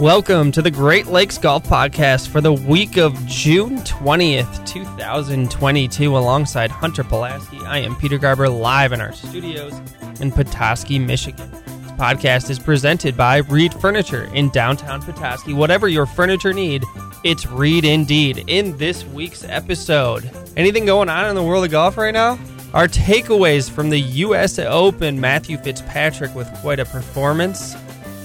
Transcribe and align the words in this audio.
Welcome 0.00 0.50
to 0.52 0.62
the 0.62 0.70
Great 0.70 1.08
Lakes 1.08 1.36
Golf 1.36 1.64
Podcast 1.64 2.28
for 2.28 2.40
the 2.40 2.54
week 2.54 2.96
of 2.96 3.14
June 3.26 3.76
20th, 3.80 4.66
2022, 4.66 6.16
alongside 6.16 6.70
Hunter 6.70 7.04
Pulaski. 7.04 7.58
I 7.66 7.80
am 7.80 7.94
Peter 7.96 8.16
Garber, 8.16 8.48
live 8.48 8.92
in 8.92 9.02
our 9.02 9.12
studios 9.12 9.74
in 10.18 10.32
Petoskey, 10.32 10.98
Michigan. 10.98 11.50
This 11.50 11.92
podcast 11.98 12.48
is 12.48 12.58
presented 12.58 13.14
by 13.14 13.38
Reed 13.40 13.74
Furniture 13.74 14.24
in 14.32 14.48
downtown 14.48 15.02
Petoskey. 15.02 15.52
Whatever 15.52 15.86
your 15.86 16.06
furniture 16.06 16.54
need, 16.54 16.82
it's 17.22 17.44
Reed 17.44 17.84
indeed. 17.84 18.44
In 18.46 18.78
this 18.78 19.04
week's 19.04 19.44
episode, 19.44 20.30
anything 20.56 20.86
going 20.86 21.10
on 21.10 21.28
in 21.28 21.34
the 21.34 21.42
world 21.42 21.66
of 21.66 21.72
golf 21.72 21.98
right 21.98 22.14
now? 22.14 22.38
Our 22.72 22.88
takeaways 22.88 23.70
from 23.70 23.90
the 23.90 24.00
U.S. 24.00 24.58
Open, 24.58 25.20
Matthew 25.20 25.58
Fitzpatrick 25.58 26.34
with 26.34 26.50
quite 26.62 26.78
a 26.78 26.86
performance. 26.86 27.76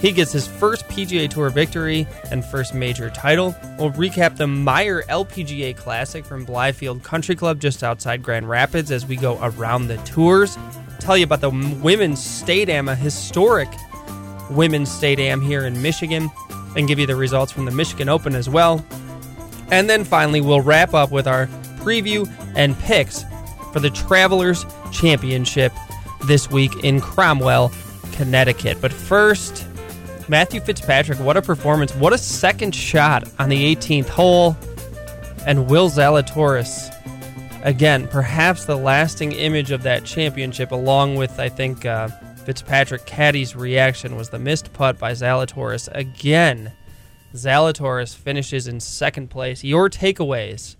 He 0.05 0.11
gets 0.11 0.31
his 0.31 0.45
first 0.45 0.87
PGA 0.87 1.27
Tour 1.27 1.49
victory 1.49 2.05
and 2.29 2.45
first 2.45 2.75
major 2.75 3.09
title. 3.09 3.55
We'll 3.79 3.89
recap 3.89 4.37
the 4.37 4.45
Meijer 4.45 5.03
LPGA 5.05 5.75
Classic 5.75 6.23
from 6.23 6.45
Blythefield 6.45 7.01
Country 7.01 7.35
Club 7.35 7.59
just 7.59 7.83
outside 7.83 8.21
Grand 8.21 8.47
Rapids 8.47 8.91
as 8.91 9.03
we 9.07 9.15
go 9.15 9.39
around 9.41 9.87
the 9.87 9.97
tours. 10.03 10.59
Tell 10.99 11.17
you 11.17 11.23
about 11.23 11.41
the 11.41 11.49
Women's 11.81 12.23
State 12.23 12.69
Am, 12.69 12.87
a 12.87 12.93
historic 12.93 13.67
Women's 14.51 14.91
State 14.91 15.17
Am 15.17 15.41
here 15.41 15.65
in 15.65 15.81
Michigan, 15.81 16.29
and 16.77 16.87
give 16.87 16.99
you 16.99 17.07
the 17.07 17.15
results 17.15 17.51
from 17.51 17.65
the 17.65 17.71
Michigan 17.71 18.07
Open 18.07 18.35
as 18.35 18.47
well. 18.47 18.85
And 19.71 19.89
then 19.89 20.03
finally, 20.03 20.39
we'll 20.39 20.61
wrap 20.61 20.93
up 20.93 21.09
with 21.09 21.25
our 21.25 21.47
preview 21.79 22.31
and 22.55 22.77
picks 22.81 23.25
for 23.73 23.79
the 23.79 23.89
Travelers 23.89 24.67
Championship 24.91 25.73
this 26.27 26.51
week 26.51 26.83
in 26.83 27.01
Cromwell, 27.01 27.71
Connecticut. 28.11 28.77
But 28.79 28.93
first, 28.93 29.65
Matthew 30.27 30.59
Fitzpatrick, 30.59 31.19
what 31.19 31.37
a 31.37 31.41
performance. 31.41 31.93
What 31.95 32.11
a 32.11 32.17
second 32.17 32.73
shot 32.73 33.29
on 33.37 33.49
the 33.49 33.75
18th 33.75 34.09
hole. 34.09 34.57
And 35.45 35.69
Will 35.69 35.87
Zalatoris, 35.87 36.91
again, 37.63 38.07
perhaps 38.07 38.65
the 38.65 38.75
lasting 38.75 39.33
image 39.33 39.69
of 39.69 39.83
that 39.83 40.03
championship, 40.03 40.71
along 40.71 41.15
with, 41.15 41.39
I 41.39 41.49
think, 41.49 41.85
uh, 41.85 42.07
Fitzpatrick 42.43 43.05
Caddy's 43.05 43.55
reaction, 43.55 44.15
was 44.15 44.31
the 44.31 44.39
missed 44.39 44.73
putt 44.73 44.97
by 44.97 45.11
Zalatoris. 45.11 45.87
Again, 45.91 46.73
Zalatoris 47.35 48.15
finishes 48.15 48.67
in 48.67 48.79
second 48.79 49.29
place. 49.29 49.63
Your 49.63 49.91
takeaways 49.91 50.75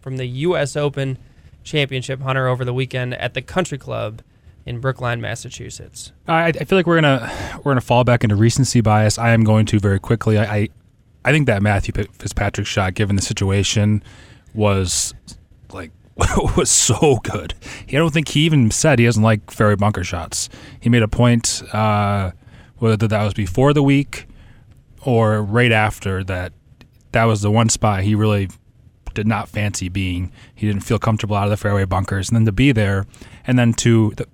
from 0.00 0.16
the 0.16 0.26
U.S. 0.26 0.76
Open 0.76 1.18
Championship 1.64 2.20
Hunter 2.20 2.46
over 2.46 2.64
the 2.64 2.74
weekend 2.74 3.14
at 3.14 3.34
the 3.34 3.42
Country 3.42 3.78
Club 3.78 4.22
in 4.66 4.80
Brookline, 4.80 5.20
Massachusetts. 5.20 6.12
I, 6.26 6.48
I 6.48 6.52
feel 6.52 6.76
like 6.76 6.86
we're 6.86 7.00
gonna 7.00 7.32
we're 7.58 7.70
gonna 7.70 7.80
fall 7.80 8.04
back 8.04 8.24
into 8.24 8.36
recency 8.36 8.80
bias. 8.80 9.16
I 9.16 9.30
am 9.30 9.44
going 9.44 9.64
to 9.66 9.78
very 9.78 10.00
quickly. 10.00 10.36
I 10.36 10.56
I, 10.56 10.68
I 11.24 11.32
think 11.32 11.46
that 11.46 11.62
Matthew 11.62 11.94
Fitzpatrick 11.94 12.66
shot, 12.66 12.94
given 12.94 13.16
the 13.16 13.22
situation, 13.22 14.02
was 14.54 15.14
like 15.72 15.92
was 16.56 16.70
so 16.70 17.18
good. 17.22 17.54
I 17.88 17.92
don't 17.92 18.12
think 18.12 18.28
he 18.28 18.40
even 18.40 18.70
said 18.70 18.98
he 18.98 19.04
doesn't 19.06 19.22
like 19.22 19.50
fairway 19.50 19.76
bunker 19.76 20.04
shots. 20.04 20.48
He 20.80 20.90
made 20.90 21.02
a 21.02 21.08
point, 21.08 21.62
uh, 21.72 22.32
whether 22.78 23.06
that 23.06 23.24
was 23.24 23.34
before 23.34 23.72
the 23.72 23.82
week 23.82 24.26
or 25.02 25.42
right 25.42 25.72
after 25.72 26.24
that. 26.24 26.52
That 27.12 27.24
was 27.24 27.40
the 27.40 27.50
one 27.50 27.70
spot 27.70 28.02
he 28.02 28.14
really 28.14 28.50
did 29.14 29.26
not 29.26 29.48
fancy 29.48 29.88
being. 29.88 30.30
He 30.54 30.66
didn't 30.66 30.82
feel 30.82 30.98
comfortable 30.98 31.34
out 31.36 31.44
of 31.44 31.50
the 31.50 31.56
fairway 31.56 31.86
bunkers, 31.86 32.28
and 32.28 32.36
then 32.36 32.44
to 32.44 32.52
be 32.52 32.72
there, 32.72 33.06
and 33.46 33.58
then 33.58 33.72
to 33.74 34.12
the, 34.16 34.26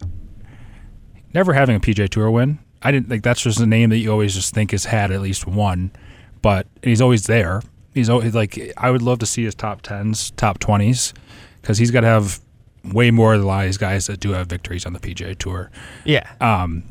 never 1.34 1.52
having 1.52 1.77
a 1.77 1.80
PGA 1.80 2.08
Tour 2.08 2.30
win. 2.30 2.58
I 2.82 2.91
didn't 2.91 3.09
like 3.09 3.22
that's 3.22 3.43
just 3.43 3.60
a 3.60 3.66
name 3.66 3.91
that 3.91 3.98
you 3.98 4.10
always 4.10 4.34
just 4.34 4.53
think 4.54 4.72
has 4.72 4.84
had 4.87 5.10
at 5.12 5.20
least 5.20 5.47
one, 5.47 5.93
but 6.43 6.66
he's 6.82 7.00
always 7.00 7.25
there. 7.26 7.62
He's 7.94 8.09
always 8.10 8.34
like 8.34 8.72
I 8.76 8.91
would 8.91 9.03
love 9.03 9.19
to 9.20 9.26
see 9.26 9.44
his 9.44 9.54
top 9.54 9.82
tens, 9.82 10.31
top 10.32 10.59
twenties, 10.59 11.15
because 11.60 11.78
he's 11.78 11.91
got 11.91 12.00
to 12.00 12.06
have 12.09 12.41
way 12.93 13.10
more 13.12 13.37
than 13.37 13.44
a 13.44 13.47
lot 13.47 13.60
of 13.60 13.66
these 13.69 13.78
guys 13.78 14.06
that 14.09 14.19
do 14.19 14.32
have 14.32 14.48
victories 14.48 14.84
on 14.84 14.93
the 14.93 14.98
PGA 14.98 15.38
Tour. 15.38 15.70
Yeah, 16.04 16.28
Um, 16.41 16.82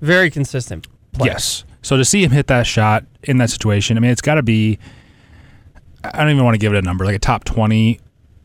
very 0.00 0.30
consistent. 0.30 0.86
player. 1.12 1.32
Yes. 1.32 1.64
So 1.82 1.96
to 1.96 2.04
see 2.04 2.22
him 2.22 2.30
hit 2.30 2.46
that 2.46 2.66
shot 2.66 3.04
in 3.24 3.38
that 3.38 3.50
situation, 3.50 3.96
I 3.96 4.00
mean, 4.00 4.10
it's 4.12 4.20
got 4.20 4.34
to 4.34 4.42
be. 4.42 4.78
I 6.04 6.18
don't 6.18 6.30
even 6.30 6.44
want 6.44 6.54
to 6.54 6.58
give 6.58 6.72
it 6.72 6.78
a 6.78 6.82
number, 6.82 7.04
like 7.04 7.16
a 7.16 7.18
top 7.18 7.44
twenty 7.44 7.98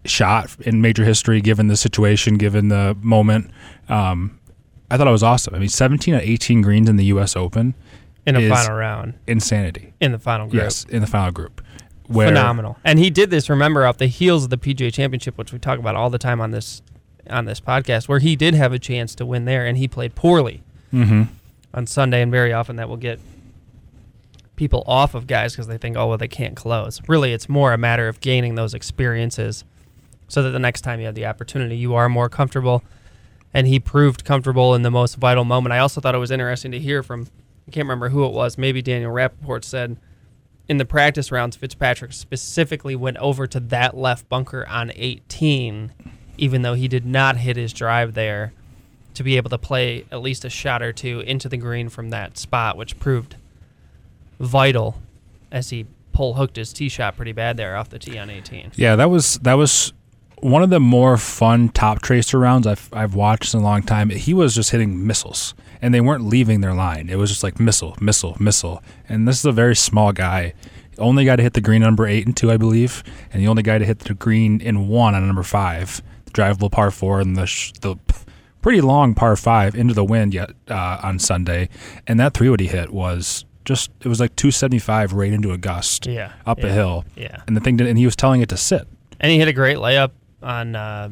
shot 0.06 0.56
in 0.62 0.82
major 0.82 1.04
history, 1.06 1.42
given 1.42 1.68
the 1.68 1.78
situation, 1.78 2.38
given 2.38 2.70
the 2.70 2.98
moment. 3.02 3.52
Um, 3.90 4.40
I 4.90 4.98
thought 4.98 5.08
it 5.08 5.12
was 5.12 5.24
awesome. 5.24 5.56
I 5.56 5.60
mean, 5.60 5.70
seventeen 5.70 6.14
out 6.14 6.24
of 6.24 6.30
eighteen 6.30 6.62
greens 6.62 6.90
in 6.90 6.96
the 6.96 7.06
U.S. 7.06 7.36
Open, 7.36 7.74
in 8.26 8.36
the 8.36 8.50
final 8.50 8.76
round, 8.76 9.14
insanity. 9.28 9.94
in 10.00 10.12
the 10.12 10.20
final 10.20 10.48
group. 10.48 10.64
Yes, 10.64 10.86
in 10.86 11.02
the 11.02 11.08
final 11.08 11.32
group, 11.32 11.62
where 12.08 12.28
phenomenal. 12.28 12.78
And 12.84 13.00
he 13.00 13.10
did 13.10 13.30
this, 13.30 13.50
remember, 13.50 13.86
off 13.86 13.98
the 13.98 14.08
heels 14.08 14.46
of 14.46 14.50
the 14.50 14.58
PGA 14.58 14.94
Championship, 14.94 15.38
which 15.38 15.52
we 15.52 15.60
talk 15.60 15.80
about 15.80 15.96
all 15.96 16.10
the 16.10 16.20
time 16.20 16.40
on 16.42 16.52
this 16.52 16.82
on 17.30 17.46
this 17.46 17.60
podcast, 17.60 18.08
where 18.08 18.20
he 18.20 18.36
did 18.36 18.54
have 18.54 18.74
a 18.74 18.80
chance 18.80 19.16
to 19.16 19.26
win 19.26 19.46
there, 19.46 19.66
and 19.66 19.78
he 19.78 19.88
played 19.88 20.16
poorly 20.16 20.64
hmm 20.92 21.24
on 21.74 21.86
Sunday, 21.86 22.22
and 22.22 22.32
very 22.32 22.54
often 22.54 22.78
that 22.78 22.88
will 22.88 22.96
get 22.96 23.20
people 24.56 24.82
off 24.88 25.14
of 25.14 25.28
guys 25.28 25.52
because 25.52 25.68
they 25.68 25.78
think, 25.78 25.98
oh, 25.98 26.08
well, 26.08 26.18
they 26.18 26.28
can't 26.28 26.56
close. 26.56 27.02
Really, 27.08 27.34
it's 27.34 27.50
more 27.50 27.74
a 27.74 27.78
matter 27.78 28.08
of 28.08 28.22
gaining 28.22 28.56
those 28.56 28.74
experiences 28.74 29.66
so 30.30 30.42
that 30.42 30.52
the 30.52 30.60
next 30.60 30.82
time 30.82 31.00
you 31.02 31.06
have 31.06 31.16
the 31.16 31.26
opportunity, 31.26 31.76
you 31.76 31.94
are 31.96 32.08
more 32.08 32.30
comfortable. 32.30 32.82
And 33.56 33.66
he 33.68 33.80
proved 33.80 34.26
comfortable 34.26 34.76
in 34.76 34.82
the 34.82 34.92
most 34.92 35.16
vital 35.16 35.46
moment. 35.46 35.74
I 35.74 35.80
also 35.80 36.02
thought 36.02 36.14
it 36.14 36.20
was 36.20 36.30
interesting 36.30 36.72
to 36.74 36.80
hear 36.80 37.02
from, 37.02 37.28
I 37.68 37.72
can't 37.72 37.86
remember 37.86 38.10
who 38.10 38.26
it 38.26 38.34
was, 38.34 38.58
maybe 38.58 38.82
Daniel 38.82 39.12
Rapaport 39.12 39.64
said, 39.64 39.98
in 40.68 40.78
the 40.78 40.86
practice 40.86 41.32
rounds, 41.32 41.56
Fitzpatrick 41.56 42.12
specifically 42.12 42.96
went 42.96 43.18
over 43.18 43.48
to 43.48 43.60
that 43.60 43.96
left 43.96 44.28
bunker 44.28 44.68
on 44.68 44.92
18, 44.96 45.94
even 46.38 46.62
though 46.64 46.74
he 46.74 46.88
did 46.88 47.06
not 47.06 47.38
hit 47.38 47.56
his 47.56 47.72
drive 47.72 48.14
there, 48.14 48.52
to 49.14 49.24
be 49.24 49.38
able 49.38 49.50
to 49.50 49.58
play 49.58 50.06
at 50.12 50.22
least 50.22 50.44
a 50.44 50.50
shot 50.50 50.82
or 50.82 50.92
two 50.92 51.22
into 51.22 51.48
the 51.48 51.58
green 51.58 51.88
from 51.88 52.10
that 52.10 52.38
spot, 52.38 52.76
which 52.76 53.00
proved 53.00 53.36
vital 54.40 55.00
as 55.52 55.70
he 55.70 55.86
pull 56.12 56.34
hooked 56.34 56.56
his 56.56 56.74
tee 56.74 56.90
shot 56.90 57.16
pretty 57.16 57.32
bad 57.32 57.58
there 57.58 57.76
off 57.76 57.90
the 57.90 58.00
tee 58.00 58.18
on 58.18 58.30
18. 58.30 58.74
Yeah, 58.76 58.96
that 58.96 59.10
was 59.10 59.38
that 59.40 59.54
was 59.54 59.94
one 60.42 60.64
of 60.64 60.70
the 60.70 60.80
more 60.80 61.18
fun 61.18 61.70
top 61.70 62.02
tracer 62.02 62.38
rounds 62.40 62.68
I've 62.68 62.90
I've 62.94 63.16
watched 63.16 63.54
in 63.54 63.60
a 63.62 63.64
long 63.64 63.84
time. 63.84 64.10
He 64.10 64.34
was 64.34 64.54
just 64.56 64.72
hitting 64.72 65.06
missiles, 65.06 65.54
and 65.82 65.94
they 65.94 66.02
weren't 66.02 66.24
leaving 66.26 66.62
their 66.62 66.74
line. 66.74 67.10
It 67.10 67.18
was 67.18 67.30
just 67.30 67.44
like 67.44 67.60
missile, 67.60 67.96
missile, 68.00 68.36
missile. 68.40 68.82
And 69.10 69.28
this 69.28 69.40
is 69.40 69.46
a 69.46 69.52
very 69.52 69.76
small 69.76 70.12
guy. 70.12 70.54
Only 70.98 71.26
guy 71.26 71.36
to 71.36 71.44
hit 71.44 71.54
the 71.54 71.62
green 71.62 71.82
number 71.82 72.08
eight 72.08 72.26
and 72.26 72.36
two, 72.36 72.52
I 72.52 72.58
believe, 72.58 73.04
and 73.34 73.42
the 73.42 73.48
only 73.48 73.64
guy 73.64 73.78
to 73.78 73.86
hit 73.86 74.00
the 74.00 74.14
green 74.14 74.62
in 74.62 74.88
one 74.88 75.14
on 75.14 75.26
number 75.26 75.44
five, 75.44 76.02
the 76.26 76.32
drivable 76.32 76.72
par 76.72 76.90
four, 76.92 77.20
and 77.20 77.36
the 77.36 77.46
sh- 77.46 77.74
the 77.82 77.96
pretty 78.62 78.82
long 78.82 79.14
par 79.14 79.36
five 79.36 79.76
into 79.76 79.94
the 79.94 80.06
wind 80.06 80.34
yet 80.34 80.52
uh, 80.70 81.00
on 81.04 81.20
Sunday. 81.20 81.70
And 82.08 82.20
that 82.20 82.34
three 82.34 82.50
wood 82.50 82.60
he 82.62 82.68
hit 82.68 82.92
was 82.94 83.44
just 83.66 83.92
it 84.02 84.08
was 84.08 84.20
like 84.20 84.36
two 84.38 84.52
seventy 84.52 84.80
five 84.80 85.12
right 85.12 85.34
into 85.34 85.52
a 85.52 85.58
gust 85.58 86.06
Yeah. 86.06 86.32
up 86.46 86.60
yeah, 86.60 86.68
a 86.68 86.72
hill, 86.72 87.06
Yeah. 87.16 87.42
and 87.48 87.58
the 87.58 87.62
thing 87.62 87.78
did, 87.78 87.88
and 87.88 87.98
he 87.98 88.06
was 88.06 88.16
telling 88.16 88.42
it 88.42 88.50
to 88.50 88.58
sit. 88.58 88.88
And 89.20 89.32
he 89.32 89.38
hit 89.38 89.48
a 89.50 89.54
great 89.54 89.78
layup 89.78 90.12
on 90.46 90.76
uh, 90.76 91.10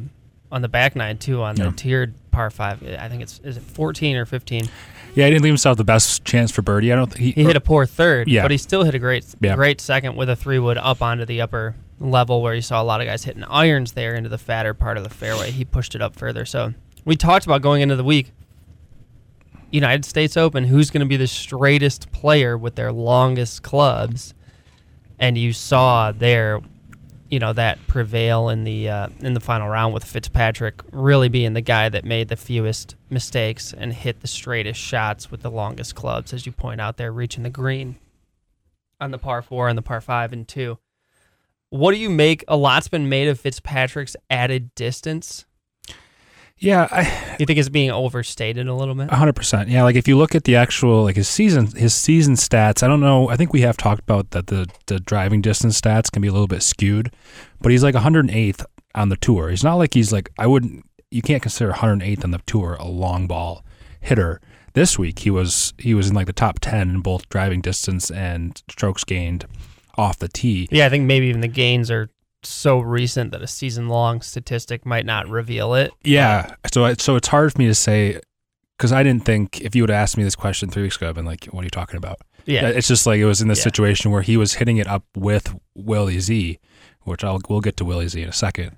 on 0.52 0.62
the 0.62 0.68
back 0.70 0.96
nine 0.96 1.18
too 1.18 1.42
on 1.42 1.58
Yeah. 1.58 1.66
the 1.66 1.72
tiered 1.72 2.14
par 2.32 2.50
five. 2.50 2.82
I 2.84 3.10
think 3.10 3.22
it's 3.22 3.40
is 3.44 3.58
it 3.58 3.64
14 3.64 4.16
or 4.16 4.26
15. 4.26 4.70
Yeah, 5.16 5.26
he 5.26 5.32
didn't 5.32 5.44
leave 5.44 5.52
himself 5.52 5.78
the 5.78 5.84
best 5.84 6.24
chance 6.26 6.52
for 6.52 6.62
birdie. 6.62 6.92
I 6.92 6.96
don't 6.96 7.12
think 7.12 7.36
He 7.36 7.44
hit 7.44 7.56
a 7.56 7.62
poor 7.62 7.86
third, 7.86 8.28
Yeah. 8.28 8.42
but 8.44 8.52
he 8.52 8.58
still 8.58 8.84
hit 8.84 8.96
a 8.96 9.00
great 9.00 9.26
Yeah. 9.42 9.56
great 9.56 9.82
second 9.82 10.16
with 10.16 10.30
a 10.30 10.36
three 10.36 10.60
wood 10.60 10.78
up 10.78 11.02
onto 11.02 11.26
the 11.26 11.42
upper 11.42 11.76
level 12.00 12.42
where 12.42 12.54
you 12.56 12.62
saw 12.62 12.82
a 12.82 12.84
lot 12.84 13.02
of 13.02 13.08
guys 13.08 13.24
hitting 13.24 13.44
irons 13.44 13.92
there 13.94 14.16
into 14.16 14.30
the 14.30 14.38
fatter 14.38 14.74
part 14.74 14.98
of 14.98 15.04
the 15.04 15.10
fairway. 15.10 15.52
He 15.52 15.66
pushed 15.66 15.94
it 15.96 16.02
up 16.02 16.16
further. 16.16 16.46
So 16.46 16.74
we 17.06 17.16
talked 17.16 17.46
about 17.46 17.62
going 17.62 17.82
into 17.82 17.96
the 17.96 18.04
week. 18.04 18.32
United 19.72 20.06
States 20.06 20.38
Open, 20.38 20.66
who's 20.66 20.92
going 20.92 21.02
to 21.02 21.08
be 21.08 21.18
the 21.18 21.26
straightest 21.28 22.12
player 22.12 22.56
with 22.58 22.76
their 22.76 22.92
longest 22.92 23.64
clubs? 23.64 24.34
And 25.20 25.38
you 25.38 25.52
saw 25.54 26.12
there, 26.12 26.60
you 27.34 27.40
know, 27.40 27.52
that 27.52 27.80
prevail 27.88 28.50
in 28.50 28.64
the 28.64 28.88
uh, 28.88 29.08
in 29.22 29.34
the 29.34 29.40
final 29.40 29.68
round 29.68 29.92
with 29.92 30.04
Fitzpatrick 30.04 30.82
really 30.92 31.30
being 31.30 31.54
the 31.54 31.62
guy 31.62 31.90
that 31.90 32.06
made 32.06 32.28
the 32.28 32.36
fewest 32.36 32.96
mistakes 33.10 33.74
and 33.76 33.92
hit 33.92 34.20
the 34.20 34.28
straightest 34.28 34.80
shots 34.80 35.32
with 35.32 35.42
the 35.42 35.50
longest 35.50 35.96
clubs, 35.96 36.32
as 36.32 36.46
you 36.46 36.52
point 36.52 36.80
out 36.80 36.98
there, 36.98 37.12
reaching 37.12 37.42
the 37.42 37.50
green 37.50 37.96
on 39.02 39.10
the 39.10 39.18
par 39.18 39.42
four 39.42 39.68
and 39.68 39.76
the 39.76 39.82
par 39.82 40.00
five 40.00 40.32
and 40.32 40.48
two. 40.48 40.78
What 41.72 41.94
do 41.94 41.98
you 41.98 42.12
make? 42.12 42.44
A 42.48 42.56
lot's 42.56 42.88
been 42.88 43.10
made 43.10 43.28
of 43.28 43.40
Fitzpatrick's 43.40 44.16
added 44.30 44.76
distance. 44.76 45.46
Yeah, 46.60 46.88
I 46.92 47.36
You 47.40 47.46
think 47.46 47.60
it's 47.60 47.70
being 47.70 47.92
overstated 47.92 48.68
a 48.68 48.74
little 48.74 48.96
bit? 48.96 49.10
hundred 49.10 49.36
percent. 49.36 49.70
Yeah, 49.70 49.84
like 49.84 49.96
if 49.96 50.08
you 50.08 50.18
look 50.18 50.34
at 50.36 50.44
the 50.46 50.56
actual 50.56 51.04
like 51.04 51.16
his 51.16 51.28
season 51.28 51.68
his 51.68 51.94
season 51.94 52.36
stats, 52.36 52.84
I 52.84 52.88
don't 52.88 53.02
know. 53.02 53.30
I 53.30 53.36
think 53.36 53.52
we 53.54 53.62
have 53.62 53.76
talked 53.78 54.02
about 54.02 54.32
that 54.32 54.48
the 54.48 54.68
the 54.88 55.00
driving 55.00 55.42
distance 55.42 55.80
stats 55.80 56.12
can 56.12 56.22
be 56.22 56.28
a 56.28 56.32
little 56.32 56.48
bit 56.48 56.64
skewed, 56.64 57.12
but 57.62 57.72
he's 57.72 57.84
like 57.84 57.96
108th 57.96 58.66
on 58.96 59.10
the 59.10 59.18
tour. 59.18 59.50
He's 59.50 59.64
not 59.64 59.76
like 59.76 59.94
he's 59.94 60.14
like 60.14 60.30
I 60.38 60.48
wouldn't. 60.48 60.86
You 61.12 61.22
can't 61.22 61.42
consider 61.42 61.72
108th 61.74 62.24
on 62.24 62.32
the 62.32 62.42
tour 62.46 62.76
a 62.80 62.88
long 62.88 63.28
ball 63.28 63.66
hitter. 64.00 64.40
This 64.74 64.98
week 64.98 65.20
he 65.20 65.30
was 65.30 65.74
he 65.78 65.94
was 65.94 66.10
in 66.10 66.16
like 66.16 66.28
the 66.28 66.34
top 66.34 66.60
ten 66.60 66.90
in 66.90 67.00
both 67.02 67.28
driving 67.30 67.62
distance 67.62 68.10
and 68.10 68.62
strokes 68.70 69.04
gained 69.04 69.46
off 69.98 70.18
the 70.18 70.28
tee. 70.28 70.68
Yeah, 70.72 70.86
I 70.86 70.90
think 70.90 71.06
maybe 71.06 71.28
even 71.28 71.42
the 71.42 71.48
gains 71.48 71.92
are 71.92 72.10
so 72.46 72.80
recent 72.80 73.32
that 73.32 73.42
a 73.42 73.48
season 73.48 73.88
long 73.90 74.22
statistic 74.22 74.86
might 74.86 75.06
not 75.06 75.28
reveal 75.28 75.74
it. 75.76 75.92
Yeah, 76.04 76.56
so 76.74 76.86
I- 76.86 76.94
so 76.94 77.16
it's 77.16 77.28
hard 77.28 77.52
for 77.54 77.60
me 77.60 77.68
to 77.68 77.76
say 77.76 78.20
because 78.78 78.92
I 78.92 79.04
didn't 79.04 79.26
think 79.26 79.62
if 79.62 79.76
you 79.76 79.84
would 79.84 79.90
have 79.90 80.02
asked 80.02 80.18
me 80.18 80.24
this 80.24 80.36
question 80.36 80.70
three 80.70 80.84
weeks 80.84 80.98
ago, 80.98 81.10
I've 81.10 81.16
been 81.16 81.26
like, 81.26 81.46
"What 81.46 81.62
are 81.62 81.66
you 81.66 81.70
talking 81.70 81.98
about?" 81.98 82.20
Yeah. 82.46 82.68
It's 82.68 82.88
just 82.88 83.06
like 83.06 83.20
it 83.20 83.26
was 83.26 83.42
in 83.42 83.48
this 83.48 83.60
Yeah. 83.60 83.64
situation 83.66 84.12
where 84.12 84.22
he 84.22 84.36
was 84.36 84.56
hitting 84.56 84.78
it 84.78 84.88
up 84.88 85.04
with 85.16 85.56
Willie 85.76 86.20
Z, 86.20 86.60
which 87.04 87.24
I'll 87.24 87.40
we'll 87.48 87.62
get 87.62 87.78
to 87.78 87.86
Willie 87.86 88.08
Z 88.10 88.22
in 88.22 88.30
a 88.30 88.34
second. 88.34 88.76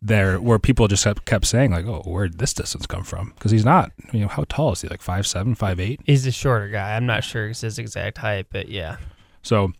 There, 0.00 0.40
where 0.40 0.60
people 0.60 0.86
just 0.86 1.02
kept, 1.02 1.24
kept 1.24 1.44
saying 1.46 1.72
like, 1.72 1.84
"Oh, 1.86 2.02
where'd 2.06 2.38
this 2.38 2.54
distance 2.54 2.86
come 2.86 3.02
from?" 3.02 3.30
Because 3.34 3.50
he's 3.50 3.64
not. 3.64 3.90
You 4.12 4.20
know, 4.20 4.28
how 4.28 4.44
tall 4.48 4.70
is 4.72 4.82
he? 4.82 4.88
Like 4.88 5.02
five 5.02 5.26
seven, 5.26 5.56
five 5.56 5.80
eight. 5.80 6.00
He's 6.04 6.24
a 6.24 6.30
shorter 6.30 6.68
guy. 6.68 6.94
I'm 6.94 7.06
not 7.06 7.24
sure 7.24 7.48
it's 7.48 7.62
his 7.62 7.80
exact 7.80 8.18
height, 8.18 8.46
but 8.52 8.68
yeah. 8.68 8.98
So, 9.42 9.72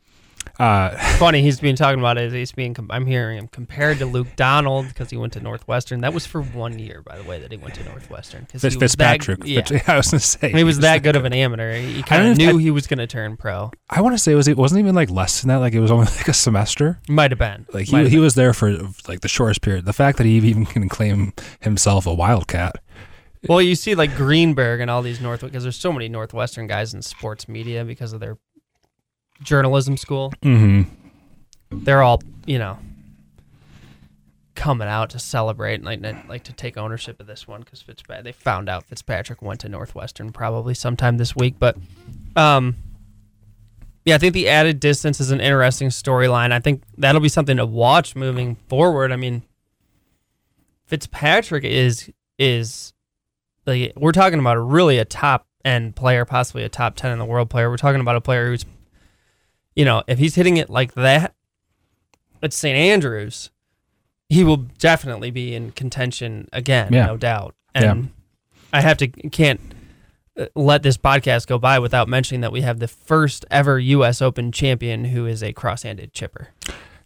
uh, 0.58 0.90
Funny, 1.19 1.43
he's 1.43 1.60
being 1.60 1.76
talking 1.76 2.00
about 2.00 2.19
it. 2.19 2.32
He's 2.32 2.52
being. 2.52 2.75
I'm 2.90 3.06
hearing 3.06 3.38
him 3.38 3.49
compared 3.49 3.99
to 3.99 4.06
Luke 4.06 4.26
Donald 4.37 4.88
because 4.88 5.10
he 5.10 5.16
went 5.16 5.32
to 5.34 5.40
Northwestern. 5.40 6.00
That 6.00 6.12
was 6.12 6.26
for 6.26 6.43
one 6.43 6.78
year, 6.78 7.02
by 7.02 7.16
the 7.16 7.22
way, 7.25 7.40
that 7.40 7.50
he 7.52 7.56
went 7.58 7.75
to 7.76 7.84
Northwestern. 7.84 8.43
Because 8.44 8.62
Fitz, 8.62 8.76
Fitzpatrick. 8.76 9.40
yeah, 9.44 9.62
Fitz- 9.64 9.88
I 9.88 9.96
was 9.96 10.10
gonna 10.10 10.20
say 10.20 10.50
he 10.50 10.64
was 10.64 10.81
that 10.81 11.02
good 11.02 11.14
of 11.16 11.25
an 11.25 11.32
amateur. 11.32 11.75
He 11.75 12.02
kind 12.02 12.28
of 12.28 12.37
knew 12.37 12.58
I- 12.58 12.60
he 12.60 12.70
was 12.70 12.87
going 12.87 12.99
to 12.99 13.06
turn 13.06 13.37
pro. 13.37 13.70
I 13.88 14.00
want 14.00 14.14
to 14.14 14.19
say 14.19 14.32
it 14.32 14.37
was 14.37 14.49
it 14.49 14.56
wasn't 14.56 14.81
even 14.81 14.94
like 14.94 15.10
less 15.10 15.40
than 15.40 15.49
that. 15.49 15.56
Like 15.58 15.75
it 15.75 15.81
was 15.81 15.90
only 15.90 16.06
like 16.16 16.28
a 16.28 16.34
semester. 16.34 16.99
Might 17.08 17.31
have 17.31 17.38
been. 17.38 17.66
Like 17.72 17.87
he 17.87 17.96
he 18.04 18.11
been. 18.16 18.20
was 18.20 18.34
there 18.34 18.52
for 18.52 18.72
like 19.06 19.20
the 19.20 19.28
shortest 19.28 19.62
period. 19.62 19.84
The 19.84 19.93
fact 19.93 20.19
that 20.19 20.25
he 20.25 20.32
even 20.37 20.66
can 20.66 20.88
claim 20.88 21.32
himself 21.61 22.06
a 22.06 22.12
wildcat. 22.14 22.76
Well, 23.49 23.62
you 23.62 23.76
see, 23.76 23.94
like 23.94 24.16
Greenberg 24.16 24.81
and 24.81 24.90
all 24.90 25.00
these 25.00 25.20
North 25.20 25.43
because 25.43 25.62
there's 25.62 25.76
so 25.76 25.93
many 25.93 26.08
Northwestern 26.08 26.66
guys 26.66 26.93
in 26.93 27.02
sports 27.02 27.49
media 27.49 27.84
because 27.84 28.12
of 28.12 28.19
their 28.19 28.37
journalism 29.43 29.96
school. 29.96 30.32
Mm-hmm. 30.43 30.90
They're 31.70 32.02
all 32.02 32.23
you 32.46 32.58
know 32.58 32.79
coming 34.55 34.88
out 34.88 35.11
to 35.11 35.19
celebrate 35.19 35.75
and 35.75 35.85
like 35.85 36.29
like 36.29 36.44
to 36.44 36.52
take 36.52 36.76
ownership 36.76 37.20
of 37.20 37.26
this 37.26 37.46
one 37.46 37.61
because 37.61 37.82
Fitzpatrick. 37.82 38.25
They 38.25 38.32
found 38.32 38.69
out 38.69 38.85
Fitzpatrick 38.85 39.43
went 39.43 39.61
to 39.61 39.69
Northwestern 39.69 40.32
probably 40.32 40.75
sometime 40.75 41.17
this 41.19 41.35
week, 41.37 41.56
but 41.58 41.76
um. 42.37 42.76
Yeah, 44.05 44.14
I 44.14 44.19
think 44.19 44.32
the 44.32 44.49
added 44.49 44.81
distance 44.81 45.20
is 45.20 45.31
an 45.32 45.40
interesting 45.43 45.88
storyline. 45.90 46.50
I 46.50 46.61
think 46.61 46.82
that'll 46.96 47.20
be 47.20 47.29
something 47.29 47.58
to 47.58 47.67
watch 47.67 48.17
moving 48.17 48.55
forward. 48.69 49.12
I 49.12 49.17
mean, 49.17 49.43
Fitzpatrick 50.87 51.64
is 51.64 52.11
is 52.38 52.94
like 53.67 53.93
we're 53.96 54.12
talking 54.12 54.38
about 54.38 54.56
a 54.56 54.61
really 54.61 54.96
a 54.96 55.05
top 55.05 55.46
end 55.62 55.94
player, 55.94 56.25
possibly 56.25 56.64
a 56.64 56.70
top 56.70 56.96
ten 56.96 57.12
in 57.12 57.19
the 57.19 57.26
world 57.26 57.50
player. 57.50 57.69
We're 57.69 57.76
talking 57.76 58.00
about 58.00 58.17
a 58.17 58.23
player 58.23 58.46
who's, 58.46 58.64
you 59.78 59.84
know, 59.84 60.02
if 60.08 60.19
he's 60.19 60.34
hitting 60.34 60.56
it 60.56 60.69
like 60.69 60.94
that 60.94 61.34
at 62.42 62.52
St. 62.52 62.76
Andrews, 62.76 63.50
he 64.28 64.42
will 64.44 64.56
definitely 64.78 65.30
be 65.30 65.54
in 65.54 65.70
contention 65.72 66.48
again, 66.52 66.92
Yeah. 66.92 67.06
no 67.06 67.16
doubt. 67.16 67.54
And 67.75 68.10
I 68.72 68.80
have 68.80 68.96
to 68.98 69.06
can't 69.08 69.60
uh, 70.38 70.46
let 70.56 70.82
this 70.82 70.96
podcast 70.96 71.46
go 71.46 71.58
by 71.58 71.78
without 71.78 72.08
mentioning 72.08 72.40
that 72.40 72.50
we 72.52 72.62
have 72.62 72.80
the 72.80 72.88
first 72.88 73.44
ever 73.50 73.78
U.S. 73.78 74.20
Open 74.20 74.50
champion 74.52 75.04
who 75.06 75.26
is 75.26 75.42
a 75.42 75.52
cross-handed 75.52 76.12
chipper. 76.12 76.48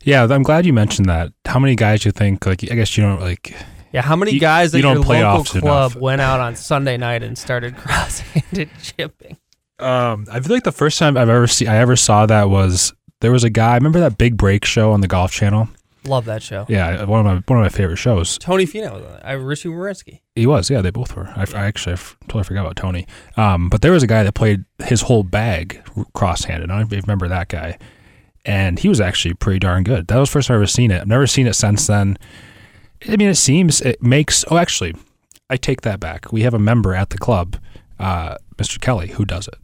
Yeah, 0.03 0.25
I'm 0.29 0.43
glad 0.43 0.65
you 0.67 0.73
mentioned 0.73 1.09
that. 1.11 1.33
How 1.45 1.59
many 1.61 1.77
guys 1.77 2.05
you 2.05 2.11
think? 2.11 2.45
Like, 2.47 2.65
I 2.65 2.75
guess 2.75 2.97
you 2.97 3.05
don't 3.05 3.21
like. 3.21 3.55
Yeah, 3.93 4.01
how 4.03 4.17
many 4.17 4.33
You- 4.33 4.41
guys 4.41 4.73
you 4.73 4.79
at 4.79 4.83
your 4.85 4.95
don't 4.95 5.05
play 5.05 5.23
local 5.23 5.45
club 5.61 5.93
enough. 5.93 5.97
went 5.97 6.21
out 6.23 6.41
on 6.41 6.57
Sunday 6.57 6.97
night 6.97 7.23
and 7.23 7.37
started 7.39 7.77
cross-handed 7.85 8.71
chipping? 8.83 9.37
Um, 9.83 10.27
I 10.31 10.41
feel 10.41 10.55
like 10.55 10.65
the 10.65 10.73
first 10.73 10.99
time 10.99 11.17
I've 11.17 11.29
ever 11.29 11.47
see 11.47 11.67
I 11.67 11.77
ever 11.77 11.97
saw 11.97 12.27
that 12.27 12.49
was 12.49 12.93
there 13.21 13.33
was 13.33 13.45
a 13.45 13.51
guy. 13.51 13.75
Remember 13.75 14.01
that 14.01 14.19
Big 14.19 14.37
Break 14.37 14.65
show 14.65 14.93
on 14.93 15.01
the 15.01 15.09
Golf 15.09 15.33
Channel? 15.33 15.69
Love 16.05 16.25
that 16.25 16.43
show. 16.43 16.67
Yeah, 16.69 17.05
one 17.05 17.21
of 17.21 17.27
my 17.27 17.35
one 17.47 17.59
of 17.59 17.65
my 17.65 17.69
favorite 17.69 17.97
shows. 17.97 18.37
Tony 18.39 18.67
Finau 18.67 18.95
was 18.95 19.05
on 19.05 19.15
it. 19.15 19.23
I 19.25 19.33
Richie 19.33 19.69
Moreski. 19.69 20.21
He 20.35 20.47
was, 20.47 20.69
yeah, 20.69 20.81
they 20.83 20.91
both 20.91 21.15
were. 21.15 21.29
I, 21.37 21.47
I 21.55 21.67
actually 21.67 21.93
I 21.93 21.95
f- 21.95 22.17
totally 22.23 22.43
forgot 22.45 22.63
about 22.63 22.77
Tony. 22.77 23.07
Um, 23.37 23.69
but 23.69 23.83
there 23.83 23.93
was 23.93 24.03
a 24.03 24.09
guy 24.09 24.25
that 24.25 24.33
played 24.35 24.65
his 24.85 25.03
whole 25.03 25.23
bag 25.23 25.81
cross-handed. 26.15 26.71
I 26.71 26.73
don't 26.73 26.81
know 26.81 26.87
if 26.87 26.93
you 26.93 27.01
remember 27.03 27.29
that 27.29 27.49
guy, 27.49 27.79
and 28.45 28.81
he 28.81 28.89
was 28.89 29.01
actually 29.01 29.35
pretty 29.35 29.61
darn 29.61 29.85
good. 29.85 30.09
That 30.09 30.19
was 30.19 30.29
the 30.29 30.33
first 30.33 30.49
time 30.49 30.57
I've 30.57 30.63
ever 30.63 30.67
seen 30.67 30.91
it. 30.91 31.03
I've 31.03 31.07
never 31.07 31.29
seen 31.29 31.47
it 31.47 31.55
since 31.55 31.87
then. 31.87 32.19
I 33.09 33.17
mean, 33.17 33.29
it 33.29 33.37
seems 33.37 33.81
it 33.81 34.03
makes. 34.03 34.45
Oh, 34.51 34.57
actually, 34.57 34.97
I 35.49 35.57
take 35.57 35.83
that 35.83 36.01
back. 36.01 36.33
We 36.33 36.43
have 36.43 36.55
a 36.55 36.59
member 36.59 36.95
at 36.95 37.11
the 37.11 37.19
club, 37.19 37.59
uh, 38.01 38.39
Mr. 38.57 38.81
Kelly, 38.81 39.09
who 39.09 39.25
does 39.25 39.47
it, 39.47 39.55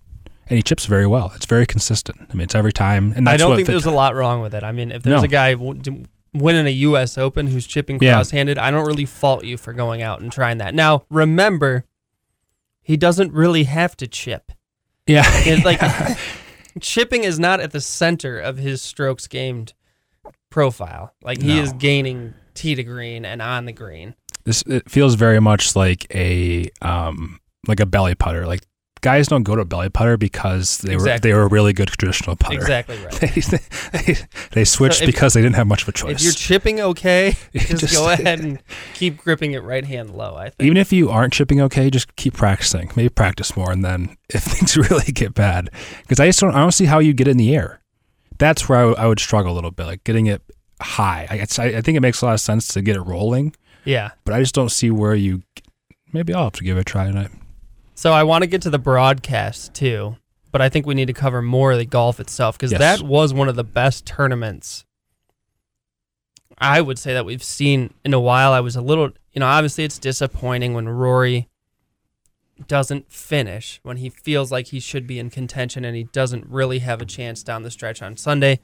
and 0.48 0.56
he 0.56 0.62
chips 0.62 0.86
very 0.86 1.06
well. 1.06 1.32
It's 1.36 1.46
very 1.46 1.66
consistent. 1.66 2.18
I 2.30 2.32
mean, 2.34 2.42
it's 2.44 2.54
every 2.54 2.72
time, 2.72 3.12
and 3.16 3.28
I 3.28 3.36
don't 3.36 3.54
think 3.56 3.66
there's 3.68 3.84
a 3.86 3.90
lot 3.90 4.14
wrong 4.14 4.40
with 4.40 4.54
it. 4.54 4.62
I 4.64 4.72
mean, 4.72 4.90
if 4.92 5.02
there's 5.02 5.20
No. 5.20 5.24
a 5.24 5.28
guy 5.28 5.54
winning 6.34 6.66
a 6.66 6.70
U.S. 6.70 7.16
Open 7.18 7.46
who's 7.46 7.66
chipping 7.66 7.98
Yeah. 8.00 8.14
cross-handed, 8.14 8.58
I 8.58 8.70
don't 8.70 8.86
really 8.86 9.04
fault 9.06 9.44
you 9.44 9.56
for 9.56 9.72
going 9.72 10.02
out 10.02 10.20
and 10.20 10.30
trying 10.32 10.58
that. 10.58 10.74
Now, 10.74 11.04
remember, 11.10 11.84
he 12.82 12.96
doesn't 12.96 13.32
really 13.32 13.64
have 13.64 13.96
to 13.98 14.06
chip. 14.06 14.52
yeah, 15.06 15.24
It's 15.46 15.64
like 15.64 15.80
chipping 16.80 17.24
is 17.24 17.38
not 17.38 17.60
at 17.60 17.72
the 17.72 17.80
center 17.80 18.38
of 18.38 18.58
his 18.58 18.80
strokes 18.82 19.26
gained 19.26 19.72
profile. 20.50 21.14
Like 21.22 21.40
he 21.42 21.56
No. 21.56 21.62
is 21.62 21.72
gaining 21.74 22.34
tee 22.54 22.74
to 22.74 22.82
green 22.84 23.24
and 23.24 23.40
on 23.42 23.64
the 23.66 23.72
green. 23.72 24.14
this 24.44 24.62
it 24.62 24.90
feels 24.90 25.14
very 25.14 25.40
much 25.40 25.76
like 25.76 26.06
a 26.14 26.68
um 26.82 27.38
like 27.66 27.80
a 27.80 27.86
belly 27.86 28.14
putter. 28.14 28.46
Like 28.46 28.62
guys 29.08 29.28
don't 29.28 29.42
go 29.42 29.56
to 29.56 29.64
belly 29.64 29.88
putter 29.88 30.16
because 30.16 30.78
they 30.78 30.92
Exactly. 30.94 31.30
were 31.32 31.34
they 31.34 31.40
were 31.40 31.46
a 31.46 31.48
really 31.48 31.72
good 31.72 31.88
traditional 31.88 32.36
putter. 32.36 32.56
Exactly 32.56 32.96
right. 32.98 33.18
They, 33.20 34.02
they, 34.12 34.16
they 34.52 34.64
switched 34.64 35.02
if- 35.02 35.06
because 35.06 35.32
they 35.34 35.40
didn't 35.42 35.56
have 35.56 35.66
much 35.66 35.82
of 35.82 35.88
a 35.88 35.92
choice. 35.92 36.16
If 36.16 36.22
you're 36.22 36.32
chipping 36.32 36.80
okay, 36.80 37.34
just, 37.54 37.80
Just- 37.80 37.94
go 37.94 38.10
ahead 38.10 38.40
and 38.40 38.62
keep 38.94 39.16
gripping 39.18 39.52
it 39.52 39.62
right 39.62 39.84
hand 39.84 40.10
low. 40.10 40.34
I 40.36 40.50
think. 40.50 40.66
Even 40.66 40.76
if 40.76 40.92
you 40.92 41.08
aren't 41.10 41.32
chipping 41.32 41.60
okay, 41.62 41.88
just 41.90 42.14
keep 42.16 42.34
practicing. 42.34 42.90
Maybe 42.96 43.08
practice 43.08 43.56
more, 43.56 43.70
and 43.72 43.84
then 43.84 44.16
if 44.28 44.42
things 44.42 44.76
really 44.76 45.10
get 45.12 45.34
bad, 45.34 45.70
because 46.02 46.20
I 46.20 46.26
just 46.26 46.40
don't 46.40 46.54
I 46.54 46.58
don't 46.60 46.72
see 46.72 46.84
how 46.86 46.98
you 46.98 47.12
get 47.14 47.28
in 47.28 47.36
the 47.38 47.54
air. 47.56 47.80
That's 48.38 48.68
where 48.68 48.78
I, 48.78 48.84
would- 48.84 48.98
would 49.08 49.20
struggle 49.20 49.52
a 49.52 49.56
little 49.56 49.70
bit, 49.72 49.86
like 49.86 50.04
getting 50.04 50.26
it 50.26 50.42
high. 50.80 51.26
I, 51.30 51.34
I, 51.62 51.76
I 51.78 51.80
think 51.80 51.96
it 51.96 52.00
makes 52.00 52.20
a 52.22 52.26
lot 52.26 52.34
of 52.34 52.40
sense 52.40 52.68
to 52.74 52.82
get 52.82 52.94
it 52.96 53.02
rolling, 53.02 53.54
yeah. 53.84 54.10
but 54.24 54.32
I 54.34 54.40
just 54.40 54.54
don't 54.54 54.70
see 54.70 54.90
where 54.90 55.14
you. 55.14 55.42
Maybe 56.12 56.32
I'll 56.32 56.44
have 56.44 56.52
to 56.54 56.64
give 56.64 56.76
it 56.76 56.80
a 56.80 56.84
try 56.84 57.04
tonight. 57.06 57.30
So 57.98 58.12
I 58.12 58.22
want 58.22 58.42
to 58.42 58.46
get 58.46 58.62
to 58.62 58.70
the 58.70 58.78
broadcast 58.78 59.74
too, 59.74 60.18
but 60.52 60.60
I 60.62 60.68
think 60.68 60.86
we 60.86 60.94
need 60.94 61.06
to 61.06 61.12
cover 61.12 61.42
more 61.42 61.72
of 61.72 61.78
the 61.78 61.84
golf 61.84 62.20
itself 62.20 62.56
because 62.56 62.70
Yes. 62.70 62.78
that 62.78 63.02
was 63.04 63.34
one 63.34 63.48
of 63.48 63.56
the 63.56 63.64
best 63.64 64.06
tournaments. 64.06 64.84
I 66.58 66.80
would 66.80 66.96
say 66.96 67.12
that 67.12 67.26
we've 67.26 67.42
seen 67.42 67.92
in 68.04 68.14
a 68.14 68.20
while. 68.20 68.52
I 68.52 68.60
was 68.60 68.76
a 68.76 68.80
little, 68.80 69.10
you 69.32 69.40
know, 69.40 69.48
obviously 69.48 69.82
it's 69.82 69.98
disappointing 69.98 70.74
when 70.74 70.88
Rory 70.88 71.48
doesn't 72.68 73.10
finish 73.10 73.80
when 73.82 73.96
he 73.96 74.10
feels 74.10 74.52
like 74.52 74.68
he 74.68 74.78
should 74.78 75.08
be 75.08 75.18
in 75.18 75.28
contention 75.28 75.84
and 75.84 75.96
he 75.96 76.04
doesn't 76.04 76.46
really 76.46 76.78
have 76.78 77.02
a 77.02 77.04
chance 77.04 77.42
down 77.42 77.64
the 77.64 77.70
stretch 77.70 78.00
on 78.00 78.16
Sunday. 78.16 78.60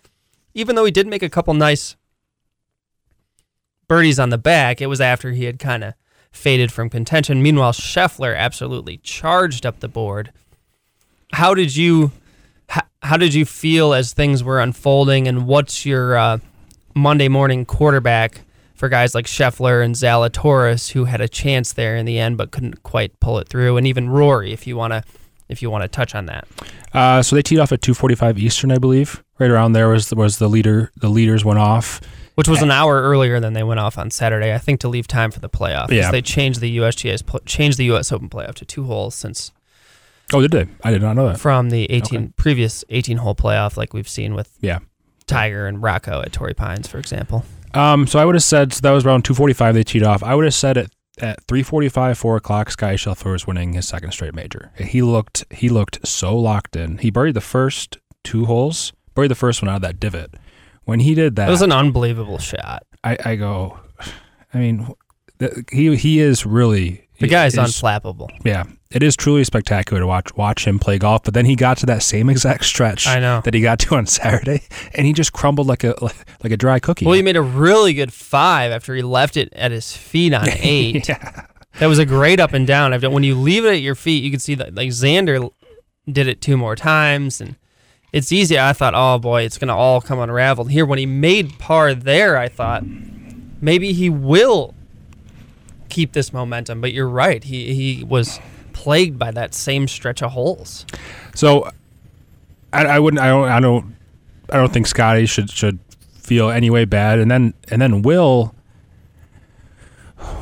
Even 0.55 0.77
though 0.77 0.85
he 0.85 0.93
did 0.93 1.09
make 1.09 1.25
a 1.25 1.29
couple 1.29 1.55
nice 1.55 1.97
birdies 3.89 4.21
on 4.21 4.29
the 4.29 4.39
back, 4.39 4.81
it 4.81 4.87
was 4.87 5.01
after 5.01 5.33
he 5.33 5.47
had 5.47 5.59
kind 5.59 5.83
of 5.83 5.95
faded 6.35 6.73
from 6.73 6.91
contention. 6.91 7.43
Meanwhile, 7.43 7.73
Scheffler 7.73 8.37
absolutely 8.37 8.99
charged 8.99 9.65
up 9.65 9.81
the 9.81 9.89
board. 9.89 10.33
How 11.33 11.55
did 11.55 11.75
you 11.75 12.13
how, 12.69 12.83
how 13.03 13.17
did 13.17 13.35
you 13.35 13.45
feel 13.45 13.95
as 13.95 14.13
things 14.13 14.43
were 14.43 14.61
unfolding 14.61 15.29
and 15.29 15.47
what's 15.47 15.87
your 15.87 16.17
uh, 16.17 16.39
Monday 16.95 17.29
morning 17.29 17.65
quarterback 17.65 18.43
for 18.75 18.89
guys 18.89 19.15
like 19.15 19.27
Scheffler 19.27 19.85
and 19.85 19.95
Zalatoris 19.95 20.93
who 20.93 21.05
had 21.05 21.21
a 21.21 21.29
chance 21.29 21.73
there 21.73 21.97
in 21.97 22.07
the 22.07 22.19
end 22.19 22.37
but 22.37 22.51
couldn't 22.51 22.83
quite 22.83 23.19
pull 23.21 23.39
it 23.39 23.49
through 23.49 23.77
and 23.77 23.87
even 23.87 24.09
Rory 24.11 24.53
if 24.53 24.67
you 24.67 24.77
want 24.77 24.93
to 24.93 25.03
if 25.49 25.63
you 25.63 25.71
want 25.71 25.83
to 25.83 25.89
touch 25.89 26.15
on 26.15 26.27
that. 26.27 26.47
Uh, 26.93 27.23
so 27.23 27.37
they 27.37 27.43
teed 27.43 27.59
off 27.59 27.73
at 27.73 27.81
2:45 27.81 28.39
Eastern, 28.39 28.73
I 28.73 28.79
believe. 28.79 29.23
Right 29.39 29.51
around 29.51 29.73
there 29.73 29.89
was 29.89 30.09
the, 30.09 30.17
was 30.17 30.39
the 30.39 30.49
leader. 30.49 30.91
The 30.97 31.09
leaders 31.09 31.45
went 31.45 31.59
off. 31.59 32.01
Which 32.35 32.49
was 32.49 32.63
an 32.63 32.71
hour 32.73 33.01
earlier 33.01 33.39
than 33.39 33.53
they 33.53 33.63
went 33.63 33.79
off 33.81 33.97
on 33.97 34.11
Saturday, 34.11 34.53
I 34.53 34.59
think, 34.59 34.81
to 34.81 34.89
leave 34.89 35.07
time 35.07 35.31
for 35.31 35.39
the 35.41 35.49
playoff. 35.49 35.91
Yeah. 35.91 36.11
they 36.11 36.21
changed 36.23 36.61
the 36.61 36.79
USGA's 36.79 37.23
changed 37.47 37.79
the 37.79 37.85
US 37.93 38.11
Open 38.11 38.29
playoff 38.29 38.55
to 38.55 38.65
two 38.65 38.85
holes 38.85 39.15
since 39.15 39.53
Oh, 40.33 40.41
did 40.41 40.51
they? 40.51 40.67
I 40.83 40.91
did 40.91 41.03
not 41.03 41.15
know 41.17 41.29
that. 41.29 41.39
from 41.39 41.71
the 41.71 41.85
18 41.91 42.19
Okay. 42.21 42.33
previous 42.37 42.83
18 42.89 43.19
hole 43.19 43.35
playoff 43.35 43.77
like 43.77 43.93
we've 43.95 44.09
seen 44.09 44.35
with 44.35 44.51
Yeah. 44.61 44.79
Tiger 45.27 45.67
and 45.67 45.83
Rocco 45.83 46.23
at 46.23 46.33
Torrey 46.33 46.55
Pines 46.55 46.89
for 46.89 46.99
example. 46.99 47.45
Um, 47.73 48.07
so 48.07 48.19
I 48.19 48.25
would 48.25 48.35
have 48.35 48.43
said 48.43 48.73
so 48.73 48.81
that 48.83 48.91
was 48.91 49.05
around 49.05 49.25
2:45. 49.25 49.75
They 49.75 49.85
teed 49.85 50.03
off. 50.03 50.23
I 50.23 50.35
would 50.35 50.45
have 50.45 50.55
said 50.55 50.77
at 50.79 50.91
at 51.21 51.47
3:45, 51.47 52.17
4 52.19 52.37
o'clock. 52.37 52.71
Sky 52.73 52.95
Scheffler 52.95 53.31
was 53.33 53.47
winning 53.47 53.75
his 53.75 53.87
second 53.87 54.11
straight 54.13 54.35
major. 54.35 54.73
He 54.77 55.01
looked 55.03 55.45
he 55.53 55.69
looked 55.69 56.05
so 56.07 56.37
locked 56.37 56.75
in. 56.75 56.99
He 56.99 57.11
buried 57.11 57.35
the 57.35 57.41
first 57.41 57.99
two 58.25 58.47
holes. 58.47 58.93
Buried 59.15 59.31
the 59.31 59.35
first 59.37 59.63
one 59.63 59.69
out 59.69 59.77
of 59.77 59.83
that 59.83 60.01
divot. 60.01 60.35
When 60.85 61.01
he 61.01 61.15
did 61.15 61.37
that, 61.37 61.49
It 61.49 61.51
was 61.51 61.63
an 61.63 61.73
unbelievable 61.73 62.39
shot. 62.39 62.85
I, 63.03 63.17
I 63.25 63.37
go. 63.37 63.79
I 64.53 64.59
mean, 64.59 64.87
th- 65.39 65.53
he 65.73 65.95
he 65.97 66.21
is 66.21 66.45
really 66.47 67.09
The 67.19 67.27
It 67.27 67.31
guy's 67.31 67.55
is- 67.55 67.59
unflappable. 67.61 68.29
Yeah, 68.45 68.65
it 68.91 69.03
is 69.03 69.17
truly 69.17 69.45
spectacular 69.45 70.01
to 70.01 70.07
watch 70.07 70.35
watch 70.37 70.67
him 70.67 70.79
play 70.79 70.99
golf. 70.99 71.23
But 71.25 71.35
then 71.35 71.47
he 71.47 71.57
got 71.57 71.79
to 71.79 71.87
that 71.87 72.03
same 72.03 72.29
exact 72.31 72.65
stretch 72.65 73.07
I 73.07 73.19
know. 73.19 73.41
that 73.45 73.55
he 73.55 73.61
got 73.61 73.79
to 73.81 73.97
on 73.97 74.07
Saturday, 74.07 74.63
and 74.95 75.07
he 75.07 75.13
just 75.13 75.33
crumbled 75.33 75.67
like 75.67 75.85
a 75.85 75.95
like 76.03 76.53
a 76.53 76.57
dry 76.57 76.79
cookie. 76.79 77.05
Well, 77.07 77.15
he 77.15 77.23
made 77.23 77.37
a 77.37 77.43
really 77.43 77.95
good 77.95 78.13
five 78.13 78.71
after 78.73 78.95
he 78.95 79.03
left 79.03 79.37
it 79.37 79.53
at 79.55 79.71
his 79.73 79.97
feet 79.97 80.33
on 80.35 80.49
eight. 80.61 81.09
yeah, 81.09 81.47
That 81.79 81.87
was 81.87 81.99
a 81.99 82.07
great 82.07 82.41
up 82.41 82.53
and 82.53 82.67
down. 82.67 82.93
I've- 82.93 83.07
When 83.07 83.23
you 83.25 83.35
leave 83.35 83.65
it 83.65 83.71
at 83.73 83.81
your 83.83 83.95
feet, 83.97 84.23
you 84.23 84.31
can 84.31 84.41
see 84.41 84.55
that 84.57 84.75
like 84.75 84.91
Xander 84.91 85.51
did 86.11 86.29
it 86.29 86.41
two 86.41 86.57
more 86.57 86.77
times, 86.77 87.41
and 87.41 87.57
it's 88.15 88.31
easy. 88.31 88.57
I 88.57 88.73
thought, 88.73 88.95
oh 88.95 89.19
boy, 89.19 89.43
it's 89.43 89.59
gonna 89.59 89.77
all 89.77 90.01
come 90.01 90.21
unraveled 90.21 90.71
here. 90.71 90.87
When 90.87 91.01
he 91.01 91.05
made 91.05 91.59
par 91.59 91.97
there, 91.97 92.39
I 92.39 92.47
thought 92.49 92.85
maybe 93.61 93.93
he 93.93 94.09
will 94.09 94.73
keep 95.89 96.13
this 96.13 96.33
momentum. 96.33 96.81
But 96.81 96.93
you're 96.93 97.09
right. 97.09 97.43
He 97.43 97.75
he 97.75 98.05
was 98.05 98.39
plagued 98.73 99.19
by 99.19 99.33
that 99.33 99.53
same 99.53 99.89
stretch 99.89 100.23
of 100.23 100.31
holes. 100.31 100.87
So 101.35 101.69
I, 102.73 102.85
I 102.87 102.99
wouldn't. 103.01 103.21
I 103.21 103.27
don't. 103.27 103.49
I 103.49 103.59
don't. 103.59 103.97
I 104.49 104.59
don't 104.59 104.73
think 104.73 104.87
Scottie 104.87 105.27
should 105.27 105.51
should 105.51 105.81
feel 106.13 106.51
any 106.51 106.71
way 106.71 106.85
bad. 106.85 107.19
And 107.19 107.29
then 107.29 107.53
and 107.69 107.83
then 107.83 108.03
Will. 108.03 108.55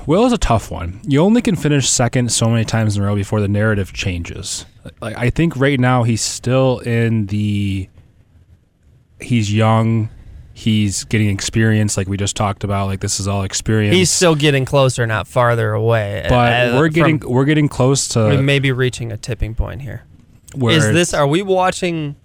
Will 0.06 0.26
is 0.26 0.32
a 0.34 0.38
tough 0.38 0.70
one. 0.70 1.00
You 1.04 1.22
only 1.22 1.40
can 1.40 1.56
finish 1.56 1.88
second 1.88 2.30
so 2.32 2.50
many 2.50 2.66
times 2.66 2.98
in 2.98 3.02
a 3.02 3.06
row 3.06 3.14
before 3.14 3.40
the 3.40 3.48
narrative 3.48 3.94
changes. 3.94 4.66
Like 5.00 5.16
I 5.16 5.30
think 5.30 5.56
right 5.56 5.78
now 5.78 6.02
he's 6.02 6.20
still 6.22 6.78
in 6.80 7.26
the. 7.26 7.88
He's 9.20 9.52
young. 9.52 10.08
He's 10.54 11.04
getting 11.04 11.30
experience, 11.30 11.96
like 11.96 12.08
we 12.08 12.16
just 12.16 12.36
talked 12.36 12.62
about. 12.64 12.86
Like 12.86 13.00
this 13.00 13.20
is 13.20 13.26
all 13.28 13.42
experience. 13.44 13.94
He's 13.96 14.10
still 14.10 14.34
getting 14.34 14.64
closer, 14.64 15.06
not 15.06 15.26
farther 15.26 15.72
away. 15.72 16.26
but 16.28 16.52
Uh, 16.52 16.76
we're 16.78 16.86
from- 16.88 16.94
getting 16.94 17.20
we're 17.20 17.44
getting 17.44 17.68
close 17.68 18.08
to 18.08 18.28
we 18.28 18.36
may 18.38 18.58
be 18.58 18.72
reaching 18.72 19.12
a 19.12 19.16
tipping 19.16 19.54
point 19.54 19.82
here. 19.82 20.02
where 20.54 20.76
Is 20.76 20.92
this? 20.92 21.14
Are 21.14 21.26
we 21.26 21.40
watching 21.42 22.16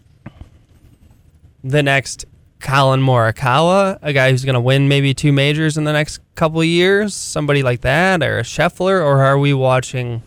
the 1.64 1.82
next 1.84 2.26
Collin 2.60 3.02
Morikawa, 3.02 4.00
a 4.02 4.12
guy 4.14 4.32
who's 4.32 4.44
going 4.44 4.56
to 4.56 4.60
win 4.60 4.88
maybe 4.88 5.14
two 5.14 5.32
majors 5.32 5.78
in 5.78 5.84
the 5.84 5.94
next 5.94 6.20
couple 6.36 6.60
of 6.60 6.66
years, 6.66 7.14
somebody 7.14 7.62
like 7.64 7.82
that, 7.82 8.22
or 8.24 8.40
a 8.40 8.44
Scheffler, 8.44 9.00
or 9.02 9.24
are 9.24 9.38
we 9.38 9.54
watching 9.54 10.22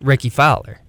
Rickie 0.00 0.30
Fowler? 0.30 0.80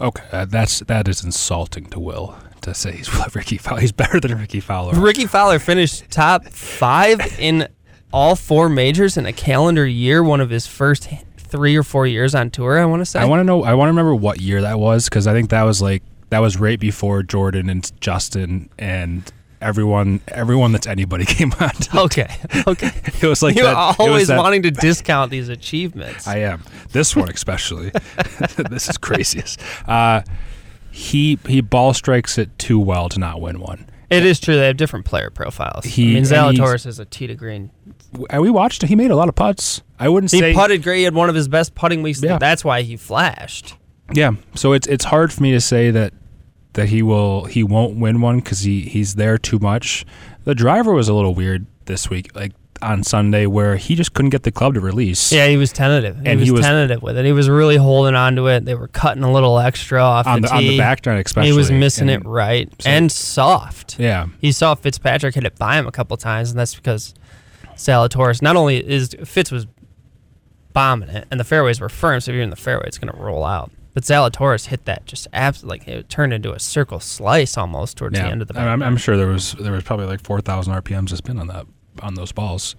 Okay, 0.00 0.24
uh, 0.32 0.44
that's 0.44 0.80
that 0.80 1.08
is 1.08 1.24
insulting 1.24 1.86
to 1.86 2.00
Will 2.00 2.36
to 2.62 2.74
say 2.74 2.92
he's 2.96 3.10
Rickie 3.34 3.58
Fowler. 3.58 3.80
He's 3.80 3.92
better 3.92 4.20
than 4.20 4.36
Rickie 4.38 4.60
Fowler. 4.60 4.98
Rickie 4.98 5.26
Fowler 5.26 5.58
finished 5.58 6.10
top 6.10 6.46
five 6.46 7.20
in 7.38 7.68
all 8.12 8.36
four 8.36 8.68
majors 8.68 9.16
in 9.16 9.26
a 9.26 9.32
calendar 9.32 9.86
year, 9.86 10.22
one 10.22 10.40
of 10.40 10.50
his 10.50 10.66
first 10.66 11.08
three 11.36 11.76
or 11.76 11.82
four 11.82 12.06
years 12.06 12.34
on 12.34 12.50
tour. 12.50 12.78
I 12.78 12.84
want 12.84 13.00
to 13.00 13.06
say. 13.06 13.20
I 13.20 13.24
want 13.24 13.40
to 13.40 13.44
know. 13.44 13.62
I 13.62 13.74
want 13.74 13.88
to 13.88 13.92
remember 13.92 14.14
what 14.14 14.40
year 14.40 14.62
that 14.62 14.78
was 14.78 15.08
because 15.08 15.26
I 15.26 15.32
think 15.32 15.50
that 15.50 15.62
was 15.62 15.80
like 15.80 16.02
that 16.30 16.40
was 16.40 16.58
right 16.58 16.78
before 16.78 17.22
Jordan 17.22 17.70
and 17.70 17.90
Justin 18.00 18.68
and 18.78 19.32
everyone 19.66 20.20
everyone 20.28 20.72
that's 20.72 20.86
anybody 20.86 21.24
came 21.36 21.52
on. 21.60 21.70
To, 21.70 22.00
okay, 22.02 22.34
okay. 22.66 22.90
it 23.20 23.22
was 23.26 23.42
like 23.42 23.56
You're 23.56 23.64
that, 23.66 23.96
always 23.98 24.28
that- 24.28 24.38
wanting 24.38 24.62
to 24.62 24.70
discount 24.88 25.30
these 25.30 25.48
achievements. 25.48 26.26
I 26.26 26.38
am 26.38 26.62
this 26.92 27.14
one 27.16 27.28
especially. 27.28 27.90
this 28.70 28.88
is 28.88 28.96
craziest. 28.98 29.60
Uh, 29.88 30.22
he 30.90 31.38
he 31.46 31.60
ball 31.60 31.92
strikes 31.94 32.38
it 32.38 32.56
too 32.58 32.78
well 32.78 33.08
to 33.10 33.18
not 33.18 33.40
win 33.40 33.60
one. 33.60 33.86
It 34.08 34.24
is 34.24 34.38
true 34.38 34.54
they 34.54 34.68
have 34.68 34.76
different 34.76 35.04
player 35.04 35.30
profiles. 35.30 35.84
He- 35.84 36.12
I 36.12 36.14
mean, 36.14 36.22
Zalatoris 36.24 36.86
is 36.86 37.00
a 37.00 37.04
tee 37.04 37.26
to 37.26 37.34
green. 37.34 37.70
And 38.30 38.40
we 38.40 38.50
watched. 38.50 38.82
He 38.82 38.94
made 38.94 39.10
a 39.10 39.16
lot 39.16 39.28
of 39.28 39.34
putts. 39.34 39.82
I 39.98 40.08
wouldn't 40.08 40.30
He 40.30 40.38
say 40.38 40.50
he 40.52 40.56
putted 40.56 40.82
great. 40.84 40.98
He 40.98 41.02
had 41.02 41.14
one 41.14 41.28
of 41.28 41.34
his 41.34 41.48
best 41.48 41.74
putting 41.74 42.02
weeks. 42.02 42.22
Yeah. 42.22 42.38
That's 42.38 42.64
why 42.64 42.82
he 42.82 42.96
flashed. 42.96 43.74
Yeah, 44.14 44.32
so 44.54 44.72
it's 44.72 44.86
it's 44.86 45.04
hard 45.04 45.32
for 45.32 45.42
me 45.42 45.50
to 45.50 45.60
say 45.60 45.90
that 45.90 46.12
that 46.76 46.88
he 46.88 47.02
will 47.02 47.44
he 47.44 47.62
won't 47.62 47.96
win 47.98 48.20
one 48.22 48.38
because 48.38 48.60
he 48.60 48.80
he's 48.82 49.16
there 49.16 49.36
too 49.36 49.58
much. 49.58 50.06
The 50.44 50.54
driver 50.54 50.92
was 50.92 51.08
a 51.08 51.14
little 51.14 51.34
weird 51.34 51.66
this 51.86 52.08
week, 52.08 52.34
like 52.34 52.52
on 52.82 53.02
Sunday, 53.02 53.46
where 53.46 53.76
he 53.76 53.94
just 53.94 54.12
couldn't 54.12 54.28
get 54.30 54.42
the 54.42 54.52
club 54.52 54.74
to 54.74 54.80
release. 54.80 55.32
Yeah, 55.32 55.46
he 55.48 55.56
was 55.56 55.72
tentative. 55.72 56.20
He 56.20 56.26
And 56.28 56.38
was 56.40 56.48
he 56.48 56.52
was- 56.52 56.60
tentative 56.60 57.02
with 57.02 57.16
it. 57.16 57.24
He 57.24 57.32
was 57.32 57.48
really 57.48 57.76
holding 57.76 58.14
on 58.14 58.36
to 58.36 58.46
it. 58.48 58.64
They 58.66 58.74
were 58.74 58.88
cutting 58.88 59.22
a 59.22 59.32
little 59.32 59.58
extra 59.58 60.00
off 60.02 60.26
on 60.26 60.42
the 60.42 60.48
the 60.48 60.54
on 60.54 60.62
the 60.62 60.76
back 60.78 61.04
nine 61.06 61.18
especially. 61.24 61.50
He 61.50 61.56
was 61.56 61.70
missing 61.70 62.10
And- 62.10 62.22
it 62.24 62.28
right 62.28 62.70
so- 62.80 62.90
and 62.90 63.10
soft. 63.10 63.98
Yeah, 63.98 64.26
He 64.40 64.52
saw 64.52 64.74
Fitzpatrick 64.74 65.34
hit 65.34 65.44
it 65.44 65.56
by 65.58 65.76
him 65.78 65.86
a 65.86 65.92
couple 65.92 66.16
times, 66.18 66.50
and 66.50 66.58
that's 66.60 66.74
because 66.74 67.14
Zalatoris 67.76 68.42
not 68.42 68.56
only 68.56 68.76
is 68.76 69.16
Fitz 69.24 69.50
was 69.50 69.66
bombing 70.72 71.08
it, 71.08 71.26
and 71.30 71.40
the 71.40 71.44
fairways 71.44 71.80
were 71.80 71.88
firm, 71.88 72.20
so 72.20 72.30
if 72.30 72.34
you're 72.34 72.44
in 72.44 72.50
the 72.50 72.56
fairway, 72.56 72.84
it's 72.86 72.98
going 72.98 73.12
to 73.12 73.18
roll 73.18 73.44
out. 73.44 73.70
But 73.96 74.02
Zalatoris 74.02 74.66
hit 74.66 74.84
that 74.84 75.06
just 75.06 75.26
absolutely 75.32 75.78
like 75.78 75.88
it 75.88 76.10
turned 76.10 76.34
into 76.34 76.52
a 76.52 76.58
circle 76.58 77.00
slice 77.00 77.56
almost 77.56 77.96
towards 77.96 78.18
yeah. 78.18 78.26
the 78.26 78.30
end 78.30 78.42
of 78.42 78.48
the. 78.48 78.60
I'm, 78.60 78.82
I'm 78.82 78.98
sure 78.98 79.16
there 79.16 79.26
was 79.26 79.52
there 79.52 79.72
was 79.72 79.84
probably 79.84 80.04
like 80.04 80.22
four 80.22 80.42
thousand 80.42 80.74
RPMs 80.74 81.08
to 81.08 81.16
spin 81.16 81.38
on 81.38 81.46
that 81.46 81.64
on 82.02 82.14
those 82.14 82.30
balls. 82.30 82.76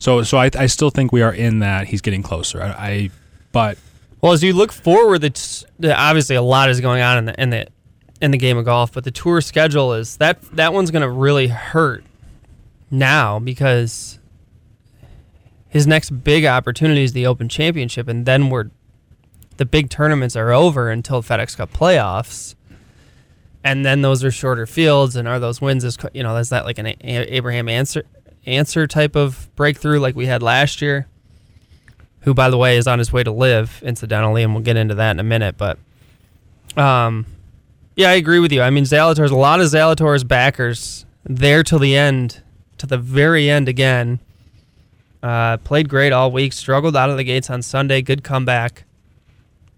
So 0.00 0.24
so 0.24 0.38
I 0.38 0.50
I 0.58 0.66
still 0.66 0.90
think 0.90 1.12
we 1.12 1.22
are 1.22 1.32
in 1.32 1.60
that. 1.60 1.86
He's 1.86 2.00
getting 2.00 2.20
closer. 2.20 2.60
I, 2.60 2.66
I 2.66 3.10
but 3.52 3.78
Well, 4.20 4.32
as 4.32 4.42
you 4.42 4.54
look 4.54 4.72
forward, 4.72 5.22
it's 5.22 5.64
obviously 5.84 6.34
a 6.34 6.42
lot 6.42 6.68
is 6.68 6.80
going 6.80 7.00
on 7.00 7.18
in 7.18 7.24
the 7.26 7.40
in 7.40 7.50
the 7.50 7.68
in 8.20 8.30
the 8.32 8.38
game 8.38 8.58
of 8.58 8.64
golf, 8.64 8.92
but 8.92 9.04
the 9.04 9.12
tour 9.12 9.40
schedule 9.40 9.94
is 9.94 10.16
that 10.16 10.42
that 10.56 10.72
one's 10.72 10.90
going 10.90 11.02
to 11.02 11.08
really 11.08 11.46
hurt 11.46 12.02
now 12.90 13.38
because 13.38 14.18
his 15.68 15.86
next 15.86 16.10
big 16.24 16.44
opportunity 16.44 17.04
is 17.04 17.12
the 17.12 17.24
Open 17.24 17.48
Championship, 17.48 18.08
and 18.08 18.26
then 18.26 18.50
we're 18.50 18.70
the 19.56 19.66
big 19.66 19.90
tournaments 19.90 20.36
are 20.36 20.52
over 20.52 20.90
until 20.90 21.22
FedEx 21.22 21.56
Cup 21.56 21.72
playoffs, 21.72 22.54
and 23.64 23.84
then 23.84 24.02
those 24.02 24.22
are 24.24 24.30
shorter 24.30 24.66
fields, 24.66 25.16
and 25.16 25.26
are 25.26 25.38
those 25.38 25.60
wins 25.60 25.84
is 25.84 25.96
you 26.12 26.22
know 26.22 26.36
is 26.36 26.50
that 26.50 26.64
like 26.64 26.78
an 26.78 26.94
Abraham 27.00 27.68
Ancer 27.68 28.04
Ancer 28.46 28.86
type 28.86 29.16
of 29.16 29.48
breakthrough 29.56 29.98
like 29.98 30.14
we 30.14 30.26
had 30.26 30.42
last 30.42 30.80
year? 30.80 31.06
who 32.26 32.34
by 32.34 32.50
the 32.50 32.58
way 32.58 32.76
is 32.76 32.88
on 32.88 32.98
his 32.98 33.12
way 33.12 33.22
to 33.22 33.30
LIV 33.30 33.84
incidentally 33.84 34.42
and 34.42 34.52
we'll 34.52 34.62
get 34.62 34.76
into 34.76 34.96
that 34.96 35.12
in 35.12 35.20
a 35.20 35.22
minute 35.22 35.56
but 35.56 35.78
um 36.76 37.24
yeah 37.94 38.10
i 38.10 38.14
agree 38.14 38.40
with 38.40 38.52
you. 38.52 38.60
I 38.60 38.68
mean 38.70 38.82
Zalatoris's 38.84 39.30
a 39.30 39.36
lot 39.36 39.60
of 39.60 39.66
Zalatoris's 39.66 40.24
backers 40.24 41.06
there 41.22 41.62
till 41.62 41.78
the 41.78 41.96
end 41.96 42.42
to 42.78 42.86
the 42.86 42.98
very 42.98 43.48
end 43.48 43.68
again. 43.68 44.18
Uh 45.22 45.56
played 45.58 45.88
great 45.88 46.12
all 46.12 46.32
week 46.32 46.52
struggled 46.52 46.96
out 46.96 47.10
of 47.10 47.16
the 47.16 47.24
gates 47.24 47.48
on 47.48 47.62
sunday 47.62 48.02
good 48.02 48.24
comeback 48.24 48.84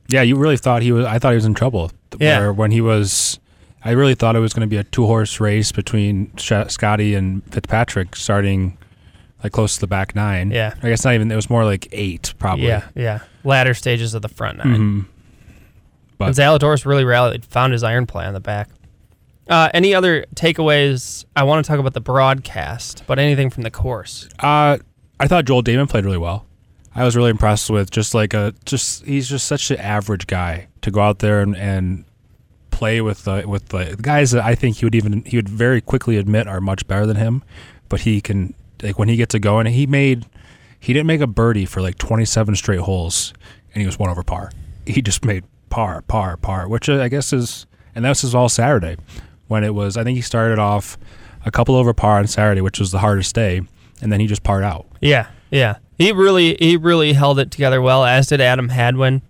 yeah, 0.09 0.23
you 0.23 0.37
really 0.37 0.57
thought 0.57 0.83
he 0.83 0.93
was. 0.93 1.05
I 1.07 1.19
thought 1.19 1.31
he 1.31 1.37
was 1.37 1.45
in 1.45 1.55
trouble. 1.55 1.91
Yeah. 2.19 2.39
Where 2.41 2.53
when 2.53 2.71
he 2.71 2.81
was, 2.81 3.39
I 3.85 3.91
really 3.93 4.15
thought 4.15 4.35
it 4.37 4.41
was 4.41 4.53
going 4.55 4.67
to 4.67 4.71
be 4.71 4.77
a 4.79 4.85
two 4.85 5.07
horse 5.07 5.41
race 5.41 5.73
between 5.73 6.35
Sh- 6.37 6.53
Scottie 6.69 7.15
and 7.15 7.43
Fitzpatrick 7.53 8.17
starting 8.17 8.77
like 9.45 9.53
close 9.53 9.75
to 9.75 9.81
the 9.81 9.87
back 9.87 10.15
nine. 10.15 10.51
Yeah. 10.51 10.75
I 10.83 10.89
guess 10.89 11.05
not 11.05 11.15
even. 11.15 11.31
It 11.31 11.37
was 11.37 11.49
more 11.51 11.65
like 11.65 11.87
eight 11.93 12.35
probably. 12.39 12.67
yeah 12.67 12.89
yeah 12.95 13.21
latter 13.45 13.73
stages 13.75 14.15
of 14.15 14.23
the 14.23 14.29
front 14.29 14.59
nine 14.59 14.75
hmm 14.75 15.01
But- 16.19 16.27
and 16.29 16.35
zalatoris 16.37 16.85
really 16.85 17.05
rallied 17.05 17.45
found 17.45 17.73
his 17.73 17.83
iron 17.85 18.07
play 18.07 18.25
on 18.27 18.35
the 18.35 18.41
back 18.41 18.69
uh, 19.49 19.71
any 19.73 19.95
other 19.95 20.27
takeaways? 20.35 21.25
I 21.35 21.43
want 21.45 21.65
to 21.65 21.69
talk 21.71 21.79
about 21.81 21.95
the 21.95 22.03
broadcast, 22.03 23.05
but 23.07 23.19
anything 23.19 23.49
from 23.49 23.63
the 23.63 23.71
course? 23.71 24.29
Uh, 24.41 24.77
I 25.19 25.27
thought 25.27 25.47
Joel 25.47 25.63
Dahmen 25.63 25.89
played 25.89 26.05
really 26.05 26.19
well. 26.19 26.45
I 26.95 27.05
was 27.05 27.17
really 27.17 27.31
impressed 27.31 27.71
with 27.71 27.91
just 27.91 28.15
like 28.15 28.35
a 28.35 28.55
just 28.65 29.05
he's 29.05 29.29
just 29.29 29.47
such 29.47 29.71
an 29.71 29.79
average 29.79 30.27
guy 30.27 30.69
to 30.83 30.91
go 30.91 31.01
out 31.01 31.21
there 31.21 31.41
and, 31.41 31.57
and 31.57 32.05
play 32.71 33.01
with 33.01 33.25
the 33.25 33.45
with 33.47 33.69
the 33.69 33.97
guys 34.01 34.31
that 34.33 34.45
I 34.45 34.55
think 34.55 34.79
he 34.79 34.87
would 34.87 34.95
even 34.95 35.25
he 35.25 35.37
would 35.37 35.49
very 35.49 35.81
quickly 35.81 36.17
admit 36.17 36.47
are 36.47 36.61
much 36.61 36.87
better 36.87 37.07
than 37.07 37.17
him, 37.17 37.43
but 37.89 38.01
he 38.01 38.21
can 38.21 38.55
like 38.83 38.99
when 38.99 39.09
he 39.09 39.17
gets 39.17 39.35
it 39.35 39.41
going. 39.41 39.67
He 39.67 39.87
made 39.87 40.27
he 40.81 40.93
didn't 40.93 41.07
make 41.07 41.21
a 41.21 41.27
birdie 41.27 41.67
for 41.67 41.83
like 41.83 41.99
27 41.99 42.55
straight 42.57 42.81
holes, 42.81 43.33
and 43.75 43.81
he 43.81 43.87
was 43.87 43.99
one 43.99 44.11
over 44.11 44.23
par. 44.23 44.53
He 44.87 45.03
just 45.03 45.25
made 45.25 45.45
par, 45.71 46.03
par, 46.03 46.37
par, 46.37 46.69
which 46.69 46.89
uh, 46.89 47.03
I 47.03 47.09
guess 47.09 47.33
is 47.33 47.67
and 47.95 48.05
that 48.05 48.11
was 48.11 48.35
all 48.35 48.49
Saturday 48.49 48.97
when 49.49 49.65
it 49.65 49.75
was. 49.75 49.97
I 49.97 50.05
think 50.05 50.17
he 50.17 50.23
started 50.23 50.59
off 50.59 50.97
a 51.45 51.51
couple 51.51 51.75
over 51.75 51.93
par 51.93 52.19
on 52.19 52.27
Saturday, 52.27 52.61
which 52.61 52.79
was 52.79 52.93
the 52.93 53.01
hardest 53.01 53.35
day, 53.35 53.61
and 54.01 54.13
then 54.13 54.21
he 54.21 54.27
just 54.27 54.43
parred 54.43 54.65
out. 54.65 54.87
Yeah, 55.01 55.29
yeah. 55.51 55.79
He 55.99 56.13
really 56.13 56.57
he 56.59 56.77
really 56.77 57.13
held 57.13 57.39
it 57.39 57.51
together 57.51 57.83
well, 57.83 58.05
as 58.05 58.29
did 58.29 58.41
Adam 58.41 58.69
Hadwin. 58.69 59.21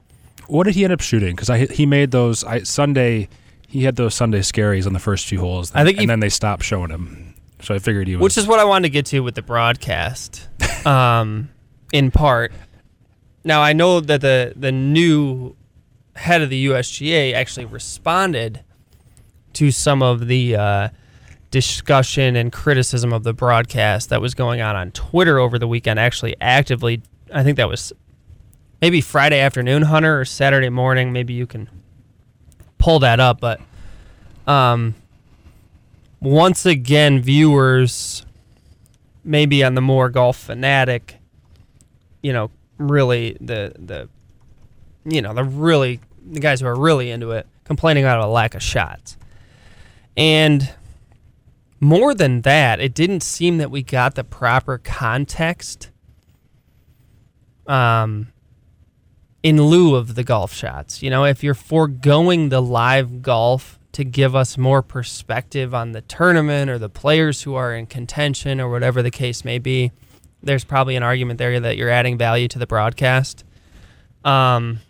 What 0.46 0.64
did 0.64 0.74
he 0.74 0.84
end 0.84 0.92
up 0.92 1.00
shooting? 1.00 1.34
Because 1.34 1.50
I 1.50 1.66
he 1.66 1.86
made 1.86 2.10
those 2.10 2.44
I, 2.44 2.62
Sunday. 2.62 3.28
He 3.66 3.84
had 3.84 3.96
those 3.96 4.14
Sunday 4.14 4.40
scaries 4.40 4.86
on 4.86 4.92
the 4.92 4.98
first 4.98 5.26
few 5.26 5.40
holes. 5.40 5.72
I 5.74 5.84
think 5.84 5.96
he- 5.98 6.04
and 6.04 6.10
then 6.10 6.20
they 6.20 6.28
stopped 6.28 6.62
showing 6.62 6.90
him. 6.90 7.34
So 7.60 7.74
I 7.74 7.80
figured 7.80 8.06
he 8.06 8.14
was. 8.16 8.22
Which 8.22 8.38
is 8.38 8.46
what 8.46 8.60
I 8.60 8.64
wanted 8.64 8.84
to 8.84 8.90
get 8.90 9.06
to 9.06 9.20
with 9.20 9.34
the 9.34 9.42
broadcast, 9.42 10.46
um, 10.86 11.48
in 11.92 12.10
part. 12.10 12.52
Now 13.44 13.62
I 13.62 13.72
know 13.72 14.00
that 14.00 14.20
the 14.20 14.52
the 14.54 14.70
new 14.70 15.56
head 16.16 16.42
of 16.42 16.50
the 16.50 16.66
USGA 16.66 17.32
actually 17.34 17.64
responded 17.66 18.62
to 19.54 19.70
some 19.70 20.02
of 20.02 20.26
the 20.28 20.54
uh, 20.56 20.88
discussion 21.50 22.36
and 22.36 22.52
criticism 22.52 23.12
of 23.12 23.22
the 23.24 23.32
broadcast 23.32 24.10
that 24.10 24.20
was 24.20 24.34
going 24.34 24.60
on 24.60 24.76
on 24.76 24.90
Twitter 24.92 25.38
over 25.38 25.58
the 25.58 25.68
weekend. 25.68 25.98
Actually, 25.98 26.36
actively, 26.40 27.02
I 27.32 27.42
think 27.42 27.56
that 27.56 27.68
was 27.68 27.92
maybe 28.80 29.00
Friday 29.00 29.40
afternoon, 29.40 29.82
Hunter, 29.82 30.20
or 30.20 30.24
Saturday 30.24 30.68
morning. 30.68 31.12
Maybe 31.12 31.32
you 31.32 31.46
can 31.46 31.68
pull 32.78 32.98
that 33.00 33.20
up. 33.20 33.40
But 33.40 33.60
um, 34.46 34.94
once 36.20 36.66
again, 36.66 37.20
viewers, 37.20 38.24
maybe 39.24 39.64
on 39.64 39.74
the 39.74 39.80
more 39.80 40.10
golf 40.10 40.36
fanatic, 40.36 41.16
you 42.22 42.32
know, 42.32 42.50
really 42.76 43.36
the 43.40 43.72
the, 43.78 44.08
you 45.04 45.22
know, 45.22 45.32
the 45.32 45.44
really 45.44 46.00
the 46.30 46.40
guys 46.40 46.60
who 46.60 46.66
are 46.66 46.78
really 46.78 47.10
into 47.10 47.30
it, 47.32 47.46
complaining 47.64 48.04
about 48.04 48.20
a 48.20 48.26
lack 48.26 48.54
of 48.54 48.62
shots, 48.62 49.16
and 50.16 50.70
more 51.80 52.14
than 52.14 52.42
that, 52.42 52.80
it 52.80 52.94
didn't 52.94 53.22
seem 53.22 53.58
that 53.58 53.70
we 53.70 53.82
got 53.82 54.14
the 54.14 54.24
proper 54.24 54.78
context. 54.78 55.90
Um, 57.66 58.32
in 59.42 59.62
lieu 59.62 59.94
of 59.94 60.14
the 60.14 60.24
golf 60.24 60.52
shots. 60.52 61.02
You 61.02 61.10
know, 61.10 61.24
if 61.24 61.42
you're 61.42 61.54
foregoing 61.54 62.48
the 62.48 62.60
live 62.60 63.22
golf 63.22 63.78
to 63.92 64.04
give 64.04 64.34
us 64.34 64.58
more 64.58 64.82
perspective 64.82 65.74
on 65.74 65.92
the 65.92 66.02
tournament 66.02 66.70
or 66.70 66.78
the 66.78 66.88
players 66.88 67.42
who 67.42 67.54
are 67.54 67.74
in 67.74 67.86
contention 67.86 68.60
or 68.60 68.70
whatever 68.70 69.02
the 69.02 69.10
case 69.10 69.44
may 69.44 69.58
be, 69.58 69.92
there's 70.42 70.64
probably 70.64 70.96
an 70.96 71.02
argument 71.02 71.38
there 71.38 71.58
that 71.58 71.76
you're 71.76 71.90
adding 71.90 72.18
value 72.18 72.48
to 72.48 72.58
the 72.58 72.66
broadcast. 72.66 73.44
Um, 74.24 74.80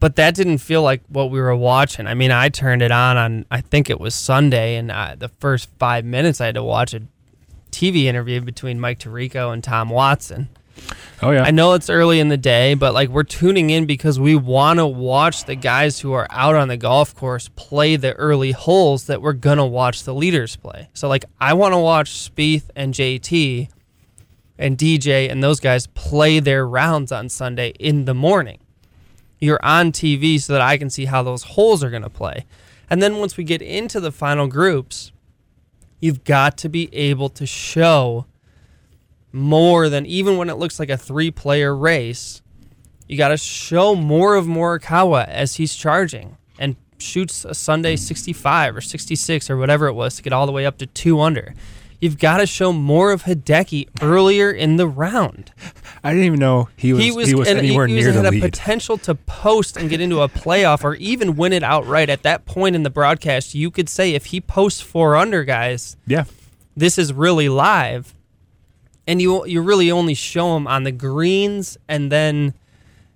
but 0.00 0.16
that 0.16 0.34
didn't 0.34 0.58
feel 0.58 0.82
like 0.82 1.02
what 1.08 1.30
we 1.30 1.40
were 1.40 1.56
watching. 1.56 2.06
I 2.06 2.14
mean, 2.14 2.30
I 2.30 2.48
turned 2.48 2.82
it 2.82 2.90
on 2.90 3.16
on 3.16 3.46
I 3.50 3.60
think 3.60 3.90
it 3.90 4.00
was 4.00 4.14
Sunday, 4.14 4.76
and 4.76 4.92
I, 4.92 5.14
the 5.14 5.28
first 5.28 5.68
five 5.78 6.04
minutes 6.04 6.40
I 6.40 6.46
had 6.46 6.54
to 6.54 6.62
watch 6.62 6.94
a 6.94 7.02
TV 7.70 8.04
interview 8.04 8.40
between 8.40 8.80
Mike 8.80 9.00
Tirico 9.00 9.52
and 9.52 9.62
Tom 9.62 9.90
Watson. 9.90 10.48
Oh 11.20 11.32
yeah. 11.32 11.42
I 11.42 11.50
know 11.50 11.72
it's 11.72 11.90
early 11.90 12.20
in 12.20 12.28
the 12.28 12.36
day, 12.36 12.74
but 12.74 12.94
like 12.94 13.08
we're 13.08 13.24
tuning 13.24 13.70
in 13.70 13.86
because 13.86 14.20
we 14.20 14.36
want 14.36 14.78
to 14.78 14.86
watch 14.86 15.44
the 15.44 15.56
guys 15.56 15.98
who 15.98 16.12
are 16.12 16.28
out 16.30 16.54
on 16.54 16.68
the 16.68 16.76
golf 16.76 17.14
course 17.16 17.50
play 17.56 17.96
the 17.96 18.14
early 18.14 18.52
holes 18.52 19.06
that 19.06 19.20
we're 19.20 19.32
gonna 19.32 19.66
watch 19.66 20.04
the 20.04 20.14
leaders 20.14 20.54
play. 20.54 20.88
So 20.94 21.08
like 21.08 21.24
I 21.40 21.54
want 21.54 21.74
to 21.74 21.78
watch 21.78 22.10
Spieth 22.10 22.70
and 22.76 22.94
JT 22.94 23.68
and 24.58 24.78
DJ 24.78 25.30
and 25.30 25.42
those 25.42 25.58
guys 25.58 25.88
play 25.88 26.38
their 26.38 26.66
rounds 26.66 27.10
on 27.10 27.28
Sunday 27.28 27.70
in 27.80 28.04
the 28.04 28.14
morning. 28.14 28.58
You're 29.38 29.60
on 29.62 29.92
TV 29.92 30.40
so 30.40 30.52
that 30.52 30.62
I 30.62 30.76
can 30.78 30.90
see 30.90 31.04
how 31.04 31.22
those 31.22 31.42
holes 31.42 31.84
are 31.84 31.90
gonna 31.90 32.10
play. 32.10 32.44
And 32.90 33.02
then 33.02 33.18
once 33.18 33.36
we 33.36 33.44
get 33.44 33.62
into 33.62 34.00
the 34.00 34.12
final 34.12 34.46
groups, 34.46 35.12
you've 36.00 36.24
got 36.24 36.56
to 36.58 36.68
be 36.68 36.92
able 36.94 37.28
to 37.30 37.46
show 37.46 38.26
more 39.32 39.88
than 39.88 40.06
even 40.06 40.36
when 40.36 40.48
it 40.48 40.54
looks 40.54 40.78
like 40.78 40.90
a 40.90 40.96
three 40.96 41.30
player 41.30 41.74
race. 41.74 42.42
You 43.06 43.16
got 43.16 43.28
to 43.28 43.36
show 43.36 43.94
more 43.94 44.34
of 44.34 44.46
Morikawa 44.46 45.26
as 45.28 45.54
he's 45.54 45.74
charging 45.74 46.36
and 46.58 46.76
shoots 46.98 47.44
a 47.44 47.54
Sunday 47.54 47.96
65 47.96 48.76
or 48.76 48.80
66 48.80 49.50
or 49.50 49.56
whatever 49.56 49.86
it 49.86 49.94
was 49.94 50.16
to 50.16 50.22
get 50.22 50.32
all 50.32 50.46
the 50.46 50.52
way 50.52 50.66
up 50.66 50.78
to 50.78 50.86
two 50.86 51.20
under. 51.20 51.54
You've 52.00 52.18
got 52.18 52.38
to 52.38 52.46
show 52.46 52.72
more 52.72 53.10
of 53.10 53.24
Hideki 53.24 53.88
earlier 54.00 54.50
in 54.50 54.76
the 54.76 54.86
round. 54.86 55.52
I 56.04 56.10
didn't 56.10 56.26
even 56.26 56.38
know 56.38 56.68
he 56.76 56.92
was 56.92 57.02
he 57.02 57.10
was, 57.10 57.28
he 57.28 57.34
was 57.34 57.48
and 57.48 57.58
anywhere 57.58 57.86
he, 57.88 57.94
near 57.94 58.06
he 58.06 58.12
the 58.12 58.22
had 58.22 58.32
lead. 58.32 58.44
a 58.44 58.46
potential 58.46 58.98
to 58.98 59.16
post 59.16 59.76
and 59.76 59.90
get 59.90 60.00
into 60.00 60.20
a 60.20 60.28
playoff 60.28 60.84
or 60.84 60.94
even 60.96 61.34
win 61.34 61.52
it 61.52 61.64
outright. 61.64 62.08
At 62.08 62.22
that 62.22 62.46
point 62.46 62.76
in 62.76 62.84
the 62.84 62.90
broadcast, 62.90 63.54
you 63.54 63.70
could 63.70 63.88
say 63.88 64.14
if 64.14 64.26
he 64.26 64.40
posts 64.40 64.80
four 64.80 65.16
under, 65.16 65.42
guys, 65.42 65.96
yeah. 66.06 66.24
this 66.76 66.98
is 66.98 67.12
really 67.12 67.48
live 67.48 68.14
and 69.08 69.22
you 69.22 69.44
you 69.46 69.60
really 69.60 69.90
only 69.90 70.14
show 70.14 70.56
him 70.56 70.68
on 70.68 70.84
the 70.84 70.92
greens 70.92 71.76
and 71.88 72.12
then 72.12 72.54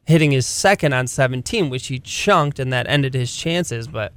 hitting 0.06 0.32
his 0.32 0.46
second 0.46 0.92
on 0.92 1.06
17 1.06 1.70
which 1.70 1.86
he 1.86 2.00
chunked 2.00 2.58
and 2.58 2.72
that 2.72 2.88
ended 2.88 3.14
his 3.14 3.36
chances 3.36 3.86
but 3.86 4.12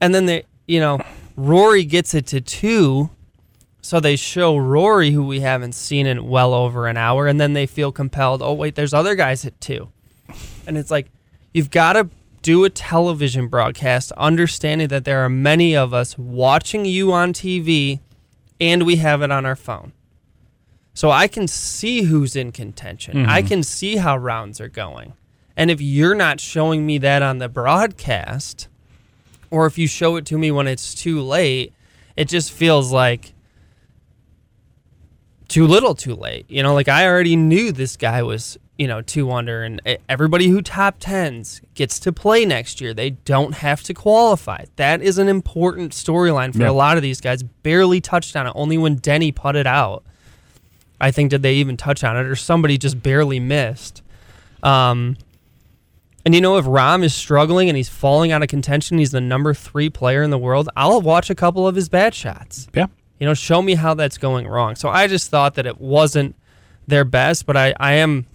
and 0.00 0.14
then 0.14 0.24
they 0.24 0.44
you 0.66 0.80
know 0.80 0.98
Rory 1.36 1.84
gets 1.84 2.14
it 2.14 2.26
to 2.28 2.40
2 2.40 3.10
so 3.86 4.00
they 4.00 4.16
show 4.16 4.56
Rory 4.56 5.10
who 5.10 5.24
we 5.24 5.40
haven't 5.40 5.74
seen 5.74 6.06
in 6.06 6.28
well 6.28 6.52
over 6.52 6.86
an 6.86 6.96
hour 6.96 7.26
and 7.26 7.40
then 7.40 7.52
they 7.52 7.66
feel 7.66 7.92
compelled 7.92 8.42
oh 8.42 8.52
wait 8.52 8.74
there's 8.74 8.94
other 8.94 9.14
guys 9.14 9.44
at 9.44 9.60
2 9.60 9.88
and 10.66 10.76
it's 10.76 10.90
like 10.90 11.10
you've 11.52 11.70
got 11.70 11.94
to 11.94 12.08
do 12.42 12.64
a 12.64 12.70
television 12.70 13.48
broadcast 13.48 14.12
understanding 14.12 14.88
that 14.88 15.04
there 15.04 15.24
are 15.24 15.28
many 15.28 15.76
of 15.76 15.92
us 15.94 16.16
watching 16.18 16.84
you 16.84 17.12
on 17.12 17.32
TV 17.32 18.00
and 18.60 18.84
we 18.84 18.96
have 18.96 19.22
it 19.22 19.30
on 19.30 19.46
our 19.46 19.56
phone 19.56 19.92
so 20.96 21.10
I 21.10 21.28
can 21.28 21.46
see 21.46 22.04
who's 22.04 22.34
in 22.34 22.52
contention. 22.52 23.18
Mm-hmm. 23.18 23.30
I 23.30 23.42
can 23.42 23.62
see 23.62 23.96
how 23.96 24.16
rounds 24.16 24.62
are 24.62 24.68
going. 24.68 25.12
And 25.54 25.70
if 25.70 25.78
you're 25.78 26.14
not 26.14 26.40
showing 26.40 26.86
me 26.86 26.96
that 26.98 27.20
on 27.22 27.36
the 27.36 27.50
broadcast, 27.50 28.68
or 29.50 29.66
if 29.66 29.76
you 29.76 29.88
show 29.88 30.16
it 30.16 30.24
to 30.26 30.38
me 30.38 30.50
when 30.50 30.66
it's 30.66 30.94
too 30.94 31.20
late, 31.20 31.74
it 32.16 32.28
just 32.28 32.50
feels 32.50 32.92
like 32.92 33.34
too 35.48 35.66
little 35.66 35.94
too 35.94 36.14
late. 36.14 36.46
You 36.48 36.62
know, 36.62 36.74
like 36.74 36.88
I 36.88 37.06
already 37.06 37.36
knew 37.36 37.72
this 37.72 37.96
guy 37.96 38.22
was, 38.22 38.58
you 38.78 38.86
know, 38.88 39.00
two 39.02 39.30
under, 39.30 39.62
and 39.62 39.80
everybody 40.08 40.48
who 40.48 40.60
top 40.62 40.96
tens 40.98 41.60
gets 41.74 41.98
to 42.00 42.12
play 42.12 42.44
next 42.44 42.80
year. 42.80 42.92
They 42.92 43.10
don't 43.10 43.54
have 43.54 43.82
to 43.84 43.94
qualify. 43.94 44.64
That 44.76 45.02
is 45.02 45.18
an 45.18 45.28
important 45.28 45.92
storyline 45.92 46.52
for 46.52 46.62
Yeah. 46.62 46.70
a 46.70 46.72
lot 46.72 46.96
of 46.96 47.02
these 47.02 47.20
guys. 47.20 47.42
Barely 47.42 48.00
touched 48.00 48.34
on 48.36 48.46
it, 48.46 48.52
only 48.56 48.76
when 48.78 48.96
Denny 48.96 49.32
putted 49.32 49.66
out. 49.66 50.04
I 51.00 51.10
think 51.10 51.30
did 51.30 51.42
they 51.42 51.54
even 51.56 51.76
touch 51.76 52.02
on 52.04 52.16
it 52.16 52.24
or 52.26 52.34
somebody 52.36 52.78
just 52.78 53.02
barely 53.02 53.38
missed. 53.38 54.02
Um, 54.62 55.16
and 56.24 56.34
you 56.34 56.40
know 56.40 56.56
if 56.56 56.64
Rahm 56.64 57.04
is 57.04 57.14
struggling 57.14 57.68
and 57.68 57.76
he's 57.76 57.88
falling 57.90 58.32
out 58.32 58.42
of 58.42 58.48
contention, 58.48 58.98
he's 58.98 59.12
the 59.12 59.20
number 59.20 59.54
three 59.54 59.90
player 59.90 60.22
in 60.22 60.30
the 60.30 60.38
world. 60.38 60.68
I'll 60.76 61.00
watch 61.02 61.28
a 61.30 61.34
couple 61.34 61.68
of 61.68 61.76
his 61.76 61.88
bad 61.88 62.14
shots. 62.14 62.66
Yeah. 62.74 62.86
You 63.18 63.26
know, 63.26 63.34
show 63.34 63.62
me 63.62 63.74
how 63.74 63.94
that's 63.94 64.18
going 64.18 64.46
wrong. 64.46 64.76
So 64.76 64.88
I 64.88 65.06
just 65.06 65.30
thought 65.30 65.54
that 65.54 65.66
it 65.66 65.80
wasn't 65.80 66.36
their 66.86 67.04
best, 67.04 67.46
but 67.46 67.56
I, 67.56 67.74
I 67.80 67.94
am 67.94 68.26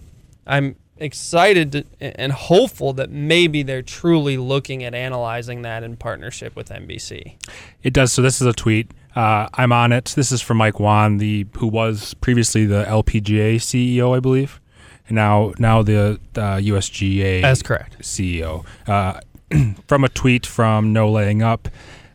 I'm 0.46 0.76
excited 0.98 1.72
to, 1.72 1.84
and 2.00 2.32
hopeful 2.32 2.92
that 2.94 3.10
maybe 3.10 3.62
they're 3.62 3.82
truly 3.82 4.36
looking 4.36 4.84
at 4.84 4.94
analyzing 4.94 5.62
that 5.62 5.82
in 5.82 5.96
partnership 5.96 6.56
with 6.56 6.68
NBC. 6.68 7.34
It 7.82 7.92
does. 7.92 8.12
So 8.12 8.22
this 8.22 8.40
is 8.40 8.46
a 8.46 8.52
tweet. 8.52 8.90
Uh, 9.14 9.48
I'm 9.54 9.72
on 9.72 9.92
it. 9.92 10.12
This 10.16 10.32
is 10.32 10.40
from 10.40 10.56
Mike 10.56 10.80
Whan, 10.80 11.18
the 11.18 11.46
who 11.58 11.66
was 11.66 12.14
previously 12.14 12.64
the 12.64 12.84
LPGA 12.84 13.56
CEO, 13.56 14.16
I 14.16 14.20
believe, 14.20 14.60
and 15.08 15.16
now 15.16 15.52
now 15.58 15.82
the 15.82 16.18
uh, 16.36 16.56
USGA 16.56 17.42
That's 17.42 17.62
correct. 17.62 17.98
CEO. 18.00 18.64
Uh, 18.86 19.20
from 19.86 20.04
a 20.04 20.08
tweet 20.08 20.46
from 20.46 20.92
No 20.94 21.10
Laying 21.10 21.42
Up, 21.42 21.68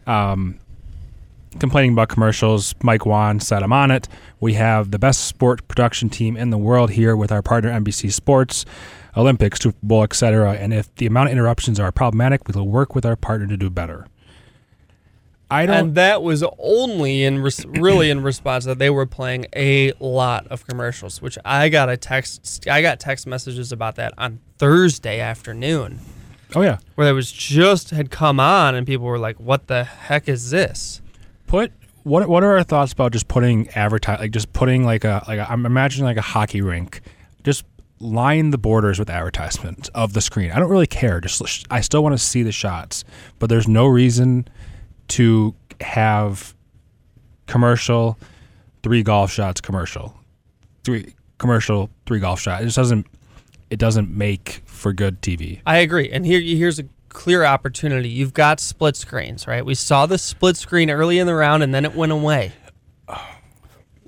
um, 0.08 0.60
complaining 1.60 1.94
about 1.94 2.10
commercials. 2.10 2.76
Mike 2.82 3.06
Whan 3.06 3.40
said, 3.40 3.64
"I'm 3.64 3.74
on 3.74 3.92
it. 3.92 4.08
We 4.40 4.54
have 4.54 4.92
the 4.92 5.00
best 5.00 5.26
sport 5.26 5.68
production 5.68 6.10
team 6.10 6.38
in 6.38 6.50
the 6.50 6.58
world 6.58 6.92
here 6.92 7.16
with 7.16 7.32
our 7.32 7.42
partner 7.42 7.72
NBC 7.72 8.10
Sports." 8.10 8.66
Olympics, 9.16 9.60
Super 9.60 9.78
Bowl, 9.82 10.04
etc. 10.04 10.54
And 10.54 10.72
if 10.74 10.94
the 10.96 11.08
amount 11.08 11.30
of 11.30 11.32
interruptions 11.34 11.80
are 11.80 11.92
problematic, 11.92 12.48
we 12.48 12.54
will 12.54 12.68
work 12.68 12.94
with 12.94 13.04
our 13.04 13.16
partner 13.16 13.48
to 13.48 13.58
do 13.58 13.72
better. 13.72 14.06
I 15.50 15.66
don't. 15.66 15.76
And 15.76 15.96
that 15.96 16.22
was 16.22 16.44
only 16.60 17.24
in 17.24 17.42
res- 17.42 17.66
really 17.66 18.10
in 18.10 18.22
response 18.22 18.66
that 18.66 18.80
they 18.80 18.90
were 18.90 19.06
playing 19.06 19.48
a 19.56 19.94
lot 20.00 20.48
of 20.48 20.68
commercials, 20.68 21.22
which 21.22 21.38
I 21.46 21.70
got 21.70 21.90
a 21.90 21.98
text. 21.98 22.68
I 22.68 22.82
got 22.82 23.00
text 23.00 23.26
messages 23.26 23.72
about 23.72 23.96
that 23.96 24.14
on 24.18 24.40
Thursday 24.58 25.20
afternoon, 25.20 26.00
oh 26.56 26.62
yeah, 26.62 26.78
where 26.96 27.06
there 27.06 27.16
was 27.16 27.32
just 27.32 27.92
had 27.92 28.12
come 28.12 28.40
on, 28.40 28.76
and 28.76 28.86
people 28.86 29.06
were 29.06 29.20
like, 29.20 29.40
"What 29.40 29.68
the 29.68 29.84
heck 29.86 30.28
is 30.28 30.50
this?" 30.50 31.02
Put 31.48 31.72
what 32.04 32.28
what 32.30 32.44
are 32.44 32.58
our 32.58 32.64
thoughts 32.64 32.94
about 32.94 33.12
just 33.12 33.28
putting 33.28 33.70
advertise 33.70 34.20
like 34.20 34.32
just 34.32 34.54
putting 34.54 34.86
like 34.86 35.04
a 35.04 35.24
like 35.28 35.40
I'm 35.40 35.66
imagining 35.66 36.06
like 36.06 36.18
a 36.18 36.22
hockey 36.22 36.62
rink, 36.62 37.02
just 37.44 37.66
line 38.00 38.52
the 38.52 38.58
borders 38.58 39.00
with 39.00 39.10
advertisements 39.10 39.90
of 39.90 40.14
the 40.14 40.22
screen. 40.22 40.52
I 40.52 40.60
don't 40.60 40.70
really 40.70 40.88
care. 40.88 41.20
Just 41.20 41.66
I 41.72 41.82
still 41.82 42.04
want 42.04 42.14
to 42.14 42.24
see 42.24 42.44
the 42.44 42.52
shots, 42.52 43.04
but 43.40 43.50
there's 43.50 43.68
no 43.68 43.88
reason 43.88 44.48
to 45.10 45.56
have 45.82 46.56
commercial 47.48 48.18
three 48.84 49.04
golf 49.04 49.32
shots 49.32 49.62
commercial 49.62 50.14
three 50.84 51.14
commercial 51.38 51.90
three 52.06 52.20
golf 52.20 52.40
shot. 52.40 52.62
It 52.62 52.66
just 52.66 52.78
doesn't 52.78 53.08
it 53.70 53.80
doesn't 53.80 54.10
make 54.10 54.62
for 54.66 54.94
good 54.94 55.22
TV. 55.22 55.62
I 55.66 55.80
agree. 55.80 56.10
And 56.10 56.26
here, 56.26 56.40
here's 56.40 56.80
a 56.80 56.86
clear 57.18 57.44
opportunity. 57.44 58.10
You've 58.10 58.36
got 58.36 58.60
split 58.60 58.96
screens, 58.96 59.48
right? 59.48 59.66
We 59.66 59.74
saw 59.74 60.06
the 60.06 60.20
split 60.20 60.56
screen 60.56 60.92
early 60.92 61.18
in 61.18 61.26
the 61.26 61.34
round, 61.34 61.64
and 61.64 61.74
then 61.74 61.84
it 61.84 61.96
went 61.96 62.12
away. 62.12 62.54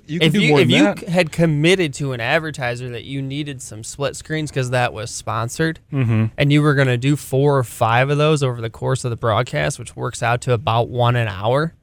You 0.06 0.20
if 0.22 0.34
you 0.34 0.56
if 0.58 0.70
you 0.70 0.94
had 1.10 1.32
committed 1.32 1.92
to 1.94 2.12
an 2.12 2.20
advertiser 2.20 2.88
that 2.90 3.04
you 3.04 3.20
needed 3.20 3.62
some 3.62 3.82
split 3.82 4.14
screens 4.14 4.50
because 4.50 4.70
that 4.70 4.92
was 4.92 5.10
sponsored, 5.10 5.80
mm-hmm. 5.92 6.26
and 6.38 6.52
you 6.52 6.62
were 6.62 6.74
going 6.74 6.86
to 6.86 6.96
do 6.96 7.16
four 7.16 7.58
or 7.58 7.64
five 7.64 8.10
of 8.10 8.18
those 8.18 8.44
over 8.44 8.60
the 8.60 8.70
course 8.70 9.04
of 9.04 9.10
the 9.10 9.16
broadcast, 9.16 9.80
which 9.80 9.96
works 9.96 10.22
out 10.22 10.40
to 10.42 10.52
about 10.52 10.88
one 10.88 11.16
an 11.16 11.26
hour. 11.26 11.74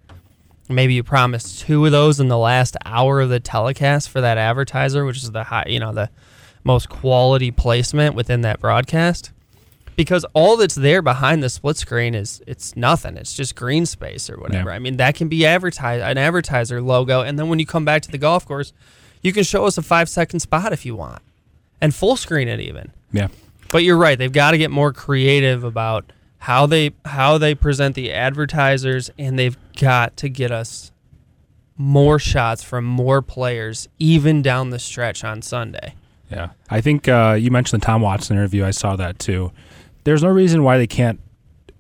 Maybe 0.70 0.94
you 0.94 1.04
promised 1.04 1.60
two 1.60 1.86
of 1.86 1.92
those 1.92 2.22
in 2.22 2.30
the 2.30 2.38
last 2.38 2.78
hour 2.86 3.20
of 3.20 3.28
the 3.30 3.42
telecast 3.42 4.10
for 4.10 4.22
that 4.22 4.38
advertiser, 4.38 5.04
which 5.04 5.18
is 5.18 5.32
the 5.32 5.44
high, 5.44 5.66
you 5.68 5.82
know, 5.82 5.92
the 5.92 6.10
most 6.64 6.88
quality 6.88 7.52
placement 7.52 8.16
within 8.16 8.42
that 8.42 8.62
broadcast 8.62 9.32
because 9.98 10.24
all 10.34 10.56
that's 10.56 10.76
there 10.76 11.02
behind 11.02 11.44
the 11.44 11.50
split 11.50 11.76
screen 11.76 12.16
is 12.16 12.42
it's 12.48 12.78
nothing. 12.78 13.18
It's 13.18 13.34
just 13.34 13.56
green 13.56 13.86
space 13.86 14.30
or 14.30 14.40
whatever. 14.40 14.70
Yeah. 14.70 14.76
I 14.76 14.80
mean, 14.80 14.98
that 14.98 15.16
can 15.16 15.28
be 15.28 15.46
advertise 15.46 16.02
an 16.02 16.18
advertiser 16.18 16.82
logo, 16.82 17.22
and 17.22 17.38
then 17.38 17.50
when 17.50 17.60
you 17.60 17.66
come 17.66 17.84
back 17.84 18.04
to 18.04 18.12
the 18.12 18.20
golf 18.20 18.46
course, 18.46 18.72
you 19.22 19.34
can 19.34 19.44
show 19.44 19.66
us 19.66 19.78
a 19.78 19.82
five 19.82 20.08
second 20.08 20.40
spot 20.40 20.72
if 20.72 20.86
you 20.86 20.96
want, 20.96 21.22
and 21.82 21.94
full 21.94 22.16
screen 22.16 22.48
it 22.48 22.62
even. 22.62 22.94
Yeah. 23.12 23.28
But 23.72 23.84
you're 23.84 23.98
right; 23.98 24.18
they've 24.18 24.32
got 24.32 24.52
to 24.52 24.58
get 24.58 24.72
more 24.72 24.94
creative 24.94 25.64
about 25.64 26.14
how 26.38 26.68
they 26.68 26.92
how 27.04 27.40
they 27.40 27.56
present 27.56 27.96
the 27.96 28.14
advertisers, 28.14 29.10
and 29.18 29.38
they've 29.38 29.58
got 29.80 30.16
to 30.18 30.30
get 30.30 30.52
us 30.52 30.92
more 31.76 32.20
shots 32.20 32.64
from 32.64 32.86
more 32.86 33.24
players, 33.24 33.88
even 33.98 34.44
down 34.44 34.70
the 34.70 34.80
stretch 34.80 35.24
on 35.24 35.42
Sunday. 35.42 35.96
Yeah, 36.32 36.50
I 36.70 36.82
think 36.82 37.08
uh, 37.08 37.36
you 37.40 37.50
mentioned 37.50 37.82
the 37.82 37.86
Tom 37.86 38.02
Watson 38.02 38.38
interview. 38.38 38.64
I 38.64 38.72
saw 38.72 38.96
that 38.96 39.18
too. 39.18 39.52
There's 40.08 40.24
no 40.24 40.30
reason 40.30 40.64
why 40.64 40.78
they 40.78 40.88
can't. 40.88 41.20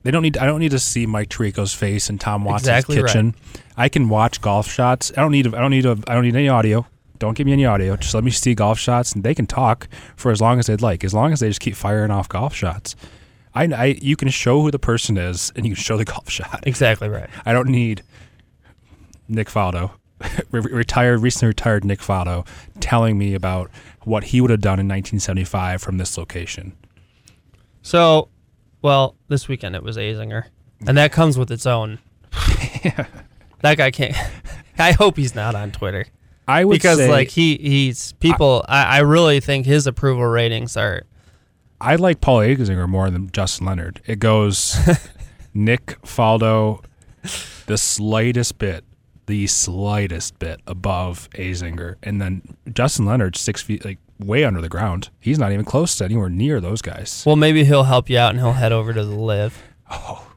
They 0.03 0.11
don't 0.11 0.21
need. 0.21 0.37
I 0.37 0.45
don't 0.45 0.59
need 0.59 0.71
to 0.71 0.79
see 0.79 1.05
Mike 1.05 1.29
Tirico's 1.29 1.73
face 1.73 2.09
in 2.09 2.17
Tom 2.17 2.43
Watson's 2.43 2.67
Exactly 2.67 2.97
right. 2.97 3.07
kitchen. 3.07 3.35
I 3.77 3.87
can 3.87 4.09
watch 4.09 4.41
golf 4.41 4.69
shots. 4.69 5.13
I 5.15 5.21
don't 5.21 5.31
need. 5.31 5.47
I 5.55 5.61
don't 5.61 5.71
need. 5.71 5.85
A, 5.85 5.91
I 6.09 6.13
don't 6.13 6.25
need 6.25 6.35
any 6.35 6.49
audio. 6.49 6.85
Don't 7.19 7.37
give 7.37 7.45
me 7.45 7.53
any 7.53 7.65
audio. 7.65 7.95
Just 7.95 8.13
let 8.13 8.25
me 8.25 8.31
see 8.31 8.53
golf 8.53 8.79
shots, 8.79 9.13
and 9.13 9.23
they 9.23 9.33
can 9.33 9.47
talk 9.47 9.87
for 10.17 10.29
as 10.33 10.41
long 10.41 10.59
as 10.59 10.65
they'd 10.65 10.81
like. 10.81 11.05
As 11.05 11.13
long 11.13 11.31
as 11.31 11.39
they 11.39 11.47
just 11.47 11.61
keep 11.61 11.73
firing 11.73 12.11
off 12.11 12.27
golf 12.27 12.53
shots. 12.53 12.97
I, 13.55 13.63
I 13.63 13.85
you 14.01 14.17
can 14.17 14.27
show 14.27 14.61
who 14.61 14.71
the 14.71 14.79
person 14.79 15.17
is, 15.17 15.53
and 15.55 15.65
you 15.65 15.73
can 15.73 15.81
show 15.81 15.95
the 15.95 16.03
golf 16.13 16.29
shot. 16.29 16.65
Exactly 16.67 17.07
right. 17.07 17.29
I 17.45 17.53
don't 17.53 17.69
need 17.69 18.03
Nick 19.29 19.47
Faldo, 19.47 19.91
retired, 20.51 21.21
recently 21.21 21.47
retired 21.47 21.85
Nick 21.85 22.01
Faldo, 22.01 22.45
telling 22.81 23.17
me 23.17 23.35
about 23.35 23.71
what 24.03 24.25
he 24.25 24.41
would 24.41 24.51
have 24.51 24.59
done 24.59 24.81
in 24.81 24.87
1975 24.87 25.81
from 25.81 25.97
this 25.97 26.17
location. 26.17 26.73
So, 27.87 28.27
well, 28.81 29.15
this 29.29 29.47
weekend 29.47 29.73
it 29.73 29.81
was 29.81 29.95
Azinger, 29.95 30.43
and 30.85 30.97
that 30.97 31.13
comes 31.13 31.37
with 31.37 31.49
its 31.49 31.65
own. 31.65 31.99
That 33.61 33.75
guy 33.75 33.89
can't. 33.89 34.15
I 34.77 34.91
hope 34.91 35.17
he's 35.17 35.33
not 35.33 35.55
on 35.55 35.71
Twitter 35.71 36.05
I 36.47 36.63
would 36.63 36.73
because, 36.73 36.99
say, 36.99 37.09
like, 37.09 37.29
he 37.29 37.57
he's 37.57 38.11
people. 38.19 38.63
I, 38.67 38.97
I 38.97 38.99
really 38.99 39.39
think 39.39 39.65
his 39.65 39.87
approval 39.87 40.25
ratings 40.25 40.77
are. 40.77 41.03
I 41.81 41.95
like 41.95 42.21
Paul 42.21 42.41
Azinger 42.41 42.87
more 42.87 43.09
than 43.09 43.31
Justin 43.31 43.65
Leonard. 43.65 44.01
It 44.05 44.19
goes 44.19 44.77
Nick 45.55 45.99
Faldo, 46.03 46.83
the 47.65 47.79
slightest 47.79 48.59
bit, 48.59 48.85
the 49.25 49.47
slightest 49.47 50.37
bit 50.37 50.61
above 50.67 51.29
Azinger, 51.31 51.95
and 52.03 52.21
then 52.21 52.43
Justin 52.71 53.05
Leonard 53.07 53.35
six 53.35 53.63
feet, 53.63 53.83
like 53.83 53.97
way 54.19 54.43
under 54.43 54.61
the 54.61 54.69
ground. 54.69 55.09
He's 55.19 55.39
not 55.39 55.51
even 55.51 55.65
close 55.65 55.95
to 55.97 56.05
anywhere 56.05 56.29
near 56.29 56.59
those 56.59 56.81
guys. 56.81 57.23
Well, 57.25 57.35
maybe 57.35 57.63
he'll 57.63 57.83
help 57.83 58.09
you 58.09 58.17
out 58.17 58.31
and 58.31 58.39
he'll 58.39 58.53
head 58.53 58.71
over 58.71 58.93
to 58.93 59.03
the 59.03 59.15
LIV. 59.15 59.61
Oh, 59.91 60.27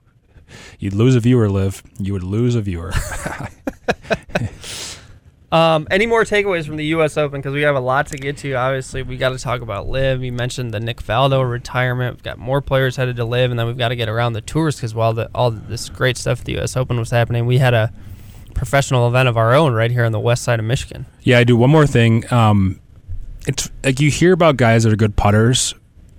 you'd 0.79 0.95
lose 0.95 1.15
a 1.15 1.21
viewer, 1.21 1.49
Liv. 1.49 1.83
You 1.99 2.13
would 2.13 2.23
lose 2.23 2.55
a 2.55 2.61
viewer. 2.61 2.93
Um, 5.53 5.89
any 5.91 6.07
more 6.07 6.23
takeaways 6.23 6.65
from 6.65 6.77
the 6.77 6.85
U.S. 6.87 7.17
Open? 7.17 7.41
Because 7.41 7.53
we 7.55 7.63
have 7.63 7.75
a 7.75 7.81
lot 7.81 8.07
to 8.09 8.17
get 8.17 8.37
to. 8.39 8.53
Obviously, 8.55 9.03
we 9.03 9.17
got 9.17 9.31
to 9.31 9.39
talk 9.39 9.63
about 9.63 9.89
LIV. 9.89 10.23
You 10.23 10.33
mentioned 10.33 10.73
the 10.73 10.79
Nick 10.79 11.03
Faldo 11.03 11.49
retirement. 11.49 12.17
We've 12.17 12.23
got 12.23 12.39
more 12.39 12.61
players 12.61 12.97
headed 12.97 13.17
to 13.17 13.25
LIV, 13.25 13.51
and 13.51 13.59
then 13.59 13.67
we've 13.67 13.79
got 13.79 13.89
to 13.89 13.97
get 13.97 14.09
around 14.09 14.35
the 14.35 14.43
tours 14.43 14.77
because 14.77 14.95
while 14.95 15.13
the, 15.13 15.29
all 15.35 15.51
this 15.51 15.89
great 15.89 16.17
stuff 16.17 16.41
at 16.41 16.45
the 16.45 16.53
U.S. 16.53 16.77
Open 16.77 16.99
was 16.99 17.11
happening, 17.11 17.47
we 17.47 17.59
had 17.59 17.75
a 17.75 17.93
professional 18.55 19.09
event 19.09 19.29
of 19.29 19.37
our 19.37 19.53
own 19.53 19.73
right 19.73 19.91
here 19.91 20.05
on 20.05 20.13
the 20.13 20.21
west 20.21 20.45
side 20.45 20.61
of 20.61 20.65
Michigan. 20.67 21.07
Yeah, 21.23 21.39
I 21.39 21.45
do. 21.45 21.57
One 21.57 21.71
more 21.71 21.87
thing. 21.87 22.33
Um, 22.33 22.81
it's 23.47 23.71
like 23.83 24.01
you 24.01 24.11
hear 24.11 24.33
about 24.33 24.57
guys 24.57 24.85
that 24.85 24.93
are 24.93 24.97
good 24.97 25.17
putters, 25.17 25.75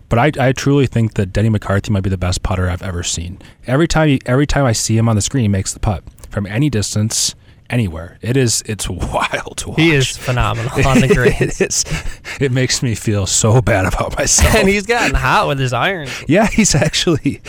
but 0.10 0.20
I, 0.20 0.48
I 0.50 0.52
truly 0.52 0.88
think 0.88 1.14
that 1.16 1.28
Denny 1.28 1.50
McCarthy 1.50 1.92
might 1.92 2.04
be 2.04 2.10
the 2.10 2.18
best 2.18 2.44
putter 2.44 2.70
I've 2.70 2.82
ever 2.84 3.04
seen. 3.04 3.40
Every 3.68 3.88
time 3.88 4.10
he, 4.10 4.22
every 4.26 4.48
time 4.48 4.66
I 4.66 4.72
see 4.74 4.98
him 4.98 5.08
on 5.08 5.16
the 5.16 5.22
screen, 5.22 5.44
he 5.44 5.48
makes 5.48 5.74
the 5.74 5.80
putt 5.80 6.04
from 6.30 6.46
any 6.48 6.70
distance, 6.70 7.36
anywhere. 7.70 8.18
It 8.22 8.36
is 8.38 8.64
it's 8.66 8.90
wild 8.90 9.58
to 9.58 9.70
watch. 9.70 9.80
He 9.80 9.92
is 9.92 10.18
phenomenal 10.18 10.72
on 10.88 11.00
the 11.00 11.08
greens. 11.14 11.62
It's, 11.62 11.86
it 12.42 12.52
makes 12.52 12.84
me 12.84 12.96
feel 12.96 13.26
so 13.26 13.62
bad 13.62 13.86
about 13.86 14.18
myself. 14.18 14.56
and 14.56 14.68
he's 14.68 14.86
gotten 14.86 15.16
hot 15.16 15.48
with 15.48 15.60
his 15.60 15.74
irons. 15.74 16.12
yeah, 16.28 16.48
he's 16.52 16.76
actually 16.76 17.42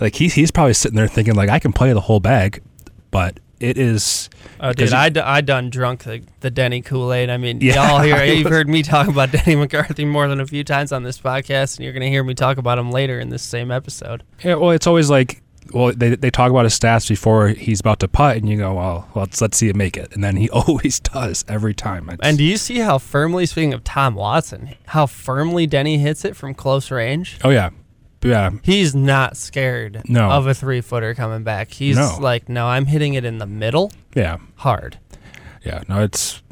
like 0.00 0.14
he's 0.14 0.34
he's 0.34 0.50
probably 0.50 0.74
sitting 0.74 0.96
there 0.96 1.08
thinking 1.08 1.34
like 1.34 1.50
I 1.50 1.58
can 1.58 1.72
play 1.72 1.92
the 1.92 2.00
whole 2.00 2.20
bag, 2.20 2.62
but 3.10 3.38
it 3.60 3.76
is 3.78 4.28
Oh, 4.60 4.72
dude, 4.72 4.90
you- 4.90 4.96
I, 4.96 5.08
d- 5.08 5.20
I 5.20 5.40
done 5.40 5.70
drunk 5.70 6.02
the, 6.04 6.22
the 6.40 6.50
Denny 6.50 6.80
Kool 6.82 7.12
Aid. 7.12 7.30
I 7.30 7.36
mean, 7.36 7.60
Yeah. 7.60 7.74
y'all 7.90 8.00
here, 8.00 8.24
you've 8.34 8.48
heard 8.48 8.68
me 8.68 8.82
talk 8.82 9.06
about 9.08 9.30
Denny 9.32 9.54
McCarthy 9.56 10.04
more 10.04 10.26
than 10.28 10.40
a 10.40 10.46
few 10.46 10.64
times 10.64 10.90
on 10.92 11.02
this 11.04 11.18
podcast, 11.20 11.76
and 11.76 11.84
you're 11.84 11.92
going 11.92 12.02
to 12.02 12.08
hear 12.10 12.24
me 12.24 12.34
talk 12.34 12.58
about 12.58 12.78
him 12.78 12.90
later 12.90 13.20
in 13.20 13.28
this 13.28 13.42
same 13.42 13.70
episode. 13.70 14.24
Yeah, 14.42 14.54
well, 14.56 14.70
it's 14.70 14.86
always 14.86 15.10
like, 15.10 15.42
well, 15.72 15.92
they, 15.94 16.16
they 16.16 16.30
talk 16.30 16.50
about 16.50 16.64
his 16.64 16.78
stats 16.78 17.08
before 17.08 17.48
he's 17.48 17.78
about 17.78 18.00
to 18.00 18.08
putt, 18.08 18.36
and 18.38 18.48
you 18.48 18.56
go, 18.56 18.74
well, 18.74 19.08
let's 19.14 19.40
let's 19.40 19.56
see 19.58 19.68
him 19.68 19.76
make 19.76 19.96
it, 19.96 20.12
and 20.14 20.24
then 20.24 20.36
he 20.36 20.48
always 20.52 20.98
does 20.98 21.44
every 21.46 21.74
time. 21.74 22.08
It's, 22.08 22.18
And 22.26 22.36
do 22.38 22.42
you 22.44 22.56
see 22.56 22.78
how 22.78 22.98
firmly, 22.98 23.46
speaking 23.46 23.74
of 23.74 23.84
Tom 23.84 24.14
Watson, 24.14 24.74
how 24.86 25.06
firmly 25.06 25.66
Denny 25.66 25.98
hits 25.98 26.24
it 26.24 26.34
from 26.36 26.54
close 26.54 26.90
range? 26.90 27.38
oh 27.44 27.50
yeah, 27.50 27.70
yeah, 28.22 28.50
He's 28.62 28.94
not 28.94 29.36
scared 29.36 30.02
No. 30.08 30.30
of 30.30 30.46
a 30.46 30.54
three 30.54 30.80
footer 30.80 31.14
coming 31.14 31.44
back. 31.44 31.70
He's 31.70 31.96
No. 31.96 32.16
like, 32.20 32.48
no, 32.48 32.66
I'm 32.66 32.86
hitting 32.86 33.14
it 33.14 33.24
in 33.24 33.38
the 33.38 33.46
middle 33.46 33.92
yeah, 34.14 34.38
hard. 34.56 34.98
yeah. 35.64 35.82
No, 35.88 36.02
it's 36.02 36.42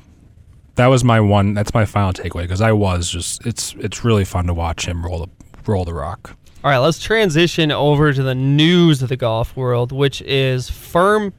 that 0.77 0.87
was 0.89 1.03
my 1.05 1.21
one. 1.21 1.55
That's 1.55 1.73
my 1.75 1.85
final 1.87 2.13
takeaway 2.13 2.43
because 2.43 2.61
I 2.61 2.73
was 2.73 3.09
just 3.11 3.45
it's 3.47 3.75
it's 3.79 4.05
really 4.05 4.25
fun 4.25 4.47
to 4.47 4.55
watch 4.55 4.87
him 4.87 5.05
roll 5.05 5.21
the 5.27 5.29
roll 5.67 5.85
the 5.85 5.95
rock. 5.95 6.37
All 6.65 6.71
right, 6.71 6.79
let's 6.79 7.01
transition 7.01 7.71
over 7.71 8.13
to 8.13 8.23
the 8.23 8.35
news 8.35 9.01
of 9.03 9.09
the 9.09 9.17
golf 9.17 9.57
world, 9.57 9.93
which 9.93 10.21
is 10.23 10.69
firm. 10.69 11.33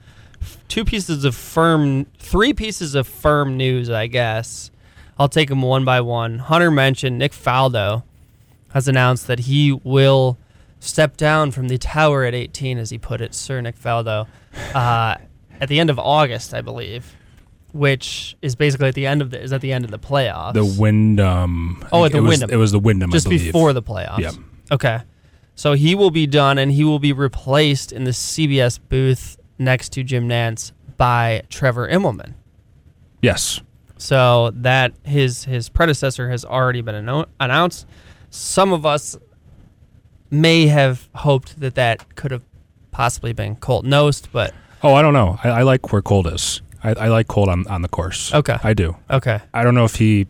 Two 0.67 0.85
pieces 0.85 1.25
of 1.25 1.35
firm, 1.35 2.05
three 2.19 2.53
pieces 2.53 2.95
of 2.95 3.07
firm 3.07 3.57
news, 3.57 3.89
I 3.89 4.07
guess. 4.07 4.71
I'll 5.19 5.27
take 5.27 5.49
them 5.49 5.61
one 5.63 5.83
by 5.83 5.99
one. 6.01 6.37
Hunter 6.39 6.69
mentioned 6.71 7.17
Nick 7.17 7.31
Faldo 7.33 8.03
has 8.77 8.87
announced 8.87 9.25
that 9.25 9.39
he 9.39 9.71
will 9.71 10.37
step 10.79 11.17
down 11.17 11.49
from 11.49 11.67
the 11.67 11.79
tower 11.79 12.25
at 12.25 12.35
18, 12.35 12.77
as 12.77 12.91
he 12.91 12.99
put 12.99 13.21
it, 13.21 13.33
Sir 13.33 13.59
Nick 13.59 13.75
Faldo, 13.75 14.27
uh, 14.75 15.15
at 15.59 15.67
the 15.67 15.79
end 15.79 15.89
of 15.89 15.97
August, 15.97 16.53
I 16.53 16.61
believe, 16.61 17.15
which 17.71 18.37
is 18.43 18.55
basically 18.55 18.87
at 18.87 18.93
the 18.93 19.07
end 19.07 19.23
of 19.23 19.31
the 19.31 19.41
is 19.41 19.51
at 19.51 19.61
the 19.61 19.73
end 19.73 19.83
of 19.83 19.89
the 19.89 19.97
playoffs. 19.97 20.53
The 20.53 20.63
Wyndham. 20.79 21.83
Oh, 21.91 22.05
at 22.05 22.11
the 22.11 22.19
it 22.19 22.21
was, 22.21 22.29
Wyndham. 22.29 22.49
It 22.51 22.57
was 22.57 22.71
the 22.71 22.77
Wyndham. 22.77 23.09
just 23.09 23.25
I 23.25 23.31
believe. 23.31 23.45
before 23.45 23.73
the 23.73 23.81
playoffs. 23.81 24.19
Yep. 24.19 24.33
Okay. 24.71 24.99
So 25.55 25.73
he 25.73 25.95
will 25.95 26.11
be 26.11 26.27
done 26.27 26.59
and 26.59 26.71
he 26.71 26.83
will 26.83 26.99
be 26.99 27.13
replaced 27.13 27.91
in 27.91 28.03
the 28.03 28.11
CBS 28.11 28.79
booth 28.89 29.37
next 29.57 29.89
to 29.93 30.03
Jim 30.03 30.29
Nantz 30.29 30.71
by 30.97 31.41
Trevor 31.49 31.87
Immelman. 31.89 32.35
Yes. 33.23 33.59
So 33.97 34.51
that 34.53 34.93
his 35.03 35.45
his 35.45 35.67
predecessor 35.67 36.29
has 36.29 36.45
already 36.45 36.81
been 36.81 36.93
anno- 36.93 37.25
announced. 37.39 37.87
Some 38.29 38.73
of 38.73 38.85
us 38.85 39.17
may 40.29 40.67
have 40.67 41.07
hoped 41.15 41.59
that 41.59 41.75
that 41.75 42.15
could 42.15 42.31
have 42.31 42.43
possibly 42.91 43.33
been 43.33 43.55
Colt 43.55 43.85
Knost, 43.85 44.27
but 44.31 44.53
Oh, 44.83 44.93
I 44.93 45.01
don't 45.01 45.13
know. 45.13 45.39
I, 45.43 45.49
I 45.49 45.61
like 45.63 45.91
where 45.91 46.01
Colt 46.01 46.27
is. 46.27 46.61
I, 46.83 46.91
I 46.93 47.07
like 47.07 47.27
Colt 47.27 47.49
on 47.49 47.65
on 47.67 47.81
the 47.81 47.87
course. 47.87 48.33
Okay. 48.33 48.57
I 48.63 48.73
do. 48.73 48.95
okay. 49.09 49.39
I 49.53 49.63
don't 49.63 49.73
know 49.75 49.85
if 49.85 49.95
he, 49.95 50.27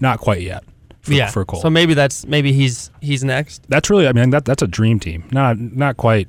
not 0.00 0.18
quite 0.18 0.42
yet. 0.42 0.64
For, 1.00 1.12
yeah. 1.14 1.30
For 1.30 1.44
Colt. 1.46 1.62
So 1.62 1.70
maybe 1.70 1.94
that's 1.94 2.26
maybe 2.26 2.52
he's 2.52 2.90
he's 3.00 3.24
next. 3.24 3.64
that's 3.68 3.88
really 3.88 4.06
I 4.06 4.12
mean 4.12 4.30
that 4.30 4.44
that's 4.44 4.62
a 4.62 4.66
dream 4.66 5.00
team. 5.00 5.24
Not 5.32 5.58
not 5.58 5.96
quite, 5.96 6.28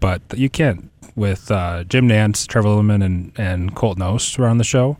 but 0.00 0.20
you 0.34 0.48
can't 0.50 0.90
with 1.14 1.50
uh, 1.50 1.84
Jim 1.84 2.08
Nantz, 2.08 2.46
Trevor 2.46 2.68
Immelman, 2.68 3.04
and 3.04 3.32
and 3.36 3.74
Colt 3.76 3.98
Knost 3.98 4.38
around 4.38 4.58
the 4.58 4.64
show. 4.64 4.98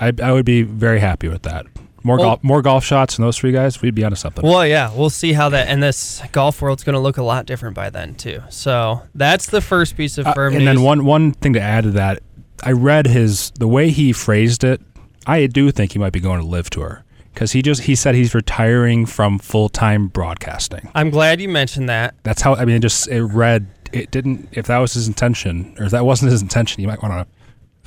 I 0.00 0.12
I 0.22 0.30
would 0.32 0.44
be 0.44 0.62
very 0.62 1.00
happy 1.00 1.26
with 1.28 1.42
that. 1.42 1.66
More 2.08 2.16
Well- 2.16 2.26
golf 2.30 2.42
more 2.44 2.62
golf 2.62 2.84
shots 2.84 3.16
than 3.16 3.24
those 3.24 3.36
three 3.38 3.52
guys. 3.52 3.80
We'd 3.82 3.94
be 3.94 4.02
onto 4.02 4.16
something. 4.16 4.44
Well, 4.44 4.66
yeah, 4.66 4.90
we'll 4.94 5.10
see 5.10 5.34
how 5.34 5.48
that 5.50 5.68
and 5.68 5.82
this 5.82 6.20
golf 6.32 6.60
world's 6.62 6.82
going 6.82 6.94
to 6.94 7.00
look 7.00 7.18
a 7.18 7.22
lot 7.22 7.44
different 7.46 7.76
by 7.76 7.90
then 7.90 8.14
too. 8.14 8.42
So 8.48 9.02
that's 9.14 9.46
the 9.46 9.60
first 9.60 9.96
piece 9.96 10.16
of 10.18 10.26
Uh, 10.26 10.32
firm 10.32 10.54
and 10.54 10.64
news. 10.64 10.74
then 10.76 10.82
one 10.82 11.04
one 11.04 11.32
thing 11.32 11.52
to 11.52 11.60
add 11.60 11.84
to 11.84 11.90
that, 11.92 12.20
I 12.64 12.72
read 12.72 13.06
his 13.06 13.52
the 13.58 13.68
way 13.68 13.90
he 13.90 14.12
phrased 14.12 14.64
it. 14.64 14.80
I 15.26 15.46
do 15.46 15.70
think 15.70 15.92
he 15.92 15.98
might 15.98 16.12
be 16.14 16.20
going 16.20 16.40
to 16.40 16.46
LIV 16.46 16.70
tour 16.70 17.04
because 17.34 17.52
he 17.52 17.60
just 17.60 17.82
he 17.82 17.94
said 17.94 18.14
he's 18.14 18.34
retiring 18.34 19.04
from 19.04 19.38
full 19.38 19.68
time 19.68 20.08
broadcasting. 20.08 20.88
I'm 20.94 21.10
glad 21.10 21.40
you 21.40 21.48
mentioned 21.50 21.88
that. 21.90 22.14
That's 22.22 22.40
how 22.42 22.54
I 22.54 22.64
mean. 22.64 22.76
It 22.76 22.80
just 22.80 23.06
it 23.08 23.22
read. 23.22 23.66
It 23.92 24.10
didn't. 24.10 24.48
If 24.52 24.66
that 24.66 24.78
was 24.78 24.94
his 24.94 25.06
intention, 25.08 25.74
or 25.78 25.84
if 25.84 25.90
that 25.92 26.04
wasn't 26.06 26.32
his 26.32 26.40
intention, 26.42 26.80
you 26.80 26.88
might 26.88 27.02
want 27.02 27.14
to 27.14 27.26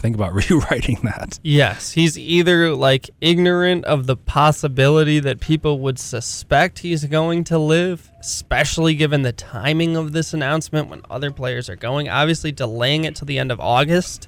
think 0.02 0.16
about 0.16 0.34
rewriting 0.50 1.00
that. 1.04 1.40
Yes, 1.44 1.92
he's 1.92 2.18
either 2.18 2.74
like 2.76 3.10
ignorant 3.22 3.86
of 3.86 4.08
the 4.08 4.18
possibility 4.18 5.20
that 5.20 5.40
people 5.40 5.80
would 5.80 6.00
suspect 6.00 6.80
he's 6.80 7.06
going 7.06 7.44
to 7.46 7.58
LIV, 7.58 8.12
especially 8.20 8.96
given 8.96 9.22
the 9.22 9.32
timing 9.32 9.96
of 9.96 10.12
this 10.12 10.34
announcement 10.34 10.90
when 10.90 11.02
other 11.10 11.32
players 11.32 11.70
are 11.70 11.76
going. 11.76 12.10
Obviously, 12.10 12.52
delaying 12.52 13.06
it 13.06 13.16
to 13.18 13.26
the 13.26 13.40
end 13.40 13.52
of 13.52 13.60
August 13.60 14.28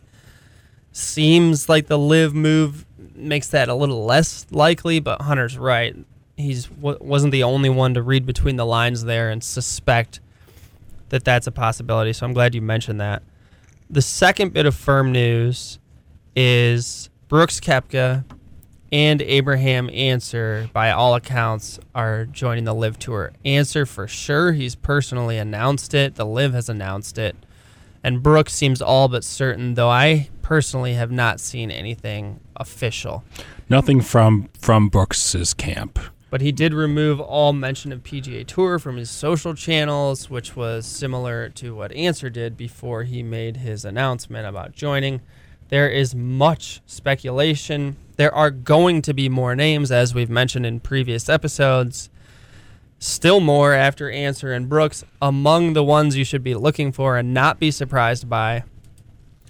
seems 0.92 1.68
like 1.68 1.88
the 1.88 1.98
LIV 1.98 2.34
move 2.34 2.86
makes 3.16 3.48
that 3.50 3.68
a 3.68 3.76
little 3.76 4.06
less 4.06 4.46
likely, 4.52 5.00
but 5.00 5.22
Hunter's 5.22 5.58
right. 5.58 5.96
He 6.38 6.48
he's 6.48 6.70
wasn't 6.70 7.32
the 7.32 7.44
only 7.44 7.70
one 7.70 7.94
to 7.94 8.02
read 8.02 8.26
between 8.26 8.56
the 8.56 8.66
lines 8.66 9.04
there 9.04 9.30
and 9.30 9.44
suspect 9.44 10.20
that 11.10 11.24
that's 11.24 11.46
a 11.46 11.52
possibility. 11.52 12.14
So 12.14 12.26
I'm 12.26 12.34
glad 12.34 12.56
you 12.56 12.62
mentioned 12.62 13.00
that. 13.00 13.22
The 13.90 14.02
second 14.02 14.54
bit 14.54 14.66
of 14.66 14.76
firm 14.76 15.12
news 15.12 15.80
is 16.36 17.10
Brooks 17.28 17.60
Koepka 17.60 18.24
and 18.92 19.22
Abraham 19.24 19.90
Ancer, 19.92 20.70
by 20.72 20.92
all 20.92 21.16
accounts, 21.16 21.80
are 21.96 22.26
joining 22.26 22.64
the 22.64 22.76
LIV 22.76 23.00
Tour. 23.00 23.34
Ancer 23.44 23.86
for 23.86 24.08
sure, 24.08 24.52
he's 24.52 24.76
personally 24.76 25.38
announced 25.38 25.94
it. 25.94 26.16
The 26.16 26.26
LIV 26.26 26.54
has 26.54 26.70
announced 26.70 27.18
it. 27.18 27.36
And 28.04 28.22
Brooks 28.22 28.54
seems 28.54 28.82
all 28.82 29.08
but 29.08 29.24
certain, 29.24 29.74
though 29.74 29.90
I 29.90 30.30
personally 30.44 30.94
have 30.94 31.12
not 31.12 31.40
seen 31.40 31.72
anything 31.72 32.40
official. 32.56 33.24
Nothing 33.70 34.02
from 34.02 34.50
from 34.60 34.90
Brooks's 34.90 35.54
camp. 35.54 35.98
But 36.34 36.42
he 36.42 36.52
did 36.52 36.74
remove 36.74 37.22
all 37.22 37.54
mention 37.54 37.92
of 37.92 38.02
PGA 38.02 38.44
Tour 38.48 38.80
from 38.80 38.98
his 38.98 39.12
social 39.12 39.54
channels, 39.54 40.32
which 40.32 40.56
was 40.56 40.84
similar 40.84 41.50
to 41.50 41.76
what 41.76 41.92
Ancer 41.92 42.32
did 42.32 42.58
before 42.58 43.04
he 43.04 43.22
made 43.22 43.58
his 43.58 43.86
announcement 43.86 44.48
about 44.48 44.72
joining. 44.72 45.22
There 45.70 45.88
is 45.88 46.16
much 46.16 46.82
speculation. 46.88 47.98
There 48.16 48.34
are 48.34 48.50
going 48.50 49.04
to 49.04 49.14
be 49.14 49.30
more 49.30 49.56
names, 49.56 49.92
as 49.92 50.16
we've 50.16 50.28
mentioned 50.28 50.66
in 50.66 50.80
previous 50.80 51.30
episodes. 51.30 52.10
Still 52.98 53.40
more 53.40 53.76
after 53.76 54.10
Ancer 54.10 54.54
and 54.54 54.68
Brooks. 54.68 55.04
Among 55.22 55.74
the 55.74 55.84
ones 55.84 56.18
you 56.18 56.26
should 56.26 56.44
be 56.44 56.56
looking 56.56 56.92
for 56.92 57.16
and 57.16 57.32
not 57.32 57.60
be 57.60 57.70
surprised 57.70 58.28
by, 58.28 58.64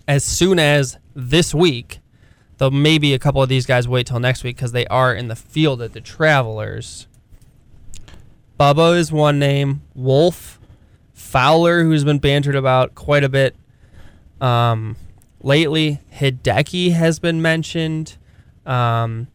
as 0.05 0.25
soon 0.25 0.59
as 0.59 0.97
this 1.15 1.55
week, 1.55 2.01
though 2.63 2.71
maybe 2.71 3.13
a 3.13 3.19
couple 3.19 3.43
of 3.43 3.49
these 3.49 3.65
guys 3.65 3.89
wait 3.89 4.07
till 4.07 4.21
next 4.21 4.41
week 4.41 4.55
because 4.55 4.71
they 4.71 4.87
are 4.87 5.13
in 5.13 5.27
the 5.27 5.35
field 5.35 5.81
at 5.81 5.91
the 5.91 5.99
Travelers. 5.99 7.07
Bubba 8.57 8.97
is 8.97 9.11
one 9.11 9.37
name. 9.37 9.81
Wolf, 9.93 10.61
Fowler, 11.13 11.83
who's 11.83 12.05
been 12.05 12.19
bantered 12.19 12.55
about 12.55 12.95
quite 12.95 13.25
a 13.25 13.27
bit. 13.27 13.57
Um, 14.39 14.95
lately. 15.41 15.99
Hideki 16.13 16.93
has 16.93 17.19
been 17.19 17.41
mentioned. 17.41 18.15
Um, 18.65 19.27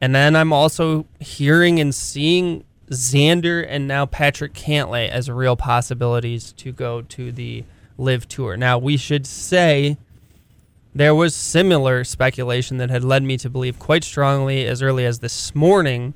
and 0.00 0.14
then 0.14 0.34
I'm 0.34 0.54
also 0.54 1.04
hearing 1.20 1.78
and 1.80 1.94
seeing 1.94 2.64
Xander 2.88 3.62
and 3.68 3.86
now 3.86 4.06
Patrick 4.06 4.54
Cantlay 4.54 5.10
as 5.10 5.28
real 5.28 5.54
possibilities 5.54 6.54
to 6.54 6.72
go 6.72 7.02
to 7.02 7.30
the 7.30 7.64
LIV 7.98 8.26
tour. 8.26 8.56
Now, 8.56 8.78
we 8.78 8.96
should 8.96 9.26
say 9.26 9.98
there 10.94 11.14
was 11.14 11.34
similar 11.34 12.04
speculation 12.04 12.76
that 12.76 12.90
had 12.90 13.02
led 13.02 13.22
me 13.24 13.36
to 13.38 13.50
believe 13.50 13.78
quite 13.78 14.04
strongly 14.04 14.64
as 14.66 14.80
early 14.80 15.04
as 15.04 15.18
this 15.18 15.54
morning 15.54 16.14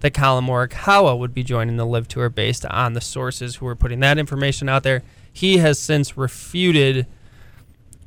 that 0.00 0.12
Collin 0.12 0.44
Morikawa 0.44 1.18
would 1.18 1.34
be 1.34 1.42
joining 1.42 1.76
the 1.76 1.86
LIV 1.86 2.08
tour 2.08 2.28
based 2.28 2.66
on 2.66 2.92
the 2.92 3.00
sources 3.00 3.56
who 3.56 3.66
were 3.66 3.74
putting 3.74 4.00
that 4.00 4.18
information 4.18 4.68
out 4.68 4.82
there. 4.82 5.02
He 5.32 5.58
has 5.58 5.78
since 5.78 6.16
refuted 6.16 7.06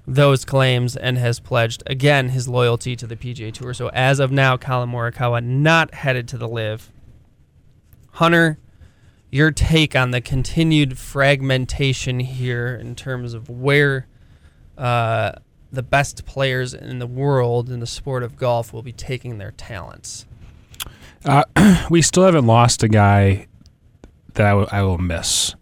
those 0.08 0.46
claims 0.46 0.96
and 0.96 1.18
has 1.18 1.40
pledged 1.40 1.84
again 1.88 2.30
his 2.30 2.48
loyalty 2.48 2.96
to 2.96 3.08
the 3.08 3.16
PGA 3.16 3.54
Tour. 3.54 3.74
So 3.74 3.90
as 3.90 4.20
of 4.20 4.32
now, 4.32 4.58
Collin 4.58 4.90
Morikawa 4.90 5.44
not 5.44 5.94
headed 5.94 6.28
to 6.30 6.38
the 6.38 6.48
LIV. 6.48 6.92
Hunter, 8.14 8.60
your 9.30 9.52
take 9.52 9.96
on 9.96 10.12
the 10.12 10.22
continued 10.22 10.98
fragmentation 10.98 12.20
here 12.20 12.76
in 12.76 12.96
terms 12.96 13.34
of 13.34 13.50
where 13.50 14.08
uh, 14.78 15.34
the 15.72 15.84
best 15.84 16.26
players 16.26 16.74
in 16.74 17.00
the 17.00 17.08
world 17.08 17.70
in 17.70 17.80
the 17.80 17.88
sport 17.88 18.24
of 18.24 18.36
golf 18.36 18.74
will 18.74 18.82
be 18.82 18.92
taking 18.92 19.38
their 19.38 19.52
talents. 19.52 20.26
Uh, 21.24 21.44
we 21.90 22.02
still 22.02 22.24
haven't 22.24 22.46
lost 22.46 22.84
a 22.84 22.88
guy 22.88 23.48
that 24.34 24.46
I, 24.46 24.50
w- 24.50 24.68
I 24.72 24.82
will 24.84 24.98
miss 24.98 25.56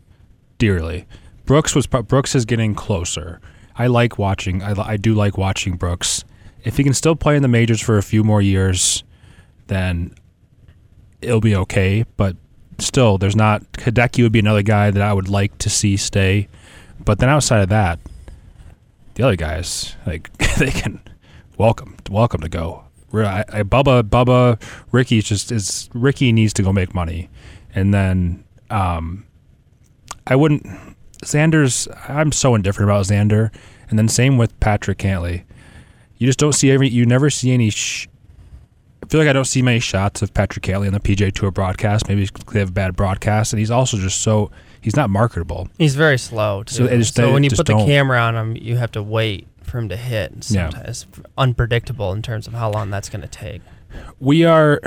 dearly. 0.57 1.05
Brooks 1.45 1.75
was 1.75 1.87
Brooks 1.87 2.35
is 2.35 2.45
getting 2.45 2.75
closer. 2.75 3.41
I 3.75 3.87
like 3.87 4.17
watching. 4.17 4.61
I, 4.61 4.73
I 4.79 4.97
do 4.97 5.13
like 5.13 5.37
watching 5.37 5.77
Brooks. 5.77 6.23
If 6.63 6.77
he 6.77 6.83
can 6.83 6.93
still 6.93 7.15
play 7.15 7.35
in 7.35 7.41
the 7.41 7.47
majors 7.47 7.81
for 7.81 7.97
a 7.97 8.03
few 8.03 8.23
more 8.23 8.41
years, 8.41 9.03
then 9.67 10.13
it'll 11.21 11.41
be 11.41 11.55
okay. 11.55 12.05
But 12.17 12.35
still, 12.77 13.17
there's 13.17 13.35
not. 13.35 13.63
Hideki 13.73 14.21
would 14.21 14.31
be 14.31 14.39
another 14.39 14.61
guy 14.61 14.91
that 14.91 15.01
I 15.01 15.13
would 15.13 15.29
like 15.29 15.57
to 15.59 15.69
see 15.69 15.97
stay. 15.97 16.49
But 17.03 17.19
then 17.19 17.29
outside 17.29 17.61
of 17.61 17.69
that, 17.69 17.99
the 19.19 19.25
other 19.25 19.35
guys 19.35 19.97
like 20.05 20.31
they 20.57 20.71
can 20.71 21.01
welcome 21.57 21.97
welcome 22.09 22.39
to 22.39 22.47
go. 22.47 22.85
I, 23.13 23.43
I, 23.51 23.63
Bubba 23.63 24.03
Bubba 24.03 24.61
Rickie 24.93 25.21
just 25.21 25.51
is 25.51 25.89
Rickie 25.93 26.31
needs 26.31 26.53
to 26.53 26.63
go 26.63 26.71
make 26.71 26.95
money, 26.95 27.29
and 27.75 27.93
then 27.93 28.45
um, 28.69 29.25
I 30.25 30.37
wouldn't 30.37 30.65
Xander's. 31.23 31.87
I'm 32.07 32.31
so 32.31 32.55
indifferent 32.55 32.89
about 32.89 33.05
Xander, 33.07 33.53
and 33.89 33.99
then 33.99 34.07
same 34.07 34.37
with 34.37 34.57
Patrick 34.61 34.99
Cantlay. 34.99 35.43
You 36.17 36.25
just 36.25 36.39
don't 36.39 36.53
see 36.53 36.71
every. 36.71 36.87
You 36.87 37.05
never 37.05 37.29
see 37.29 37.51
any. 37.51 37.71
Sh- 37.71 38.07
I 39.03 39.07
feel 39.07 39.19
like 39.19 39.29
I 39.29 39.33
don't 39.33 39.45
see 39.45 39.61
many 39.61 39.81
shots 39.81 40.21
of 40.21 40.33
Patrick 40.33 40.63
Cantlay 40.63 40.87
on 40.87 40.93
the 40.93 40.99
PGA 41.01 41.33
Tour 41.33 41.51
broadcast. 41.51 42.07
Maybe 42.07 42.29
they 42.53 42.59
have 42.59 42.73
bad 42.73 42.95
broadcast, 42.95 43.51
and 43.51 43.59
he's 43.59 43.71
also 43.71 43.97
just 43.97 44.21
so 44.21 44.49
he's 44.81 44.95
not 44.95 45.09
marketable. 45.09 45.67
He's 45.77 45.95
very 45.95 46.17
slow. 46.17 46.63
Too. 46.63 46.75
So, 46.75 46.87
just, 46.87 47.15
so 47.15 47.33
when 47.33 47.43
you 47.43 47.49
put 47.49 47.65
the 47.65 47.85
camera 47.85 48.19
on 48.19 48.35
him, 48.35 48.55
you 48.55 48.77
have 48.77 48.91
to 48.91 49.03
wait 49.03 49.47
for 49.63 49.79
him 49.79 49.89
to 49.89 49.97
hit. 49.97 50.43
Sometimes 50.43 50.75
yeah. 50.75 50.89
it's 50.89 51.05
unpredictable 51.37 52.11
in 52.11 52.21
terms 52.21 52.47
of 52.47 52.53
how 52.53 52.71
long 52.71 52.89
that's 52.89 53.09
going 53.09 53.21
to 53.21 53.27
take. 53.27 53.61
We 54.19 54.43
are. 54.45 54.81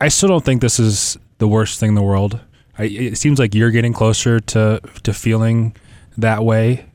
I 0.00 0.08
still 0.08 0.28
don't 0.28 0.44
think 0.44 0.60
this 0.60 0.80
is 0.80 1.16
the 1.38 1.48
worst 1.48 1.78
thing 1.78 1.90
in 1.90 1.94
the 1.94 2.02
world. 2.02 2.40
I, 2.78 2.84
it 2.84 3.18
seems 3.18 3.38
like 3.38 3.54
you're 3.54 3.70
getting 3.70 3.92
closer 3.92 4.40
to 4.40 4.80
to 5.02 5.12
feeling 5.12 5.76
that 6.16 6.44
way, 6.44 6.86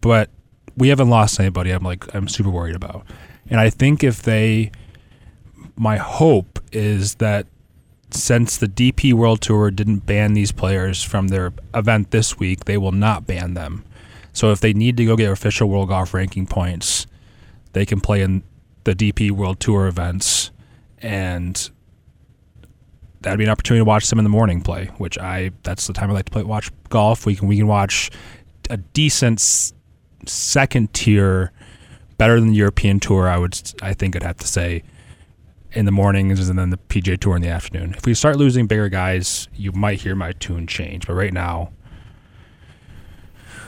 but 0.00 0.30
we 0.76 0.88
haven't 0.88 1.08
lost 1.08 1.40
anybody. 1.40 1.70
I'm 1.70 1.84
like 1.84 2.14
I'm 2.14 2.28
super 2.28 2.50
worried 2.50 2.76
about, 2.76 3.06
and 3.48 3.60
I 3.60 3.70
think 3.70 4.02
if 4.02 4.22
they, 4.22 4.72
my 5.76 5.96
hope 5.96 6.58
is 6.72 7.16
that 7.16 7.46
since 8.10 8.56
the 8.56 8.68
DP 8.68 9.12
World 9.12 9.40
Tour 9.40 9.70
didn't 9.70 10.06
ban 10.06 10.34
these 10.34 10.52
players 10.52 11.02
from 11.02 11.28
their 11.28 11.52
event 11.74 12.10
this 12.10 12.38
week, 12.38 12.64
they 12.64 12.78
will 12.78 12.92
not 12.92 13.26
ban 13.26 13.54
them. 13.54 13.84
So 14.32 14.52
if 14.52 14.60
they 14.60 14.72
need 14.72 14.96
to 14.98 15.04
go 15.04 15.16
get 15.16 15.30
official 15.30 15.68
World 15.68 15.88
Golf 15.88 16.12
Ranking 16.14 16.46
points, 16.46 17.06
they 17.72 17.86
can 17.86 18.00
play 18.00 18.22
in 18.22 18.42
the 18.84 18.94
DP 18.94 19.30
World 19.30 19.60
Tour 19.60 19.86
events 19.86 20.50
and 20.98 21.70
that'd 23.20 23.38
be 23.38 23.44
an 23.44 23.50
opportunity 23.50 23.80
to 23.80 23.84
watch 23.84 24.08
them 24.08 24.18
in 24.18 24.24
the 24.24 24.30
morning 24.30 24.60
play, 24.60 24.86
which 24.98 25.18
I 25.18 25.50
that's 25.62 25.86
the 25.86 25.92
time 25.92 26.10
I 26.10 26.14
like 26.14 26.26
to 26.26 26.32
play 26.32 26.42
watch 26.42 26.70
golf. 26.88 27.26
We 27.26 27.34
can 27.34 27.48
we 27.48 27.56
can 27.56 27.66
watch 27.66 28.10
a 28.70 28.76
decent 28.76 29.40
second 30.26 30.92
tier, 30.92 31.52
better 32.18 32.38
than 32.38 32.50
the 32.50 32.56
European 32.56 33.00
Tour. 33.00 33.28
I 33.28 33.38
would 33.38 33.72
I 33.82 33.94
think 33.94 34.16
I'd 34.16 34.22
have 34.22 34.38
to 34.38 34.46
say 34.46 34.82
in 35.72 35.84
the 35.84 35.92
mornings 35.92 36.48
and 36.48 36.58
then 36.58 36.70
the 36.70 36.76
PGA 36.76 37.18
Tour 37.18 37.36
in 37.36 37.42
the 37.42 37.48
afternoon. 37.48 37.94
If 37.96 38.06
we 38.06 38.14
start 38.14 38.36
losing 38.36 38.66
bigger 38.66 38.88
guys, 38.88 39.48
you 39.54 39.72
might 39.72 40.00
hear 40.00 40.14
my 40.14 40.32
tune 40.32 40.66
change. 40.66 41.06
But 41.06 41.14
right 41.14 41.32
now, 41.32 41.72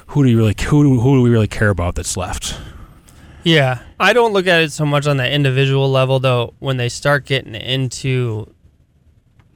who 0.08 0.24
do 0.24 0.30
you 0.30 0.38
really 0.38 0.54
who 0.58 0.84
do, 0.84 1.00
who 1.00 1.16
do 1.16 1.22
we 1.22 1.30
really 1.30 1.48
care 1.48 1.70
about 1.70 1.94
that's 1.94 2.16
left? 2.16 2.58
Yeah, 3.44 3.80
I 4.00 4.12
don't 4.12 4.32
look 4.32 4.46
at 4.46 4.62
it 4.62 4.72
so 4.72 4.84
much 4.84 5.06
on 5.06 5.16
the 5.16 5.30
individual 5.30 5.90
level 5.90 6.18
though. 6.18 6.54
When 6.58 6.76
they 6.76 6.88
start 6.88 7.24
getting 7.24 7.54
into 7.54 8.52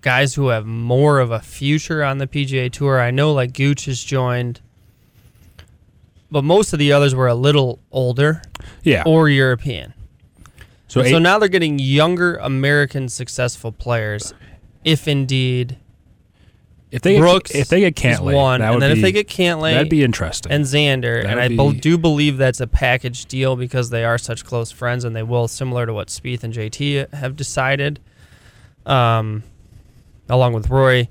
guys 0.03 0.35
who 0.35 0.49
have 0.49 0.67
more 0.67 1.21
of 1.21 1.31
a 1.31 1.41
future 1.41 2.05
on 2.05 2.19
the 2.19 2.27
PGA 2.27 2.71
Tour. 2.71 3.01
I 3.01 3.11
know 3.11 3.33
like 3.33 3.55
Gooch 3.55 3.87
has 3.87 4.03
joined, 4.03 4.61
but 6.31 6.45
most 6.45 6.73
of 6.73 6.79
the 6.79 6.93
others 6.93 7.15
were 7.15 7.29
a 7.29 7.35
little 7.35 7.79
older, 7.91 8.43
yeah, 8.83 9.05
or 9.07 9.29
European. 9.29 9.95
So, 10.93 11.03
eight, 11.03 11.11
so 11.11 11.19
now 11.19 11.39
they're 11.39 11.49
getting 11.49 11.79
younger 11.79 12.37
American 12.37 13.09
successful 13.09 13.73
players, 13.73 14.35
if 14.85 15.09
indeed. 15.09 15.79
If 16.91 17.01
they 17.01 17.19
Brooks 17.19 17.51
get, 17.51 17.63
if 17.63 17.69
they 17.69 17.81
get 17.81 17.97
Cantlay, 17.97 18.35
one, 18.35 18.61
and 18.61 18.83
then 18.83 18.93
be, 18.93 18.99
if 18.99 19.03
they 19.03 19.11
get 19.11 19.27
Cantlay, 19.27 19.73
that'd 19.73 19.89
be 19.89 20.05
interesting. 20.05 20.53
And 20.53 20.67
Xander, 20.67 21.23
that'd 21.23 21.31
and 21.31 21.41
I 21.41 21.49
be, 21.49 21.81
do 21.81 21.97
believe 21.97 22.37
that's 22.37 22.61
a 22.61 22.67
package 22.67 23.25
deal 23.25 23.57
because 23.57 23.89
they 23.89 24.05
are 24.05 24.19
such 24.19 24.45
close 24.45 24.71
friends, 24.71 25.05
and 25.05 25.17
they 25.17 25.23
will, 25.23 25.49
similar 25.49 25.87
to 25.87 25.95
what 25.95 26.09
Spieth 26.09 26.45
and 26.45 26.53
JT 26.53 27.15
have 27.15 27.37
decided. 27.37 27.99
Um, 28.85 29.45
along 30.29 30.53
with 30.53 30.69
Rory, 30.69 31.09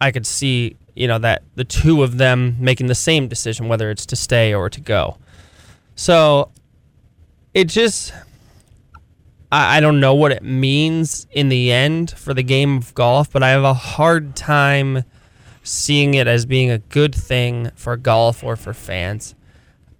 I 0.00 0.10
could 0.10 0.26
see 0.26 0.76
you 0.96 1.06
know 1.06 1.20
that 1.20 1.44
the 1.54 1.62
two 1.62 2.02
of 2.02 2.18
them 2.18 2.56
making 2.58 2.88
the 2.88 2.96
same 2.96 3.28
decision 3.28 3.68
whether 3.68 3.88
it's 3.88 4.06
to 4.06 4.16
stay 4.16 4.52
or 4.52 4.68
to 4.68 4.80
go. 4.80 5.16
So 5.94 6.50
it 7.54 7.68
just 7.68 8.12
I, 9.50 9.78
I 9.78 9.80
don't 9.80 10.00
know 10.00 10.14
what 10.14 10.32
it 10.32 10.42
means 10.42 11.26
in 11.30 11.48
the 11.48 11.72
end 11.72 12.10
for 12.10 12.34
the 12.34 12.42
game 12.42 12.76
of 12.78 12.94
golf, 12.94 13.30
but 13.30 13.42
I 13.42 13.50
have 13.50 13.64
a 13.64 13.74
hard 13.74 14.36
time 14.36 15.04
seeing 15.62 16.14
it 16.14 16.26
as 16.26 16.46
being 16.46 16.70
a 16.70 16.78
good 16.78 17.14
thing 17.14 17.70
for 17.74 17.96
golf 17.96 18.42
or 18.42 18.56
for 18.56 18.72
fans. 18.72 19.34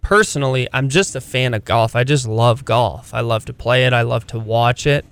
Personally, 0.01 0.69
I'm 0.73 0.89
just 0.89 1.15
a 1.15 1.21
fan 1.21 1.53
of 1.55 1.65
golf. 1.65 1.95
I 1.95 2.05
just 2.05 2.27
love 2.27 2.65
golf. 2.65 3.13
I 3.13 3.21
love 3.21 3.45
to 3.47 3.53
play 3.53 3.85
it. 3.85 3.93
I 3.93 4.03
love 4.03 4.27
to 4.29 4.39
watch 4.39 4.87
it. 4.87 5.05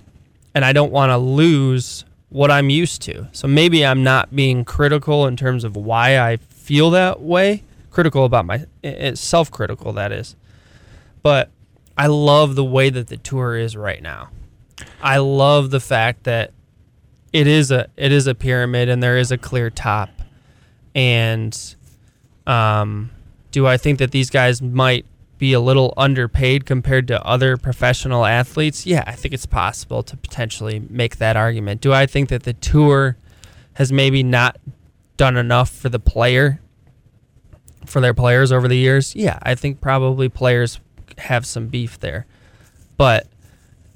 and 0.57 0.65
I 0.65 0.73
don't 0.73 0.91
want 0.91 1.11
to 1.11 1.17
lose 1.17 2.03
what 2.29 2.49
I'm 2.49 2.71
used 2.71 3.03
to. 3.03 3.27
So 3.31 3.47
maybe 3.47 3.85
I'm 3.85 4.03
not 4.03 4.35
being 4.35 4.65
critical 4.65 5.27
in 5.27 5.37
terms 5.37 5.63
of 5.63 5.75
why 5.75 6.17
I 6.17 6.37
feel 6.37 6.89
that 6.89 7.21
way. 7.21 7.63
Critical 7.91 8.25
about 8.25 8.45
my 8.45 8.65
it's 8.81 9.21
self-critical 9.21 9.93
that 9.93 10.11
is. 10.11 10.35
But 11.21 11.51
I 11.97 12.07
love 12.07 12.55
the 12.55 12.63
way 12.63 12.89
that 12.89 13.07
the 13.07 13.17
tour 13.17 13.57
is 13.57 13.75
right 13.75 14.01
now. 14.01 14.29
I 15.01 15.17
love 15.17 15.71
the 15.71 15.79
fact 15.79 16.25
that 16.25 16.51
it 17.33 17.47
is 17.47 17.71
a 17.71 17.87
it 17.97 18.11
is 18.11 18.27
a 18.27 18.35
pyramid 18.35 18.89
and 18.89 19.01
there 19.01 19.17
is 19.17 19.31
a 19.31 19.37
clear 19.37 19.69
top. 19.69 20.09
And 20.93 21.75
um 22.45 23.11
do 23.51 23.65
I 23.65 23.77
think 23.77 23.99
that 23.99 24.11
these 24.11 24.29
guys 24.29 24.61
might 24.61 25.05
be 25.37 25.53
a 25.53 25.59
little 25.59 25.93
underpaid 25.97 26.65
compared 26.65 27.07
to 27.07 27.23
other 27.25 27.57
professional 27.57 28.25
athletes? 28.25 28.85
Yeah, 28.85 29.03
I 29.07 29.13
think 29.13 29.33
it's 29.33 29.45
possible 29.45 30.03
to 30.03 30.17
potentially 30.17 30.85
make 30.89 31.17
that 31.17 31.35
argument. 31.35 31.81
Do 31.81 31.93
I 31.93 32.05
think 32.05 32.29
that 32.29 32.43
the 32.43 32.53
tour 32.53 33.17
has 33.73 33.91
maybe 33.91 34.23
not 34.23 34.57
done 35.15 35.37
enough 35.37 35.69
for 35.69 35.89
the 35.89 35.99
player 35.99 36.61
for 37.85 38.01
their 38.01 38.13
players 38.13 38.51
over 38.51 38.67
the 38.67 38.77
years? 38.77 39.15
Yeah, 39.15 39.39
I 39.41 39.55
think 39.55 39.81
probably 39.81 40.29
players 40.29 40.79
have 41.17 41.45
some 41.45 41.67
beef 41.67 41.99
there. 41.99 42.25
But 42.97 43.27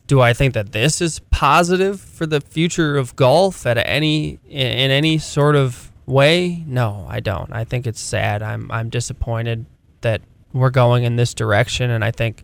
do 0.08 0.20
I 0.22 0.34
think 0.34 0.54
that 0.54 0.74
this 0.74 1.02
is 1.02 1.20
positive 1.32 2.02
for 2.02 2.26
the 2.26 2.42
future 2.42 2.98
of 2.98 3.16
golf 3.16 3.66
at 3.66 3.78
any 3.78 4.40
in 4.48 4.92
any 4.92 5.18
sort 5.18 5.56
of 5.56 5.92
way? 6.06 6.64
No, 6.68 7.06
I 7.10 7.20
don't. 7.20 7.52
I 7.52 7.64
think 7.64 7.88
it's 7.88 8.02
sad. 8.02 8.42
I'm 8.44 8.70
I'm 8.72 8.90
disappointed 8.90 9.66
that 10.02 10.22
we're 10.54 10.70
going 10.70 11.04
in 11.04 11.16
this 11.16 11.34
direction, 11.34 11.90
and 11.90 12.04
I 12.04 12.12
think 12.12 12.44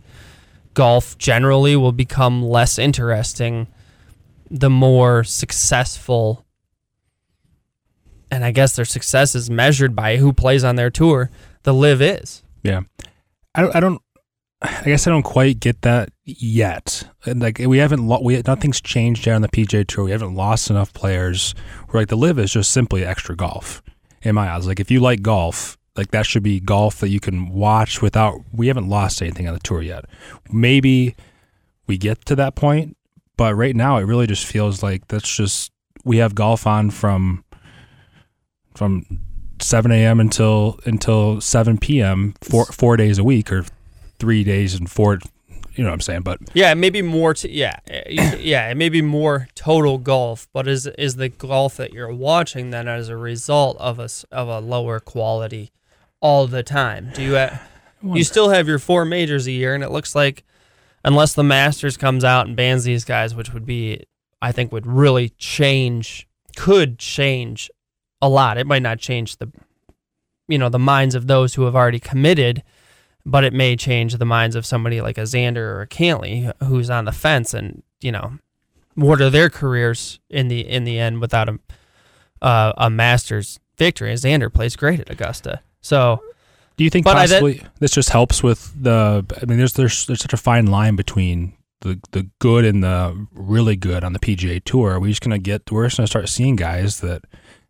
golf 0.74 1.18
generally 1.18 1.76
will 1.76 1.92
become 1.92 2.42
less 2.42 2.78
interesting 2.78 3.66
the 4.50 4.70
more 4.70 5.24
successful. 5.24 6.44
And 8.30 8.44
I 8.44 8.50
guess 8.50 8.76
their 8.76 8.84
success 8.84 9.34
is 9.34 9.50
measured 9.50 9.94
by 9.94 10.16
who 10.16 10.32
plays 10.32 10.64
on 10.64 10.76
their 10.76 10.90
tour. 10.90 11.30
The 11.64 11.74
LIV 11.74 12.02
is. 12.02 12.42
Yeah, 12.62 12.80
I 13.54 13.62
don't. 13.62 13.76
I 13.76 13.80
don't. 13.80 14.02
I 14.60 14.82
guess 14.84 15.06
I 15.06 15.10
don't 15.10 15.22
quite 15.22 15.60
get 15.60 15.82
that 15.82 16.10
yet. 16.24 17.08
And 17.24 17.40
like 17.40 17.58
we 17.58 17.78
haven't, 17.78 18.06
lo- 18.06 18.20
we 18.22 18.42
nothing's 18.44 18.80
changed 18.80 19.26
yet 19.26 19.36
on 19.36 19.42
the 19.42 19.48
PGA 19.48 19.86
Tour. 19.86 20.04
We 20.04 20.10
haven't 20.10 20.34
lost 20.34 20.68
enough 20.68 20.92
players. 20.92 21.54
Where 21.88 22.02
like 22.02 22.08
the 22.08 22.16
LIV 22.16 22.40
is 22.40 22.52
just 22.52 22.72
simply 22.72 23.04
extra 23.04 23.36
golf. 23.36 23.82
In 24.22 24.34
my 24.34 24.50
eyes, 24.50 24.66
like 24.66 24.80
if 24.80 24.90
you 24.90 24.98
like 24.98 25.22
golf, 25.22 25.78
like 25.96 26.10
that 26.10 26.26
should 26.26 26.42
be 26.42 26.58
golf 26.58 26.98
that 26.98 27.08
you 27.08 27.20
can 27.20 27.50
watch 27.50 28.02
without. 28.02 28.40
We 28.52 28.66
haven't 28.66 28.88
lost 28.88 29.22
anything 29.22 29.46
on 29.46 29.54
the 29.54 29.60
tour 29.60 29.80
yet. 29.80 30.06
Maybe 30.50 31.14
we 31.86 31.96
get 31.98 32.24
to 32.26 32.34
that 32.34 32.56
point, 32.56 32.96
but 33.36 33.54
right 33.54 33.76
now 33.76 33.98
it 33.98 34.02
really 34.02 34.26
just 34.26 34.44
feels 34.44 34.82
like 34.82 35.06
that's 35.06 35.32
just 35.32 35.70
we 36.04 36.16
have 36.16 36.34
golf 36.34 36.66
on 36.66 36.90
from 36.90 37.44
from 38.74 39.04
7 39.60 39.90
a.m. 39.92 40.18
until 40.18 40.80
until 40.84 41.40
7 41.40 41.78
p.m. 41.78 42.34
four 42.42 42.66
four 42.66 42.96
days 42.96 43.18
a 43.18 43.24
week 43.24 43.52
or 43.52 43.64
three 44.18 44.44
days 44.44 44.74
and 44.74 44.90
four. 44.90 45.18
You 45.74 45.84
know 45.84 45.90
what 45.90 45.94
I'm 45.94 46.00
saying? 46.00 46.22
But 46.22 46.40
Yeah, 46.54 46.74
maybe 46.74 47.02
more. 47.02 47.34
Yeah, 47.42 47.78
yeah, 48.08 48.68
it 48.70 48.76
may 48.76 48.88
be 48.88 49.02
more 49.02 49.48
total 49.54 49.98
golf, 49.98 50.48
but 50.52 50.66
is 50.66 50.86
is 50.86 51.16
the 51.16 51.28
golf 51.28 51.76
that 51.76 51.92
you're 51.92 52.12
watching 52.12 52.70
then 52.70 52.88
as 52.88 53.08
a 53.08 53.16
result 53.16 53.76
of 53.78 53.98
a 53.98 54.08
of 54.32 54.48
a 54.48 54.58
lower 54.60 54.98
quality 54.98 55.70
all 56.20 56.46
the 56.46 56.62
time? 56.62 57.10
Do 57.14 57.22
you 57.22 57.36
uh, 57.36 57.50
ha- 57.50 57.62
you 58.02 58.24
still 58.24 58.50
have 58.50 58.66
your 58.66 58.78
four 58.78 59.04
majors 59.04 59.46
a 59.46 59.52
year, 59.52 59.74
and 59.74 59.84
it 59.84 59.90
looks 59.90 60.14
like 60.14 60.44
unless 61.04 61.34
the 61.34 61.44
Masters 61.44 61.96
comes 61.96 62.24
out 62.24 62.46
and 62.46 62.56
bans 62.56 62.84
these 62.84 63.04
guys, 63.04 63.34
which 63.34 63.52
would 63.52 63.66
be 63.66 64.04
I 64.42 64.52
think 64.52 64.72
would 64.72 64.86
really 64.86 65.30
change, 65.30 66.28
could 66.56 66.98
change 66.98 67.70
a 68.20 68.28
lot. 68.28 68.58
It 68.58 68.66
might 68.66 68.82
not 68.82 68.98
change 68.98 69.36
the 69.36 69.50
you 70.48 70.58
know 70.58 70.68
the 70.68 70.78
minds 70.78 71.14
of 71.14 71.26
those 71.26 71.54
who 71.54 71.62
have 71.64 71.76
already 71.76 72.00
committed 72.00 72.62
but 73.30 73.44
it 73.44 73.52
may 73.52 73.76
change 73.76 74.16
the 74.16 74.24
minds 74.24 74.56
of 74.56 74.64
somebody 74.66 75.00
like 75.00 75.18
a 75.18 75.22
Xander 75.22 75.56
or 75.58 75.82
a 75.82 75.86
Cantlay 75.86 76.52
who's 76.64 76.90
on 76.90 77.04
the 77.04 77.12
fence 77.12 77.54
and 77.54 77.82
you 78.00 78.10
know 78.12 78.38
what 78.94 79.20
are 79.20 79.30
their 79.30 79.50
careers 79.50 80.18
in 80.30 80.48
the 80.48 80.60
in 80.68 80.84
the 80.84 80.98
end 80.98 81.20
without 81.20 81.48
a 81.48 81.58
uh, 82.42 82.72
a 82.76 82.88
Masters 82.90 83.58
victory. 83.76 84.12
Xander 84.14 84.52
plays 84.52 84.76
great 84.76 85.00
at 85.00 85.10
Augusta, 85.10 85.60
so 85.80 86.20
Do 86.76 86.84
you 86.84 86.90
think 86.90 87.04
But 87.04 87.14
did- 87.14 87.30
possibly 87.30 87.62
this 87.80 87.92
just 87.92 88.10
helps 88.10 88.42
with 88.42 88.72
the? 88.80 89.24
I 89.40 89.44
mean, 89.46 89.58
there's 89.58 89.72
there's 89.74 90.06
there's 90.06 90.20
such 90.20 90.32
a 90.32 90.36
fine 90.36 90.66
line 90.66 90.96
between 90.96 91.54
the 91.80 92.00
the 92.12 92.28
good 92.38 92.64
and 92.64 92.82
the 92.82 93.26
really 93.32 93.76
good 93.76 94.02
on 94.04 94.12
the 94.12 94.18
PGA 94.20 94.62
Tour. 94.64 94.94
We're 94.94 94.98
we 95.00 95.08
just 95.10 95.20
gonna 95.20 95.38
get? 95.38 95.70
We're 95.70 95.86
just 95.86 95.96
gonna 95.96 96.06
start 96.06 96.28
seeing 96.28 96.56
guys 96.56 97.00
that. 97.00 97.22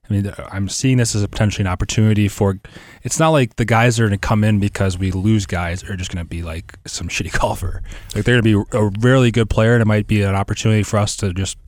I 0.08 0.12
mean, 0.14 0.32
I'm 0.50 0.68
seeing 0.68 0.96
this 0.96 1.14
as 1.14 1.22
a 1.22 1.28
potentially 1.28 1.62
an 1.62 1.66
opportunity 1.66 2.28
for. 2.28 2.58
It's 3.02 3.18
not 3.18 3.28
like 3.30 3.56
the 3.56 3.64
guys 3.64 4.00
are 4.00 4.04
going 4.08 4.18
to 4.18 4.26
come 4.26 4.42
in 4.42 4.58
because 4.58 4.96
we 4.96 5.10
lose 5.10 5.44
guys 5.44 5.84
are 5.84 5.96
just 5.96 6.10
going 6.12 6.24
to 6.24 6.28
be 6.28 6.42
like 6.42 6.78
some 6.86 7.08
shitty 7.14 7.38
golfer. 7.38 7.82
Like 8.14 8.24
they're 8.24 8.40
going 8.40 8.54
to 8.54 8.64
be 8.64 8.76
a 8.78 8.90
really 9.00 9.30
good 9.30 9.50
player, 9.50 9.74
and 9.74 9.82
it 9.82 9.86
might 9.86 10.06
be 10.06 10.22
an 10.22 10.34
opportunity 10.34 10.82
for 10.82 10.98
us 10.98 11.14
to 11.16 11.34
just, 11.34 11.58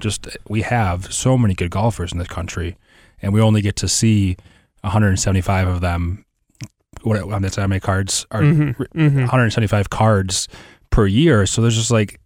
just 0.00 0.26
we 0.48 0.62
have 0.62 1.12
so 1.12 1.38
many 1.38 1.54
good 1.54 1.70
golfers 1.70 2.10
in 2.12 2.18
this 2.18 2.28
country, 2.28 2.76
and 3.22 3.32
we 3.32 3.40
only 3.40 3.60
get 3.62 3.76
to 3.76 3.88
see 3.88 4.36
175 4.80 5.68
of 5.68 5.80
them 5.80 6.24
what 7.02 7.20
um, 7.20 7.42
that's 7.42 7.56
how 7.56 7.66
many 7.66 7.80
cards 7.80 8.24
are 8.30 8.40
Mhm, 8.42 8.74
mhm. 8.94 9.16
175 9.16 9.90
cards 9.90 10.48
per 10.90 11.06
year. 11.06 11.44
So 11.46 11.60
there's 11.60 11.76
just 11.76 11.90
like 11.90 12.18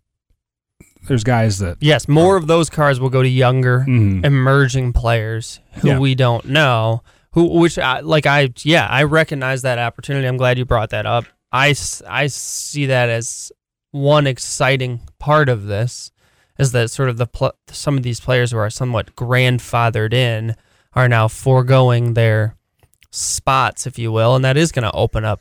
there's 1.07 1.25
guys 1.25 1.59
that 1.59 1.77
yes, 1.81 2.09
more 2.09 2.37
of 2.37 2.47
those 2.47 2.69
cards 2.71 2.99
will 3.01 3.11
go 3.11 3.23
to 3.23 3.29
younger 3.29 3.85
Mhm. 3.89 4.25
emerging 4.25 4.93
players 4.93 5.61
who 5.81 5.89
Yeah. 5.89 5.99
we 5.99 6.15
don't 6.15 6.45
know. 6.47 7.03
Who, 7.33 7.61
which, 7.61 7.79
I, 7.79 8.01
like 8.01 8.27
I, 8.27 8.49
yeah, 8.63 8.87
I 8.89 9.05
recognize 9.05 9.63
that 9.63 9.79
opportunity. 9.79 10.27
I'm 10.27 10.37
glad 10.39 10.59
you 10.59 10.65
brought 10.65 10.91
that 10.91 11.07
up. 11.07 11.25
I, 11.53 11.75
I 12.09 12.27
see 12.27 12.87
that 12.87 13.09
as 13.11 13.53
one 13.91 14.27
exciting 14.27 15.01
part 15.19 15.49
of 15.49 15.67
this 15.67 16.11
is 16.59 16.73
that 16.73 16.91
sort 16.91 17.09
of 17.09 17.17
the 17.19 17.27
pl- 17.27 17.53
some 17.71 17.97
of 17.97 18.03
these 18.03 18.19
players 18.21 18.51
who 18.51 18.59
are 18.59 18.71
somewhat 18.71 19.15
grandfathered 19.15 20.13
in 20.13 20.57
are 20.95 21.09
now 21.09 21.29
foregoing 21.29 22.15
their 22.15 22.57
spots, 23.11 23.87
if 23.87 23.99
you 23.99 24.11
will, 24.13 24.35
and 24.35 24.45
that 24.45 24.57
is 24.57 24.73
going 24.73 24.83
to 24.83 24.93
open 24.93 25.25
up 25.25 25.41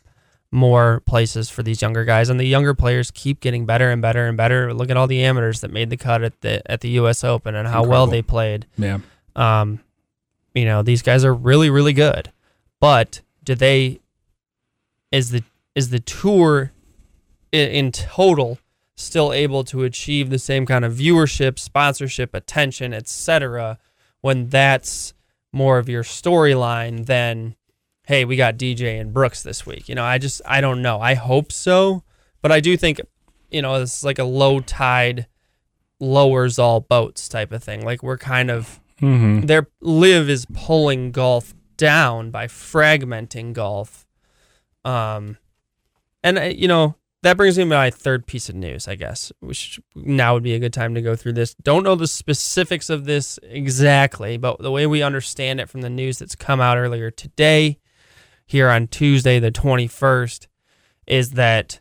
more 0.51 1.01
places 1.05 1.49
for 1.49 1.61
these 1.63 1.81
younger 1.81 2.05
guys. 2.05 2.29
And 2.29 2.39
the 2.39 2.45
younger 2.45 2.73
players 2.73 3.11
keep 3.11 3.39
getting 3.41 3.65
better 3.65 3.89
and 3.89 4.01
better 4.01 4.27
and 4.27 4.37
better. 4.37 4.73
Look 4.73 4.89
at 4.89 4.97
all 4.97 5.07
the 5.07 5.23
amateurs 5.23 5.61
that 5.61 5.71
made 5.71 5.89
the 5.89 5.97
cut 5.97 6.23
at 6.23 6.39
the 6.41 6.69
at 6.71 6.81
the 6.81 6.89
U.S. 6.89 7.23
Open 7.23 7.55
and 7.55 7.67
how 7.67 7.83
well 7.83 8.07
they 8.07 8.21
played. 8.21 8.65
yeah 8.77 8.99
Um, 9.35 9.79
you 10.53 10.65
know, 10.65 10.81
these 10.81 11.01
guys 11.01 11.23
are 11.23 11.33
really, 11.33 11.69
really 11.69 11.93
good. 11.93 12.31
But 12.79 13.21
do 13.43 13.55
they 13.55 13.99
is 15.11 15.31
the 15.31 15.43
is 15.75 15.89
the 15.89 15.99
tour 15.99 16.71
in, 17.51 17.69
in 17.69 17.91
total 17.91 18.57
still 18.95 19.31
able 19.31 19.63
to 19.63 19.83
achieve 19.83 20.29
the 20.31 20.39
same 20.39 20.65
kind 20.65 20.83
of 20.83 20.93
viewership, 20.93 21.59
sponsorship, 21.59 22.33
attention, 22.33 22.93
etc. 22.93 23.77
when 24.21 24.49
that's 24.49 25.13
more 25.53 25.77
of 25.77 25.87
your 25.87 26.03
storyline 26.03 27.05
than 27.05 27.55
hey, 28.07 28.23
we 28.23 28.37
got 28.37 28.57
DJ 28.57 29.01
and 29.01 29.13
Brooks 29.13 29.43
this 29.43 29.65
week. 29.65 29.89
You 29.89 29.95
know, 29.95 30.03
I 30.03 30.17
just 30.17 30.41
I 30.45 30.61
don't 30.61 30.81
know. 30.81 30.99
I 31.01 31.13
hope 31.13 31.51
so, 31.51 32.03
but 32.41 32.51
I 32.53 32.61
do 32.61 32.77
think 32.77 33.01
you 33.51 33.61
know, 33.61 33.75
it's 33.75 34.03
like 34.03 34.17
a 34.19 34.23
low 34.23 34.59
tide 34.59 35.27
lowers 35.99 36.57
all 36.57 36.79
boats 36.79 37.27
type 37.27 37.51
of 37.51 37.63
thing. 37.63 37.83
Like 37.83 38.01
we're 38.01 38.17
kind 38.17 38.49
of 38.49 38.79
mm-hmm. 39.01 39.41
their 39.41 39.67
LIV 39.81 40.29
is 40.29 40.45
pulling 40.53 41.11
golf 41.11 41.53
down 41.75 42.31
by 42.31 42.47
fragmenting 42.47 43.53
golf. 43.53 44.05
Um, 44.85 45.37
and 46.23 46.37
uh, 46.37 46.41
you 46.43 46.67
know 46.67 46.95
that 47.23 47.35
brings 47.35 47.57
me 47.57 47.65
to 47.65 47.69
my 47.69 47.89
third 47.89 48.25
piece 48.25 48.47
of 48.47 48.55
news, 48.55 48.87
I 48.87 48.95
guess, 48.95 49.33
which 49.41 49.81
now 49.95 50.33
would 50.33 50.43
be 50.43 50.53
a 50.53 50.59
good 50.59 50.73
time 50.73 50.95
to 50.95 51.01
go 51.01 51.15
through 51.15 51.33
this. 51.33 51.55
Don't 51.55 51.83
know 51.83 51.95
the 51.95 52.07
specifics 52.07 52.89
of 52.89 53.03
this 53.03 53.37
exactly, 53.43 54.37
but 54.37 54.59
the 54.59 54.71
way 54.71 54.87
we 54.87 55.01
understand 55.01 55.59
it 55.59 55.67
from 55.67 55.81
the 55.81 55.89
news 55.89 56.19
that's 56.19 56.35
come 56.35 56.61
out 56.61 56.77
earlier 56.77 57.11
today, 57.11 57.79
here 58.47 58.69
on 58.69 58.87
Tuesday 58.87 59.39
the 59.39 59.51
twenty 59.51 59.87
first, 59.87 60.47
is 61.05 61.31
that 61.31 61.79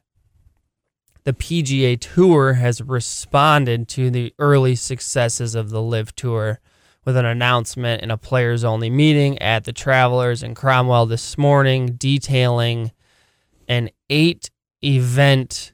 the 1.25 1.33
PGA 1.33 1.99
Tour 1.99 2.55
has 2.55 2.83
responded 2.83 3.89
to 3.89 4.11
the 4.11 4.35
early 4.39 4.77
successes 4.77 5.55
of 5.55 5.71
the 5.71 5.83
LIV 5.83 6.15
Tour 6.15 6.61
with 7.05 7.17
an 7.17 7.25
announcement 7.25 8.03
in 8.03 8.11
a 8.11 8.17
players 8.17 8.65
only 8.65 8.91
meeting 8.91 9.39
at 9.41 9.65
the 9.65 9.73
Travelers 9.73 10.43
in 10.43 10.55
Cromwell 10.55 11.07
this 11.07 11.39
morning 11.39 11.95
detailing 11.97 12.93
an 13.69 13.91
eight 14.11 14.51
event 14.85 15.73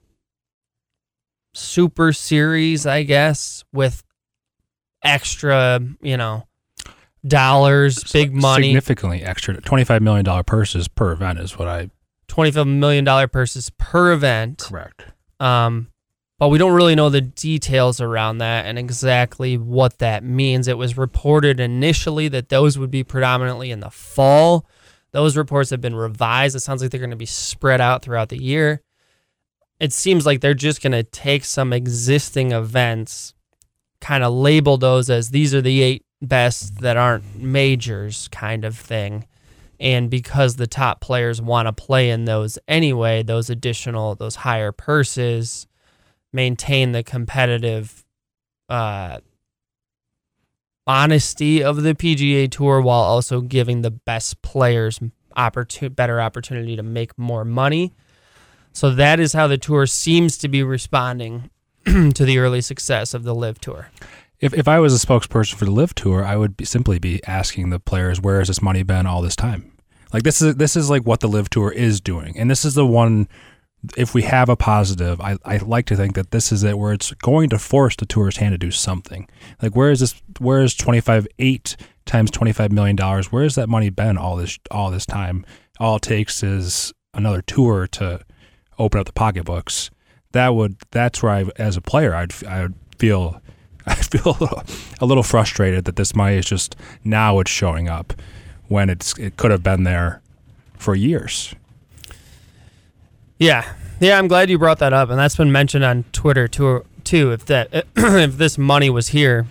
super 1.55 2.13
series, 2.13 2.87
I 2.87 3.03
guess, 3.03 3.65
with 3.73 4.05
extra, 5.03 5.81
you 6.01 6.17
know, 6.17 6.47
dollars, 7.27 8.03
big 8.13 8.35
money, 8.35 8.69
significantly 8.69 9.23
extra. 9.23 9.61
Twenty 9.61 9.85
five 9.85 10.03
million 10.03 10.25
dollar 10.25 10.43
purses 10.43 10.89
per 10.89 11.13
event 11.13 11.39
is 11.39 11.59
what 11.59 11.69
I 11.69 11.91
$25 12.33 12.67
million 12.67 13.29
purses 13.29 13.71
per 13.71 14.13
event. 14.13 14.59
correct. 14.59 15.05
Um, 15.39 15.89
but 16.39 16.49
we 16.49 16.59
don't 16.59 16.73
really 16.73 16.95
know 16.95 17.11
the 17.11 17.21
details 17.21 18.01
around 18.01 18.39
that 18.39 18.67
and 18.67 18.79
exactly 18.79 19.57
what 19.59 19.99
that 19.99 20.25
means. 20.25 20.67
It 20.67 20.79
was 20.79 20.97
reported 20.97 21.61
initially 21.61 22.29
that 22.29 22.49
those 22.49 22.79
would 22.79 22.91
be 22.91 23.05
predominantly 23.05 23.71
in 23.71 23.81
the 23.81 23.91
fall. 23.91 24.67
Those 25.13 25.37
reports 25.37 25.71
have 25.71 25.81
been 25.81 25.95
revised. 25.95 26.57
It 26.57 26.61
sounds 26.61 26.81
like 26.81 26.91
they're 26.91 26.99
going 27.01 27.11
to 27.11 27.17
be 27.17 27.27
spread 27.27 27.81
out 27.81 28.03
throughout 28.03 28.31
the 28.31 28.43
year. 28.43 28.83
It 29.79 29.93
seems 29.93 30.25
like 30.25 30.41
they're 30.41 30.55
just 30.55 30.83
going 30.83 30.93
to 30.93 31.03
take 31.03 31.45
some 31.45 31.73
existing 31.73 32.53
events, 32.53 33.35
kind 34.01 34.25
of 34.25 34.33
label 34.33 34.79
those 34.79 35.11
as 35.11 35.31
these 35.31 35.55
are 35.55 35.61
the 35.61 35.83
eight 35.83 36.05
best 36.23 36.81
that 36.81 36.97
aren't 36.97 37.37
majors, 37.37 38.29
kind 38.29 38.65
of 38.65 38.79
thing. 38.79 39.27
And 39.79 40.09
because 40.09 40.57
the 40.57 40.69
top 40.69 41.01
players 41.01 41.43
want 41.43 41.67
to 41.67 41.73
play 41.73 42.11
in 42.11 42.25
those 42.25 42.59
anyway, 42.69 43.23
those 43.23 43.51
additional, 43.51 44.15
those 44.15 44.37
higher 44.37 44.71
purses 44.71 45.67
maintain 46.33 46.93
the 46.93 47.03
competitive 47.03 48.05
uh, 48.69 49.19
honesty 50.87 51.63
of 51.63 51.83
the 51.83 51.95
PGA 51.95 52.51
Tour 52.51 52.81
while 52.81 53.03
also 53.03 53.41
giving 53.41 53.83
the 53.83 53.91
best 53.91 54.41
players 54.43 55.01
opportun- 55.37 55.95
better 55.95 56.21
opportunity 56.21 56.77
to 56.77 56.83
make 56.83 57.19
more 57.19 57.45
money. 57.45 57.93
So 58.73 58.91
that 58.95 59.21
is 59.21 59.33
how 59.33 59.49
the 59.49 59.59
tour 59.59 59.87
seems 59.87 60.39
to 60.39 60.49
be 60.49 60.63
responding 60.63 61.51
to 61.85 62.25
the 62.25 62.39
early 62.39 62.61
success 62.61 63.13
of 63.13 63.25
the 63.25 63.35
LIV 63.35 63.61
Tour. 63.61 63.91
If, 64.43 64.53
if 64.53 64.67
I 64.67 64.81
was 64.81 64.93
a 64.93 65.07
spokesperson 65.07 65.55
for 65.55 65.65
the 65.65 65.71
LIV 65.71 65.95
Tour, 65.95 66.25
I 66.25 66.37
would 66.37 66.57
be, 66.57 66.65
simply 66.65 66.99
be 66.99 67.25
asking 67.25 67.71
the 67.71 67.79
players, 67.79 68.21
"Where 68.21 68.41
has 68.41 68.49
this 68.49 68.61
money 68.61 68.83
been 68.83 69.07
all 69.07 69.23
this 69.23 69.37
time?" 69.37 69.73
Like 70.13 70.25
this 70.25 70.43
is 70.43 70.57
this 70.57 70.77
is 70.77 70.91
like 70.91 71.07
what 71.07 71.21
the 71.21 71.29
LIV 71.29 71.49
Tour 71.49 71.71
is 71.71 72.01
doing, 72.01 72.37
and 72.37 72.51
this 72.51 72.65
is 72.65 72.75
the 72.75 72.85
one. 72.85 73.29
If 73.97 74.15
we 74.15 74.23
have 74.23 74.49
a 74.49 74.55
positive, 74.55 75.21
I, 75.21 75.37
I 75.45 75.57
like 75.57 75.87
to 75.87 75.97
think 75.97 76.15
that 76.15 76.31
this 76.31 76.53
is 76.53 76.63
it, 76.63 76.79
where 76.79 76.93
it's 76.93 77.13
going 77.15 77.49
to 77.51 77.59
force 77.59 77.97
the 77.97 78.07
tour's 78.07 78.37
hand 78.37 78.53
to 78.53 78.59
do 78.59 78.71
something. 78.71 79.29
Like 79.61 79.75
where 79.75 79.91
is 79.91 80.01
this? 80.01 80.21
Where 80.39 80.63
is 80.63 80.75
twenty 80.75 81.01
five 81.01 81.27
eight 81.39 81.77
times 82.05 82.31
twenty 82.31 82.53
five 82.53 82.73
million 82.73 82.97
dollars? 82.97 83.31
Where 83.31 83.45
has 83.45 83.55
that 83.55 83.69
money 83.69 83.91
been 83.91 84.19
all 84.19 84.37
this 84.37 84.59
all 84.73 84.91
this 84.91 85.07
time? 85.07 85.47
All 85.79 85.97
it 85.97 86.03
takes 86.03 86.43
is 86.43 86.93
another 87.15 87.43
tour 87.43 87.87
to 87.89 88.21
open 88.79 89.01
up 89.01 89.07
the 89.07 89.13
pocketbooks. 89.13 89.91
That 90.33 90.55
would 90.55 90.77
that's 90.91 91.23
where 91.23 91.33
I, 91.33 91.47
as 91.57 91.77
a 91.77 91.81
player, 91.81 92.15
I'd 92.15 92.33
I 92.45 92.63
would 92.63 92.75
feel 92.99 93.41
I 93.87 93.95
feel 93.95 94.27
a 94.27 94.39
little, 94.39 94.63
a 95.01 95.07
little 95.07 95.23
frustrated 95.23 95.85
that 95.87 95.97
this 95.97 96.15
money 96.15 96.37
is 96.37 96.47
just 96.47 96.77
now 97.05 97.39
it's 97.41 97.51
showing 97.51 97.89
up 97.89 98.13
when 98.69 98.89
it's 98.89 99.17
it 99.19 99.37
could 99.37 99.51
have 99.51 99.63
been 99.63 99.85
there 99.85 100.21
for 100.77 100.95
years. 100.95 101.55
Yeah, 103.39 103.73
yeah, 104.01 104.19
I'm 104.19 104.29
glad 104.29 104.51
you 104.51 104.59
brought 104.59 104.79
that 104.79 104.93
up, 104.93 105.11
and 105.11 105.19
that's 105.19 105.37
been 105.37 105.53
mentioned 105.53 105.85
on 105.85 106.05
Twitter 106.13 106.49
too. 106.49 106.85
Too, 107.05 107.33
if 107.33 107.45
that 107.47 107.69
if 107.97 108.37
this 108.37 108.57
money 108.57 108.89
was 108.89 109.09
here, 109.09 109.47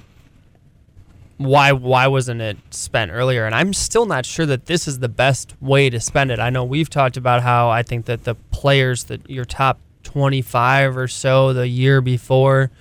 why 1.38 1.72
why 1.72 2.08
wasn't 2.08 2.42
it 2.42 2.58
spent 2.70 3.12
earlier? 3.12 3.46
And 3.46 3.54
I'm 3.54 3.74
still 3.74 4.06
not 4.06 4.26
sure 4.26 4.46
that 4.46 4.68
this 4.68 4.88
is 4.88 5.00
the 5.00 5.10
best 5.10 5.54
way 5.62 5.90
to 5.90 6.00
spend 6.00 6.32
it. 6.32 6.40
I 6.40 6.50
know 6.50 6.64
we've 6.64 6.90
talked 6.90 7.18
about 7.18 7.42
how 7.42 7.70
I 7.70 7.84
think 7.84 8.06
that 8.06 8.24
the 8.24 8.36
players 8.36 9.06
that 9.06 9.30
your 9.30 9.46
top 9.46 9.80
25 10.04 10.98
or 10.98 11.08
so 11.08 11.54
the 11.54 11.68
year 11.68 12.02
before, 12.02 12.72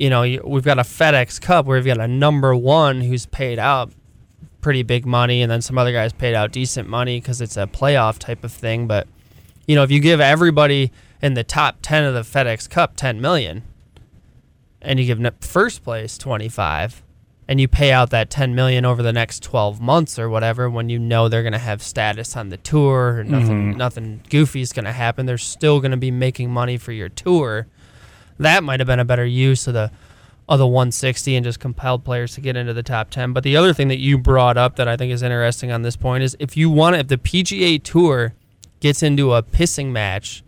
you 0.00 0.08
know, 0.08 0.22
we've 0.44 0.64
got 0.64 0.78
a 0.78 0.82
FedEx 0.82 1.38
Cup 1.42 1.66
where 1.66 1.76
we've 1.76 1.84
got 1.84 2.00
a 2.00 2.08
number 2.08 2.56
one 2.56 3.02
who's 3.02 3.26
paid 3.26 3.58
out 3.58 3.92
pretty 4.62 4.82
big 4.82 5.04
money, 5.04 5.42
and 5.42 5.50
then 5.50 5.60
some 5.60 5.76
other 5.76 5.92
guys 5.92 6.14
paid 6.14 6.34
out 6.34 6.52
decent 6.52 6.88
money 6.88 7.20
because 7.20 7.42
it's 7.42 7.58
a 7.58 7.66
playoff 7.66 8.18
type 8.18 8.42
of 8.42 8.50
thing. 8.50 8.86
But 8.86 9.06
you 9.66 9.76
know, 9.76 9.82
if 9.82 9.90
you 9.90 10.00
give 10.00 10.18
everybody 10.18 10.90
in 11.20 11.34
the 11.34 11.44
top 11.44 11.76
10 11.82 12.04
of 12.04 12.14
the 12.14 12.22
FedEx 12.22 12.68
Cup 12.70 12.96
10 12.96 13.20
million, 13.20 13.62
and 14.80 14.98
you 14.98 15.04
give 15.04 15.34
first 15.42 15.84
place 15.84 16.16
25 16.16 17.02
and 17.46 17.60
you 17.60 17.68
pay 17.68 17.92
out 17.92 18.08
that 18.10 18.30
10 18.30 18.54
million 18.54 18.86
over 18.86 19.02
the 19.02 19.12
next 19.12 19.42
12 19.42 19.82
months 19.82 20.18
or 20.18 20.30
whatever 20.30 20.70
when 20.70 20.88
you 20.88 20.98
know 20.98 21.28
they're 21.28 21.42
going 21.42 21.52
to 21.52 21.58
have 21.58 21.82
status 21.82 22.36
on 22.38 22.48
the 22.48 22.56
tour 22.56 23.18
or 23.18 23.24
nothing 23.24 23.70
mm-hmm. 23.70 23.78
nothing 23.78 24.22
goofy 24.30 24.62
is 24.62 24.72
going 24.72 24.86
to 24.86 24.92
happen 24.92 25.26
they're 25.26 25.36
still 25.36 25.80
going 25.80 25.90
to 25.90 25.96
be 25.98 26.10
making 26.10 26.50
money 26.50 26.78
for 26.78 26.92
your 26.92 27.10
tour 27.10 27.66
that 28.40 28.64
might 28.64 28.80
have 28.80 28.86
been 28.86 29.00
a 29.00 29.04
better 29.04 29.24
use 29.24 29.66
of 29.66 29.74
the 29.74 29.90
of 30.48 30.58
the 30.58 30.66
160 30.66 31.36
and 31.36 31.44
just 31.44 31.60
compelled 31.60 32.04
players 32.04 32.34
to 32.34 32.40
get 32.40 32.56
into 32.56 32.72
the 32.72 32.82
top 32.82 33.10
10 33.10 33.32
but 33.32 33.44
the 33.44 33.56
other 33.56 33.72
thing 33.72 33.88
that 33.88 33.98
you 33.98 34.18
brought 34.18 34.56
up 34.56 34.76
that 34.76 34.88
I 34.88 34.96
think 34.96 35.12
is 35.12 35.22
interesting 35.22 35.70
on 35.70 35.82
this 35.82 35.96
point 35.96 36.24
is 36.24 36.36
if 36.40 36.56
you 36.56 36.68
want 36.70 36.96
if 36.96 37.08
the 37.08 37.18
PGA 37.18 37.80
tour 37.82 38.34
gets 38.80 39.02
into 39.02 39.32
a 39.32 39.42
pissing 39.42 39.90
match 39.92 40.42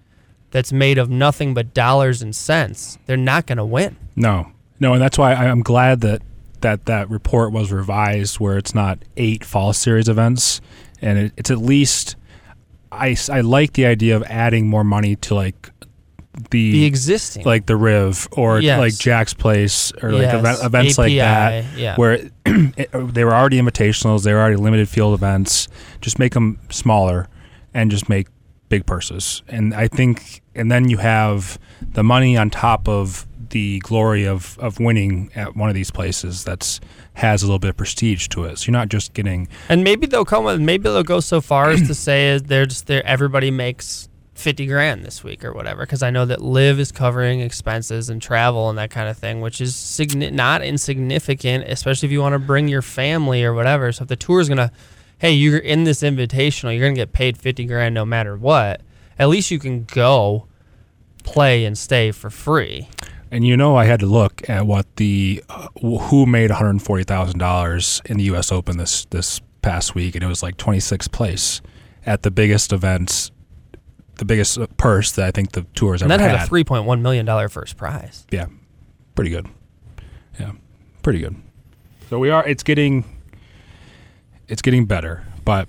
that's 0.50 0.72
made 0.72 0.98
of 0.98 1.08
nothing 1.08 1.54
but 1.54 1.72
dollars 1.72 2.20
and 2.22 2.34
cents 2.34 2.98
they're 3.06 3.16
not 3.16 3.46
going 3.46 3.58
to 3.58 3.64
win. 3.64 3.96
No. 4.16 4.50
No 4.80 4.94
and 4.94 5.02
that's 5.02 5.18
why 5.18 5.34
I'm 5.34 5.62
glad 5.62 6.00
that 6.00 6.22
that 6.62 6.86
that 6.86 7.10
report 7.10 7.52
was 7.52 7.70
revised 7.70 8.40
where 8.40 8.56
it's 8.56 8.74
not 8.74 8.98
eight 9.16 9.44
fall 9.44 9.72
series 9.72 10.08
events. 10.08 10.60
And 11.00 11.18
it, 11.18 11.32
it's 11.36 11.50
at 11.50 11.58
least 11.58 12.16
I, 12.90 13.16
I 13.30 13.40
like 13.40 13.74
the 13.74 13.86
idea 13.86 14.16
of 14.16 14.22
adding 14.24 14.68
more 14.68 14.84
money 14.84 15.16
to 15.16 15.34
like 15.34 15.70
the, 16.50 16.72
the 16.72 16.84
existing 16.84 17.44
like 17.44 17.66
the 17.66 17.76
Riv 17.76 18.26
or 18.32 18.60
yes. 18.60 18.78
like 18.78 18.96
Jack's 18.96 19.34
Place 19.34 19.92
or 20.02 20.12
like 20.12 20.32
event, 20.32 20.64
events 20.64 20.98
API, 20.98 21.02
like 21.02 21.18
that 21.18 21.76
yeah. 21.76 21.96
where 21.96 22.30
it, 22.46 22.94
uh, 22.94 23.04
they 23.04 23.24
were 23.24 23.34
already 23.34 23.60
invitationals 23.60 24.24
they 24.24 24.32
were 24.32 24.40
already 24.40 24.56
limited 24.56 24.88
field 24.88 25.12
events 25.12 25.68
just 26.00 26.18
make 26.18 26.32
them 26.32 26.58
smaller 26.70 27.28
and 27.74 27.90
just 27.90 28.08
make 28.08 28.28
big 28.70 28.86
purses 28.86 29.42
and 29.48 29.74
I 29.74 29.88
think 29.88 30.42
and 30.54 30.72
then 30.72 30.88
you 30.88 30.96
have 30.98 31.58
the 31.80 32.02
money 32.02 32.36
on 32.36 32.48
top 32.48 32.88
of 32.88 33.26
the 33.50 33.80
glory 33.80 34.26
of, 34.26 34.58
of 34.58 34.80
winning 34.80 35.30
at 35.34 35.54
one 35.54 35.68
of 35.68 35.74
these 35.74 35.90
places 35.90 36.42
that's 36.42 36.80
has 37.14 37.42
a 37.42 37.46
little 37.46 37.58
bit 37.58 37.68
of 37.68 37.76
prestige 37.76 38.26
to 38.28 38.44
it. 38.44 38.58
So 38.58 38.68
you're 38.68 38.72
not 38.72 38.88
just 38.88 39.12
getting 39.12 39.46
and 39.68 39.84
maybe 39.84 40.06
they'll 40.06 40.24
come 40.24 40.44
with 40.44 40.60
maybe 40.60 40.84
they'll 40.84 41.02
go 41.02 41.20
so 41.20 41.42
far 41.42 41.68
as 41.68 41.86
to 41.86 41.94
say 41.94 42.38
they're 42.38 42.64
just 42.64 42.86
there 42.86 43.04
everybody 43.06 43.50
makes 43.50 44.08
50 44.34 44.66
grand 44.66 45.04
this 45.04 45.22
week 45.22 45.44
or 45.44 45.52
whatever 45.52 45.82
because 45.82 46.02
I 46.02 46.10
know 46.10 46.24
that 46.24 46.40
LIV 46.40 46.80
is 46.80 46.92
covering 46.92 47.40
expenses 47.40 48.08
and 48.08 48.20
travel 48.20 48.70
and 48.70 48.78
that 48.78 48.90
kind 48.90 49.08
of 49.08 49.18
thing 49.18 49.40
which 49.40 49.60
is 49.60 49.74
signi- 49.74 50.32
not 50.32 50.62
insignificant 50.62 51.64
especially 51.68 52.06
if 52.06 52.12
you 52.12 52.20
want 52.20 52.32
to 52.32 52.38
bring 52.38 52.66
your 52.66 52.82
family 52.82 53.44
or 53.44 53.52
whatever 53.52 53.92
so 53.92 54.02
if 54.02 54.08
the 54.08 54.16
tour 54.16 54.40
is 54.40 54.48
going 54.48 54.56
to 54.56 54.70
hey 55.18 55.32
you're 55.32 55.58
in 55.58 55.84
this 55.84 56.02
invitational 56.02 56.72
you're 56.72 56.80
going 56.80 56.94
to 56.94 57.00
get 57.00 57.12
paid 57.12 57.36
50 57.36 57.66
grand 57.66 57.94
no 57.94 58.06
matter 58.06 58.36
what 58.36 58.80
at 59.18 59.28
least 59.28 59.50
you 59.50 59.58
can 59.58 59.84
go 59.84 60.46
play 61.24 61.66
and 61.66 61.76
stay 61.76 62.10
for 62.10 62.30
free 62.30 62.88
and 63.32 63.46
you 63.46 63.56
know, 63.56 63.76
I 63.76 63.86
had 63.86 64.00
to 64.00 64.06
look 64.06 64.46
at 64.46 64.66
what 64.66 64.96
the 64.96 65.42
uh, 65.48 65.68
who 65.80 66.26
made 66.26 66.50
one 66.50 66.58
hundred 66.58 66.82
forty 66.82 67.02
thousand 67.02 67.38
dollars 67.38 68.02
in 68.04 68.18
the 68.18 68.24
U.S. 68.24 68.52
Open 68.52 68.76
this 68.76 69.06
this 69.06 69.40
past 69.62 69.94
week, 69.94 70.14
and 70.14 70.22
it 70.22 70.26
was 70.26 70.42
like 70.42 70.58
twenty 70.58 70.80
sixth 70.80 71.10
place 71.12 71.62
at 72.04 72.24
the 72.24 72.30
biggest 72.30 72.74
event, 72.74 73.30
the 74.22 74.26
biggest 74.26 74.58
uh, 74.58 74.66
purse 74.76 75.12
that 75.12 75.26
I 75.26 75.30
think 75.30 75.52
the 75.52 75.62
tours 75.74 76.02
and 76.02 76.10
ever 76.10 76.22
that 76.22 76.30
had. 76.30 76.38
had 76.38 76.46
a 76.46 76.48
three 76.48 76.64
point 76.64 76.84
one 76.84 77.02
million 77.02 77.26
dollar 77.26 77.48
first 77.48 77.76
prize. 77.76 78.26
Yeah, 78.30 78.46
pretty 79.14 79.30
good. 79.30 79.46
Yeah, 80.38 80.52
pretty 81.02 81.20
good. 81.20 81.36
So 82.08 82.18
we 82.18 82.30
are. 82.30 82.46
It's 82.46 82.62
getting. 82.62 83.04
It's 84.48 84.62
getting 84.62 84.86
better, 84.86 85.24
but 85.44 85.68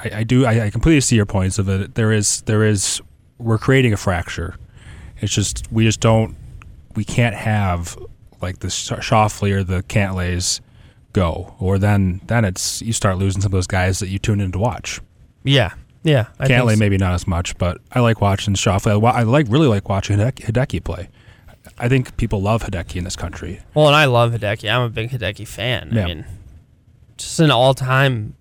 I, 0.00 0.10
I 0.14 0.22
do. 0.24 0.44
I, 0.46 0.66
I 0.66 0.70
completely 0.70 1.00
see 1.00 1.16
your 1.16 1.26
points 1.26 1.58
of 1.58 1.68
it. 1.68 1.94
There 1.94 2.12
is. 2.12 2.42
There 2.42 2.64
is. 2.64 3.00
We're 3.38 3.58
creating 3.58 3.92
a 3.92 3.96
fracture 3.96 4.56
it's 5.22 5.32
just 5.32 5.70
we 5.72 5.84
just 5.84 6.00
don't 6.00 6.36
we 6.94 7.04
can't 7.04 7.34
have 7.34 7.96
like 8.42 8.58
the 8.58 8.68
Schauffele 8.68 9.52
or 9.52 9.64
the 9.64 9.82
Cantlays 9.84 10.60
go, 11.12 11.54
or 11.58 11.78
then 11.78 12.20
then 12.26 12.44
it's 12.44 12.82
you 12.82 12.92
start 12.92 13.16
losing 13.16 13.40
some 13.40 13.48
of 13.48 13.52
those 13.52 13.68
guys 13.68 14.00
that 14.00 14.08
you 14.08 14.18
tune 14.18 14.40
in 14.40 14.52
to 14.52 14.58
watch. 14.58 15.00
Yeah, 15.44 15.74
yeah. 16.02 16.26
I 16.38 16.48
Cantlay 16.48 16.74
so. 16.74 16.78
maybe 16.78 16.98
not 16.98 17.14
as 17.14 17.26
much, 17.26 17.56
but 17.58 17.78
I 17.92 18.00
like 18.00 18.20
watching 18.20 18.54
Schauffele. 18.54 19.02
I, 19.04 19.20
I 19.20 19.22
like 19.22 19.46
really 19.48 19.68
like 19.68 19.88
watching 19.88 20.18
Hideki 20.18 20.82
play. 20.84 21.08
I 21.78 21.88
think 21.88 22.16
people 22.16 22.42
love 22.42 22.64
Hideki 22.64 22.96
in 22.96 23.04
this 23.04 23.16
country. 23.16 23.60
Well, 23.74 23.86
and 23.86 23.96
I 23.96 24.06
love 24.06 24.32
Hideki. 24.32 24.70
I'm 24.70 24.82
a 24.82 24.88
big 24.88 25.10
Hideki 25.10 25.46
fan. 25.46 25.90
Yeah. 25.92 26.04
I 26.04 26.06
mean, 26.06 26.24
just 27.16 27.38
an 27.40 27.50
all-time 27.50 28.34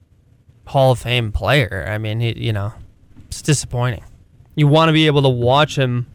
Hall 0.66 0.92
of 0.92 1.00
Fame 1.00 1.32
player. 1.32 1.86
I 1.88 1.98
mean, 1.98 2.20
he, 2.20 2.38
you 2.38 2.54
know, 2.54 2.74
it's 3.28 3.42
disappointing. 3.42 4.04
You 4.56 4.68
want 4.68 4.90
to 4.90 4.94
be 4.94 5.06
able 5.06 5.22
to 5.22 5.30
watch 5.30 5.78
him 5.78 6.08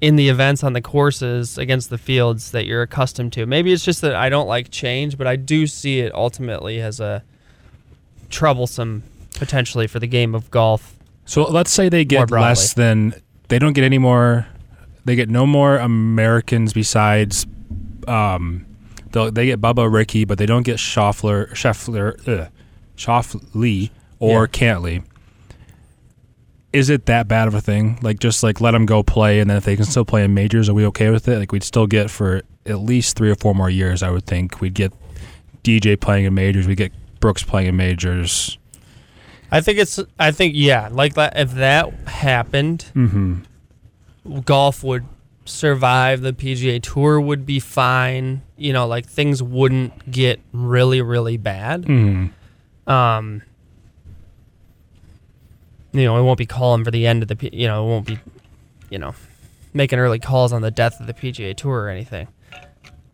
in 0.00 0.16
the 0.16 0.28
events 0.28 0.62
on 0.62 0.72
the 0.72 0.80
courses 0.80 1.58
against 1.58 1.90
the 1.90 1.98
fields 1.98 2.52
that 2.52 2.66
you're 2.66 2.82
accustomed 2.82 3.32
to. 3.32 3.46
Maybe 3.46 3.72
it's 3.72 3.84
just 3.84 4.00
that 4.02 4.14
I 4.14 4.28
don't 4.28 4.46
like 4.46 4.70
change, 4.70 5.18
but 5.18 5.26
I 5.26 5.36
do 5.36 5.66
see 5.66 6.00
it 6.00 6.14
ultimately 6.14 6.80
as 6.80 7.00
a 7.00 7.24
troublesome 8.30 9.02
potentially 9.38 9.86
for 9.86 9.98
the 9.98 10.06
game 10.06 10.34
of 10.34 10.50
golf. 10.50 10.96
So 11.24 11.44
let's 11.44 11.70
say 11.70 11.88
they 11.88 12.04
get 12.04 12.30
less 12.30 12.74
than 12.74 13.14
they 13.48 13.58
don't 13.58 13.72
get 13.72 13.84
any 13.84 13.98
more. 13.98 14.46
They 15.04 15.16
get 15.16 15.28
no 15.28 15.46
more 15.46 15.76
Americans 15.76 16.72
besides. 16.72 17.46
Um, 18.06 18.66
they 19.10 19.46
get 19.46 19.60
Bubba 19.60 19.92
Rickie, 19.92 20.24
but 20.24 20.38
they 20.38 20.46
don't 20.46 20.62
get 20.62 20.76
Schauffele, 20.76 21.50
Scheffler, 21.50 22.28
uh, 22.28 22.48
Schauffele 22.96 23.90
or 24.18 24.42
yeah. 24.42 24.46
Cantlay 24.46 25.04
is 26.72 26.90
it 26.90 27.06
that 27.06 27.28
bad 27.28 27.48
of 27.48 27.54
a 27.54 27.60
thing? 27.60 27.98
Like 28.02 28.18
just 28.18 28.42
like 28.42 28.60
let 28.60 28.72
them 28.72 28.86
go 28.86 29.02
play, 29.02 29.40
and 29.40 29.48
then 29.48 29.56
if 29.56 29.64
they 29.64 29.76
can 29.76 29.84
still 29.84 30.04
play 30.04 30.24
in 30.24 30.34
majors, 30.34 30.68
are 30.68 30.74
we 30.74 30.84
okay 30.86 31.10
with 31.10 31.26
it? 31.28 31.38
Like 31.38 31.52
we'd 31.52 31.62
still 31.62 31.86
get 31.86 32.10
for 32.10 32.42
at 32.66 32.80
least 32.80 33.16
three 33.16 33.30
or 33.30 33.34
four 33.34 33.54
more 33.54 33.70
years. 33.70 34.02
I 34.02 34.10
would 34.10 34.26
think 34.26 34.60
we'd 34.60 34.74
get 34.74 34.92
DJ 35.64 35.98
playing 35.98 36.26
in 36.26 36.34
majors. 36.34 36.66
We 36.66 36.74
get 36.74 36.92
Brooks 37.20 37.42
playing 37.42 37.68
in 37.68 37.76
majors. 37.76 38.58
I 39.50 39.60
think 39.60 39.78
it's. 39.78 39.98
I 40.18 40.30
think 40.30 40.54
yeah, 40.56 40.88
like 40.90 41.14
that. 41.14 41.38
If 41.38 41.52
that 41.54 41.92
happened, 42.06 42.90
Mm-hmm. 42.94 44.40
golf 44.40 44.84
would 44.84 45.06
survive. 45.44 46.20
The 46.20 46.32
PGA 46.32 46.82
Tour 46.82 47.20
would 47.20 47.46
be 47.46 47.58
fine. 47.60 48.42
You 48.56 48.72
know, 48.72 48.86
like 48.86 49.06
things 49.06 49.42
wouldn't 49.42 50.10
get 50.10 50.40
really, 50.52 51.00
really 51.00 51.36
bad. 51.38 51.82
Mm-hmm. 51.84 52.90
Um, 52.90 53.42
you 55.92 56.04
know, 56.04 56.18
it 56.18 56.22
won't 56.22 56.38
be 56.38 56.46
calling 56.46 56.84
for 56.84 56.90
the 56.90 57.06
end 57.06 57.22
of 57.22 57.28
the. 57.28 57.50
You 57.52 57.66
know, 57.68 57.84
it 57.84 57.88
won't 57.88 58.06
be, 58.06 58.18
you 58.90 58.98
know, 58.98 59.14
making 59.72 59.98
early 59.98 60.18
calls 60.18 60.52
on 60.52 60.60
the 60.62 60.70
death 60.70 61.00
of 61.00 61.06
the 61.06 61.14
PGA 61.14 61.56
Tour 61.56 61.84
or 61.84 61.88
anything. 61.88 62.28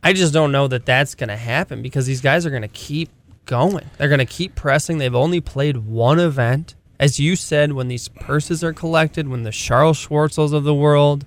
I 0.02 0.12
just 0.12 0.32
don't 0.34 0.52
know 0.52 0.68
that 0.68 0.84
that's 0.84 1.14
going 1.14 1.28
to 1.30 1.36
happen 1.36 1.80
because 1.80 2.04
these 2.06 2.20
guys 2.20 2.44
are 2.44 2.50
going 2.50 2.62
to 2.62 2.68
keep 2.68 3.08
going. 3.46 3.90
They're 3.98 4.08
going 4.08 4.18
to 4.18 4.26
keep 4.26 4.54
pressing. 4.54 4.98
They've 4.98 5.14
only 5.14 5.40
played 5.40 5.78
one 5.78 6.18
event. 6.18 6.74
As 6.98 7.18
you 7.18 7.36
said, 7.36 7.72
when 7.72 7.88
these 7.88 8.08
purses 8.08 8.62
are 8.62 8.72
collected, 8.72 9.28
when 9.28 9.42
the 9.42 9.50
Charles 9.50 9.98
Schwartzels 9.98 10.52
of 10.52 10.64
the 10.64 10.74
world 10.74 11.26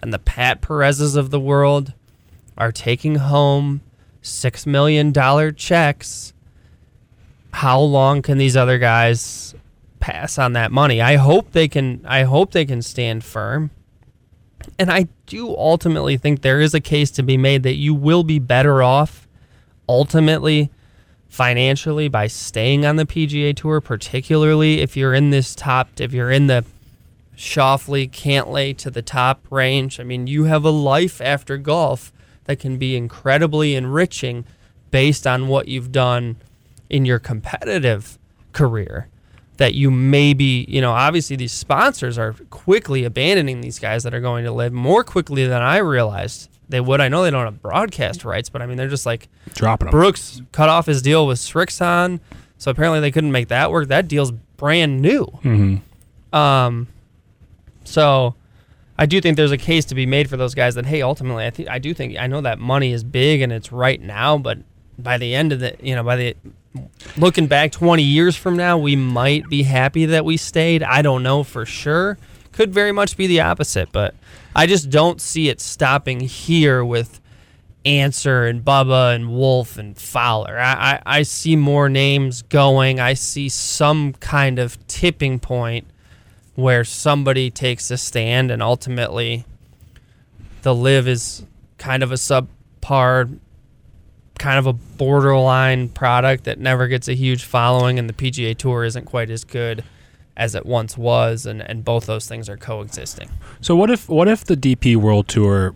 and 0.00 0.12
the 0.12 0.18
Pat 0.18 0.60
Perez's 0.60 1.16
of 1.16 1.30
the 1.30 1.40
world 1.40 1.92
are 2.56 2.72
taking 2.72 3.16
home 3.16 3.82
$6 4.22 4.66
million 4.66 5.12
checks, 5.54 6.32
how 7.52 7.80
long 7.80 8.22
can 8.22 8.38
these 8.38 8.56
other 8.56 8.78
guys 8.78 9.54
pass 10.00 10.38
on 10.38 10.54
that 10.54 10.72
money? 10.72 11.00
I 11.00 11.16
hope 11.16 11.52
they 11.52 11.68
can 11.68 12.04
I 12.06 12.22
hope 12.22 12.52
they 12.52 12.64
can 12.64 12.82
stand 12.82 13.24
firm. 13.24 13.70
And 14.78 14.90
I 14.90 15.08
do 15.26 15.54
ultimately 15.56 16.16
think 16.16 16.40
there 16.40 16.60
is 16.60 16.72
a 16.72 16.80
case 16.80 17.10
to 17.12 17.22
be 17.22 17.36
made 17.36 17.62
that 17.64 17.74
you 17.74 17.94
will 17.94 18.24
be 18.24 18.38
better 18.38 18.82
off 18.82 19.28
ultimately 19.88 20.70
financially 21.32 22.08
by 22.08 22.26
staying 22.26 22.84
on 22.84 22.96
the 22.96 23.06
PGA 23.06 23.56
Tour, 23.56 23.80
particularly 23.80 24.82
if 24.82 24.98
you're 24.98 25.14
in 25.14 25.30
this 25.30 25.54
top, 25.54 25.88
if 25.98 26.12
you're 26.12 26.30
in 26.30 26.46
the 26.46 26.62
Schauffele, 27.34 28.10
Cantlay 28.10 28.76
to 28.76 28.90
the 28.90 29.00
top 29.00 29.40
range. 29.50 29.98
I 29.98 30.04
mean, 30.04 30.26
you 30.26 30.44
have 30.44 30.62
a 30.62 30.70
life 30.70 31.22
after 31.22 31.56
golf 31.56 32.12
that 32.44 32.58
can 32.58 32.76
be 32.76 32.96
incredibly 32.96 33.74
enriching 33.74 34.44
based 34.90 35.26
on 35.26 35.48
what 35.48 35.68
you've 35.68 35.90
done 35.90 36.36
in 36.90 37.06
your 37.06 37.18
competitive 37.18 38.18
career 38.52 39.08
that 39.56 39.72
you 39.72 39.90
maybe, 39.90 40.66
you 40.68 40.82
know, 40.82 40.92
obviously 40.92 41.36
these 41.36 41.52
sponsors 41.52 42.18
are 42.18 42.34
quickly 42.50 43.04
abandoning 43.04 43.62
these 43.62 43.78
guys 43.78 44.02
that 44.02 44.12
are 44.12 44.20
going 44.20 44.44
to 44.44 44.52
LIV 44.52 44.74
more 44.74 45.02
quickly 45.02 45.46
than 45.46 45.62
I 45.62 45.78
realized 45.78 46.50
they 46.72 46.80
would. 46.80 47.00
I 47.00 47.08
know 47.08 47.22
they 47.22 47.30
don't 47.30 47.44
have 47.44 47.62
broadcast 47.62 48.24
rights, 48.24 48.48
but 48.48 48.60
I 48.60 48.66
mean, 48.66 48.76
they're 48.76 48.88
just 48.88 49.06
like 49.06 49.28
Dropping 49.54 49.86
them. 49.86 49.92
Brooks 49.92 50.42
cut 50.50 50.68
off 50.68 50.86
his 50.86 51.02
deal 51.02 51.26
with 51.26 51.38
Srixon, 51.38 52.18
so 52.58 52.70
apparently 52.70 52.98
they 52.98 53.12
couldn't 53.12 53.30
make 53.30 53.48
that 53.48 53.70
work. 53.70 53.88
That 53.88 54.08
deal's 54.08 54.32
brand 54.56 55.00
new. 55.00 55.26
Mm-hmm. 55.42 56.36
Um, 56.36 56.88
so 57.84 58.34
I 58.98 59.06
do 59.06 59.20
think 59.20 59.36
there's 59.36 59.52
a 59.52 59.58
case 59.58 59.84
to 59.86 59.94
be 59.94 60.06
made 60.06 60.28
for 60.28 60.36
those 60.36 60.54
guys 60.54 60.74
that 60.74 60.86
hey, 60.86 61.02
ultimately, 61.02 61.46
I 61.46 61.50
think 61.50 61.68
I 61.68 61.78
do 61.78 61.94
think 61.94 62.16
I 62.18 62.26
know 62.26 62.40
that 62.40 62.58
money 62.58 62.92
is 62.92 63.04
big 63.04 63.40
and 63.40 63.52
it's 63.52 63.70
right 63.70 64.00
now, 64.00 64.38
but 64.38 64.58
by 64.98 65.18
the 65.18 65.34
end 65.34 65.52
of 65.52 65.60
the, 65.60 65.76
you 65.80 65.94
know, 65.94 66.02
by 66.02 66.16
the 66.16 66.36
looking 67.16 67.46
back 67.46 67.72
20 67.72 68.02
years 68.02 68.36
from 68.36 68.56
now, 68.56 68.78
we 68.78 68.96
might 68.96 69.48
be 69.48 69.62
happy 69.62 70.06
that 70.06 70.24
we 70.24 70.36
stayed. 70.36 70.82
I 70.82 71.02
don't 71.02 71.22
know 71.22 71.42
for 71.42 71.66
sure. 71.66 72.18
Could 72.52 72.72
very 72.72 72.92
much 72.92 73.16
be 73.16 73.26
the 73.26 73.40
opposite, 73.40 73.90
but 73.92 74.14
I 74.54 74.66
just 74.66 74.90
don't 74.90 75.20
see 75.20 75.48
it 75.48 75.60
stopping 75.60 76.20
here 76.20 76.84
with 76.84 77.20
Ancer 77.84 78.46
and 78.46 78.64
Bubba 78.64 79.14
and 79.14 79.30
Wolff 79.30 79.78
and 79.78 79.96
Fowler. 79.96 80.58
I, 80.58 80.72
I, 80.72 81.02
I 81.18 81.22
see 81.22 81.56
more 81.56 81.88
names 81.88 82.42
going. 82.42 83.00
I 83.00 83.14
see 83.14 83.48
some 83.48 84.12
kind 84.14 84.58
of 84.58 84.86
tipping 84.86 85.40
point 85.40 85.86
where 86.54 86.84
somebody 86.84 87.50
takes 87.50 87.90
a 87.90 87.96
stand 87.96 88.50
and 88.50 88.62
ultimately 88.62 89.44
the 90.62 90.74
LIV 90.74 91.08
is 91.08 91.46
kind 91.78 92.02
of 92.02 92.12
a 92.12 92.16
subpar 92.16 93.38
kind 94.38 94.58
of 94.58 94.66
a 94.66 94.72
borderline 94.72 95.88
product 95.88 96.44
that 96.44 96.58
never 96.58 96.88
gets 96.88 97.08
a 97.08 97.14
huge 97.14 97.44
following 97.44 97.98
and 97.98 98.08
the 98.08 98.12
PGA 98.12 98.56
tour 98.56 98.84
isn't 98.84 99.04
quite 99.04 99.30
as 99.30 99.44
good 99.44 99.84
as 100.36 100.54
it 100.54 100.64
once 100.64 100.96
was 100.96 101.46
and, 101.46 101.60
and 101.62 101.84
both 101.84 102.06
those 102.06 102.26
things 102.26 102.48
are 102.48 102.56
coexisting. 102.56 103.30
So 103.60 103.76
what 103.76 103.90
if 103.90 104.08
what 104.08 104.28
if 104.28 104.44
the 104.44 104.56
DP 104.56 104.96
World 104.96 105.28
Tour 105.28 105.74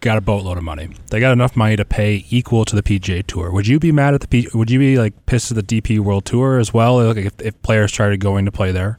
got 0.00 0.16
a 0.16 0.20
boatload 0.20 0.56
of 0.56 0.64
money? 0.64 0.90
They 1.10 1.20
got 1.20 1.32
enough 1.32 1.56
money 1.56 1.76
to 1.76 1.84
pay 1.84 2.24
equal 2.30 2.64
to 2.64 2.76
the 2.76 2.82
PGA 2.82 3.26
Tour. 3.26 3.50
Would 3.50 3.66
you 3.66 3.78
be 3.78 3.92
mad 3.92 4.14
at 4.14 4.20
the 4.20 4.28
P? 4.28 4.48
Would 4.54 4.70
you 4.70 4.78
be 4.78 4.98
like 4.98 5.26
pissed 5.26 5.50
at 5.50 5.56
the 5.56 5.80
DP 5.80 5.98
World 5.98 6.24
Tour 6.24 6.58
as 6.58 6.72
well? 6.72 7.04
Like 7.04 7.16
if, 7.18 7.40
if 7.40 7.60
players 7.62 7.92
started 7.92 8.20
going 8.20 8.44
to 8.44 8.52
play 8.52 8.72
there? 8.72 8.98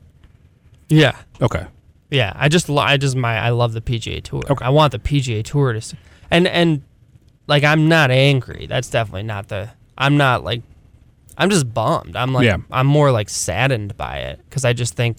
Yeah. 0.90 1.16
Okay. 1.42 1.68
Yeah, 2.10 2.34
I 2.36 2.50
just 2.50 2.70
I 2.70 2.98
just 2.98 3.16
my 3.16 3.38
I 3.38 3.50
love 3.50 3.74
the 3.74 3.82
PGA 3.82 4.24
Tour. 4.24 4.42
Okay. 4.50 4.66
I 4.66 4.70
want 4.70 4.92
the 4.92 5.00
PGA 5.00 5.44
Tour 5.44 5.74
to, 5.74 5.98
and 6.32 6.48
and 6.48 6.82
like 7.48 7.64
I'm 7.64 7.88
not 7.88 8.12
angry. 8.12 8.66
That's 8.68 8.90
definitely 8.90 9.24
not 9.24 9.48
the. 9.48 9.70
I'm 9.98 10.18
not 10.18 10.44
like, 10.44 10.62
I'm 11.40 11.50
just 11.50 11.74
bummed. 11.74 12.16
I'm 12.16 12.34
like 12.34 12.46
Yeah. 12.46 12.58
I'm 12.70 12.86
more 12.86 13.12
like 13.12 13.30
saddened 13.30 13.98
by 13.98 14.18
it 14.18 14.40
because 14.48 14.66
I 14.66 14.74
just 14.74 14.94
think 14.96 15.18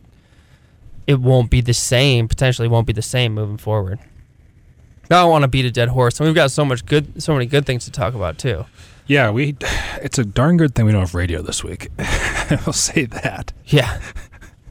it 1.06 1.18
won't 1.18 1.50
be 1.50 1.60
the 1.60 1.74
same. 1.74 2.28
Potentially 2.28 2.68
won't 2.68 2.86
be 2.86 2.92
the 2.92 3.02
same 3.02 3.34
moving 3.34 3.56
forward. 3.56 3.98
Now 5.08 5.18
I 5.18 5.22
don't 5.22 5.30
want 5.30 5.42
to 5.42 5.48
beat 5.48 5.64
a 5.64 5.72
dead 5.72 5.88
horse, 5.88 6.20
and 6.20 6.28
we've 6.28 6.36
got 6.36 6.52
so 6.52 6.64
much 6.64 6.86
good, 6.86 7.20
so 7.20 7.32
many 7.32 7.46
good 7.46 7.66
things 7.66 7.84
to 7.86 7.90
talk 7.90 8.14
about 8.14 8.38
too. 8.38 8.66
Yeah, 9.08 9.30
we. 9.30 9.56
It's 10.00 10.18
a 10.18 10.24
darn 10.24 10.56
good 10.56 10.76
thing 10.76 10.84
we 10.86 10.92
don't 10.92 11.00
have 11.00 11.16
radio 11.16 11.42
this 11.42 11.64
week. 11.64 11.88
I'll 11.98 12.72
say 12.72 13.06
that. 13.06 13.52
Yeah. 13.66 14.00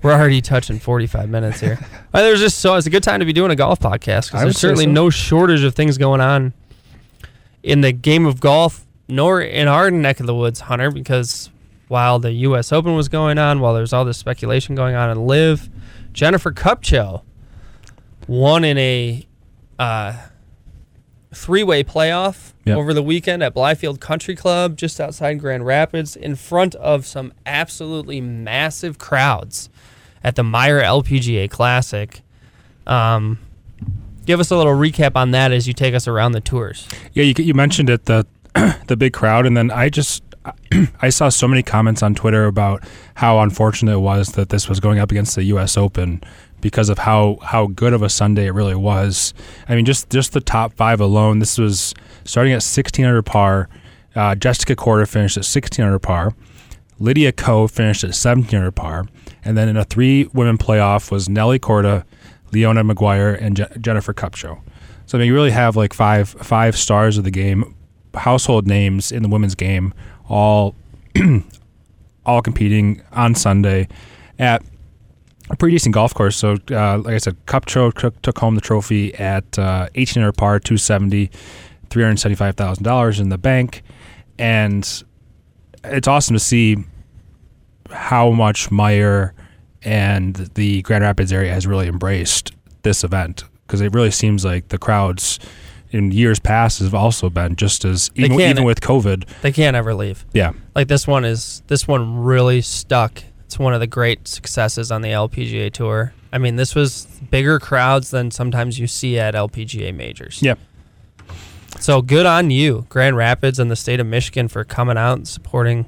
We're 0.01 0.13
already 0.13 0.39
touching 0.39 0.79
45 0.79 1.29
minutes 1.29 1.59
here. 1.59 1.77
There's 2.13 2.39
just 2.39 2.59
so 2.59 2.75
it's 2.75 2.87
a 2.87 2.89
good 2.89 3.03
time 3.03 3.19
to 3.19 3.25
be 3.25 3.33
doing 3.33 3.51
a 3.51 3.55
golf 3.55 3.81
podcast 3.81 4.27
because 4.27 4.43
there's 4.43 4.57
certainly 4.57 4.85
so. 4.85 4.91
no 4.91 5.09
shortage 5.09 5.63
of 5.63 5.75
things 5.75 5.97
going 5.97 6.21
on 6.21 6.53
in 7.63 7.81
the 7.81 7.91
game 7.91 8.25
of 8.25 8.39
golf, 8.39 8.85
nor 9.09 9.41
in 9.41 9.67
our 9.67 9.91
neck 9.91 10.19
of 10.19 10.25
the 10.27 10.35
woods, 10.35 10.61
Hunter. 10.61 10.91
Because 10.91 11.49
while 11.87 12.19
the 12.19 12.31
U.S. 12.31 12.71
Open 12.71 12.95
was 12.95 13.09
going 13.09 13.37
on, 13.37 13.59
while 13.59 13.73
there's 13.73 13.91
all 13.93 14.05
this 14.05 14.17
speculation 14.17 14.75
going 14.75 14.95
on 14.95 15.09
in 15.09 15.25
LIV, 15.25 15.69
Jennifer 16.13 16.51
Kupcho 16.51 17.23
won 18.27 18.63
in 18.63 18.77
a 18.77 19.27
uh, 19.79 20.13
three-way 21.33 21.83
playoff 21.83 22.53
Yep. 22.65 22.77
over 22.77 22.93
the 22.93 23.01
weekend 23.01 23.41
at 23.41 23.55
Blythefield 23.55 23.99
Country 23.99 24.35
Club, 24.35 24.77
just 24.77 24.99
outside 25.01 25.39
Grand 25.39 25.65
Rapids, 25.65 26.15
in 26.15 26.35
front 26.35 26.75
of 26.75 27.07
some 27.07 27.33
absolutely 27.47 28.21
massive 28.21 28.99
crowds 28.99 29.69
at 30.23 30.35
the 30.35 30.43
Meijer 30.43 30.83
LPGA 30.83 31.49
Classic. 31.49 32.21
Um, 32.85 33.39
give 34.27 34.39
us 34.39 34.51
a 34.51 34.57
little 34.57 34.73
recap 34.73 35.15
on 35.15 35.31
that 35.31 35.51
as 35.51 35.67
you 35.67 35.73
take 35.73 35.95
us 35.95 36.07
around 36.07 36.33
the 36.33 36.41
tours. 36.41 36.87
Yeah, 37.13 37.23
you 37.23 37.33
you 37.39 37.55
mentioned 37.55 37.89
it 37.89 38.05
the 38.05 38.27
the 38.87 38.97
big 38.97 39.13
crowd, 39.13 39.45
and 39.45 39.55
then 39.55 39.71
I 39.71 39.89
just 39.89 40.23
I 41.01 41.09
saw 41.09 41.29
so 41.29 41.47
many 41.47 41.63
comments 41.63 42.01
on 42.03 42.15
Twitter 42.15 42.45
about 42.45 42.83
how 43.15 43.39
unfortunate 43.39 43.93
it 43.93 43.99
was 43.99 44.29
that 44.33 44.49
this 44.49 44.69
was 44.69 44.79
going 44.79 44.99
up 44.99 45.11
against 45.11 45.35
the 45.35 45.43
U.S. 45.45 45.77
Open 45.77 46.21
because 46.61 46.89
of 46.89 46.99
how 46.99 47.37
how 47.41 47.67
good 47.67 47.93
of 47.93 48.01
a 48.01 48.09
Sunday 48.09 48.47
it 48.47 48.51
really 48.51 48.75
was. 48.75 49.33
I 49.67 49.75
mean, 49.75 49.85
just 49.85 50.09
just 50.09 50.33
the 50.33 50.41
top 50.41 50.73
five 50.73 50.99
alone. 50.99 51.39
This 51.39 51.57
was 51.57 51.93
starting 52.25 52.53
at 52.53 52.63
16 52.63 53.05
under 53.05 53.21
par. 53.21 53.69
Uh, 54.15 54.35
Jessica 54.35 54.75
Korda 54.75 55.07
finished 55.07 55.37
at 55.37 55.45
16 55.45 55.83
under 55.83 55.99
par. 55.99 56.33
Lydia 56.99 57.31
Ko 57.31 57.67
finished 57.67 58.03
at 58.03 58.13
17 58.13 58.57
under 58.57 58.71
par, 58.71 59.05
and 59.45 59.57
then 59.57 59.69
in 59.69 59.77
a 59.77 59.85
three 59.85 60.29
women 60.33 60.57
playoff 60.57 61.11
was 61.11 61.29
Nelly 61.29 61.59
Korda, 61.59 62.03
Leona 62.51 62.83
Maguire, 62.83 63.33
and 63.33 63.55
Je- 63.55 63.67
Jennifer 63.79 64.13
Kupcho. 64.13 64.61
So 65.05 65.17
I 65.17 65.19
mean, 65.19 65.27
you 65.27 65.33
really 65.33 65.51
have 65.51 65.75
like 65.75 65.93
five 65.93 66.29
five 66.29 66.77
stars 66.77 67.17
of 67.17 67.23
the 67.23 67.31
game, 67.31 67.75
household 68.19 68.67
names 68.67 69.11
in 69.11 69.23
the 69.23 69.29
women's 69.29 69.55
game, 69.55 69.93
all 70.27 70.75
all 72.25 72.41
competing 72.41 73.01
on 73.11 73.35
Sunday 73.35 73.87
at 74.37 74.63
a 75.49 75.55
pretty 75.55 75.75
decent 75.75 75.95
golf 75.95 76.13
course. 76.13 76.37
So, 76.37 76.57
uh, 76.71 76.99
like 76.99 77.15
I 77.15 77.17
said, 77.17 77.35
Kupcho 77.45 77.93
took, 77.93 78.21
took 78.21 78.37
home 78.37 78.55
the 78.55 78.61
trophy 78.61 79.15
at 79.15 79.57
uh, 79.57 79.89
18 79.95 80.21
under 80.21 80.31
par, 80.31 80.59
270, 80.59 81.29
$375,000 81.89 83.19
in 83.19 83.29
the 83.29 83.37
bank. 83.37 83.81
And 84.37 85.03
it's 85.83 86.07
awesome 86.07 86.35
to 86.35 86.39
see 86.39 86.77
how 87.89 88.31
much 88.31 88.69
Meijer 88.69 89.31
and 89.81 90.35
the 90.53 90.81
Grand 90.83 91.03
Rapids 91.03 91.33
area 91.33 91.53
has 91.53 91.65
really 91.65 91.87
embraced 91.87 92.51
this 92.83 93.03
event 93.03 93.43
because 93.65 93.81
it 93.81 93.93
really 93.93 94.11
seems 94.11 94.45
like 94.45 94.69
the 94.69 94.77
crowds 94.77 95.39
in 95.91 96.11
years 96.11 96.39
past 96.39 96.79
have 96.79 96.93
also 96.93 97.29
been 97.29 97.55
just 97.55 97.85
as 97.85 98.09
even, 98.15 98.39
even 98.39 98.63
with 98.63 98.81
COVID. 98.81 99.27
They 99.41 99.51
can't 99.51 99.75
ever 99.75 99.93
leave. 99.93 100.25
Yeah, 100.33 100.53
Like 100.75 100.87
this 100.87 101.07
one 101.07 101.25
is 101.25 101.63
this 101.67 101.87
one 101.87 102.17
really 102.23 102.61
stuck. 102.61 103.23
It's 103.45 103.57
one 103.57 103.73
of 103.73 103.79
the 103.79 103.87
great 103.87 104.27
successes 104.27 104.91
on 104.91 105.01
the 105.01 105.09
LPGA 105.09 105.71
tour. 105.73 106.13
I 106.31 106.37
mean, 106.37 106.55
this 106.55 106.75
was 106.75 107.05
bigger 107.31 107.59
crowds 107.59 108.11
than 108.11 108.29
sometimes 108.29 108.77
you 108.77 108.85
see 108.85 109.17
at 109.17 109.33
LPGA 109.33 109.93
majors. 109.95 110.41
Yep. 110.43 110.59
So 111.79 112.01
good 112.01 112.25
on 112.25 112.51
you, 112.51 112.85
Grand 112.89 113.15
Rapids 113.15 113.57
and 113.57 113.71
the 113.71 113.75
state 113.75 113.99
of 113.99 114.05
Michigan, 114.05 114.47
for 114.47 114.63
coming 114.63 114.97
out 114.97 115.17
and 115.17 115.27
supporting 115.27 115.87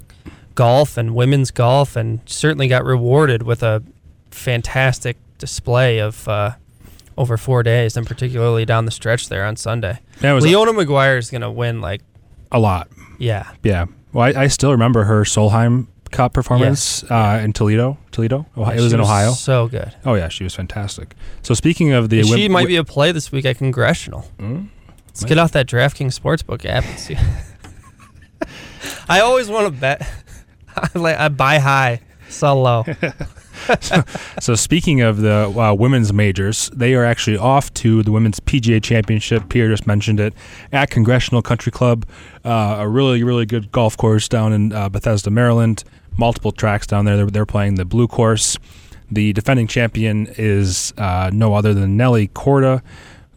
golf 0.55 0.97
and 0.97 1.13
women's 1.13 1.51
golf, 1.51 1.95
and 1.95 2.21
certainly 2.25 2.67
got 2.67 2.83
rewarded 2.85 3.43
with 3.43 3.61
a 3.61 3.83
fantastic 4.31 5.17
display 5.37 5.99
of 5.99 6.27
uh, 6.27 6.51
over 7.17 7.37
four 7.37 7.63
days, 7.63 7.95
and 7.97 8.05
particularly 8.07 8.65
down 8.65 8.85
the 8.85 8.91
stretch 8.91 9.29
there 9.29 9.45
on 9.45 9.55
Sunday. 9.55 9.99
That 10.21 10.33
was 10.33 10.43
Leona 10.43 10.73
Maguire 10.73 11.17
is 11.17 11.29
going 11.29 11.41
to 11.41 11.51
win, 11.51 11.81
like, 11.81 12.01
a 12.51 12.59
lot. 12.59 12.89
yeah. 13.19 13.51
Yeah. 13.63 13.85
Well, 14.13 14.25
I, 14.35 14.43
I 14.43 14.47
still 14.47 14.71
remember 14.71 15.03
her 15.05 15.23
Solheim 15.23 15.87
Cup 16.11 16.33
performance 16.33 17.03
uh, 17.09 17.39
in 17.41 17.53
Toledo. 17.53 17.97
Toledo. 18.11 18.45
Ohio. 18.57 18.77
It 18.77 18.81
was 18.81 18.91
She 18.91 18.95
in 18.95 18.99
Ohio. 19.01 19.31
So 19.31 19.69
good. 19.69 19.95
Oh 20.03 20.15
yeah, 20.15 20.27
she 20.27 20.43
was 20.43 20.53
fantastic. 20.53 21.15
So 21.41 21.53
speaking 21.53 21.93
of 21.93 22.09
the, 22.09 22.23
she 22.23 22.49
might 22.49 22.67
be 22.67 22.75
a 22.75 22.83
play 22.83 23.13
this 23.13 23.31
week 23.31 23.45
at 23.45 23.57
Congressional. 23.57 24.25
Mm, 24.37 24.67
Let's 25.07 25.23
get 25.23 25.37
off 25.37 25.53
that 25.53 25.67
DraftKings 25.67 26.19
Sportsbook 26.19 26.65
app 26.65 26.83
and 26.83 26.99
see. 26.99 27.15
I 29.07 29.21
always 29.21 29.47
want 29.49 29.73
to 29.73 29.79
bet. 29.79 30.01
I, 30.75 30.89
like, 30.97 31.17
I 31.17 31.29
buy 31.29 31.59
high, 31.59 32.01
sell 32.27 32.61
low. 32.61 32.83
So 34.41 34.55
speaking 34.55 35.01
of 35.01 35.17
the 35.17 35.49
uh, 35.49 35.73
women's 35.73 36.11
majors, 36.13 36.69
they 36.73 36.93
are 36.95 37.05
actually 37.05 37.37
off 37.37 37.73
to 37.75 38.01
the 38.03 38.11
women's 38.11 38.39
PGA 38.39 38.81
Championship. 38.81 39.49
Pierre 39.49 39.69
just 39.69 39.85
mentioned 39.85 40.19
it 40.19 40.33
at 40.71 40.89
Congressional 40.89 41.41
Country 41.41 41.71
Club, 41.71 42.05
uh, 42.43 42.77
a 42.79 42.87
really 42.87 43.23
really 43.23 43.45
good 43.45 43.71
golf 43.71 43.97
course 43.97 44.27
down 44.27 44.53
in 44.53 44.73
uh, 44.73 44.89
Bethesda, 44.89 45.29
Maryland. 45.29 45.83
Multiple 46.17 46.51
tracks 46.51 46.85
down 46.87 47.05
there. 47.05 47.15
They're, 47.15 47.27
they're 47.27 47.45
playing 47.45 47.75
the 47.75 47.85
blue 47.85 48.07
course. 48.07 48.57
The 49.09 49.33
defending 49.33 49.67
champion 49.67 50.27
is 50.37 50.93
uh, 50.97 51.29
no 51.33 51.53
other 51.53 51.73
than 51.73 51.97
Nelly 51.97 52.27
Korda, 52.29 52.81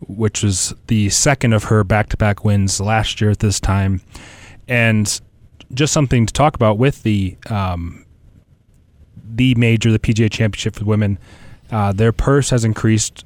which 0.08 0.42
was 0.42 0.74
the 0.88 1.08
second 1.10 1.52
of 1.52 1.64
her 1.64 1.84
back-to-back 1.84 2.44
wins 2.44 2.80
last 2.80 3.20
year 3.20 3.30
at 3.30 3.38
this 3.40 3.60
time, 3.60 4.00
and 4.68 5.20
just 5.72 5.92
something 5.92 6.26
to 6.26 6.32
talk 6.32 6.54
about 6.54 6.78
with 6.78 7.02
the 7.02 7.36
um, 7.48 8.03
the 9.36 9.54
major, 9.56 9.90
the 9.90 9.98
PGA 9.98 10.30
Championship 10.30 10.76
for 10.76 10.84
women. 10.84 11.18
Uh, 11.70 11.92
their 11.92 12.12
purse 12.12 12.50
has 12.50 12.64
increased 12.64 13.24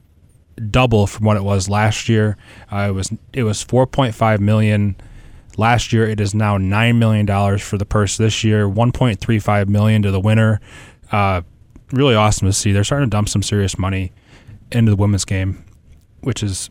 double 0.71 1.07
from 1.07 1.25
what 1.27 1.37
it 1.37 1.45
was 1.45 1.69
last 1.69 2.09
year. 2.09 2.37
Uh, 2.73 2.87
it 2.89 2.93
was 2.93 3.13
it 3.33 3.43
was 3.45 3.65
4.5 3.65 4.41
million 4.41 4.97
last 5.57 5.93
year. 5.93 6.09
It 6.09 6.21
is 6.21 6.35
now 6.35 6.57
nine 6.57 6.99
million 6.99 7.27
dollars 7.27 7.63
for 7.63 7.77
the 7.79 7.87
purse 7.87 8.17
this 8.17 8.45
year. 8.45 8.67
1.35 8.69 9.69
million 9.69 10.03
to 10.03 10.11
the 10.11 10.21
winner. 10.21 10.61
Uh, 11.13 11.43
really 11.93 12.15
awesome 12.15 12.49
to 12.49 12.53
see. 12.53 12.73
They're 12.73 12.85
starting 12.85 13.07
to 13.07 13.11
dump 13.11 13.29
some 13.29 13.43
serious 13.43 13.79
money 13.79 14.13
into 14.73 14.91
the 14.91 14.97
women's 14.97 15.25
game, 15.25 15.65
which 16.21 16.43
is 16.43 16.71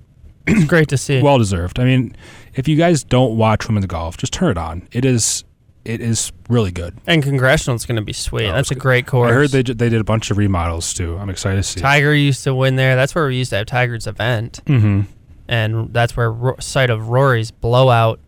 great 0.67 0.87
to 0.89 0.97
see. 0.97 1.21
well 1.21 1.37
deserved. 1.37 1.79
I 1.79 1.85
mean, 1.85 2.15
if 2.55 2.67
you 2.67 2.75
guys 2.75 3.03
don't 3.03 3.37
watch 3.37 3.67
women's 3.67 3.85
golf, 3.87 4.17
just 4.17 4.33
turn 4.33 4.51
it 4.51 4.57
on. 4.57 4.87
It 4.91 5.05
is 5.05 5.43
it 5.87 6.01
is 6.01 6.31
really 6.49 6.71
good. 6.71 6.95
and 7.07 7.23
Congressional's 7.23 7.85
going 7.85 7.95
to 7.95 8.01
be 8.01 8.13
sweet. 8.13 8.47
Oh, 8.47 8.51
That's 8.53 8.71
a 8.71 8.73
it's 8.75 8.81
great 8.81 9.07
course. 9.07 9.29
I 9.31 9.33
heard 9.33 9.49
they 9.51 9.63
they 9.63 9.89
did 9.89 10.01
a 10.01 10.03
bunch 10.03 10.29
of 10.31 10.37
remodels 10.37 10.93
too. 10.93 11.17
I'm 11.17 11.29
excited 11.29 11.57
to 11.57 11.63
see. 11.63 11.79
Tiger 11.79 12.13
used 12.13 12.43
to 12.43 12.53
win 12.53 12.75
there. 12.75 12.95
That's 12.95 13.15
where 13.15 13.27
we 13.27 13.35
used 13.37 13.49
to 13.51 13.57
have 13.57 13.65
Tiger's 13.67 14.05
event, 14.07 14.61
Mm-hmm. 14.65 15.01
and 15.47 15.93
that's 15.93 16.15
where 16.17 16.31
Ro- 16.31 16.55
site 16.59 16.89
of 16.89 17.09
Rory's 17.09 17.51
blowout 17.51 18.19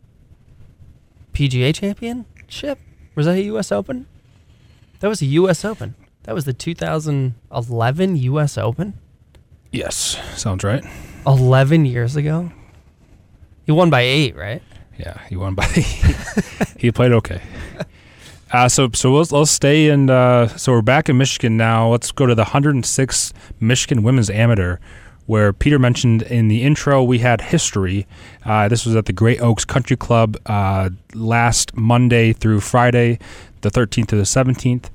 PGA 1.34 1.74
Championship. 1.76 2.80
Was 3.16 3.26
that 3.26 3.36
a 3.36 3.42
U.S. 3.44 3.72
Open? 3.72 4.08
That 5.02 5.08
was 5.08 5.22
a 5.22 5.26
U.S. 5.26 5.64
Open. 5.66 5.96
That 6.24 6.36
was 6.36 6.46
the 6.46 6.54
2011 6.54 8.16
U.S. 8.18 8.58
Open. 8.58 8.94
Yes, 9.72 10.18
sounds 10.36 10.64
right. 10.64 10.84
11 11.28 11.86
years 11.86 12.16
ago. 12.16 12.52
He 13.66 13.72
won 13.72 13.90
by 13.90 14.02
eight, 14.02 14.36
right? 14.36 14.62
Yeah, 15.00 15.18
he 15.30 15.38
won 15.38 15.56
by. 15.56 15.66
he 16.78 16.92
played 16.92 17.14
okay. 17.14 17.42
Uh, 18.52 18.68
so 18.68 18.90
so 18.94 19.12
we'll, 19.12 19.26
let's 19.32 19.52
stay 19.52 19.88
in. 19.90 20.10
Uh, 20.10 20.48
so 20.48 20.74
we're 20.74 20.82
back 20.82 21.08
in 21.08 21.18
Michigan 21.18 21.56
now. 21.56 21.90
Let's 21.90 22.12
go 22.12 22.26
to 22.26 22.36
the 22.36 22.44
106 22.44 23.34
Michigan 23.62 24.04
Women's 24.04 24.30
Amateur, 24.30 24.78
where 25.26 25.54
Peter 25.54 25.80
mentioned 25.80 26.24
in 26.24 26.50
the 26.50 26.64
intro 26.64 27.02
we 27.02 27.20
had 27.20 27.40
history. 27.42 28.08
Uh, 28.44 28.68
this 28.68 28.86
was 28.86 28.96
at 28.96 29.06
the 29.06 29.14
Great 29.14 29.40
Oaks 29.40 29.64
Country 29.64 29.96
Club 29.96 30.36
uh, 30.48 30.90
last 31.14 31.78
Monday 31.78 32.34
through 32.34 32.60
Friday, 32.60 33.20
the 33.62 33.70
13th 33.70 34.08
to 34.08 34.16
the 34.18 34.24
17th. 34.24 34.90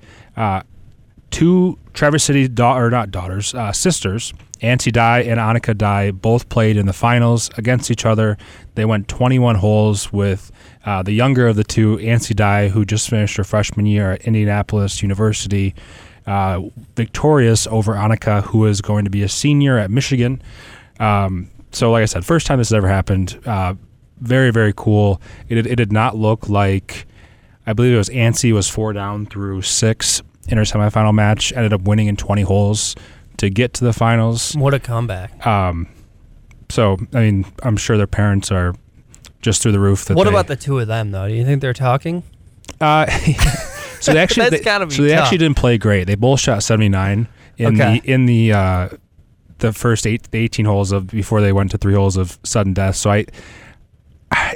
Two 1.34 1.80
Traverse 1.94 2.22
City 2.22 2.46
da- 2.46 2.76
or 2.76 2.90
not 2.90 3.10
daughters, 3.10 3.54
uh, 3.56 3.72
sisters, 3.72 4.32
Ancy 4.60 4.92
Dye 4.92 5.22
and 5.22 5.40
Annika 5.40 5.76
Dye, 5.76 6.12
both 6.12 6.48
played 6.48 6.76
in 6.76 6.86
the 6.86 6.92
finals 6.92 7.50
against 7.58 7.90
each 7.90 8.06
other. 8.06 8.38
They 8.76 8.84
went 8.84 9.08
21 9.08 9.56
holes 9.56 10.12
with 10.12 10.52
uh, 10.86 11.02
the 11.02 11.10
younger 11.10 11.48
of 11.48 11.56
the 11.56 11.64
two, 11.64 11.96
Ancy 11.96 12.36
Dye, 12.36 12.68
who 12.68 12.84
just 12.84 13.10
finished 13.10 13.36
her 13.36 13.42
freshman 13.42 13.84
year 13.84 14.12
at 14.12 14.22
Indianapolis 14.22 15.02
University, 15.02 15.74
uh, 16.24 16.60
victorious 16.94 17.66
over 17.66 17.94
Annika, 17.94 18.44
who 18.44 18.64
is 18.66 18.80
going 18.80 19.04
to 19.04 19.10
be 19.10 19.24
a 19.24 19.28
senior 19.28 19.76
at 19.76 19.90
Michigan. 19.90 20.40
Um, 21.00 21.50
so, 21.72 21.90
like 21.90 22.02
I 22.02 22.06
said, 22.06 22.24
first 22.24 22.46
time 22.46 22.58
this 22.58 22.68
has 22.68 22.76
ever 22.76 22.86
happened. 22.86 23.40
Uh, 23.44 23.74
very, 24.20 24.52
very 24.52 24.72
cool. 24.76 25.20
It, 25.48 25.66
it 25.66 25.74
did 25.74 25.90
not 25.90 26.16
look 26.16 26.48
like, 26.48 27.06
I 27.66 27.72
believe 27.72 27.92
it 27.92 27.98
was 27.98 28.08
Ancy 28.10 28.52
was 28.52 28.68
four 28.68 28.92
down 28.92 29.26
through 29.26 29.62
six 29.62 30.22
in 30.48 30.56
her 30.58 30.64
semifinal 30.64 31.14
match, 31.14 31.52
ended 31.52 31.72
up 31.72 31.82
winning 31.82 32.06
in 32.08 32.16
20 32.16 32.42
holes 32.42 32.94
to 33.38 33.50
get 33.50 33.74
to 33.74 33.84
the 33.84 33.92
finals. 33.92 34.54
What 34.56 34.74
a 34.74 34.78
comeback. 34.78 35.44
Um, 35.46 35.88
so, 36.70 36.96
I 37.12 37.20
mean, 37.20 37.46
I'm 37.62 37.76
sure 37.76 37.96
their 37.96 38.06
parents 38.06 38.50
are 38.52 38.74
just 39.42 39.62
through 39.62 39.72
the 39.72 39.80
roof. 39.80 40.04
That 40.06 40.16
What 40.16 40.24
they- 40.24 40.30
about 40.30 40.46
the 40.46 40.56
two 40.56 40.78
of 40.78 40.86
them, 40.88 41.10
though? 41.10 41.28
Do 41.28 41.34
you 41.34 41.44
think 41.44 41.60
they're 41.60 41.72
talking? 41.74 42.22
Uh, 42.80 43.06
so 44.00 44.12
they 44.12 44.20
actually 44.20 44.48
they, 44.50 44.62
so 44.62 44.86
they 45.02 45.10
tough. 45.10 45.20
actually 45.24 45.38
didn't 45.38 45.56
play 45.56 45.78
great. 45.78 46.04
They 46.04 46.14
both 46.14 46.40
shot 46.40 46.62
79 46.62 47.28
in 47.58 47.66
Okay. 47.80 48.00
the 48.00 48.10
in 48.12 48.26
the 48.26 48.52
uh, 48.52 48.88
the 49.58 49.72
first 49.72 50.06
eight 50.06 50.26
18 50.32 50.64
holes 50.64 50.90
of 50.92 51.06
before 51.06 51.40
they 51.40 51.52
went 51.52 51.70
to 51.70 51.78
three 51.78 51.94
holes 51.94 52.16
of 52.16 52.38
sudden 52.42 52.72
death. 52.72 52.96
So 52.96 53.10
I, 53.10 53.26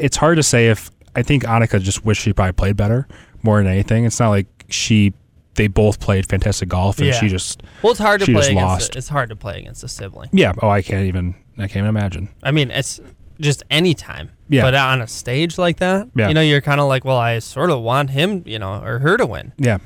it's 0.01 0.17
hard 0.17 0.37
to 0.37 0.43
say 0.43 0.69
if 0.69 0.91
I 1.15 1.23
think 1.23 1.45
Annika 1.45 1.81
just 1.81 2.05
wished 2.05 2.23
she 2.23 2.33
probably 2.33 2.53
played 2.55 2.77
better 2.77 3.07
more 3.43 3.59
than 3.63 3.67
anything. 3.71 4.05
It's 4.05 4.19
not 4.19 4.31
like 4.31 4.47
she 4.69 5.13
they 5.59 5.67
both 5.69 6.01
played 6.01 6.27
fantastic 6.27 6.69
golf 6.71 6.99
and 6.99 7.09
Yeah. 7.09 7.21
she 7.21 7.29
just 7.29 7.63
Well, 7.83 7.91
it's 7.91 8.01
hard 8.01 8.21
to 8.21 8.27
play 8.27 8.49
against. 8.49 8.55
lost. 8.55 8.95
A, 8.95 8.99
it's 8.99 9.09
hard 9.09 9.29
to 9.29 9.37
play 9.37 9.59
against 9.61 9.85
a 9.85 9.89
sibling. 9.89 10.31
yeah. 10.33 10.53
Oh, 10.63 10.71
I 10.71 10.81
can't 10.83 11.05
even 11.07 11.35
I 11.59 11.63
can't 11.69 11.77
even 11.85 11.89
imagine. 11.91 12.29
I 12.43 12.51
mean, 12.53 12.71
it's 12.71 13.01
just 13.41 13.63
any 13.71 13.93
time. 13.95 14.31
Yeah. 14.49 14.63
But 14.63 14.75
on 14.75 15.03
a 15.03 15.07
stage 15.07 15.59
like 15.59 15.77
that, 15.79 16.09
Yeah. 16.17 16.29
you 16.29 16.35
know, 16.35 16.41
you're 16.41 16.61
kind 16.63 16.81
of 16.81 16.89
like, 16.89 17.05
well, 17.05 17.19
I 17.19 17.39
sort 17.41 17.71
of 17.71 17.81
want 17.83 18.11
him, 18.11 18.43
you 18.47 18.59
know, 18.59 18.81
or 18.83 18.99
her 19.01 19.17
to 19.19 19.27
win. 19.27 19.53
Yeah. 19.59 19.79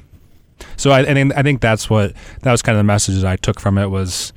So 0.77 0.93
I, 0.93 1.05
think 1.05 1.37
I 1.37 1.43
think 1.43 1.61
that's 1.61 1.91
what 1.91 2.13
that 2.43 2.53
was 2.53 2.63
kind 2.63 2.77
of 2.77 2.81
the 2.81 2.85
message 2.85 3.25
I 3.25 3.35
took 3.37 3.59
from 3.59 3.79
it 3.79 3.87
was 3.91 4.33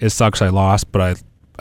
it 0.00 0.10
sucks 0.10 0.42
I 0.42 0.48
lost, 0.48 0.90
but 0.90 1.00
I 1.00 1.14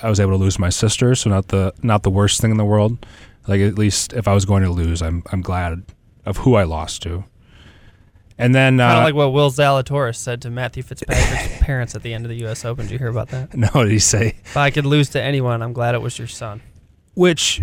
I 0.03 0.09
was 0.09 0.19
able 0.19 0.31
to 0.31 0.37
lose 0.37 0.57
my 0.57 0.69
sister, 0.69 1.13
so 1.15 1.29
not 1.29 1.49
the 1.49 1.73
not 1.83 2.01
the 2.03 2.09
worst 2.09 2.41
thing 2.41 2.49
in 2.51 2.57
the 2.57 2.65
world. 2.65 3.05
Like 3.47 3.61
at 3.61 3.77
least 3.77 4.13
if 4.13 4.27
I 4.27 4.33
was 4.33 4.45
going 4.45 4.63
to 4.63 4.71
lose, 4.71 5.01
I'm 5.01 5.21
I'm 5.31 5.41
glad 5.41 5.83
of 6.25 6.37
who 6.37 6.55
I 6.55 6.63
lost 6.63 7.01
to. 7.03 7.23
And 8.41 8.53
then 8.55 8.79
Kind 8.79 8.91
of 8.93 8.97
uh, 8.99 9.03
like 9.05 9.13
what 9.15 9.31
Will 9.33 9.51
Zalatoris 9.51 10.15
said 10.15 10.41
to 10.41 10.49
Matthew 10.49 10.83
Fitzpatrick's 10.83 11.57
parents 11.61 11.95
at 11.95 12.01
the 12.03 12.13
end 12.13 12.25
of 12.25 12.29
the 12.29 12.37
U.S. 12.39 12.65
Open. 12.65 12.85
Did 12.85 12.91
you 12.93 12.97
hear 12.97 13.07
about 13.09 13.29
that? 13.29 13.53
no, 13.55 13.69
did 13.83 13.91
he 13.91 13.99
say 13.99 14.35
If 14.43 14.57
I 14.57 14.69
could 14.71 14.85
lose 14.85 15.09
to 15.09 15.21
anyone, 15.21 15.61
I'm 15.61 15.73
glad 15.73 15.95
it 15.95 16.01
was 16.01 16.17
your 16.17 16.27
son. 16.27 16.61
which 17.13 17.61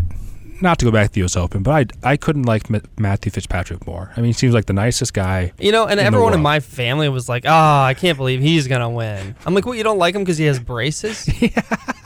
not 0.61 0.77
to 0.81 0.85
go 0.85 0.91
back 0.91 1.07
to 1.09 1.13
the 1.15 1.21
U.S. 1.21 1.37
Open, 1.37 1.63
but 1.63 1.93
I 2.05 2.13
I 2.13 2.17
couldn't 2.17 2.43
like 2.43 2.69
M- 2.71 2.83
Matthew 2.99 3.31
Fitzpatrick 3.31 3.87
more. 3.87 4.13
I 4.17 4.21
mean, 4.21 4.27
he 4.29 4.33
seems 4.33 4.55
like 4.55 4.67
the 4.67 4.73
nicest 4.73 5.15
guy. 5.15 5.53
You 5.59 5.71
know, 5.71 5.87
and 5.87 6.01
In 6.01 6.07
everyone 6.07 6.35
in 6.35 6.41
my 6.43 6.59
family 6.61 7.09
was 7.09 7.29
like, 7.29 7.45
"Oh, 7.47 7.81
I 7.91 7.95
can't 7.95 8.17
believe 8.17 8.41
he's 8.41 8.67
gonna 8.67 8.91
win." 8.91 9.37
I'm 9.47 9.55
like, 9.55 9.67
"What? 9.67 9.79
You 9.79 9.85
don't 9.85 9.99
like 9.99 10.15
him 10.17 10.23
because 10.23 10.37
he 10.39 10.47
has 10.47 10.59
braces?" 10.59 11.27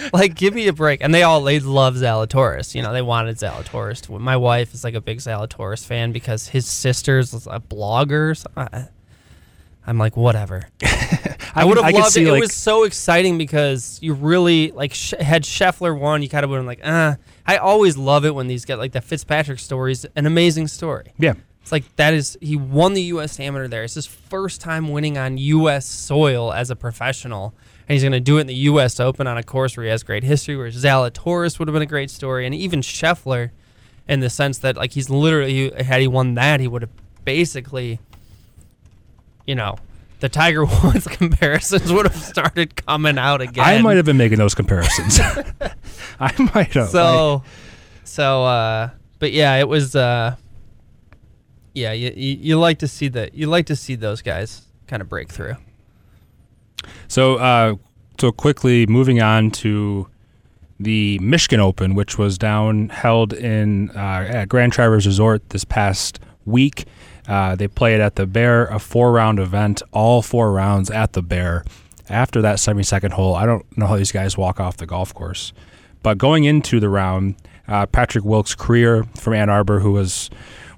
like, 0.12 0.34
give 0.34 0.54
me 0.54 0.68
a 0.68 0.72
break. 0.72 1.02
And 1.02 1.14
they 1.14 1.22
all 1.22 1.42
they 1.42 1.60
love 1.60 1.94
Zalatoris. 1.94 2.74
You 2.74 2.82
know, 2.82 2.92
they 2.92 3.02
wanted 3.02 3.36
Zalatoris 3.36 4.02
to. 4.02 4.18
My 4.18 4.36
wife 4.36 4.74
is 4.74 4.84
like 4.84 4.94
a 4.94 5.00
big 5.00 5.18
Zalatoris 5.18 5.84
fan 5.84 6.12
because 6.12 6.48
his 6.48 6.66
sister's 6.66 7.34
a 7.34 7.60
blogger. 7.60 8.36
So 8.36 8.48
I, 8.56 8.88
I'm 9.86 9.98
like, 9.98 10.16
whatever. 10.16 10.68
I, 11.54 11.64
would 11.64 11.78
have 11.78 11.86
I 11.86 11.90
loved 11.90 12.16
it. 12.16 12.26
it 12.26 12.40
was 12.40 12.54
so 12.54 12.84
exciting 12.84 13.38
because 13.38 13.98
you 14.02 14.14
really 14.14 14.70
like 14.70 14.94
had 14.94 15.44
Scheffler 15.44 15.98
won. 15.98 16.22
You 16.22 16.28
kind 16.28 16.44
of 16.44 16.50
would 16.50 16.56
have 16.56 16.62
been 16.62 16.66
like, 16.66 16.80
ah. 16.84 17.16
I 17.46 17.56
always 17.56 17.96
love 17.96 18.24
it 18.24 18.34
when 18.34 18.46
these 18.46 18.64
get 18.64 18.78
like 18.78 18.92
the 18.92 19.00
Fitzpatrick 19.00 19.58
stories. 19.58 20.06
An 20.14 20.26
amazing 20.26 20.68
story. 20.68 21.12
Yeah. 21.18 21.34
It's 21.62 21.72
like 21.72 21.94
that 21.96 22.14
is 22.14 22.38
he 22.40 22.56
won 22.56 22.94
the 22.94 23.02
U.S. 23.02 23.38
Amateur 23.38 23.68
there. 23.68 23.84
It's 23.84 23.94
his 23.94 24.06
first 24.06 24.60
time 24.60 24.88
winning 24.88 25.18
on 25.18 25.38
U.S. 25.38 25.86
soil 25.86 26.52
as 26.52 26.70
a 26.70 26.76
professional, 26.76 27.54
and 27.88 27.94
he's 27.94 28.02
going 28.02 28.12
to 28.12 28.20
do 28.20 28.38
it 28.38 28.42
in 28.42 28.46
the 28.46 28.54
U.S. 28.54 28.98
Open 28.98 29.26
on 29.26 29.36
a 29.36 29.42
course 29.42 29.76
where 29.76 29.84
he 29.84 29.90
has 29.90 30.02
great 30.02 30.24
history. 30.24 30.56
Where 30.56 30.68
Zalatoris 30.68 31.58
would 31.58 31.68
have 31.68 31.72
been 31.74 31.82
a 31.82 31.86
great 31.86 32.10
story, 32.10 32.46
and 32.46 32.54
even 32.54 32.80
Scheffler, 32.80 33.50
in 34.08 34.20
the 34.20 34.30
sense 34.30 34.58
that 34.58 34.76
like 34.76 34.92
he's 34.92 35.10
literally 35.10 35.70
had 35.82 36.00
he 36.00 36.08
won 36.08 36.34
that, 36.34 36.60
he 36.60 36.66
would 36.66 36.82
have 36.82 36.90
basically, 37.24 38.00
you 39.46 39.54
know, 39.54 39.76
the 40.20 40.28
Tiger 40.28 40.64
Woods 40.84 41.06
comparisons 41.06 41.92
would 41.92 42.06
have 42.06 42.16
started 42.16 42.74
coming 42.86 43.18
out 43.18 43.40
again. 43.40 43.64
I 43.64 43.82
might 43.82 43.96
have 43.96 44.06
been 44.06 44.16
making 44.16 44.38
those 44.38 44.54
comparisons. 44.54 45.18
I 46.20 46.50
might 46.54 46.74
have. 46.74 46.88
So, 46.88 47.42
so, 48.04 48.44
uh, 48.44 48.90
but 49.18 49.32
yeah, 49.32 49.56
it 49.56 49.68
was. 49.68 49.94
Uh, 49.94 50.36
yeah, 51.74 51.92
you, 51.92 52.12
you 52.16 52.36
you 52.40 52.58
like 52.58 52.78
to 52.78 52.88
see 52.88 53.08
that. 53.08 53.34
You 53.34 53.46
like 53.46 53.66
to 53.66 53.76
see 53.76 53.94
those 53.94 54.22
guys 54.22 54.62
kind 54.86 55.00
of 55.00 55.08
break 55.08 55.28
through. 55.28 55.56
So, 57.08 57.36
uh, 57.36 57.74
so 58.20 58.32
quickly 58.32 58.86
moving 58.86 59.20
on 59.20 59.50
to 59.52 60.08
the 60.78 61.18
Michigan 61.20 61.60
Open, 61.60 61.94
which 61.94 62.18
was 62.18 62.38
down 62.38 62.88
held 62.88 63.32
in 63.32 63.90
uh, 63.90 64.26
at 64.28 64.48
Grand 64.48 64.72
Traverse 64.72 65.06
Resort 65.06 65.48
this 65.50 65.64
past 65.64 66.18
week. 66.44 66.86
Uh, 67.28 67.54
they 67.54 67.68
played 67.68 68.00
at 68.00 68.16
the 68.16 68.26
Bear, 68.26 68.66
a 68.66 68.78
four-round 68.78 69.38
event, 69.38 69.82
all 69.92 70.22
four 70.22 70.52
rounds 70.52 70.90
at 70.90 71.12
the 71.12 71.22
Bear. 71.22 71.64
After 72.08 72.42
that 72.42 72.56
72nd 72.56 73.12
hole, 73.12 73.36
I 73.36 73.46
don't 73.46 73.64
know 73.76 73.86
how 73.86 73.96
these 73.96 74.10
guys 74.10 74.36
walk 74.36 74.58
off 74.58 74.78
the 74.78 74.86
golf 74.86 75.14
course, 75.14 75.52
but 76.02 76.18
going 76.18 76.42
into 76.42 76.80
the 76.80 76.88
round, 76.88 77.36
uh, 77.68 77.86
Patrick 77.86 78.24
Wilkes 78.24 78.56
Krier 78.56 79.06
from 79.16 79.34
Ann 79.34 79.48
Arbor, 79.48 79.78
who 79.78 79.92
was 79.92 80.28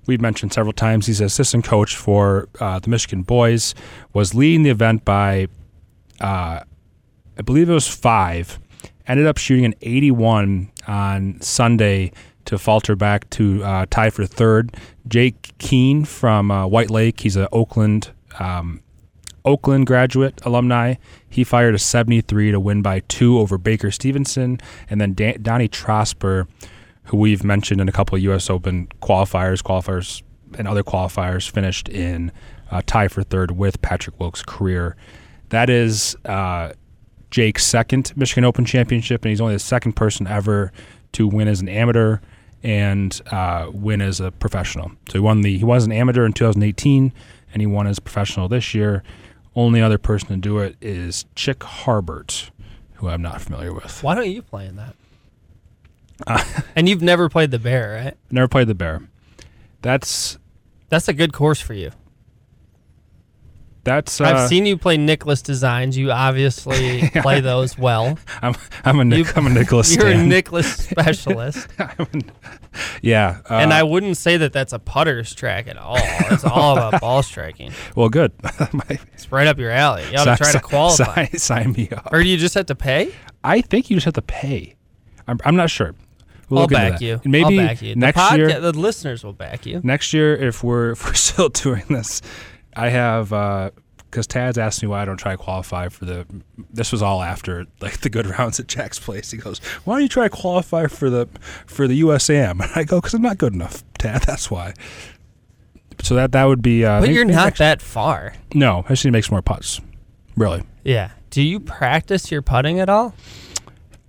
we've 0.07 0.21
mentioned 0.21 0.53
several 0.53 0.73
times, 0.73 1.07
he's 1.07 1.21
an 1.21 1.27
assistant 1.27 1.65
coach 1.65 1.97
for 1.97 2.49
uh, 2.61 2.79
the 2.79 2.91
Michigan 2.91 3.23
boys, 3.23 3.75
was 4.13 4.35
leading 4.35 4.63
the 4.63 4.71
event 4.71 5.05
by 5.05 5.49
uh, 6.21 6.61
I 7.39 7.43
believe 7.43 7.69
it 7.69 7.75
was 7.75 7.89
five. 7.89 8.59
Ended 9.07 9.27
up 9.27 9.39
shooting 9.39 9.65
an 9.65 9.75
81 9.83 10.71
on 10.87 11.41
Sunday 11.41 12.13
to 12.45 12.59
falter 12.59 12.95
back 12.95 13.29
to 13.31 13.63
uh, 13.65 13.87
tie 13.91 14.11
for 14.11 14.27
third. 14.27 14.77
Jake 15.09 15.53
Kneen 15.59 16.07
from 16.07 16.51
uh, 16.51 16.67
White 16.67 16.91
Lake, 16.91 17.21
he's 17.21 17.37
an 17.37 17.49
Oakland 17.53 18.11
um, 18.39 18.83
Oakland 19.45 19.87
graduate 19.87 20.41
alumni. 20.45 20.95
He 21.29 21.45
fired 21.45 21.75
a 21.75 21.79
73 21.79 22.53
to 22.53 22.61
win 22.61 22.83
by 22.83 23.01
two 23.01 23.39
over 23.39 23.59
Baker 23.59 23.91
Stevenson, 23.91 24.61
and 24.89 25.01
then 25.01 25.15
Dan- 25.15 25.43
Donnie 25.43 25.69
Trosper, 25.69 26.47
who 27.13 27.19
we've 27.19 27.45
mentioned 27.45 27.79
in 27.79 27.91
a 27.91 27.93
couple 27.93 28.17
of 28.17 28.23
U.S. 28.23 28.49
Open 28.49 28.89
qualifiers, 29.03 29.63
qualifiers, 29.63 30.23
and 30.57 30.67
other 30.67 30.83
qualifiers, 30.83 31.49
finished 31.49 31.91
in 31.91 32.33
uh, 32.71 32.81
tie 32.87 33.07
for 33.07 33.23
third 33.23 33.51
with 33.51 33.83
Patrick 33.83 34.19
Wilkes 34.19 34.43
Krier. 34.43 34.95
That 35.51 35.69
is 35.69 36.17
uh, 36.25 36.73
Jake's 37.31 37.67
second 37.67 38.15
Michigan 38.17 38.45
Open 38.47 38.65
championship, 38.65 39.27
and 39.27 39.29
he's 39.29 39.43
only 39.43 39.55
the 39.55 39.59
second 39.59 39.93
person 39.93 40.27
ever 40.27 40.73
to 41.13 41.29
win 41.29 41.49
as 41.49 41.61
an 41.61 41.69
amateur 41.69 42.19
and 42.63 43.21
uh, 43.31 43.71
win 43.71 44.01
as 44.01 44.19
a 44.19 44.31
professional. 44.31 44.93
So 45.09 45.13
he 45.13 45.19
won 45.19 45.43
the 45.43 45.59
he 45.59 45.65
was 45.65 45.85
an 45.85 45.93
amateur 45.93 46.25
in 46.25 46.33
2018, 46.33 47.13
and 47.53 47.61
he 47.61 47.67
won 47.67 47.87
as 47.87 47.99
a 47.99 48.03
professional 48.03 48.49
this 48.49 48.75
year. 48.75 49.03
Only 49.55 49.83
other 49.83 49.99
person 49.99 50.29
to 50.29 50.37
do 50.39 50.61
it 50.61 50.77
is 50.81 51.27
Chick 51.35 51.59
Harbert, 51.59 52.49
who 52.95 53.11
I'm 53.11 53.21
not 53.21 53.43
familiar 53.43 53.75
with. 53.75 54.03
Why 54.03 54.15
don't 54.15 54.31
you 54.31 54.41
play 54.41 54.65
in 54.65 54.77
that? 54.77 54.97
Uh, 56.27 56.43
and 56.77 56.89
you've 56.89 57.03
never 57.03 57.29
played 57.29 57.51
the 57.51 57.59
Bear, 57.59 58.03
right? 58.05 58.16
Never 58.31 58.49
played 58.49 58.68
the 58.68 58.75
Bear. 58.75 59.03
That's 59.83 60.39
that's 60.89 61.09
a 61.09 61.12
good 61.12 61.33
course 61.33 61.61
for 61.61 61.75
you. 61.75 61.91
That's 63.85 64.20
uh, 64.20 64.25
I've 64.25 64.49
seen 64.49 64.64
you 64.64 64.77
play 64.77 64.97
Nicklaus 64.97 65.43
designs. 65.43 65.99
You 65.99 66.12
obviously 66.12 67.11
play 67.16 67.41
those 67.41 67.77
well. 67.77 68.16
I'm 68.43 68.55
I'm 68.85 69.01
a 69.01 69.05
Nick, 69.05 69.37
I'm 69.37 69.47
a 69.47 69.51
Nicklaus. 69.51 69.95
You're 69.97 70.07
a 70.07 70.23
Nicklaus 70.23 70.73
specialist. 70.73 71.68
yeah, 73.03 73.41
uh, 73.51 73.55
and 73.55 73.73
I 73.73 73.83
wouldn't 73.83 74.16
say 74.16 74.37
that 74.37 74.53
that's 74.53 74.73
a 74.73 74.79
putter's 74.79 75.35
track 75.35 75.66
at 75.66 75.77
all. 75.77 75.97
It's 75.99 76.45
all 76.45 76.77
about 76.79 77.01
ball 77.01 77.25
striking. 77.25 77.73
Well, 77.97 78.09
good. 78.09 78.33
it's 79.12 79.33
right 79.33 79.49
up 79.49 79.59
your 79.59 79.73
alley. 79.73 80.05
You 80.12 80.18
ought 80.18 80.25
to 80.27 80.37
try 80.37 80.53
to 80.53 80.61
qualify. 80.61 81.27
Sign, 81.27 81.39
sign, 81.39 81.73
me 81.73 81.89
up. 81.91 82.12
Or 82.12 82.23
do 82.23 82.29
you 82.29 82.37
just 82.37 82.55
have 82.55 82.66
to 82.66 82.77
pay? 82.77 83.12
I 83.43 83.62
think 83.62 83.91
you 83.91 83.97
just 83.97 84.05
have 84.05 84.14
to 84.14 84.23
pay. 84.23 84.77
I'm, 85.27 85.39
I'm 85.45 85.57
not 85.57 85.70
sure. 85.70 85.95
We'll 86.53 86.61
I'll 86.63 86.69
back 86.69 87.01
you. 87.01 87.19
Maybe 87.25 87.59
I'll 87.59 87.67
back 87.67 87.81
you. 87.81 87.97
next 87.97 88.19
podca- 88.19 88.37
year, 88.37 88.61
the 88.61 88.73
listeners 88.79 89.25
will 89.25 89.33
back 89.33 89.65
you. 89.65 89.81
Next 89.83 90.13
year, 90.13 90.37
if 90.37 90.63
we're 90.63 90.91
if 90.93 91.05
we're 91.07 91.15
still 91.15 91.49
doing 91.49 91.85
this, 91.89 92.21
I 92.77 92.91
have 92.91 93.31
because 93.31 94.27
uh, 94.27 94.29
Tad's 94.29 94.59
asked 94.59 94.83
me 94.83 94.89
why 94.89 95.01
I 95.01 95.05
don't 95.07 95.17
try 95.17 95.33
to 95.33 95.39
qualify 95.39 95.89
for 95.89 96.05
the. 96.05 96.27
This 96.71 96.93
was 96.93 97.01
all 97.01 97.23
after 97.23 97.67
like 97.81 98.01
the 98.01 98.11
good 98.11 98.27
rounds 98.39 98.61
at 98.61 98.67
Jack's 98.67 98.99
place. 98.99 99.31
He 99.31 99.39
goes, 99.39 99.61
"Why 99.85 99.95
don't 99.95 100.03
you 100.03 100.09
try 100.09 100.25
to 100.25 100.37
qualify 100.37 100.89
for 100.89 101.09
the 101.09 101.27
for 101.65 101.89
the 101.89 102.03
USAM?" 102.03 102.61
And 102.61 102.71
I 102.75 102.85
go, 102.85 102.99
"Because 103.01 103.15
I'm 103.15 103.23
not 103.23 103.39
good 103.39 103.55
enough, 103.55 103.83
Tad. 103.99 104.23
That's 104.23 104.51
why." 104.51 104.75
So 106.03 106.15
that 106.17 106.33
that 106.33 106.45
would 106.45 106.61
be. 106.61 106.85
Uh, 106.85 107.01
but 107.01 107.07
maybe, 107.07 107.15
you're 107.15 107.25
not 107.25 107.45
next, 107.45 107.59
that 107.61 107.81
far. 107.81 108.35
No, 108.53 108.85
I 108.87 108.89
just 108.91 109.07
need 109.07 109.11
to 109.11 109.13
make 109.13 109.25
some 109.25 109.35
more 109.35 109.43
putts. 109.43 109.81
Really. 110.37 110.65
Yeah. 110.85 111.13
Do 111.31 111.41
you 111.41 111.61
practice 111.61 112.31
your 112.31 112.43
putting 112.43 112.79
at 112.79 112.91
all? 112.91 113.15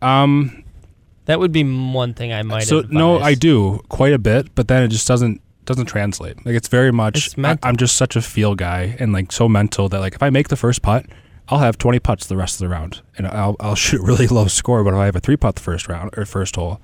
Um, 0.02 0.62
that 1.26 1.39
would 1.39 1.51
be 1.51 1.63
one 1.63 2.13
thing 2.13 2.34
I 2.34 2.43
might. 2.43 2.63
So 2.63 2.80
advise. 2.80 2.93
no, 2.93 3.19
I 3.19 3.34
do 3.34 3.82
quite 3.89 4.13
a 4.13 4.19
bit, 4.19 4.53
but 4.55 4.67
then 4.67 4.84
it 4.84 4.89
just 4.89 5.07
doesn't 5.07 5.41
doesn't 5.65 5.86
translate. 5.86 6.45
Like 6.45 6.55
it's 6.55 6.67
very 6.67 6.91
much. 6.91 7.28
It's 7.28 7.38
I, 7.38 7.57
am 7.63 7.78
just 7.78 7.95
such 7.95 8.15
a 8.15 8.21
feel 8.21 8.55
guy 8.55 8.95
and 8.99 9.13
like 9.13 9.32
so 9.32 9.47
mental 9.47 9.89
that 9.89 9.99
like 9.99 10.15
if 10.15 10.24
I 10.24 10.30
make 10.30 10.49
the 10.49 10.55
first 10.55 10.82
putt, 10.82 11.05
I'll 11.49 11.59
have 11.59 11.78
20 11.78 11.99
putts 11.99 12.28
the 12.28 12.38
rest 12.38 12.55
of 12.55 12.59
the 12.59 12.69
round, 12.69 13.01
and 13.17 13.28
I'll 13.28 13.55
I'll 13.59 13.76
shoot 13.86 14.01
a 14.01 14.03
really 14.03 14.28
low 14.28 14.47
score. 14.47 14.84
But 14.84 14.93
if 14.93 14.99
I 14.99 15.05
have 15.05 15.15
a 15.15 15.19
three 15.19 15.38
putt 15.38 15.55
the 15.55 15.61
first 15.61 15.88
round 15.88 16.11
or 16.17 16.26
first 16.26 16.55
hole, 16.55 16.82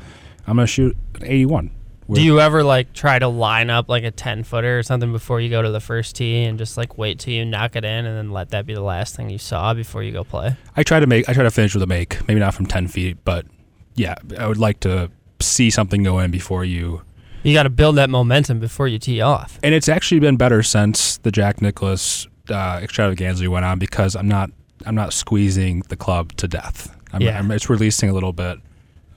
I'm 0.47 0.55
gonna 0.55 0.67
shoot 0.67 0.95
an 1.15 1.25
81. 1.25 1.71
Do 2.11 2.23
you 2.23 2.39
ever 2.39 2.63
like 2.63 2.91
try 2.93 3.19
to 3.19 3.27
line 3.27 3.69
up 3.69 3.87
like 3.87 4.03
a 4.03 4.09
10 4.09 4.43
footer 4.43 4.79
or 4.79 4.81
something 4.81 5.11
before 5.11 5.39
you 5.39 5.47
go 5.47 5.61
to 5.61 5.69
the 5.69 5.79
first 5.79 6.15
tee 6.15 6.43
and 6.43 6.57
just 6.57 6.75
like 6.75 6.97
wait 6.97 7.19
till 7.19 7.35
you 7.35 7.45
knock 7.45 7.75
it 7.75 7.85
in 7.85 8.05
and 8.07 8.17
then 8.17 8.31
let 8.31 8.49
that 8.49 8.65
be 8.65 8.73
the 8.73 8.81
last 8.81 9.15
thing 9.15 9.29
you 9.29 9.37
saw 9.37 9.75
before 9.75 10.01
you 10.01 10.11
go 10.11 10.23
play? 10.23 10.55
I 10.75 10.81
try 10.81 10.99
to 10.99 11.05
make 11.05 11.29
I 11.29 11.33
try 11.33 11.43
to 11.43 11.51
finish 11.51 11.75
with 11.75 11.83
a 11.83 11.87
make, 11.87 12.27
maybe 12.27 12.39
not 12.39 12.55
from 12.55 12.65
10 12.65 12.87
feet, 12.87 13.17
but 13.23 13.45
yeah, 13.95 14.15
I 14.37 14.47
would 14.47 14.57
like 14.57 14.79
to 14.81 15.11
see 15.41 15.69
something 15.69 16.03
go 16.03 16.19
in 16.19 16.31
before 16.31 16.65
you. 16.65 17.01
You 17.43 17.53
got 17.53 17.63
to 17.63 17.69
build 17.69 17.95
that 17.95 18.09
momentum 18.09 18.59
before 18.59 18.87
you 18.87 18.99
tee 18.99 19.21
off. 19.21 19.59
And 19.63 19.73
it's 19.73 19.87
actually 19.87 20.19
been 20.19 20.35
better 20.35 20.61
since 20.61 21.17
the 21.17 21.31
Jack 21.31 21.61
Nicklaus 21.61 22.27
uh, 22.49 22.79
extravaganza 22.81 23.49
went 23.49 23.65
on 23.65 23.79
because 23.79 24.15
I'm 24.15 24.27
not 24.27 24.51
I'm 24.85 24.95
not 24.95 25.13
squeezing 25.13 25.81
the 25.89 25.95
club 25.95 26.33
to 26.37 26.47
death. 26.47 26.95
I'm, 27.11 27.21
yeah. 27.21 27.37
I'm, 27.37 27.51
it's 27.51 27.69
releasing 27.69 28.09
a 28.09 28.13
little 28.13 28.33
bit. 28.33 28.59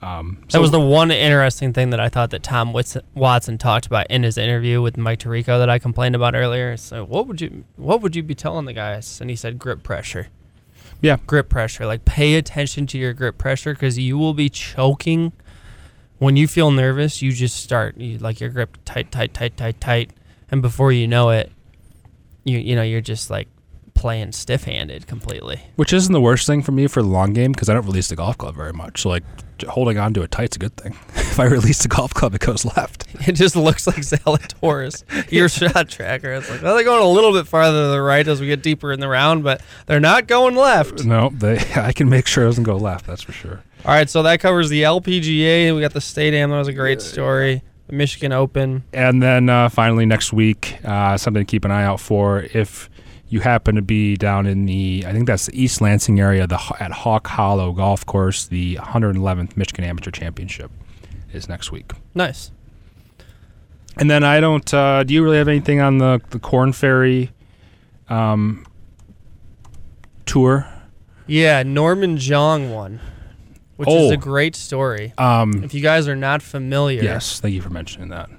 Um, 0.01 0.43
so 0.49 0.57
that 0.57 0.61
was 0.61 0.71
the 0.71 0.79
one 0.79 1.11
interesting 1.11 1.71
thing 1.71 1.91
that 1.91 1.99
I 2.01 2.09
thought 2.09 2.31
that 2.31 2.43
Tom 2.43 2.73
Watson 2.73 3.57
talked 3.57 3.85
about 3.85 4.07
in 4.07 4.23
his 4.23 4.37
interview 4.37 4.81
with 4.81 4.97
Mike 4.97 5.19
Tirico 5.19 5.57
that 5.57 5.69
I 5.69 5.79
complained 5.79 6.15
about 6.15 6.35
earlier. 6.35 6.75
So 6.75 7.05
what 7.05 7.27
would 7.27 7.39
you 7.39 7.63
what 7.77 8.01
would 8.01 8.15
you 8.15 8.23
be 8.23 8.35
telling 8.35 8.65
the 8.65 8.73
guys? 8.73 9.21
And 9.21 9.29
he 9.29 9.35
said 9.35 9.57
grip 9.57 9.83
pressure. 9.83 10.27
Yeah. 11.03 11.17
Grip 11.27 11.49
pressure. 11.49 11.85
Like 11.85 12.05
pay 12.05 12.35
attention 12.35 12.87
to 12.87 12.97
your 12.97 13.13
grip 13.13 13.37
pressure 13.37 13.73
because 13.73 13.99
you 13.99 14.17
will 14.17 14.33
be 14.33 14.49
choking 14.49 15.33
when 16.17 16.37
you 16.37 16.47
feel 16.47 16.71
nervous. 16.71 17.21
You 17.21 17.33
just 17.33 17.57
start 17.57 17.97
you, 17.97 18.17
like 18.17 18.39
your 18.39 18.49
grip 18.49 18.77
tight, 18.85 19.11
tight, 19.11 19.33
tight, 19.33 19.57
tight, 19.57 19.81
tight, 19.81 20.11
and 20.49 20.61
before 20.61 20.93
you 20.93 21.05
know 21.05 21.29
it, 21.29 21.51
you 22.45 22.57
you 22.57 22.73
know 22.75 22.83
you're 22.83 23.01
just 23.01 23.29
like 23.29 23.49
playing 24.03 24.33
stiff-handed 24.33 25.07
completely. 25.07 25.61
Which 25.77 25.93
isn't 25.93 26.11
the 26.11 26.19
worst 26.19 26.45
thing 26.45 26.61
for 26.61 26.73
me 26.73 26.87
for 26.87 27.01
the 27.01 27.07
long 27.07 27.31
game 27.31 27.53
because 27.53 27.69
I 27.69 27.73
don't 27.73 27.85
release 27.85 28.09
the 28.09 28.17
golf 28.17 28.37
club 28.37 28.53
very 28.53 28.73
much. 28.73 29.01
So 29.01 29.07
like 29.07 29.23
holding 29.65 29.97
on 29.97 30.13
to 30.15 30.23
it 30.23 30.29
tight's 30.29 30.57
a 30.57 30.59
good 30.59 30.75
thing. 30.75 30.91
if 31.15 31.39
I 31.39 31.45
release 31.45 31.83
the 31.83 31.87
golf 31.87 32.13
club, 32.13 32.35
it 32.35 32.41
goes 32.41 32.65
left. 32.65 33.07
It 33.25 33.33
just 33.33 33.55
looks 33.55 33.87
like 33.87 33.97
Zalatoris, 33.97 35.05
your 35.31 35.47
shot 35.47 35.87
tracker. 35.87 36.33
It's 36.33 36.49
like, 36.49 36.61
well, 36.61 36.75
they're 36.75 36.83
going 36.83 37.01
a 37.01 37.07
little 37.07 37.31
bit 37.31 37.47
farther 37.47 37.83
to 37.83 37.87
the 37.91 38.01
right 38.01 38.27
as 38.27 38.41
we 38.41 38.47
get 38.47 38.61
deeper 38.61 38.91
in 38.91 38.99
the 38.99 39.07
round, 39.07 39.45
but 39.45 39.61
they're 39.85 40.01
not 40.01 40.27
going 40.27 40.57
left. 40.57 41.05
No, 41.05 41.29
they. 41.29 41.57
I 41.77 41.93
can 41.93 42.09
make 42.09 42.27
sure 42.27 42.43
it 42.43 42.47
doesn't 42.47 42.65
go 42.65 42.75
left. 42.75 43.07
That's 43.07 43.21
for 43.21 43.31
sure. 43.31 43.63
All 43.85 43.93
right, 43.93 44.09
so 44.09 44.23
that 44.23 44.41
covers 44.41 44.69
the 44.69 44.81
LPGA. 44.83 45.73
We 45.73 45.79
got 45.79 45.93
the 45.93 46.01
State 46.01 46.33
Am. 46.33 46.49
That 46.49 46.57
was 46.57 46.67
a 46.67 46.73
great 46.73 47.01
story. 47.01 47.63
The 47.87 47.93
Michigan 47.95 48.33
Open, 48.33 48.83
and 48.91 49.23
then 49.23 49.47
uh, 49.47 49.69
finally 49.69 50.05
next 50.05 50.33
week, 50.33 50.79
uh, 50.83 51.15
something 51.15 51.45
to 51.45 51.49
keep 51.49 51.63
an 51.63 51.71
eye 51.71 51.83
out 51.85 52.01
for 52.01 52.41
if 52.53 52.89
you 53.33 53.39
happen 53.39 53.73
to 53.73 53.81
be 53.81 54.15
down 54.15 54.45
in 54.45 54.67
the, 54.67 55.03
I 55.07 55.11
think 55.11 55.25
that's 55.25 55.47
the 55.47 55.59
East 55.59 55.81
Lansing 55.81 56.19
area, 56.19 56.45
the 56.45 56.59
at 56.79 56.91
Hawk 56.91 57.25
Hollow 57.25 57.71
Golf 57.71 58.05
Course, 58.05 58.45
the 58.45 58.75
111th 58.75 59.57
Michigan 59.57 59.83
Amateur 59.83 60.11
Championship 60.11 60.69
is 61.31 61.49
next 61.49 61.71
week. 61.71 61.93
Nice. 62.13 62.51
And 63.97 64.07
then 64.07 64.23
I 64.23 64.39
don't. 64.39 64.71
Uh, 64.71 65.03
do 65.03 65.15
you 65.15 65.23
really 65.23 65.37
have 65.37 65.47
anything 65.47 65.79
on 65.79 65.97
the 65.97 66.21
the 66.29 66.37
Korn 66.37 66.73
Ferry 66.73 67.31
um, 68.07 68.65
tour? 70.27 70.67
Yeah, 71.25 71.63
Norman 71.63 72.17
Xiong 72.17 72.71
won, 72.73 72.99
which 73.77 73.89
oh. 73.89 74.05
is 74.05 74.11
a 74.11 74.17
great 74.17 74.55
story. 74.55 75.13
Um, 75.17 75.63
if 75.63 75.73
you 75.73 75.81
guys 75.81 76.07
are 76.07 76.15
not 76.15 76.41
familiar, 76.41 77.03
yes, 77.03 77.39
thank 77.39 77.53
you 77.53 77.61
for 77.61 77.69
mentioning 77.69 78.09
that. 78.09 78.29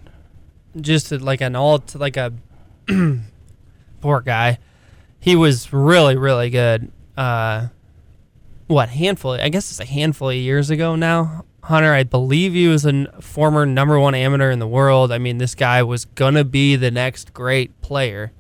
Just 0.81 1.11
like 1.11 1.41
an 1.41 1.55
all 1.57 1.83
like 1.95 2.17
a 2.17 2.33
poor 4.01 4.21
guy 4.21 4.59
he 5.25 5.35
was 5.37 5.73
really 5.73 6.17
really 6.17 6.51
good. 6.51 6.93
Uh, 7.17 7.69
what 8.67 8.91
handful? 8.91 9.33
I 9.33 9.49
guess 9.49 9.71
it's 9.71 9.81
a 9.81 9.85
handful 9.87 10.29
of 10.29 10.37
years 10.37 10.69
ago 10.71 10.97
now. 10.97 11.45
Hunter, 11.63 11.95
I 11.95 12.03
believe 12.03 12.53
he 12.53 12.69
was 12.69 12.85
a 12.85 13.07
former 13.23 13.65
number 13.65 13.99
one 13.99 14.15
amateur 14.15 14.51
in 14.51 14.59
the 14.59 14.67
world. 14.69 15.11
I 15.11 15.17
mean, 15.19 15.39
this 15.39 15.55
guy 15.55 15.83
was 15.83 16.05
gonna 16.05 16.45
be 16.45 16.77
the 16.77 16.91
next 16.91 17.33
great 17.33 17.81
player. 17.81 18.33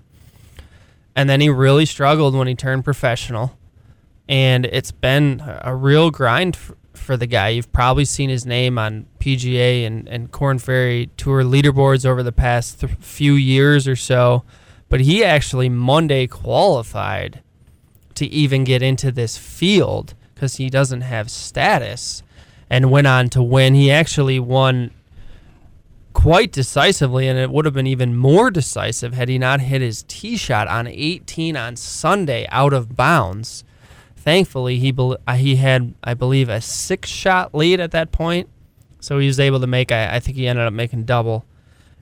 and 1.16 1.30
then 1.30 1.40
he 1.40 1.48
really 1.48 1.86
struggled 1.86 2.34
when 2.34 2.48
he 2.48 2.54
turned 2.54 2.84
professional. 2.84 3.56
And 4.28 4.66
it's 4.66 4.90
been 4.90 5.42
a 5.62 5.74
real 5.74 6.10
grind 6.10 6.56
for, 6.56 6.76
for 6.92 7.16
the 7.16 7.26
guy. 7.26 7.50
You've 7.50 7.72
probably 7.72 8.04
seen 8.04 8.30
his 8.30 8.44
name 8.44 8.78
on 8.78 9.06
PGA 9.20 9.86
and, 9.86 10.08
and 10.08 10.32
Korn 10.32 10.58
Ferry 10.58 11.10
Tour 11.16 11.44
leaderboards 11.44 12.04
over 12.04 12.22
the 12.22 12.32
past 12.32 12.80
th- 12.80 12.92
few 12.98 13.34
years 13.34 13.86
or 13.86 13.96
so. 13.96 14.42
But 14.94 15.00
he 15.00 15.24
actually 15.24 15.68
Monday 15.68 16.28
qualified 16.28 17.42
to 18.14 18.26
even 18.26 18.62
get 18.62 18.80
into 18.80 19.10
this 19.10 19.36
field 19.36 20.14
because 20.32 20.54
he 20.54 20.70
doesn't 20.70 21.00
have 21.00 21.32
status 21.32 22.22
and 22.70 22.92
went 22.92 23.08
on 23.08 23.28
to 23.30 23.42
win. 23.42 23.74
He 23.74 23.90
actually 23.90 24.38
won 24.38 24.92
quite 26.12 26.52
decisively, 26.52 27.26
and 27.26 27.36
it 27.36 27.50
would 27.50 27.64
have 27.64 27.74
been 27.74 27.88
even 27.88 28.14
more 28.14 28.52
decisive 28.52 29.14
had 29.14 29.28
he 29.28 29.36
not 29.36 29.62
hit 29.62 29.82
his 29.82 30.04
tee 30.06 30.36
shot 30.36 30.68
on 30.68 30.86
18 30.86 31.56
on 31.56 31.74
Sunday 31.74 32.46
out 32.52 32.72
of 32.72 32.94
bounds. 32.94 33.64
Thankfully, 34.14 34.78
he 34.78 34.92
be- 34.92 35.16
uh, 35.26 35.34
he 35.34 35.56
had, 35.56 35.94
I 36.04 36.14
believe, 36.14 36.48
a 36.48 36.60
six 36.60 37.10
shot 37.10 37.52
lead 37.52 37.80
at 37.80 37.90
that 37.90 38.12
point, 38.12 38.48
so 39.00 39.18
he 39.18 39.26
was 39.26 39.40
able 39.40 39.58
to 39.58 39.66
make. 39.66 39.90
I, 39.90 40.14
I 40.14 40.20
think 40.20 40.36
he 40.36 40.46
ended 40.46 40.64
up 40.64 40.72
making 40.72 41.02
double 41.02 41.44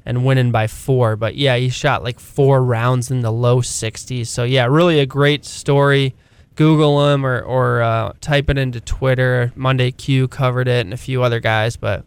and 0.05 0.25
winning 0.25 0.51
by 0.51 0.67
four. 0.67 1.17
But 1.17 1.37
yeah, 1.37 1.57
he 1.57 1.69
shot 1.69 2.03
like 2.03 2.21
four 2.21 2.63
rounds 2.63 3.11
in 3.11 3.21
the 3.21 3.33
low 3.33 3.61
60s. 3.61 4.27
So 4.27 4.45
yeah, 4.45 4.67
really 4.67 4.99
a 5.01 5.07
great 5.07 5.45
story. 5.45 6.15
Google 6.55 7.13
him 7.13 7.25
or 7.25 7.41
or 7.41 7.83
uh, 7.83 8.13
type 8.21 8.51
it 8.51 8.59
into 8.59 8.81
Twitter. 8.81 9.53
Monday 9.55 9.91
Q 9.91 10.29
covered 10.29 10.69
it 10.69 10.85
and 10.85 10.93
a 10.93 10.99
few 10.99 11.23
other 11.23 11.41
guys, 11.41 11.77
but 11.77 12.05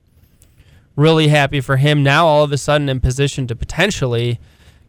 really 0.96 1.30
happy 1.30 1.62
for 1.62 1.78
him. 1.78 2.04
Now 2.04 2.28
all 2.28 2.44
of 2.44 2.52
a 2.52 2.58
sudden 2.58 2.88
in 2.88 3.00
position 3.00 3.48
to 3.48 3.56
potentially 3.56 4.40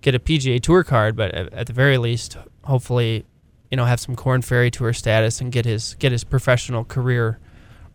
get 0.02 0.14
a 0.14 0.18
PGA 0.18 0.60
Tour 0.60 0.84
card, 0.84 1.16
but 1.16 1.32
at, 1.32 1.52
at 1.52 1.66
the 1.66 1.72
very 1.72 1.98
least, 1.98 2.36
hopefully, 2.64 3.24
you 3.70 3.76
know, 3.76 3.86
have 3.86 3.98
some 3.98 4.14
Korn 4.14 4.42
Ferry 4.42 4.70
Tour 4.70 4.92
status 4.92 5.40
and 5.40 5.50
get 5.50 5.64
his 5.64 5.94
get 5.94 6.12
his 6.12 6.22
professional 6.22 6.84
career 6.84 7.38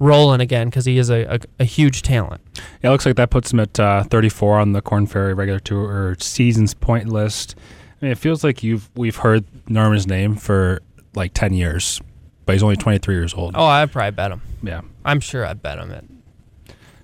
rolling 0.02 0.42
again 0.42 0.68
because 0.68 0.86
he 0.86 0.98
is 0.98 1.10
a, 1.10 1.36
a, 1.36 1.40
a, 1.60 1.64
huge 1.64 2.02
talent. 2.02 2.42
Yeah, 2.82 2.90
it 2.90 2.92
looks 2.92 3.06
like 3.06 3.16
that 3.16 3.30
puts 3.30 3.54
him 3.54 3.60
at 3.60 3.80
uh, 3.80 4.04
34 4.04 4.60
on 4.60 4.74
the 4.74 4.82
Korn 4.82 5.06
Ferry 5.06 5.34
regular 5.34 5.60
tour 5.60 5.84
or 5.84 6.18
seasons 6.20 6.74
point 6.74 7.08
list. 7.08 7.56
I 8.02 8.06
mean, 8.06 8.12
it 8.12 8.18
feels 8.18 8.44
like 8.44 8.64
you've 8.64 8.90
we've 8.96 9.18
heard 9.18 9.46
Norman's 9.70 10.08
name 10.08 10.36
for 10.36 10.82
like 11.14 11.34
10 11.34 11.54
years, 11.54 12.02
but 12.46 12.54
he's 12.54 12.64
only 12.64 12.76
23 12.76 13.16
years 13.16 13.34
old. 13.34 13.54
Oh, 13.56 13.66
I 13.66 13.86
probably 13.86 14.12
bet 14.12 14.32
him. 14.32 14.42
Yeah. 14.64 14.82
I'm 15.06 15.20
sure 15.20 15.46
I 15.46 15.54
bet 15.54 15.78
him 15.78 15.92
it. 15.92 16.06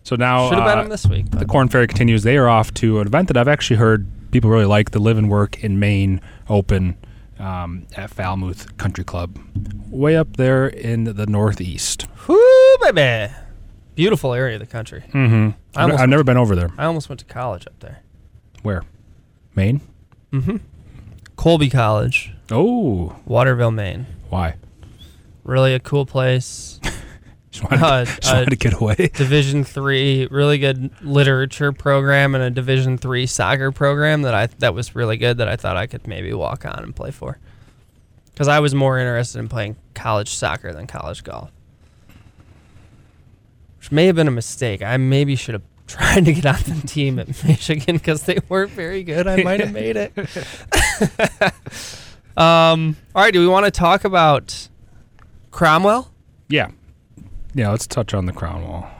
So 0.04 0.16
now 0.16 0.50
should 0.50 0.58
have 0.58 0.68
uh, 0.68 0.76
bet 0.76 0.84
him 0.84 0.90
this 0.90 1.06
week. 1.06 1.30
The 1.32 1.46
Korn 1.46 1.70
Ferry 1.70 1.86
continues. 1.86 2.24
They 2.24 2.38
are 2.38 2.50
off 2.50 2.74
to 2.76 3.00
an 3.00 3.08
event 3.08 3.28
that 3.28 3.38
I've 3.38 3.48
actually 3.48 3.76
heard 3.78 4.08
people 4.32 4.50
really 4.50 4.66
like, 4.66 4.92
the 4.92 5.00
Live 5.00 5.18
and 5.18 5.30
Work 5.30 5.64
in 5.64 5.80
Maine 5.80 6.22
Open 6.50 6.98
um, 7.40 7.86
at 7.96 8.10
Falmouth 8.10 8.78
Country 8.78 9.04
Club, 9.04 9.38
way 9.90 10.16
up 10.16 10.38
there 10.38 10.68
in 10.68 11.04
the 11.04 11.26
northeast. 11.28 12.07
Baby! 12.82 13.34
Beautiful 13.96 14.34
area 14.34 14.56
of 14.56 14.60
the 14.60 14.68
country. 14.68 15.04
Mm-hmm. 15.12 15.50
I've, 15.76 16.00
I've 16.00 16.10
never 16.10 16.24
been 16.24 16.38
over 16.38 16.56
there. 16.56 16.70
I 16.78 16.86
almost 16.86 17.10
went 17.10 17.20
to 17.20 17.26
college 17.26 17.66
up 17.68 17.80
there. 17.80 18.04
Where? 18.62 18.84
Maine. 19.56 19.82
Mm-hmm. 20.32 20.58
Colby 21.36 21.70
College. 21.70 22.34
Oh, 22.52 23.16
Waterville, 23.26 23.72
Maine. 23.72 24.06
Why? 24.30 24.56
Really 25.44 25.74
a 25.74 25.80
cool 25.80 26.06
place. 26.06 26.80
just 27.52 27.64
wanted, 27.64 27.84
uh, 27.84 28.06
to, 28.06 28.16
just 28.22 28.34
wanted 28.34 28.50
to 28.50 28.56
get 28.58 28.74
away. 28.74 28.96
Division 29.14 29.64
three, 29.64 30.28
really 30.30 30.58
good 30.58 30.92
literature 31.02 31.72
program, 31.72 32.36
and 32.36 32.44
a 32.44 32.50
Division 32.50 32.98
three 32.98 33.26
soccer 33.26 33.72
program 33.72 34.24
that 34.24 34.34
I 34.34 34.48
that 34.60 34.74
was 34.74 34.96
really 34.96 35.18
good. 35.18 35.38
That 35.38 35.48
I 35.48 35.56
thought 35.56 35.78
I 35.78 35.88
could 35.88 36.08
maybe 36.08 36.34
walk 36.34 36.66
on 36.66 36.84
and 36.84 36.96
play 36.96 37.12
for. 37.12 37.40
Because 38.32 38.48
I 38.48 38.60
was 38.60 38.76
more 38.76 39.00
interested 39.00 39.40
in 39.40 39.48
playing 39.48 39.78
college 39.96 40.30
soccer 40.30 40.72
than 40.72 40.86
college 40.86 41.24
golf, 41.24 41.52
which 43.88 43.94
may 43.94 44.08
have 44.08 44.18
been 44.18 44.28
a 44.28 44.32
mistake. 44.32 44.82
I 44.82 44.98
maybe 44.98 45.38
should 45.38 45.54
have 45.54 45.64
tried 45.88 46.26
to 46.26 46.34
get 46.34 46.46
on 46.46 46.62
the 46.62 46.86
team 46.86 47.20
at 47.20 47.28
Michigan 47.46 47.96
because 47.96 48.24
they 48.24 48.38
weren't 48.50 48.72
very 48.72 49.02
good. 49.02 49.28
I 49.28 49.44
might 49.44 49.62
have 49.62 49.72
made 49.72 49.96
it. 49.96 50.12
um, 52.38 52.98
all 53.16 53.24
right, 53.24 53.32
do 53.32 53.40
we 53.40 53.48
want 53.48 53.64
to 53.64 53.72
talk 53.72 54.04
about 54.04 54.68
Cromwell? 55.52 56.12
Yeah. 56.50 56.72
Yeah, 57.54 57.70
let's 57.70 57.88
touch 57.88 58.14
on 58.14 58.26
the 58.26 58.34
Cromwell. 58.34 58.92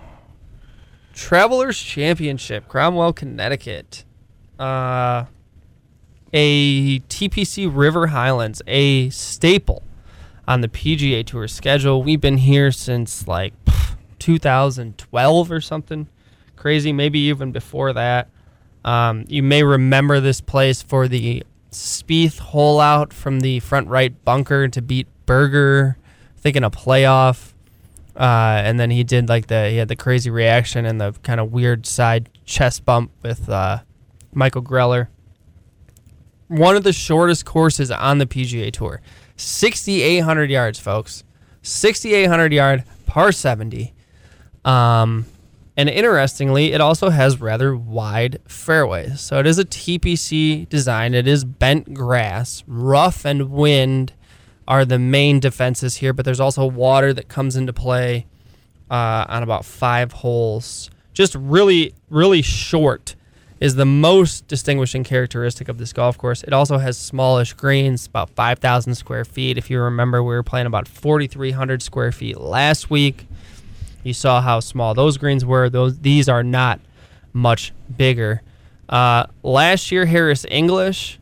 Travelers 1.14 1.78
Championship, 1.78 2.70
Cromwell, 2.70 3.12
Connecticut. 3.12 4.06
Uh, 4.58 5.26
a 6.32 7.00
TPC 7.02 7.70
River 7.70 8.08
Highlands, 8.08 8.62
a 8.68 9.10
staple 9.10 9.84
on 10.48 10.62
the 10.62 10.70
PGA 10.70 11.26
Tour 11.26 11.50
schedule. 11.50 12.04
We've 12.04 12.22
been 12.22 12.38
here 12.38 12.72
since 12.72 13.28
like 13.28 13.54
2012 14.20 15.52
or 15.52 15.62
something 15.62 16.08
crazy, 16.56 16.92
maybe 16.92 17.20
even 17.20 17.52
before 17.52 17.94
that. 17.94 18.30
Um, 18.84 19.26
you 19.28 19.44
may 19.44 19.64
remember 19.64 20.20
this 20.20 20.42
place 20.42 20.82
for 20.82 21.08
the 21.08 21.44
Spieth 21.72 22.40
hole 22.40 22.80
out 22.80 23.14
from 23.14 23.42
the 23.42 23.60
front 23.60 23.88
right 23.88 24.14
bunker 24.24 24.68
to 24.68 24.82
beat 24.82 25.08
Berger, 25.26 25.98
thinking 26.38 26.64
a 26.64 26.72
playoff. 26.72 27.54
Uh, 28.16 28.62
and 28.64 28.80
then 28.80 28.90
he 28.90 29.04
did 29.04 29.30
like 29.30 29.48
the 29.48 29.70
he 29.70 29.78
had 29.78 29.90
the 29.90 29.96
crazy 29.96 30.30
reaction 30.30 30.86
and 30.86 31.00
the 31.00 31.14
kind 31.22 31.40
of 31.40 31.52
weird 31.52 31.86
side 31.86 32.30
chest 32.46 32.84
bump 32.84 33.12
with 33.22 33.48
uh, 33.50 33.80
Michael 34.34 34.64
Greller. 34.64 35.10
One 36.48 36.76
of 36.76 36.84
the 36.84 36.94
shortest 36.94 37.46
courses 37.46 37.92
on 37.92 38.18
the 38.18 38.26
PGA 38.26 38.72
Tour, 38.72 39.02
6,800 39.36 40.50
yards, 40.50 40.80
folks. 40.80 41.24
6,800 41.68 42.54
yard 42.54 42.86
par 43.06 43.34
70. 43.34 43.94
Um, 44.68 45.26
and 45.78 45.90
interestingly, 45.90 46.74
it 46.74 46.82
also 46.82 47.10
has 47.10 47.40
rather 47.40 47.76
wide 47.76 48.40
fairways. 48.48 49.22
So 49.22 49.40
it 49.40 49.48
is 49.48 49.60
a 49.60 49.66
TPC 49.66 50.68
design. 50.68 51.14
It 51.14 51.28
is 51.28 51.46
bent 51.46 51.94
grass. 51.94 52.64
Rough 52.68 53.26
and 53.26 53.52
wind 53.52 54.14
are 54.68 54.84
the 54.84 55.00
main 55.00 55.40
defenses 55.40 55.98
here, 55.98 56.14
but 56.14 56.26
there's 56.26 56.40
also 56.40 56.66
water 56.66 57.14
that 57.14 57.30
comes 57.30 57.56
into 57.56 57.72
play 57.72 58.26
uh, 58.92 59.26
on 59.30 59.44
about 59.44 59.64
five 59.66 60.12
holes. 60.12 60.90
Just 61.14 61.36
really, 61.36 61.94
really 62.10 62.42
short 62.42 63.16
is 63.60 63.76
the 63.76 63.86
most 63.86 64.48
distinguishing 64.48 65.04
characteristic 65.04 65.70
of 65.70 65.78
this 65.78 65.94
golf 65.94 66.18
course. 66.18 66.44
It 66.44 66.54
also 66.54 66.78
has 66.78 66.98
smallish 66.98 67.54
greens, 67.54 68.06
about 68.06 68.30
5,000 68.32 68.96
square 68.96 69.26
feet. 69.26 69.58
If 69.58 69.70
you 69.70 69.80
remember, 69.80 70.22
we 70.22 70.36
were 70.36 70.44
playing 70.44 70.68
about 70.68 70.88
4,300 70.88 71.82
square 71.82 72.12
feet 72.12 72.40
last 72.40 72.90
week. 72.90 73.28
You 74.08 74.14
saw 74.14 74.42
how 74.42 74.62
small 74.62 74.94
those 74.94 75.18
greens 75.18 75.44
were. 75.44 75.70
Those 75.70 76.00
these 76.00 76.30
are 76.30 76.44
not 76.44 76.80
much 77.34 77.74
bigger. 77.98 78.42
Uh, 78.88 79.26
last 79.44 79.92
year, 79.92 80.06
Harris 80.06 80.46
English 80.50 81.20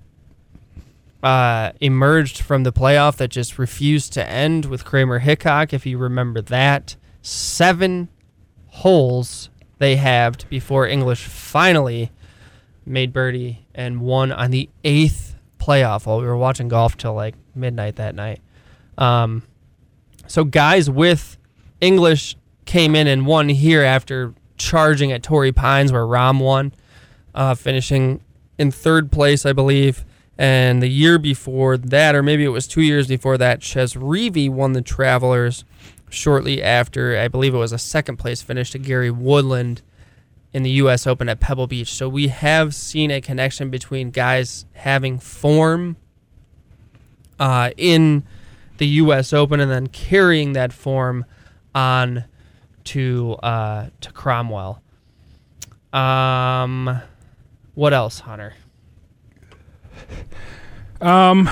uh, 1.23 1.71
emerged 1.81 2.39
from 2.41 2.61
the 2.61 2.71
playoff 2.71 3.17
that 3.17 3.29
just 3.29 3.57
refused 3.57 4.13
to 4.13 4.29
end 4.29 4.65
with 4.65 4.86
Kramer 4.86 5.17
Hickok. 5.17 5.73
If 5.73 5.88
you 5.88 5.97
remember 5.97 6.41
that, 6.43 6.95
seven 7.23 8.07
holes 8.67 9.49
they 9.79 9.95
halved 9.95 10.47
before 10.47 10.88
English 10.88 11.23
finally 11.25 12.11
made 12.86 13.11
birdie 13.11 13.65
and 13.73 13.99
won 13.99 14.31
on 14.31 14.51
the 14.51 14.69
eighth 14.83 15.36
playoff 15.57 16.05
While 16.05 16.19
We 16.19 16.27
were 16.27 16.38
watching 16.38 16.67
golf 16.67 16.95
till 16.97 17.15
like 17.15 17.33
midnight 17.55 17.95
that 17.95 18.13
night. 18.13 18.41
Um, 18.99 19.41
so 20.27 20.43
guys 20.43 20.88
with 20.88 21.38
English 21.81 22.36
came 22.66 22.95
in 22.95 23.07
and 23.07 23.26
won 23.26 23.49
here 23.49 23.84
after 23.84 24.34
charging 24.57 25.11
at 25.11 25.24
Torrey 25.24 25.51
Pines 25.51 25.91
where 25.91 26.03
Rahm 26.03 26.39
won, 26.39 26.74
uh, 27.34 27.55
finishing 27.55 28.22
in 28.57 28.72
third 28.72 29.11
place, 29.11 29.45
I 29.45 29.53
believe. 29.53 30.05
And 30.38 30.82
the 30.82 30.89
year 30.89 31.18
before 31.18 31.78
that, 31.78 32.16
or 32.16 32.22
maybe 32.22 32.43
it 32.43 32.49
was 32.49 32.68
two 32.68 32.82
years 32.82 33.07
before 33.07 33.38
that, 33.38 33.63
Chez 33.63 33.93
Reavie 33.93 34.49
won 34.49 34.74
the 34.74 34.82
Travelers 34.82 35.63
shortly 36.09 36.61
after. 36.61 37.18
I 37.18 37.28
believe 37.28 37.53
it 37.53 37.57
was 37.57 37.72
a 37.72 37.78
second 37.78 38.18
place 38.18 38.41
finish 38.41 38.72
to 38.72 38.80
Gary 38.80 39.11
Woodland 39.11 39.82
in 40.51 40.63
the 40.63 40.72
U.S. 40.72 41.07
Open 41.07 41.30
at 41.30 41.39
Pebble 41.39 41.68
Beach. 41.68 41.93
So 41.93 42.09
we 42.09 42.30
have 42.30 42.76
seen 42.76 43.11
a 43.11 43.22
connection 43.22 43.70
between 43.70 44.11
guys 44.11 44.66
having 44.74 45.20
form 45.20 45.97
uh, 47.39 47.72
in 47.78 48.24
the 48.78 48.88
U.S. 48.88 49.34
Open 49.34 49.59
and 49.59 49.72
then 49.72 49.88
carrying 49.88 50.53
that 50.53 50.74
form 50.74 51.26
on 51.74 52.26
to 52.86 53.33
uh, 53.43 53.88
to 54.01 54.11
Cromwell. 54.11 54.81
Um, 55.93 57.01
what 57.73 57.93
else, 57.93 58.19
Hunter? 58.19 58.53
Um, 61.01 61.49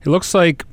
it 0.00 0.06
looks 0.06 0.34
like 0.34 0.64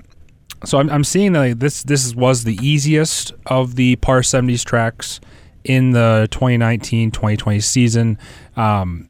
so. 0.64 0.80
I'm, 0.80 0.90
I'm 0.90 1.04
seeing 1.04 1.34
that 1.34 1.60
this 1.60 1.84
this 1.84 2.14
was 2.16 2.44
the 2.44 2.58
easiest 2.62 3.34
of 3.46 3.76
the 3.76 3.96
par 3.98 4.22
70s 4.22 4.64
tracks 4.64 5.20
in 5.64 5.92
the 5.92 6.28
2019-2020 6.32 7.64
season. 7.64 8.18
Um, 8.56 9.10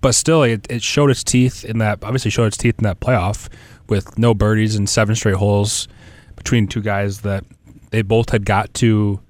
but 0.00 0.14
still, 0.14 0.42
it, 0.42 0.66
it 0.70 0.82
showed 0.82 1.10
its 1.10 1.22
teeth 1.22 1.64
in 1.64 1.78
that. 1.78 2.02
Obviously, 2.02 2.30
showed 2.30 2.46
its 2.46 2.56
teeth 2.56 2.76
in 2.78 2.84
that 2.84 3.00
playoff 3.00 3.48
with 3.88 4.18
no 4.18 4.34
birdies 4.34 4.76
and 4.76 4.88
seven 4.88 5.14
straight 5.14 5.36
holes 5.36 5.88
between 6.36 6.66
two 6.66 6.80
guys 6.80 7.20
that 7.20 7.44
they 7.90 8.02
both 8.02 8.30
had 8.30 8.44
got 8.44 8.72
to 8.74 9.20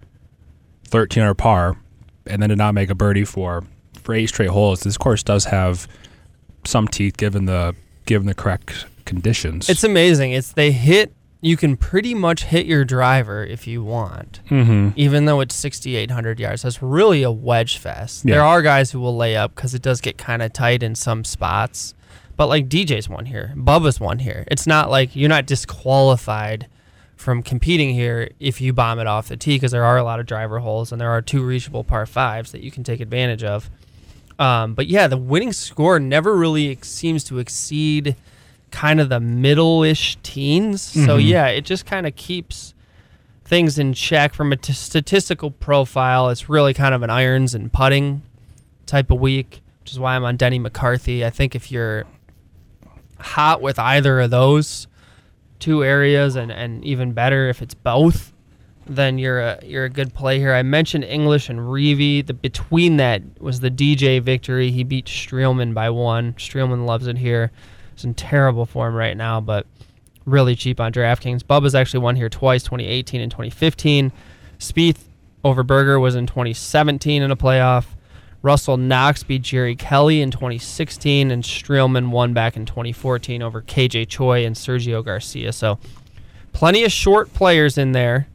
13 0.84 1.22
or 1.22 1.34
par, 1.34 1.76
and 2.26 2.42
then 2.42 2.48
did 2.50 2.58
not 2.58 2.74
make 2.74 2.90
a 2.90 2.94
birdie 2.94 3.24
for 3.24 3.64
for 4.02 4.14
eight 4.14 4.26
straight 4.28 4.50
holes. 4.50 4.80
This 4.80 4.96
course 4.96 5.22
does 5.22 5.46
have 5.46 5.86
some 6.64 6.88
teeth 6.88 7.16
given 7.16 7.46
the 7.46 7.74
given 8.06 8.26
the 8.26 8.34
correct 8.34 8.86
conditions. 9.04 9.68
It's 9.68 9.84
amazing. 9.84 10.32
It's 10.32 10.52
they 10.52 10.72
hit. 10.72 11.14
You 11.42 11.56
can 11.56 11.78
pretty 11.78 12.14
much 12.14 12.44
hit 12.44 12.66
your 12.66 12.84
driver 12.84 13.42
if 13.42 13.66
you 13.66 13.82
want, 13.82 14.40
mm-hmm. 14.50 14.90
even 14.96 15.24
though 15.24 15.40
it's 15.40 15.54
6,800 15.54 16.38
yards. 16.38 16.62
That's 16.62 16.82
really 16.82 17.22
a 17.22 17.30
wedge 17.30 17.78
fest. 17.78 18.26
Yeah. 18.26 18.34
There 18.34 18.44
are 18.44 18.60
guys 18.60 18.90
who 18.90 19.00
will 19.00 19.16
lay 19.16 19.36
up 19.36 19.54
because 19.54 19.74
it 19.74 19.80
does 19.80 20.02
get 20.02 20.18
kind 20.18 20.42
of 20.42 20.52
tight 20.52 20.82
in 20.82 20.94
some 20.94 21.24
spots. 21.24 21.94
But 22.36 22.48
like 22.48 22.68
DJ's 22.68 23.08
won 23.08 23.24
here, 23.24 23.54
Bubba's 23.56 23.98
won 23.98 24.18
here. 24.18 24.44
It's 24.48 24.66
not 24.66 24.90
like 24.90 25.16
you're 25.16 25.30
not 25.30 25.46
disqualified 25.46 26.66
from 27.20 27.42
competing 27.42 27.90
here 27.90 28.30
if 28.40 28.62
you 28.62 28.72
bomb 28.72 28.98
it 28.98 29.06
off 29.06 29.28
the 29.28 29.36
tee 29.36 29.56
because 29.56 29.72
there 29.72 29.84
are 29.84 29.98
a 29.98 30.02
lot 30.02 30.18
of 30.20 30.24
driver 30.24 30.58
holes 30.60 30.90
and 30.90 30.98
there 30.98 31.10
are 31.10 31.20
two 31.20 31.42
reachable 31.44 31.84
par 31.84 32.06
fives 32.06 32.50
that 32.52 32.62
you 32.62 32.70
can 32.70 32.82
take 32.82 32.98
advantage 32.98 33.44
of. 33.44 33.68
Um, 34.38 34.72
but 34.72 34.86
yeah, 34.86 35.06
the 35.06 35.18
winning 35.18 35.52
score 35.52 36.00
never 36.00 36.34
really 36.34 36.70
ex- 36.70 36.88
seems 36.88 37.22
to 37.24 37.38
exceed 37.38 38.16
kind 38.70 39.00
of 39.02 39.10
the 39.10 39.20
middle-ish 39.20 40.16
teens. 40.22 40.80
So 40.80 41.18
Mhm. 41.18 41.28
yeah, 41.28 41.46
it 41.48 41.66
just 41.66 41.84
kind 41.84 42.06
of 42.06 42.16
keeps 42.16 42.72
things 43.44 43.78
in 43.78 43.92
check 43.92 44.32
from 44.32 44.50
a 44.50 44.56
t- 44.56 44.72
statistical 44.72 45.50
profile. 45.50 46.30
It's 46.30 46.48
really 46.48 46.72
kind 46.72 46.94
of 46.94 47.02
an 47.02 47.10
irons 47.10 47.54
and 47.54 47.70
putting 47.70 48.22
type 48.86 49.10
of 49.10 49.20
week, 49.20 49.60
which 49.82 49.92
is 49.92 49.98
why 49.98 50.16
I'm 50.16 50.24
on 50.24 50.38
Denny 50.38 50.58
McCarthy. 50.58 51.22
I 51.22 51.28
think 51.30 51.54
if 51.54 51.70
you're 51.70 52.06
hot 53.18 53.60
with 53.60 53.78
either 53.78 54.20
of 54.20 54.30
those 54.30 54.86
two 55.60 55.84
areas, 55.84 56.36
and, 56.36 56.50
and 56.50 56.84
even 56.84 57.12
better 57.12 57.48
if 57.48 57.62
it's 57.62 57.74
both, 57.74 58.32
then 58.86 59.18
you're 59.18 59.40
a 59.40 59.60
you're 59.64 59.84
a 59.84 59.90
good 59.90 60.12
play 60.14 60.38
here. 60.38 60.52
I 60.52 60.62
mentioned 60.62 61.04
English 61.04 61.48
and 61.48 61.60
Reavie. 61.60 62.26
The 62.26 62.34
between 62.34 62.96
that 62.96 63.22
was 63.40 63.60
the 63.60 63.70
DJ 63.70 64.20
victory. 64.20 64.70
He 64.70 64.82
beat 64.82 65.06
Streelman 65.06 65.74
by 65.74 65.90
one. 65.90 66.32
Streelman 66.34 66.86
loves 66.86 67.06
it 67.06 67.18
here. 67.18 67.52
It's 67.92 68.04
in 68.04 68.14
terrible 68.14 68.66
form 68.66 68.94
right 68.94 69.16
now, 69.16 69.40
but 69.40 69.66
really 70.24 70.56
cheap 70.56 70.80
on 70.80 70.92
DraftKings. 70.92 71.42
Bubba's 71.42 71.74
actually 71.74 72.00
won 72.00 72.16
here 72.16 72.28
twice, 72.28 72.62
2018 72.62 73.20
and 73.20 73.30
2015. 73.30 74.12
Spieth 74.58 75.04
over 75.44 75.62
Berger 75.62 76.00
was 76.00 76.14
in 76.14 76.26
2017 76.26 77.22
in 77.22 77.30
a 77.30 77.36
playoff. 77.36 77.86
Russell 78.42 78.76
Knox 78.76 79.22
beat 79.22 79.42
Jerry 79.42 79.76
Kelly 79.76 80.22
in 80.22 80.30
2016, 80.30 81.30
and 81.30 81.42
Streelman 81.42 82.10
won 82.10 82.32
back 82.32 82.56
in 82.56 82.64
2014 82.64 83.42
over 83.42 83.60
KJ 83.60 84.08
Choi 84.08 84.46
and 84.46 84.56
Sergio 84.56 85.04
Garcia. 85.04 85.52
So, 85.52 85.78
plenty 86.52 86.84
of 86.84 86.92
short 86.92 87.34
players 87.34 87.76
in 87.76 87.92
there, 87.92 88.28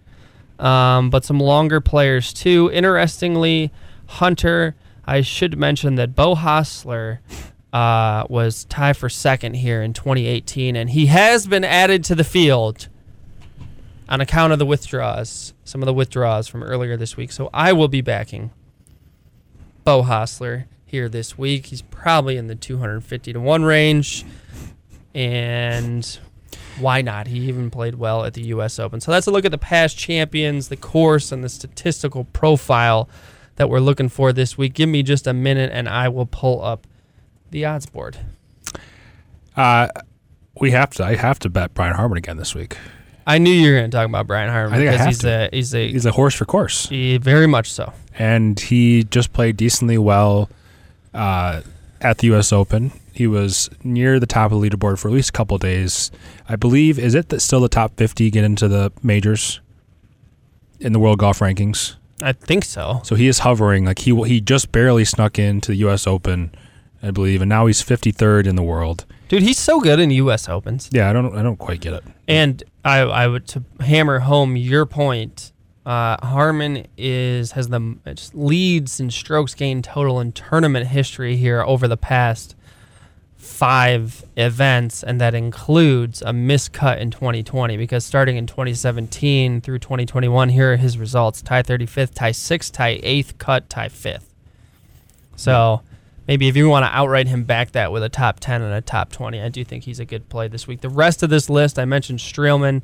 um, 0.60 1.10
but 1.10 1.26
some 1.26 1.39
longer 1.39 1.82
players 1.82 2.34
too. 2.34 2.70
Interestingly, 2.72 3.72
Hunter, 4.08 4.76
I 5.06 5.22
should 5.22 5.58
mention 5.58 5.95
that 5.95 6.16
Beau 6.16 6.36
Hossler 6.36 7.20
uh, 7.74 8.26
was 8.30 8.66
tied 8.66 8.97
for 8.97 9.10
second 9.10 9.56
here 9.56 9.82
in 9.82 9.93
2018, 9.93 10.76
and 10.76 10.91
he 10.91 11.08
has 11.08 11.47
been 11.47 11.64
added 11.64 12.03
to 12.06 12.16
the 12.16 12.24
field 12.24 12.89
on 14.08 14.22
account 14.22 14.53
of 14.53 14.60
the 14.60 14.66
withdrawals, 14.68 15.56
some 15.64 15.82
of 15.82 15.88
the 15.88 15.93
withdrawals 15.93 16.47
from 16.47 16.62
earlier 16.62 16.95
this 16.95 17.18
week. 17.18 17.32
So 17.32 17.49
I 17.51 17.74
will 17.74 17.88
be 17.88 18.01
backing 18.01 18.51
Beau 19.86 20.03
Hossler 20.03 20.65
here 20.86 21.07
this 21.07 21.38
week. 21.38 21.67
He's 21.67 21.83
probably 21.83 22.38
in 22.38 22.47
the 22.47 22.55
250 22.55 23.33
to 23.33 23.39
1 23.39 23.63
range. 23.63 24.25
And 25.13 26.19
why 26.79 27.01
not? 27.01 27.27
He 27.27 27.39
even 27.47 27.69
played 27.69 27.95
well 27.95 28.25
at 28.25 28.33
the 28.33 28.41
U.S. 28.47 28.79
Open. 28.79 28.99
So 28.99 29.11
that's 29.11 29.27
a 29.27 29.31
look 29.31 29.45
at 29.45 29.51
the 29.51 29.57
past 29.57 29.97
champions, 29.97 30.69
the 30.69 30.75
course, 30.75 31.31
and 31.31 31.43
the 31.43 31.49
statistical 31.49 32.25
profile 32.25 33.07
that 33.57 33.69
we're 33.69 33.79
looking 33.79 34.09
for 34.09 34.33
this 34.33 34.57
week. 34.57 34.73
Give 34.73 34.89
me 34.89 35.03
just 35.03 35.27
a 35.27 35.33
minute 35.33 35.71
and 35.71 35.88
I 35.88 36.09
will 36.09 36.25
pull 36.25 36.63
up 36.63 36.88
the 37.51 37.63
odds 37.63 37.86
board. 37.86 38.17
Uh, 39.55 39.88
we 40.59 40.71
have 40.71 40.89
to. 40.91 41.05
I 41.05 41.15
have 41.15 41.39
to 41.39 41.49
bet 41.49 41.73
Brian 41.73 41.93
Harman 41.93 42.17
again 42.17 42.38
this 42.38 42.55
week. 42.55 42.75
I 43.28 43.38
knew 43.39 43.51
you 43.51 43.71
were 43.71 43.78
going 43.80 43.89
to 43.89 43.95
talk 43.97 44.05
about 44.07 44.28
Brian 44.28 44.49
Harman 44.51 44.73
I 44.73 44.78
think 44.78 44.89
I 44.89 44.91
because 44.93 44.99
have 44.99 45.07
he's 45.09 45.19
to. 45.19 45.30
a 45.30 45.55
he's 45.55 45.73
a 45.76 45.91
He's 45.91 46.05
a 46.05 46.11
horse 46.11 46.36
for 46.36 46.45
course, 46.45 46.88
he- 46.89 47.17
very 47.17 47.47
much 47.47 47.71
so. 47.71 47.91
and 48.19 48.59
he 48.59 49.03
just 49.05 49.34
played 49.34 49.57
decently 49.57 49.97
well 49.97 50.49
uh, 51.13 51.61
at 52.01 52.19
the 52.19 52.28
U.S. 52.28 52.51
Open. 52.53 52.91
He 53.13 53.28
was 53.28 53.69
near 53.84 54.19
the 54.19 54.26
top 54.28 54.51
of 54.51 54.61
the 54.61 54.69
leaderboard 54.69 54.99
for 54.99 55.07
at 55.07 55.13
least 55.13 55.30
a 55.30 55.32
couple 55.32 55.57
days. 55.57 56.11
I 56.49 56.55
believe 56.57 56.99
is 56.99 57.15
it 57.15 57.30
that 57.30 57.39
still 57.39 57.61
the 57.61 57.69
top 57.69 57.95
fifty 57.97 58.30
get 58.30 58.43
into 58.43 58.67
the 58.67 58.91
majors 59.01 59.59
in 60.80 60.93
the 60.93 60.99
world 60.99 61.19
golf 61.19 61.39
rankings. 61.39 61.95
I 62.21 62.32
think 62.34 62.63
so. 62.63 63.01
So 63.03 63.15
he 63.15 63.28
is 63.28 63.39
hovering 63.39 63.86
like 63.86 63.99
he 63.99 64.13
he 64.26 64.39
just 64.41 64.71
barely 64.71 65.05
snuck 65.05 65.39
into 65.39 65.71
the 65.71 65.78
U.S. 65.78 66.05
Open, 66.05 66.51
I 67.01 67.11
believe, 67.11 67.41
and 67.41 67.49
now 67.49 67.65
he's 67.65 67.82
fifty 67.82 68.11
third 68.11 68.45
in 68.47 68.55
the 68.55 68.63
world. 68.63 69.05
Dude, 69.30 69.41
he's 69.41 69.57
so 69.57 69.80
good 69.80 69.99
in 69.99 70.11
U.S. 70.11 70.47
Opens. 70.47 70.89
Yeah, 70.93 71.09
I 71.09 71.13
don't 71.13 71.36
I 71.36 71.41
don't 71.41 71.57
quite 71.57 71.80
get 71.82 71.93
it. 71.93 72.03
And 72.28 72.63
I, 72.86 72.99
I 72.99 73.27
would 73.27 73.47
to 73.47 73.63
hammer 73.79 74.19
home 74.19 74.55
your 74.55 74.86
point. 74.86 75.51
Uh, 75.86 76.23
Harman 76.25 76.86
is 76.97 77.51
has 77.53 77.69
the 77.69 77.97
leads 78.33 78.99
in 78.99 79.09
strokes 79.09 79.55
gained 79.55 79.83
total 79.83 80.19
in 80.19 80.31
tournament 80.31 80.88
history 80.88 81.36
here 81.36 81.63
over 81.63 81.88
the 81.88 81.97
past 81.97 82.55
five 83.38 84.23
events, 84.38 85.03
and 85.03 85.19
that 85.19 85.33
includes 85.33 86.21
a 86.21 86.31
miscut 86.31 86.99
in 86.99 87.09
2020. 87.11 87.75
Because 87.75 88.05
starting 88.05 88.38
in 88.38 88.45
2017 88.45 89.61
through 89.61 89.79
2021, 89.79 90.49
here 90.49 90.73
are 90.73 90.77
his 90.77 90.99
results: 90.99 91.41
tie 91.41 91.63
35th, 91.63 92.13
tie 92.13 92.31
sixth, 92.31 92.71
tie 92.71 92.99
eighth, 93.01 93.38
cut, 93.39 93.67
tie 93.67 93.89
fifth. 93.89 94.31
So. 95.36 95.81
Maybe 96.28 96.47
if 96.47 96.55
you 96.55 96.67
want 96.69 96.86
to 96.86 96.95
outright 96.95 97.28
him 97.28 97.43
back 97.43 97.71
that 97.71 97.91
with 97.91 98.01
a 98.01 98.09
top 98.09 98.39
10 98.39 98.61
and 98.61 98.73
a 98.73 98.82
top 98.82 99.11
20, 99.11 99.41
I 99.41 99.49
do 99.49 99.63
think 99.63 99.84
he's 99.84 99.99
a 99.99 100.05
good 100.05 100.28
play 100.28 100.47
this 100.47 100.67
week. 100.67 100.82
The 100.82 100.89
rest 100.89 101.21
of 101.21 101.30
this 101.30 101.49
list, 101.49 101.78
I 101.78 101.86
mentioned 101.86 102.19
Streelman, 102.19 102.82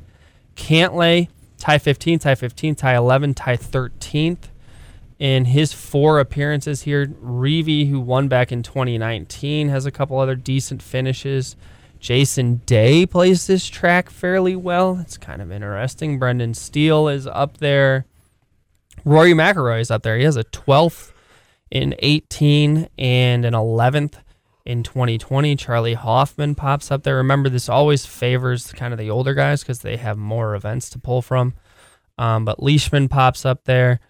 Cantlay, 0.54 1.28
tie 1.58 1.78
15, 1.78 2.20
tie 2.20 2.34
15, 2.36 2.74
tie 2.76 2.96
11, 2.96 3.34
tie 3.34 3.56
13th. 3.56 4.48
In 5.18 5.44
his 5.46 5.72
four 5.72 6.18
appearances 6.18 6.82
here, 6.82 7.06
Reavie, 7.06 7.88
who 7.88 8.00
won 8.00 8.26
back 8.26 8.50
in 8.50 8.62
2019, 8.62 9.68
has 9.68 9.86
a 9.86 9.92
couple 9.92 10.18
other 10.18 10.34
decent 10.34 10.82
finishes. 10.82 11.54
Jason 12.00 12.56
Day 12.66 13.06
plays 13.06 13.46
this 13.46 13.68
track 13.68 14.10
fairly 14.10 14.56
well. 14.56 14.98
It's 14.98 15.16
kind 15.16 15.40
of 15.40 15.52
interesting. 15.52 16.18
Brendan 16.18 16.54
Steele 16.54 17.06
is 17.06 17.28
up 17.28 17.58
there. 17.58 18.06
Rory 19.04 19.32
McIlroy 19.32 19.80
is 19.80 19.90
up 19.92 20.02
there. 20.02 20.16
He 20.16 20.24
has 20.24 20.36
a 20.36 20.44
12th 20.44 21.12
in 21.72 21.94
18 22.00 22.86
and 22.98 23.46
an 23.46 23.54
11th 23.54 24.16
in 24.66 24.82
2020. 24.82 25.56
Charley 25.56 25.94
Hoffman 25.94 26.54
pops 26.54 26.90
up 26.90 27.02
there. 27.02 27.16
Remember, 27.16 27.48
this 27.48 27.68
always 27.68 28.04
favors 28.04 28.70
kind 28.72 28.92
of 28.92 28.98
the 28.98 29.08
older 29.08 29.32
guys 29.32 29.62
because 29.62 29.80
they 29.80 29.96
have 29.96 30.18
more 30.18 30.54
events 30.54 30.90
to 30.90 30.98
pull 30.98 31.22
from. 31.22 31.54
Um, 32.18 32.44
but 32.44 32.62
Leishman 32.62 33.08
pops 33.08 33.46
up 33.46 33.64
there. 33.64 34.00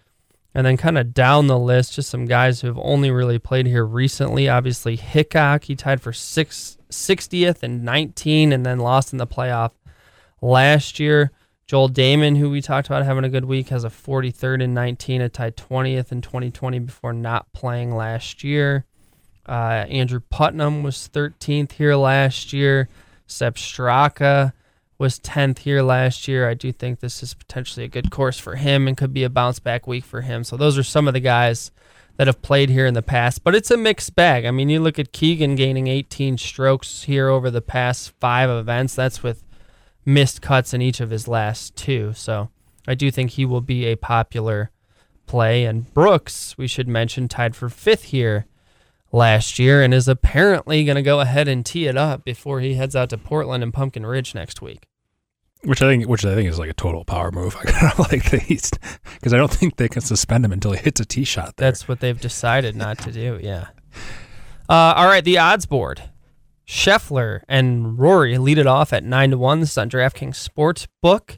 And 0.53 0.67
then 0.67 0.75
kind 0.75 0.97
of 0.97 1.13
down 1.13 1.47
the 1.47 1.57
list, 1.57 1.95
just 1.95 2.09
some 2.09 2.25
guys 2.25 2.61
who 2.61 2.67
have 2.67 2.77
only 2.77 3.09
really 3.09 3.39
played 3.39 3.65
here 3.65 3.85
recently. 3.85 4.49
Obviously, 4.49 4.97
Hickok, 4.97 5.63
he 5.63 5.75
tied 5.75 6.01
for 6.01 6.11
six, 6.11 6.77
60th 6.91 7.63
and 7.63 7.81
19 7.83 8.51
and 8.51 8.65
then 8.65 8.77
lost 8.77 9.13
in 9.13 9.17
the 9.17 9.25
playoff 9.25 9.71
last 10.41 10.99
year. 10.99 11.31
Joel 11.65 11.89
Dahmen, 11.89 12.37
who 12.37 12.49
we 12.49 12.61
talked 12.61 12.87
about 12.87 13.05
having 13.05 13.23
a 13.23 13.29
good 13.29 13.45
week, 13.45 13.69
has 13.69 13.83
a 13.83 13.89
43rd 13.89 14.63
and 14.63 14.73
19, 14.73 15.21
a 15.21 15.29
tied 15.29 15.55
20th 15.55 16.11
in 16.11 16.21
2020 16.21 16.79
before 16.79 17.13
not 17.13 17.51
playing 17.53 17.95
last 17.95 18.43
year. 18.43 18.85
Uh, 19.47 19.85
Andrew 19.89 20.21
Putnam 20.29 20.83
was 20.83 21.09
13th 21.11 21.73
here 21.73 21.95
last 21.95 22.53
year. 22.53 22.89
Sepp 23.27 23.55
Straka 23.55 24.53
was 24.97 25.19
10th 25.19 25.59
here 25.59 25.81
last 25.81 26.27
year. 26.27 26.49
I 26.49 26.53
do 26.53 26.71
think 26.71 26.99
this 26.99 27.23
is 27.23 27.33
potentially 27.33 27.85
a 27.85 27.89
good 27.89 28.11
course 28.11 28.39
for 28.39 28.55
him 28.55 28.87
and 28.87 28.97
could 28.97 29.13
be 29.13 29.23
a 29.23 29.29
bounce 29.29 29.59
back 29.59 29.87
week 29.87 30.03
for 30.03 30.21
him. 30.21 30.43
So 30.43 30.57
those 30.57 30.77
are 30.77 30.83
some 30.83 31.07
of 31.07 31.13
the 31.13 31.19
guys 31.19 31.71
that 32.17 32.27
have 32.27 32.41
played 32.41 32.69
here 32.69 32.85
in 32.85 32.93
the 32.93 33.01
past, 33.01 33.43
but 33.43 33.55
it's 33.55 33.71
a 33.71 33.77
mixed 33.77 34.15
bag. 34.15 34.45
I 34.45 34.51
mean, 34.51 34.69
you 34.69 34.79
look 34.79 34.99
at 34.99 35.11
Keegan 35.13 35.55
gaining 35.55 35.87
18 35.87 36.37
strokes 36.37 37.03
here 37.03 37.27
over 37.27 37.49
the 37.49 37.61
past 37.61 38.13
five 38.19 38.49
events. 38.49 38.95
That's 38.95 39.23
with 39.23 39.43
missed 40.05 40.41
cuts 40.41 40.73
in 40.73 40.81
each 40.81 40.99
of 40.99 41.09
his 41.09 41.27
last 41.27 41.75
two. 41.75 42.13
So 42.13 42.49
I 42.87 42.95
do 42.95 43.11
think 43.11 43.31
he 43.31 43.45
will 43.45 43.61
be 43.61 43.85
a 43.85 43.95
popular 43.95 44.71
play. 45.25 45.65
And 45.65 45.91
Brooks, 45.93 46.57
we 46.57 46.67
should 46.67 46.87
mention, 46.87 47.27
tied 47.27 47.55
for 47.55 47.69
fifth 47.69 48.05
here 48.05 48.45
last 49.11 49.59
year 49.59 49.81
and 49.81 49.93
is 49.93 50.07
apparently 50.07 50.83
going 50.83 50.95
to 50.95 51.01
go 51.01 51.19
ahead 51.19 51.47
and 51.47 51.65
tee 51.65 51.87
it 51.87 51.97
up 51.97 52.25
before 52.25 52.59
he 52.59 52.73
heads 52.73 52.95
out 52.95 53.09
to 53.11 53.17
Portland 53.17 53.63
and 53.63 53.73
Pumpkin 53.73 54.05
Ridge 54.05 54.35
next 54.35 54.61
week. 54.61 54.87
Which 55.63 55.81
I 55.81 55.87
think, 55.87 56.09
which 56.09 56.25
I 56.25 56.35
think 56.35 56.49
is 56.49 56.59
like 56.59 56.69
a 56.69 56.73
total 56.73 57.05
power 57.05 57.31
move. 57.31 57.55
I 57.61 57.71
kind 57.71 57.93
of 57.93 57.99
like 57.99 58.29
the 58.29 58.43
East 58.49 58.79
because 59.15 59.33
I 59.33 59.37
don't 59.37 59.51
think 59.51 59.77
they 59.77 59.87
can 59.87 60.01
suspend 60.01 60.43
him 60.43 60.51
until 60.51 60.73
he 60.73 60.79
hits 60.79 60.99
a 60.99 61.05
tee 61.05 61.23
shot. 61.23 61.55
There. 61.55 61.69
That's 61.69 61.87
what 61.87 62.01
they've 62.01 62.19
decided 62.19 62.75
not 62.75 62.97
to 62.99 63.11
do. 63.11 63.39
Yeah. 63.41 63.67
Uh, 64.67 64.93
all 64.95 65.07
right, 65.07 65.23
the 65.23 65.37
odds 65.37 65.65
board. 65.65 66.01
Scheffler 66.67 67.41
and 67.47 67.99
Rory 67.99 68.37
lead 68.37 68.57
it 68.57 68.67
off 68.67 68.93
at 68.93 69.03
9 69.03 69.31
to 69.31 69.37
1. 69.37 69.59
This 69.59 69.71
is 69.71 69.77
on 69.77 69.89
DraftKings 69.89 70.49
Sportsbook. 70.49 71.37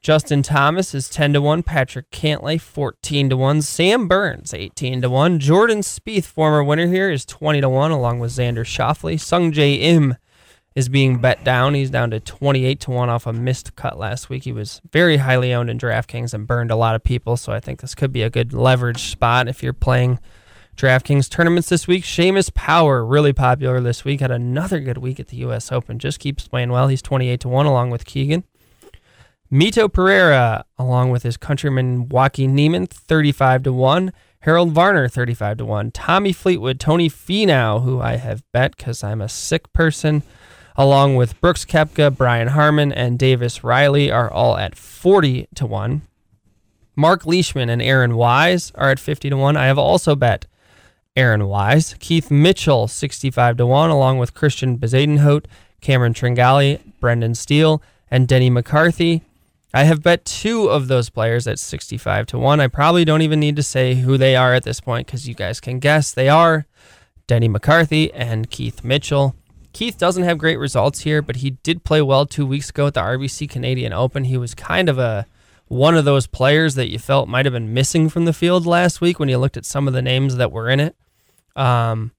Justin 0.00 0.42
Thomas 0.42 0.94
is 0.94 1.08
10 1.08 1.32
to 1.32 1.40
1. 1.40 1.64
Patrick 1.64 2.10
Cantlay 2.10 2.60
14 2.60 3.30
to 3.30 3.36
1. 3.36 3.62
Sam 3.62 4.06
Burns 4.06 4.54
18 4.54 5.02
to 5.02 5.10
1. 5.10 5.40
Jordan 5.40 5.80
Spieth, 5.80 6.26
former 6.26 6.62
winner 6.62 6.86
here, 6.86 7.10
is 7.10 7.24
20 7.24 7.60
to 7.60 7.68
1 7.68 7.90
along 7.90 8.20
with 8.20 8.30
Xander 8.30 8.64
Schauffele. 8.64 9.16
Sungjae 9.16 9.80
Im 9.80 10.16
is 10.76 10.88
being 10.88 11.18
bet 11.18 11.42
down. 11.42 11.74
He's 11.74 11.90
down 11.90 12.10
to 12.10 12.20
28 12.20 12.78
to 12.80 12.90
1 12.92 13.08
off 13.08 13.26
a 13.26 13.32
missed 13.32 13.74
cut 13.74 13.98
last 13.98 14.28
week. 14.28 14.44
He 14.44 14.52
was 14.52 14.80
very 14.92 15.16
highly 15.16 15.52
owned 15.52 15.70
in 15.70 15.78
DraftKings 15.78 16.32
and 16.34 16.46
burned 16.46 16.70
a 16.70 16.76
lot 16.76 16.94
of 16.94 17.02
people, 17.02 17.36
so 17.36 17.52
I 17.52 17.58
think 17.58 17.80
this 17.80 17.96
could 17.96 18.12
be 18.12 18.22
a 18.22 18.30
good 18.30 18.52
leverage 18.52 19.10
spot 19.10 19.48
if 19.48 19.62
you're 19.62 19.72
playing 19.72 20.20
DraftKings 20.76 21.30
tournaments 21.30 21.70
this 21.70 21.88
week. 21.88 22.04
Seamus 22.04 22.52
Power, 22.52 23.04
really 23.04 23.32
popular 23.32 23.80
this 23.80 24.04
week, 24.04 24.20
had 24.20 24.30
another 24.30 24.78
good 24.78 24.98
week 24.98 25.18
at 25.18 25.28
the 25.28 25.38
US 25.38 25.72
Open. 25.72 25.98
Just 25.98 26.20
keeps 26.20 26.46
playing 26.46 26.70
well. 26.70 26.88
He's 26.88 27.00
28 27.00 27.40
to 27.40 27.48
1 27.48 27.66
along 27.66 27.90
with 27.90 28.04
Keegan. 28.04 28.44
Mito 29.50 29.90
Pereira, 29.90 30.64
along 30.76 31.10
with 31.10 31.22
his 31.22 31.36
countryman 31.36 32.08
Joaquin 32.08 32.54
Niemann, 32.54 32.86
35 32.86 33.62
to 33.62 33.72
1. 33.72 34.12
Harold 34.40 34.72
Varner, 34.72 35.08
35 35.08 35.58
to 35.58 35.64
1. 35.64 35.90
Tommy 35.92 36.32
Fleetwood, 36.32 36.78
Tony 36.78 37.08
Finau, 37.08 37.82
who 37.82 38.00
I 38.00 38.16
have 38.16 38.44
bet 38.52 38.76
because 38.76 39.02
I'm 39.02 39.22
a 39.22 39.28
sick 39.28 39.72
person, 39.72 40.22
along 40.76 41.16
with 41.16 41.40
Brooks 41.40 41.64
Koepka, 41.64 42.14
Brian 42.14 42.48
Harman, 42.48 42.92
and 42.92 43.18
Davis 43.18 43.64
Riley 43.64 44.10
are 44.10 44.30
all 44.30 44.58
at 44.58 44.76
40 44.76 45.48
to 45.54 45.64
1. 45.64 46.02
Mark 46.94 47.24
Leishman 47.24 47.70
and 47.70 47.80
Aaron 47.80 48.14
Wise 48.14 48.72
are 48.74 48.90
at 48.90 49.00
50 49.00 49.30
to 49.30 49.36
1. 49.36 49.56
I 49.56 49.66
have 49.66 49.78
also 49.78 50.14
bet 50.14 50.46
Aaron 51.16 51.46
Wise. 51.46 51.94
Keith 51.98 52.30
Mitchell, 52.30 52.86
65 52.86 53.56
to 53.56 53.66
1, 53.66 53.90
along 53.90 54.18
with 54.18 54.34
Christiaan 54.34 54.78
Bezuidenhout, 54.78 55.46
Cameron 55.80 56.14
Tringale, 56.14 56.80
Brendan 57.00 57.34
Steele, 57.34 57.82
and 58.10 58.28
Denny 58.28 58.50
McCarthy. 58.50 59.22
I 59.72 59.84
have 59.84 60.02
bet 60.02 60.24
two 60.24 60.68
of 60.68 60.88
those 60.88 61.10
players 61.10 61.46
at 61.46 61.58
65 61.58 62.26
to 62.26 62.38
1. 62.38 62.60
I 62.60 62.68
probably 62.68 63.04
don't 63.04 63.22
even 63.22 63.40
need 63.40 63.56
to 63.56 63.62
say 63.62 63.94
who 63.94 64.16
they 64.16 64.36
are 64.36 64.54
at 64.54 64.62
this 64.62 64.80
point 64.80 65.06
because 65.06 65.28
you 65.28 65.34
guys 65.34 65.60
can 65.60 65.78
guess. 65.78 66.12
They 66.12 66.28
are 66.28 66.66
Denny 67.26 67.48
McCarthy 67.48 68.12
and 68.12 68.50
Keith 68.50 68.84
Mitchell. 68.84 69.34
Keith 69.72 69.98
doesn't 69.98 70.22
have 70.22 70.38
great 70.38 70.58
results 70.58 71.00
here, 71.00 71.20
but 71.20 71.36
he 71.36 71.50
did 71.50 71.84
play 71.84 72.00
well 72.00 72.24
two 72.24 72.46
weeks 72.46 72.70
ago 72.70 72.86
at 72.86 72.94
the 72.94 73.02
RBC 73.02 73.50
Canadian 73.50 73.92
Open. 73.92 74.24
He 74.24 74.38
was 74.38 74.54
kind 74.54 74.88
of 74.88 74.98
a 74.98 75.26
one 75.68 75.96
of 75.96 76.04
those 76.04 76.26
players 76.26 76.76
that 76.76 76.88
you 76.88 76.98
felt 76.98 77.28
might 77.28 77.44
have 77.44 77.52
been 77.52 77.74
missing 77.74 78.08
from 78.08 78.24
the 78.24 78.32
field 78.32 78.64
last 78.64 79.00
week 79.00 79.18
when 79.18 79.28
you 79.28 79.36
looked 79.36 79.56
at 79.56 79.66
some 79.66 79.86
of 79.88 79.94
the 79.94 80.00
names 80.00 80.36
that 80.36 80.52
were 80.52 80.70
in 80.70 80.80
it. 80.80 80.96
Um, 81.56 82.12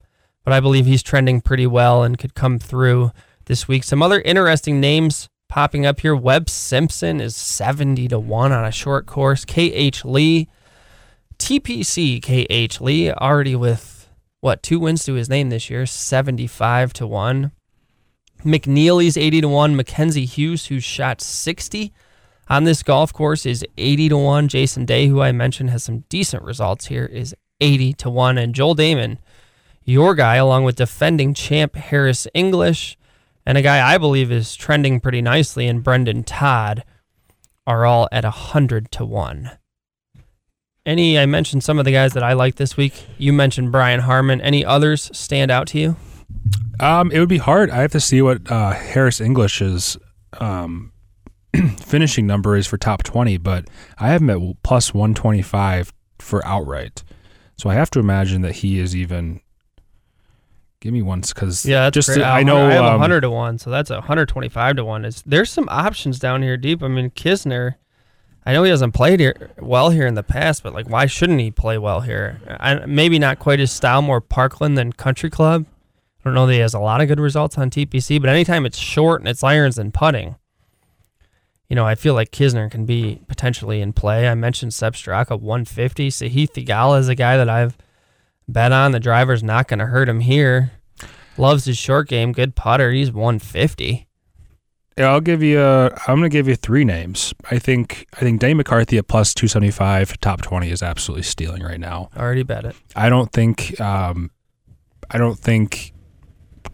but 0.43 0.53
I 0.53 0.59
believe 0.59 0.85
he's 0.85 1.03
trending 1.03 1.41
pretty 1.41 1.67
well 1.67 2.03
and 2.03 2.17
could 2.17 2.33
come 2.33 2.59
through 2.59 3.11
this 3.45 3.67
week. 3.67 3.83
Some 3.83 4.01
other 4.01 4.21
interesting 4.21 4.79
names 4.79 5.29
popping 5.49 5.85
up 5.85 5.99
here. 6.01 6.15
Webb 6.15 6.49
Simpson 6.49 7.19
is 7.19 7.35
70 7.35 8.07
to 8.09 8.19
1 8.19 8.51
on 8.51 8.65
a 8.65 8.71
short 8.71 9.05
course. 9.05 9.45
KH 9.45 10.05
Lee, 10.05 10.47
TPC 11.37 12.21
KH 12.21 12.81
Lee, 12.81 13.11
already 13.11 13.55
with 13.55 14.09
what, 14.39 14.63
two 14.63 14.79
wins 14.79 15.03
to 15.05 15.13
his 15.13 15.29
name 15.29 15.49
this 15.49 15.69
year, 15.69 15.85
75 15.85 16.93
to 16.93 17.07
1. 17.07 17.51
McNealy's 18.43 19.17
80 19.17 19.41
to 19.41 19.49
1. 19.49 19.75
Mackenzie 19.75 20.25
Hughes, 20.25 20.67
who 20.67 20.79
shot 20.79 21.21
60 21.21 21.91
on 22.47 22.63
this 22.63 22.83
golf 22.83 23.11
course, 23.11 23.45
is 23.45 23.65
80 23.77 24.09
to 24.09 24.17
1. 24.17 24.47
Jason 24.47 24.85
Day, 24.85 25.07
who 25.07 25.21
I 25.21 25.31
mentioned 25.31 25.71
has 25.71 25.83
some 25.83 26.05
decent 26.09 26.43
results 26.43 26.85
here, 26.85 27.05
is 27.05 27.35
80 27.59 27.93
to 27.93 28.09
1. 28.09 28.37
And 28.37 28.53
Joel 28.53 28.75
Dahmen, 28.75 29.17
your 29.87 30.13
guy, 30.13 30.35
along 30.35 30.65
with 30.65 30.75
defending 30.75 31.33
champ 31.33 31.75
Harris 31.75 32.27
English, 32.33 32.97
and 33.45 33.57
a 33.57 33.61
guy 33.61 33.93
I 33.93 33.97
believe 33.97 34.31
is 34.31 34.55
trending 34.55 34.99
pretty 34.99 35.21
nicely 35.21 35.67
in 35.67 35.79
Brendon 35.79 36.23
Todd 36.23 36.83
are 37.65 37.85
all 37.85 38.09
at 38.11 38.25
100 38.25 38.91
to 38.91 39.05
1. 39.05 39.51
Any, 40.85 41.17
I 41.17 41.25
mentioned 41.25 41.63
some 41.63 41.79
of 41.79 41.85
the 41.85 41.91
guys 41.91 42.13
that 42.13 42.23
I 42.23 42.33
like 42.33 42.55
this 42.55 42.77
week. 42.77 43.07
You 43.17 43.33
mentioned 43.33 43.71
Brian 43.71 44.01
Harman. 44.01 44.41
Any 44.41 44.65
others 44.65 45.09
stand 45.13 45.51
out 45.51 45.67
to 45.67 45.79
you? 45.79 45.95
Um, 46.79 47.11
it 47.11 47.19
would 47.19 47.29
be 47.29 47.39
hard. 47.39 47.69
I 47.71 47.77
have 47.77 47.91
to 47.93 47.99
see 47.99 48.21
what 48.21 48.49
uh, 48.51 48.71
Harris 48.71 49.19
English's 49.19 49.97
um, 50.39 50.91
finishing 51.79 52.27
number 52.27 52.55
is 52.55 52.67
for 52.67 52.77
top 52.77 53.03
20, 53.03 53.37
but 53.37 53.69
I 53.97 54.09
have 54.09 54.21
him 54.21 54.29
at 54.29 54.63
plus 54.63 54.93
125 54.93 55.93
for 56.19 56.45
outright. 56.45 57.03
So 57.57 57.69
I 57.69 57.73
have 57.73 57.89
to 57.91 57.99
imagine 57.99 58.41
that 58.41 58.57
he 58.57 58.79
is 58.79 58.95
even 58.95 59.41
Give 60.87 60.93
me 60.93 61.01
once, 61.01 61.33
because 61.33 61.65
yeah, 61.65 61.81
that's 61.81 61.95
just 61.95 62.13
to, 62.13 62.23
I 62.23 62.43
know 62.43 62.65
I 62.65 62.71
have 62.71 62.85
um, 62.85 62.91
100 62.91 63.19
to 63.19 63.29
1, 63.29 63.57
so 63.57 63.69
that's 63.69 63.89
125 63.89 64.77
to 64.77 64.85
1. 64.85 65.03
Is 65.03 65.21
There's 65.25 65.51
some 65.51 65.67
options 65.69 66.17
down 66.17 66.41
here 66.41 66.55
deep. 66.55 66.81
I 66.81 66.87
mean, 66.87 67.09
Kisner, 67.09 67.75
I 68.45 68.53
know 68.53 68.63
he 68.63 68.69
hasn't 68.69 68.93
played 68.93 69.19
here 69.19 69.51
well 69.57 69.89
here 69.89 70.07
in 70.07 70.13
the 70.13 70.23
past, 70.23 70.63
but 70.63 70.73
like, 70.73 70.89
why 70.89 71.05
shouldn't 71.05 71.41
he 71.41 71.51
play 71.51 71.77
well 71.77 71.99
here? 71.99 72.39
I, 72.61 72.85
maybe 72.85 73.19
not 73.19 73.37
quite 73.37 73.59
his 73.59 73.69
style, 73.69 74.01
more 74.01 74.21
Parkland 74.21 74.77
than 74.77 74.93
Country 74.93 75.29
Club. 75.29 75.65
I 76.21 76.23
don't 76.23 76.33
know 76.33 76.47
that 76.47 76.53
he 76.53 76.59
has 76.59 76.73
a 76.73 76.79
lot 76.79 77.01
of 77.01 77.09
good 77.09 77.19
results 77.19 77.57
on 77.57 77.69
TPC, 77.69 78.21
but 78.21 78.29
anytime 78.29 78.65
it's 78.65 78.77
short 78.77 79.19
and 79.19 79.27
it's 79.27 79.43
irons 79.43 79.77
and 79.77 79.93
putting, 79.93 80.37
you 81.67 81.75
know, 81.75 81.85
I 81.85 81.95
feel 81.95 82.13
like 82.13 82.31
Kisner 82.31 82.71
can 82.71 82.85
be 82.85 83.19
potentially 83.27 83.81
in 83.81 83.91
play. 83.91 84.29
I 84.29 84.35
mentioned 84.35 84.73
Sepp 84.73 84.93
Straka 84.93 85.37
150. 85.37 86.07
Sahith 86.11 86.51
Theegala 86.51 86.99
is 86.99 87.09
a 87.09 87.15
guy 87.15 87.35
that 87.35 87.49
I've 87.49 87.77
bet 88.47 88.71
on. 88.71 88.93
The 88.93 88.99
driver's 89.01 89.43
not 89.43 89.67
going 89.67 89.79
to 89.79 89.87
hurt 89.87 90.07
him 90.07 90.21
here. 90.21 90.71
Loves 91.37 91.65
his 91.65 91.77
short 91.77 92.07
game. 92.07 92.31
Good 92.31 92.55
putter. 92.55 92.91
He's 92.91 93.11
150. 93.11 94.07
Yeah, 94.97 95.09
I'll 95.09 95.21
give 95.21 95.43
you. 95.43 95.61
i 95.61 95.89
I'm 96.07 96.17
going 96.17 96.23
to 96.23 96.29
give 96.29 96.47
you 96.47 96.55
three 96.55 96.83
names. 96.83 97.33
I 97.51 97.59
think. 97.59 98.07
I 98.15 98.21
think 98.21 98.39
Dane 98.39 98.57
McCarthy 98.57 98.97
at 98.97 99.07
plus 99.07 99.33
275, 99.33 100.19
top 100.19 100.41
20 100.41 100.71
is 100.71 100.81
absolutely 100.81 101.23
stealing 101.23 101.61
right 101.61 101.79
now. 101.79 102.09
Already 102.17 102.43
bet 102.43 102.65
it. 102.65 102.75
I 102.95 103.09
don't 103.09 103.31
think. 103.31 103.79
Um, 103.79 104.31
I 105.11 105.17
don't 105.17 105.37
think 105.37 105.93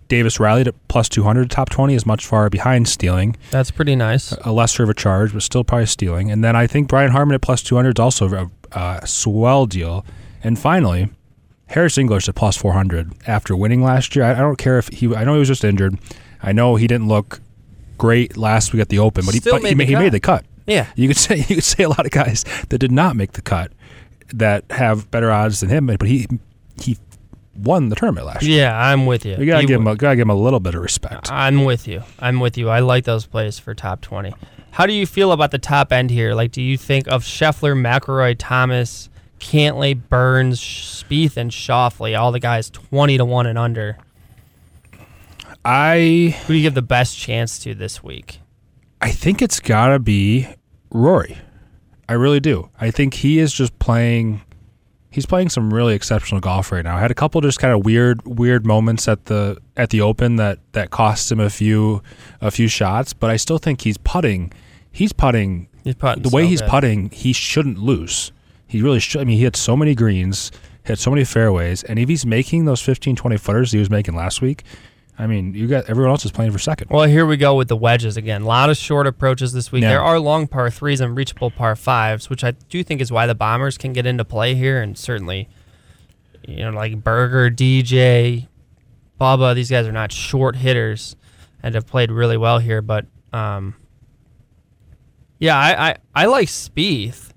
Davis 0.07 0.39
Riley 0.39 0.61
at 0.61 0.87
plus 0.87 1.09
200, 1.09 1.49
top 1.49 1.69
20 1.69 1.95
is 1.95 2.05
much 2.05 2.25
far 2.25 2.49
behind 2.49 2.87
stealing. 2.87 3.35
That's 3.51 3.71
pretty 3.71 3.95
nice. 3.95 4.31
A 4.31 4.51
lesser 4.51 4.83
of 4.83 4.89
a 4.89 4.93
charge, 4.93 5.33
but 5.33 5.43
still 5.43 5.63
probably 5.63 5.85
stealing. 5.85 6.31
And 6.31 6.43
then 6.43 6.55
I 6.55 6.67
think 6.67 6.87
Brian 6.87 7.11
Harman 7.11 7.35
at 7.35 7.41
plus 7.41 7.63
200 7.63 7.97
is 7.97 8.01
also 8.01 8.31
a, 8.31 8.77
a 8.77 9.07
swell 9.07 9.65
deal. 9.65 10.05
And 10.43 10.57
finally, 10.59 11.09
Harris 11.73 11.97
English 11.97 12.29
at 12.29 12.35
plus 12.35 12.55
400 12.55 13.13
after 13.25 13.55
winning 13.55 13.83
last 13.83 14.15
year. 14.15 14.25
I, 14.25 14.33
I, 14.33 14.39
don't 14.39 14.57
care 14.57 14.77
if 14.77 14.89
he, 14.89 15.13
I 15.15 15.23
know 15.23 15.33
he 15.33 15.39
was 15.39 15.47
just 15.47 15.63
injured. 15.63 15.97
I 16.41 16.51
know 16.51 16.75
he 16.75 16.85
didn't 16.85 17.07
look 17.07 17.41
great 17.97 18.37
last 18.37 18.73
week 18.73 18.81
at 18.81 18.89
the 18.89 18.99
Open, 18.99 19.25
but, 19.25 19.33
he, 19.33 19.39
but 19.39 19.63
made, 19.63 19.79
he, 19.79 19.85
he 19.85 19.95
made 19.95 20.11
the 20.11 20.19
cut. 20.19 20.45
Yeah. 20.67 20.87
You 20.95 21.07
could 21.07 21.17
say, 21.27 21.37
you 21.37 21.55
could 21.55 21.63
say 21.63 21.83
a 21.83 21.89
lot 21.89 22.05
of 22.05 22.11
guys 22.11 22.45
that 22.69 22.77
did 22.77 22.91
not 22.91 23.15
make 23.15 23.31
the 23.31 23.41
cut 23.41 23.71
that 24.35 24.65
have 24.69 25.09
better 25.09 25.31
odds 25.31 25.61
than 25.61 25.69
him, 25.69 25.87
but 25.87 26.03
he, 26.03 26.27
he 26.79 26.95
won 27.55 27.89
the 27.89 27.95
tournament 27.95 28.27
last 28.27 28.43
year. 28.43 28.65
Yeah, 28.65 28.79
I'm 28.79 29.07
with 29.07 29.25
you. 29.25 29.35
You 29.35 29.47
gotta 29.47 29.65
give 29.65 29.81
him, 29.81 29.87
a, 29.87 29.95
gotta 29.95 30.15
give 30.15 30.23
him 30.23 30.29
a 30.29 30.35
little 30.35 30.59
bit 30.59 30.75
of 30.75 30.81
respect. 30.83 31.31
I'm 31.31 31.65
with 31.65 31.87
you. 31.87 32.03
I'm 32.19 32.39
with 32.39 32.55
you. 32.55 32.69
I 32.69 32.81
like 32.81 33.05
those 33.05 33.25
plays 33.25 33.57
for 33.57 33.73
top 33.73 34.01
20. 34.01 34.31
How 34.69 34.85
do 34.85 34.93
you 34.93 35.07
feel 35.07 35.31
about 35.31 35.49
the 35.49 35.59
top 35.59 35.91
end 35.91 36.11
here? 36.11 36.35
Like, 36.35 36.51
do 36.51 36.61
you 36.61 36.77
think 36.77 37.07
of 37.07 37.23
Scheffler, 37.23 37.75
McIlroy, 37.75 38.35
Thomas? 38.37 39.09
Cantlay, 39.43 40.01
Burns, 40.09 40.59
Spieth, 40.59 41.35
and 41.37 41.51
Schauffele, 41.51 42.17
all 42.17 42.31
the 42.31 42.39
guys 42.39 42.69
twenty 42.69 43.17
to 43.17 43.25
one 43.25 43.45
and 43.45 43.59
under. 43.59 43.97
I 45.65 46.35
who 46.45 46.53
do 46.53 46.57
you 46.57 46.61
give 46.63 46.73
the 46.73 46.81
best 46.81 47.17
chance 47.17 47.59
to 47.59 47.75
this 47.75 48.01
week? 48.01 48.39
I 49.01 49.11
think 49.11 49.41
it's 49.41 49.59
gotta 49.59 49.99
be 49.99 50.47
Rory. 50.89 51.37
I 52.07 52.13
really 52.13 52.39
do. 52.39 52.69
I 52.79 52.89
think 52.89 53.15
he 53.15 53.39
is 53.39 53.53
just 53.53 53.77
playing. 53.79 54.41
He's 55.09 55.25
playing 55.25 55.49
some 55.49 55.73
really 55.73 55.93
exceptional 55.93 56.41
golf 56.41 56.71
right 56.71 56.83
now. 56.83 56.97
I 56.97 56.99
had 56.99 57.11
a 57.11 57.15
couple 57.15 57.39
just 57.41 57.59
kind 57.59 57.73
of 57.73 57.85
weird, 57.85 58.25
weird 58.25 58.65
moments 58.65 59.07
at 59.07 59.25
the 59.25 59.57
at 59.77 59.89
the 59.89 60.01
Open 60.01 60.37
that 60.37 60.59
that 60.71 60.89
cost 60.89 61.31
him 61.31 61.39
a 61.39 61.49
few 61.49 62.01
a 62.41 62.49
few 62.49 62.67
shots, 62.67 63.13
but 63.13 63.29
I 63.29 63.35
still 63.35 63.57
think 63.57 63.81
he's 63.81 63.97
putting. 63.97 64.51
He's 64.91 65.13
putting. 65.13 65.67
He's 65.83 65.95
putting 65.95 66.23
the 66.23 66.29
way 66.29 66.43
so 66.43 66.47
he's 66.47 66.61
good. 66.61 66.69
putting. 66.69 67.09
He 67.09 67.33
shouldn't 67.33 67.77
lose. 67.77 68.31
He 68.73 68.81
really 68.81 68.99
should. 68.99 69.21
I 69.21 69.23
mean, 69.23 69.37
he 69.37 69.43
had 69.43 69.55
so 69.55 69.77
many 69.77 69.93
greens, 69.93 70.51
hit 70.81 70.97
so 70.97 71.11
many 71.11 71.23
fairways, 71.23 71.83
and 71.83 71.99
if 71.99 72.09
he's 72.09 72.25
making 72.25 72.65
those 72.65 72.81
15, 72.81 73.15
20 73.15 73.37
footers 73.37 73.71
he 73.71 73.77
was 73.77 73.91
making 73.91 74.15
last 74.15 74.41
week, 74.41 74.63
I 75.15 75.27
mean, 75.27 75.53
you 75.53 75.67
got 75.67 75.87
everyone 75.91 76.09
else 76.09 76.25
is 76.25 76.31
playing 76.31 76.53
for 76.53 76.57
second. 76.57 76.89
Well, 76.89 77.03
here 77.03 77.27
we 77.27 77.37
go 77.37 77.53
with 77.53 77.67
the 77.67 77.77
wedges 77.77 78.17
again. 78.17 78.41
A 78.41 78.47
lot 78.47 78.71
of 78.71 78.77
short 78.77 79.05
approaches 79.05 79.53
this 79.53 79.71
week. 79.71 79.83
Yeah. 79.83 79.89
There 79.89 80.01
are 80.01 80.19
long 80.19 80.47
par 80.47 80.71
threes 80.71 81.01
and 81.01 81.15
reachable 81.15 81.51
par 81.51 81.75
fives, 81.75 82.31
which 82.31 82.43
I 82.43 82.51
do 82.69 82.83
think 82.83 82.99
is 82.99 83.11
why 83.11 83.27
the 83.27 83.35
Bombers 83.35 83.77
can 83.77 83.93
get 83.93 84.07
into 84.07 84.25
play 84.25 84.55
here, 84.55 84.81
and 84.81 84.97
certainly, 84.97 85.49
you 86.47 86.63
know, 86.65 86.71
like 86.71 87.03
Berger, 87.03 87.51
DJ, 87.51 88.47
Bubba, 89.21 89.53
These 89.53 89.69
guys 89.69 89.85
are 89.85 89.91
not 89.91 90.11
short 90.11 90.55
hitters 90.55 91.15
and 91.61 91.75
have 91.75 91.85
played 91.85 92.09
really 92.09 92.37
well 92.37 92.57
here. 92.57 92.81
But 92.81 93.05
um, 93.31 93.75
yeah, 95.37 95.55
I, 95.55 95.89
I 95.89 95.95
I 96.15 96.25
like 96.25 96.47
Spieth 96.47 97.32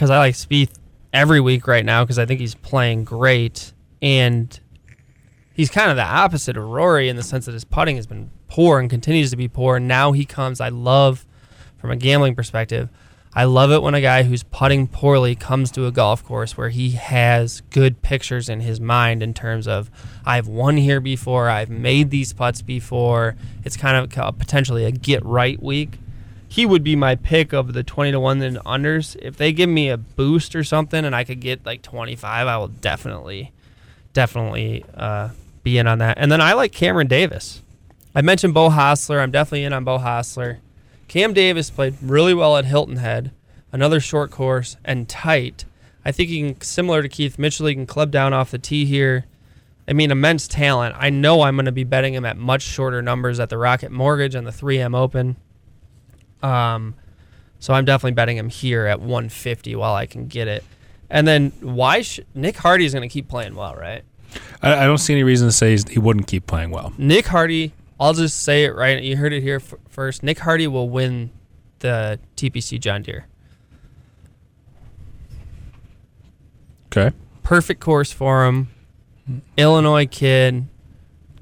because 0.00 0.08
I 0.08 0.16
like 0.16 0.34
Spieth 0.34 0.78
every 1.12 1.42
week 1.42 1.66
right 1.66 1.84
now 1.84 2.04
because 2.04 2.18
I 2.18 2.24
think 2.24 2.40
he's 2.40 2.54
playing 2.54 3.04
great. 3.04 3.74
And 4.00 4.58
he's 5.52 5.68
kind 5.68 5.90
of 5.90 5.98
the 5.98 6.04
opposite 6.04 6.56
of 6.56 6.64
Rory 6.64 7.10
in 7.10 7.16
the 7.16 7.22
sense 7.22 7.44
that 7.44 7.52
his 7.52 7.64
putting 7.64 7.96
has 7.96 8.06
been 8.06 8.30
poor 8.48 8.80
and 8.80 8.88
continues 8.88 9.28
to 9.32 9.36
be 9.36 9.46
poor. 9.46 9.76
And 9.76 9.86
now 9.86 10.12
he 10.12 10.24
comes. 10.24 10.58
I 10.58 10.70
love, 10.70 11.26
from 11.76 11.90
a 11.90 11.96
gambling 11.96 12.34
perspective, 12.34 12.88
I 13.34 13.44
love 13.44 13.72
it 13.72 13.82
when 13.82 13.92
a 13.92 14.00
guy 14.00 14.22
who's 14.22 14.42
putting 14.42 14.88
poorly 14.88 15.34
comes 15.34 15.70
to 15.72 15.84
a 15.84 15.92
golf 15.92 16.24
course 16.24 16.56
where 16.56 16.70
he 16.70 16.92
has 16.92 17.60
good 17.68 18.00
pictures 18.00 18.48
in 18.48 18.60
his 18.60 18.80
mind 18.80 19.22
in 19.22 19.34
terms 19.34 19.68
of 19.68 19.90
I've 20.24 20.48
won 20.48 20.78
here 20.78 21.02
before, 21.02 21.50
I've 21.50 21.68
made 21.68 22.08
these 22.08 22.32
putts 22.32 22.62
before. 22.62 23.36
It's 23.66 23.76
kind 23.76 23.98
of 23.98 24.38
potentially 24.38 24.86
a 24.86 24.92
get 24.92 25.22
right 25.26 25.62
week. 25.62 25.98
He 26.50 26.66
would 26.66 26.82
be 26.82 26.96
my 26.96 27.14
pick 27.14 27.52
of 27.52 27.74
the 27.74 27.84
20 27.84 28.10
to 28.10 28.18
1 28.18 28.42
and 28.42 28.56
unders. 28.58 29.14
If 29.22 29.36
they 29.36 29.52
give 29.52 29.68
me 29.68 29.88
a 29.88 29.96
boost 29.96 30.56
or 30.56 30.64
something 30.64 31.04
and 31.04 31.14
I 31.14 31.22
could 31.22 31.38
get 31.38 31.64
like 31.64 31.80
25, 31.80 32.48
I 32.48 32.56
will 32.56 32.66
definitely, 32.66 33.52
definitely 34.12 34.84
uh, 34.94 35.28
be 35.62 35.78
in 35.78 35.86
on 35.86 35.98
that. 35.98 36.18
And 36.18 36.32
then 36.32 36.40
I 36.40 36.54
like 36.54 36.72
Cameron 36.72 37.06
Davis. 37.06 37.62
I 38.16 38.22
mentioned 38.22 38.52
Beau 38.52 38.68
Hossler. 38.68 39.20
I'm 39.20 39.30
definitely 39.30 39.62
in 39.62 39.72
on 39.72 39.84
Beau 39.84 39.98
Hossler. 40.00 40.58
Cam 41.06 41.32
Davis 41.32 41.70
played 41.70 41.94
really 42.02 42.34
well 42.34 42.56
at 42.56 42.64
Hilton 42.64 42.96
Head, 42.96 43.30
another 43.70 44.00
short 44.00 44.32
course 44.32 44.76
and 44.84 45.08
tight. 45.08 45.64
I 46.04 46.10
think 46.10 46.30
he 46.30 46.40
can, 46.40 46.60
similar 46.62 47.00
to 47.00 47.08
Keith 47.08 47.38
Mitchell, 47.38 47.66
he 47.66 47.76
can 47.76 47.86
club 47.86 48.10
down 48.10 48.32
off 48.32 48.50
the 48.50 48.58
tee 48.58 48.86
here. 48.86 49.24
I 49.86 49.92
mean, 49.92 50.10
immense 50.10 50.48
talent. 50.48 50.96
I 50.98 51.10
know 51.10 51.42
I'm 51.42 51.54
going 51.54 51.66
to 51.66 51.72
be 51.72 51.84
betting 51.84 52.14
him 52.14 52.24
at 52.24 52.36
much 52.36 52.62
shorter 52.62 53.02
numbers 53.02 53.38
at 53.38 53.50
the 53.50 53.58
Rocket 53.58 53.92
Mortgage 53.92 54.34
and 54.34 54.48
the 54.48 54.50
3M 54.50 54.96
Open. 54.96 55.36
Um, 56.42 56.94
so 57.58 57.74
I'm 57.74 57.84
definitely 57.84 58.14
betting 58.14 58.36
him 58.36 58.48
here 58.48 58.86
at 58.86 59.00
150 59.00 59.76
while 59.76 59.94
I 59.94 60.06
can 60.06 60.26
get 60.26 60.48
it. 60.48 60.64
And 61.10 61.26
then 61.26 61.52
why 61.60 62.02
sh- 62.02 62.20
Nick 62.34 62.56
Hardy 62.56 62.84
is 62.84 62.94
going 62.94 63.08
to 63.08 63.12
keep 63.12 63.28
playing 63.28 63.54
well, 63.54 63.74
right? 63.74 64.02
I, 64.62 64.84
I 64.84 64.86
don't 64.86 64.98
see 64.98 65.12
any 65.12 65.24
reason 65.24 65.48
to 65.48 65.52
say 65.52 65.76
he 65.90 65.98
wouldn't 65.98 66.26
keep 66.26 66.46
playing 66.46 66.70
well. 66.70 66.92
Nick 66.96 67.26
Hardy 67.26 67.72
I'll 68.00 68.14
just 68.14 68.42
say 68.42 68.64
it 68.64 68.74
right. 68.74 69.02
You 69.02 69.18
heard 69.18 69.34
it 69.34 69.42
here 69.42 69.56
f- 69.56 69.74
first. 69.90 70.22
Nick 70.22 70.38
Hardy 70.38 70.66
will 70.66 70.88
win 70.88 71.30
the 71.80 72.18
TPC 72.34 72.80
John 72.80 73.02
Deere. 73.02 73.26
Okay. 76.86 77.14
Perfect 77.42 77.80
course 77.80 78.10
for 78.10 78.46
him. 78.46 78.68
Illinois 79.58 80.06
kid, 80.06 80.66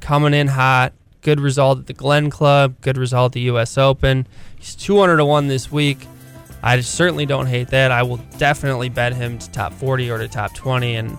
coming 0.00 0.34
in 0.34 0.48
hot. 0.48 0.92
Good 1.22 1.38
result 1.38 1.78
at 1.78 1.86
the 1.86 1.92
Glen 1.92 2.28
Club. 2.28 2.74
Good 2.80 2.98
result 2.98 3.30
at 3.30 3.32
the 3.34 3.40
U.S. 3.42 3.78
Open. 3.78 4.26
He's 4.58 4.74
200 4.74 5.16
to 5.18 5.24
one 5.24 5.46
this 5.46 5.70
week. 5.70 5.98
I 6.62 6.80
certainly 6.80 7.26
don't 7.26 7.46
hate 7.46 7.68
that. 7.68 7.92
I 7.92 8.02
will 8.02 8.16
definitely 8.38 8.88
bet 8.88 9.14
him 9.14 9.38
to 9.38 9.50
top 9.50 9.72
40 9.74 10.10
or 10.10 10.18
to 10.18 10.28
top 10.28 10.54
20, 10.54 10.96
and 10.96 11.18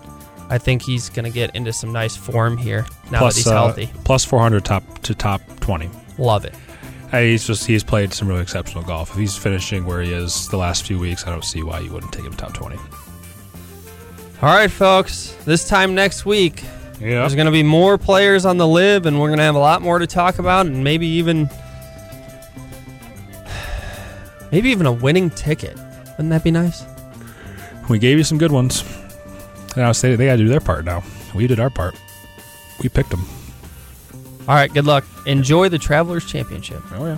I 0.50 0.58
think 0.58 0.82
he's 0.82 1.10
going 1.10 1.26
to 1.26 1.32
get 1.32 1.56
into 1.56 1.72
some 1.72 1.94
nice 1.94 2.16
form 2.16 2.58
here 2.58 2.86
now 3.12 3.20
plus, 3.20 3.36
that 3.36 3.40
he's 3.40 3.48
uh, 3.48 3.52
healthy. 3.52 3.92
Plus 4.04 4.26
400 4.26 4.66
top 4.66 5.02
to 5.04 5.16
top 5.16 5.42
20. 5.62 5.90
Love 6.18 6.44
it. 6.44 6.54
Hey, 7.12 7.32
he's 7.32 7.48
just 7.48 7.66
he's 7.66 7.84
played 7.84 8.14
some 8.14 8.28
really 8.28 8.42
exceptional 8.42 8.84
golf. 8.84 9.12
If 9.12 9.18
he's 9.18 9.36
finishing 9.36 9.86
where 9.86 10.02
he 10.02 10.14
is 10.14 10.48
the 10.50 10.58
last 10.58 10.86
few 10.86 11.00
weeks, 11.00 11.26
I 11.26 11.32
don't 11.32 11.46
see 11.46 11.64
why 11.64 11.80
you 11.80 11.92
wouldn't 11.92 12.14
take 12.14 12.26
him 12.26 12.34
to 12.34 12.38
top 12.38 12.54
20. 12.54 12.76
All 14.42 14.56
right, 14.56 14.70
folks. 14.70 15.36
This 15.46 15.68
time 15.68 15.96
next 15.96 16.26
week, 16.26 16.64
yeah. 17.00 17.20
there's 17.22 17.36
going 17.36 17.48
to 17.48 17.52
be 17.52 17.64
more 17.64 17.98
players 17.98 18.46
on 18.46 18.58
the 18.58 18.68
LIV, 18.68 19.06
and 19.06 19.20
we're 19.20 19.28
going 19.28 19.40
to 19.40 19.44
have 19.44 19.56
a 19.56 19.60
lot 19.60 19.82
more 19.82 20.00
to 20.00 20.08
talk 20.08 20.40
about, 20.40 20.66
and 20.66 20.84
maybe 20.84 21.08
even 21.08 21.50
maybe 24.52 24.70
even 24.70 24.86
a 24.86 24.92
winning 24.92 25.30
ticket. 25.30 25.78
Wouldn't 26.12 26.30
that 26.30 26.44
be 26.44 26.52
nice? 26.52 26.84
We 27.90 28.00
gave 28.00 28.18
you 28.18 28.24
some 28.24 28.38
good 28.38 28.52
ones. 28.52 28.84
Now 29.76 29.92
they, 29.94 30.16
they 30.16 30.26
got 30.26 30.34
to 30.34 30.44
do 30.44 30.48
their 30.48 30.60
part 30.60 30.86
now. 30.86 31.04
We 31.34 31.48
did 31.48 31.60
our 31.60 31.70
part. 31.70 31.96
We 32.82 32.90
picked 32.90 33.10
them. 33.10 33.26
All 34.48 34.56
right, 34.56 34.74
good 34.74 34.86
luck. 34.86 35.06
Enjoy 35.26 35.70
the 35.70 35.78
Travelers 35.78 36.26
Championship. 36.26 36.82
Oh, 36.94 37.06
yeah. 37.06 37.18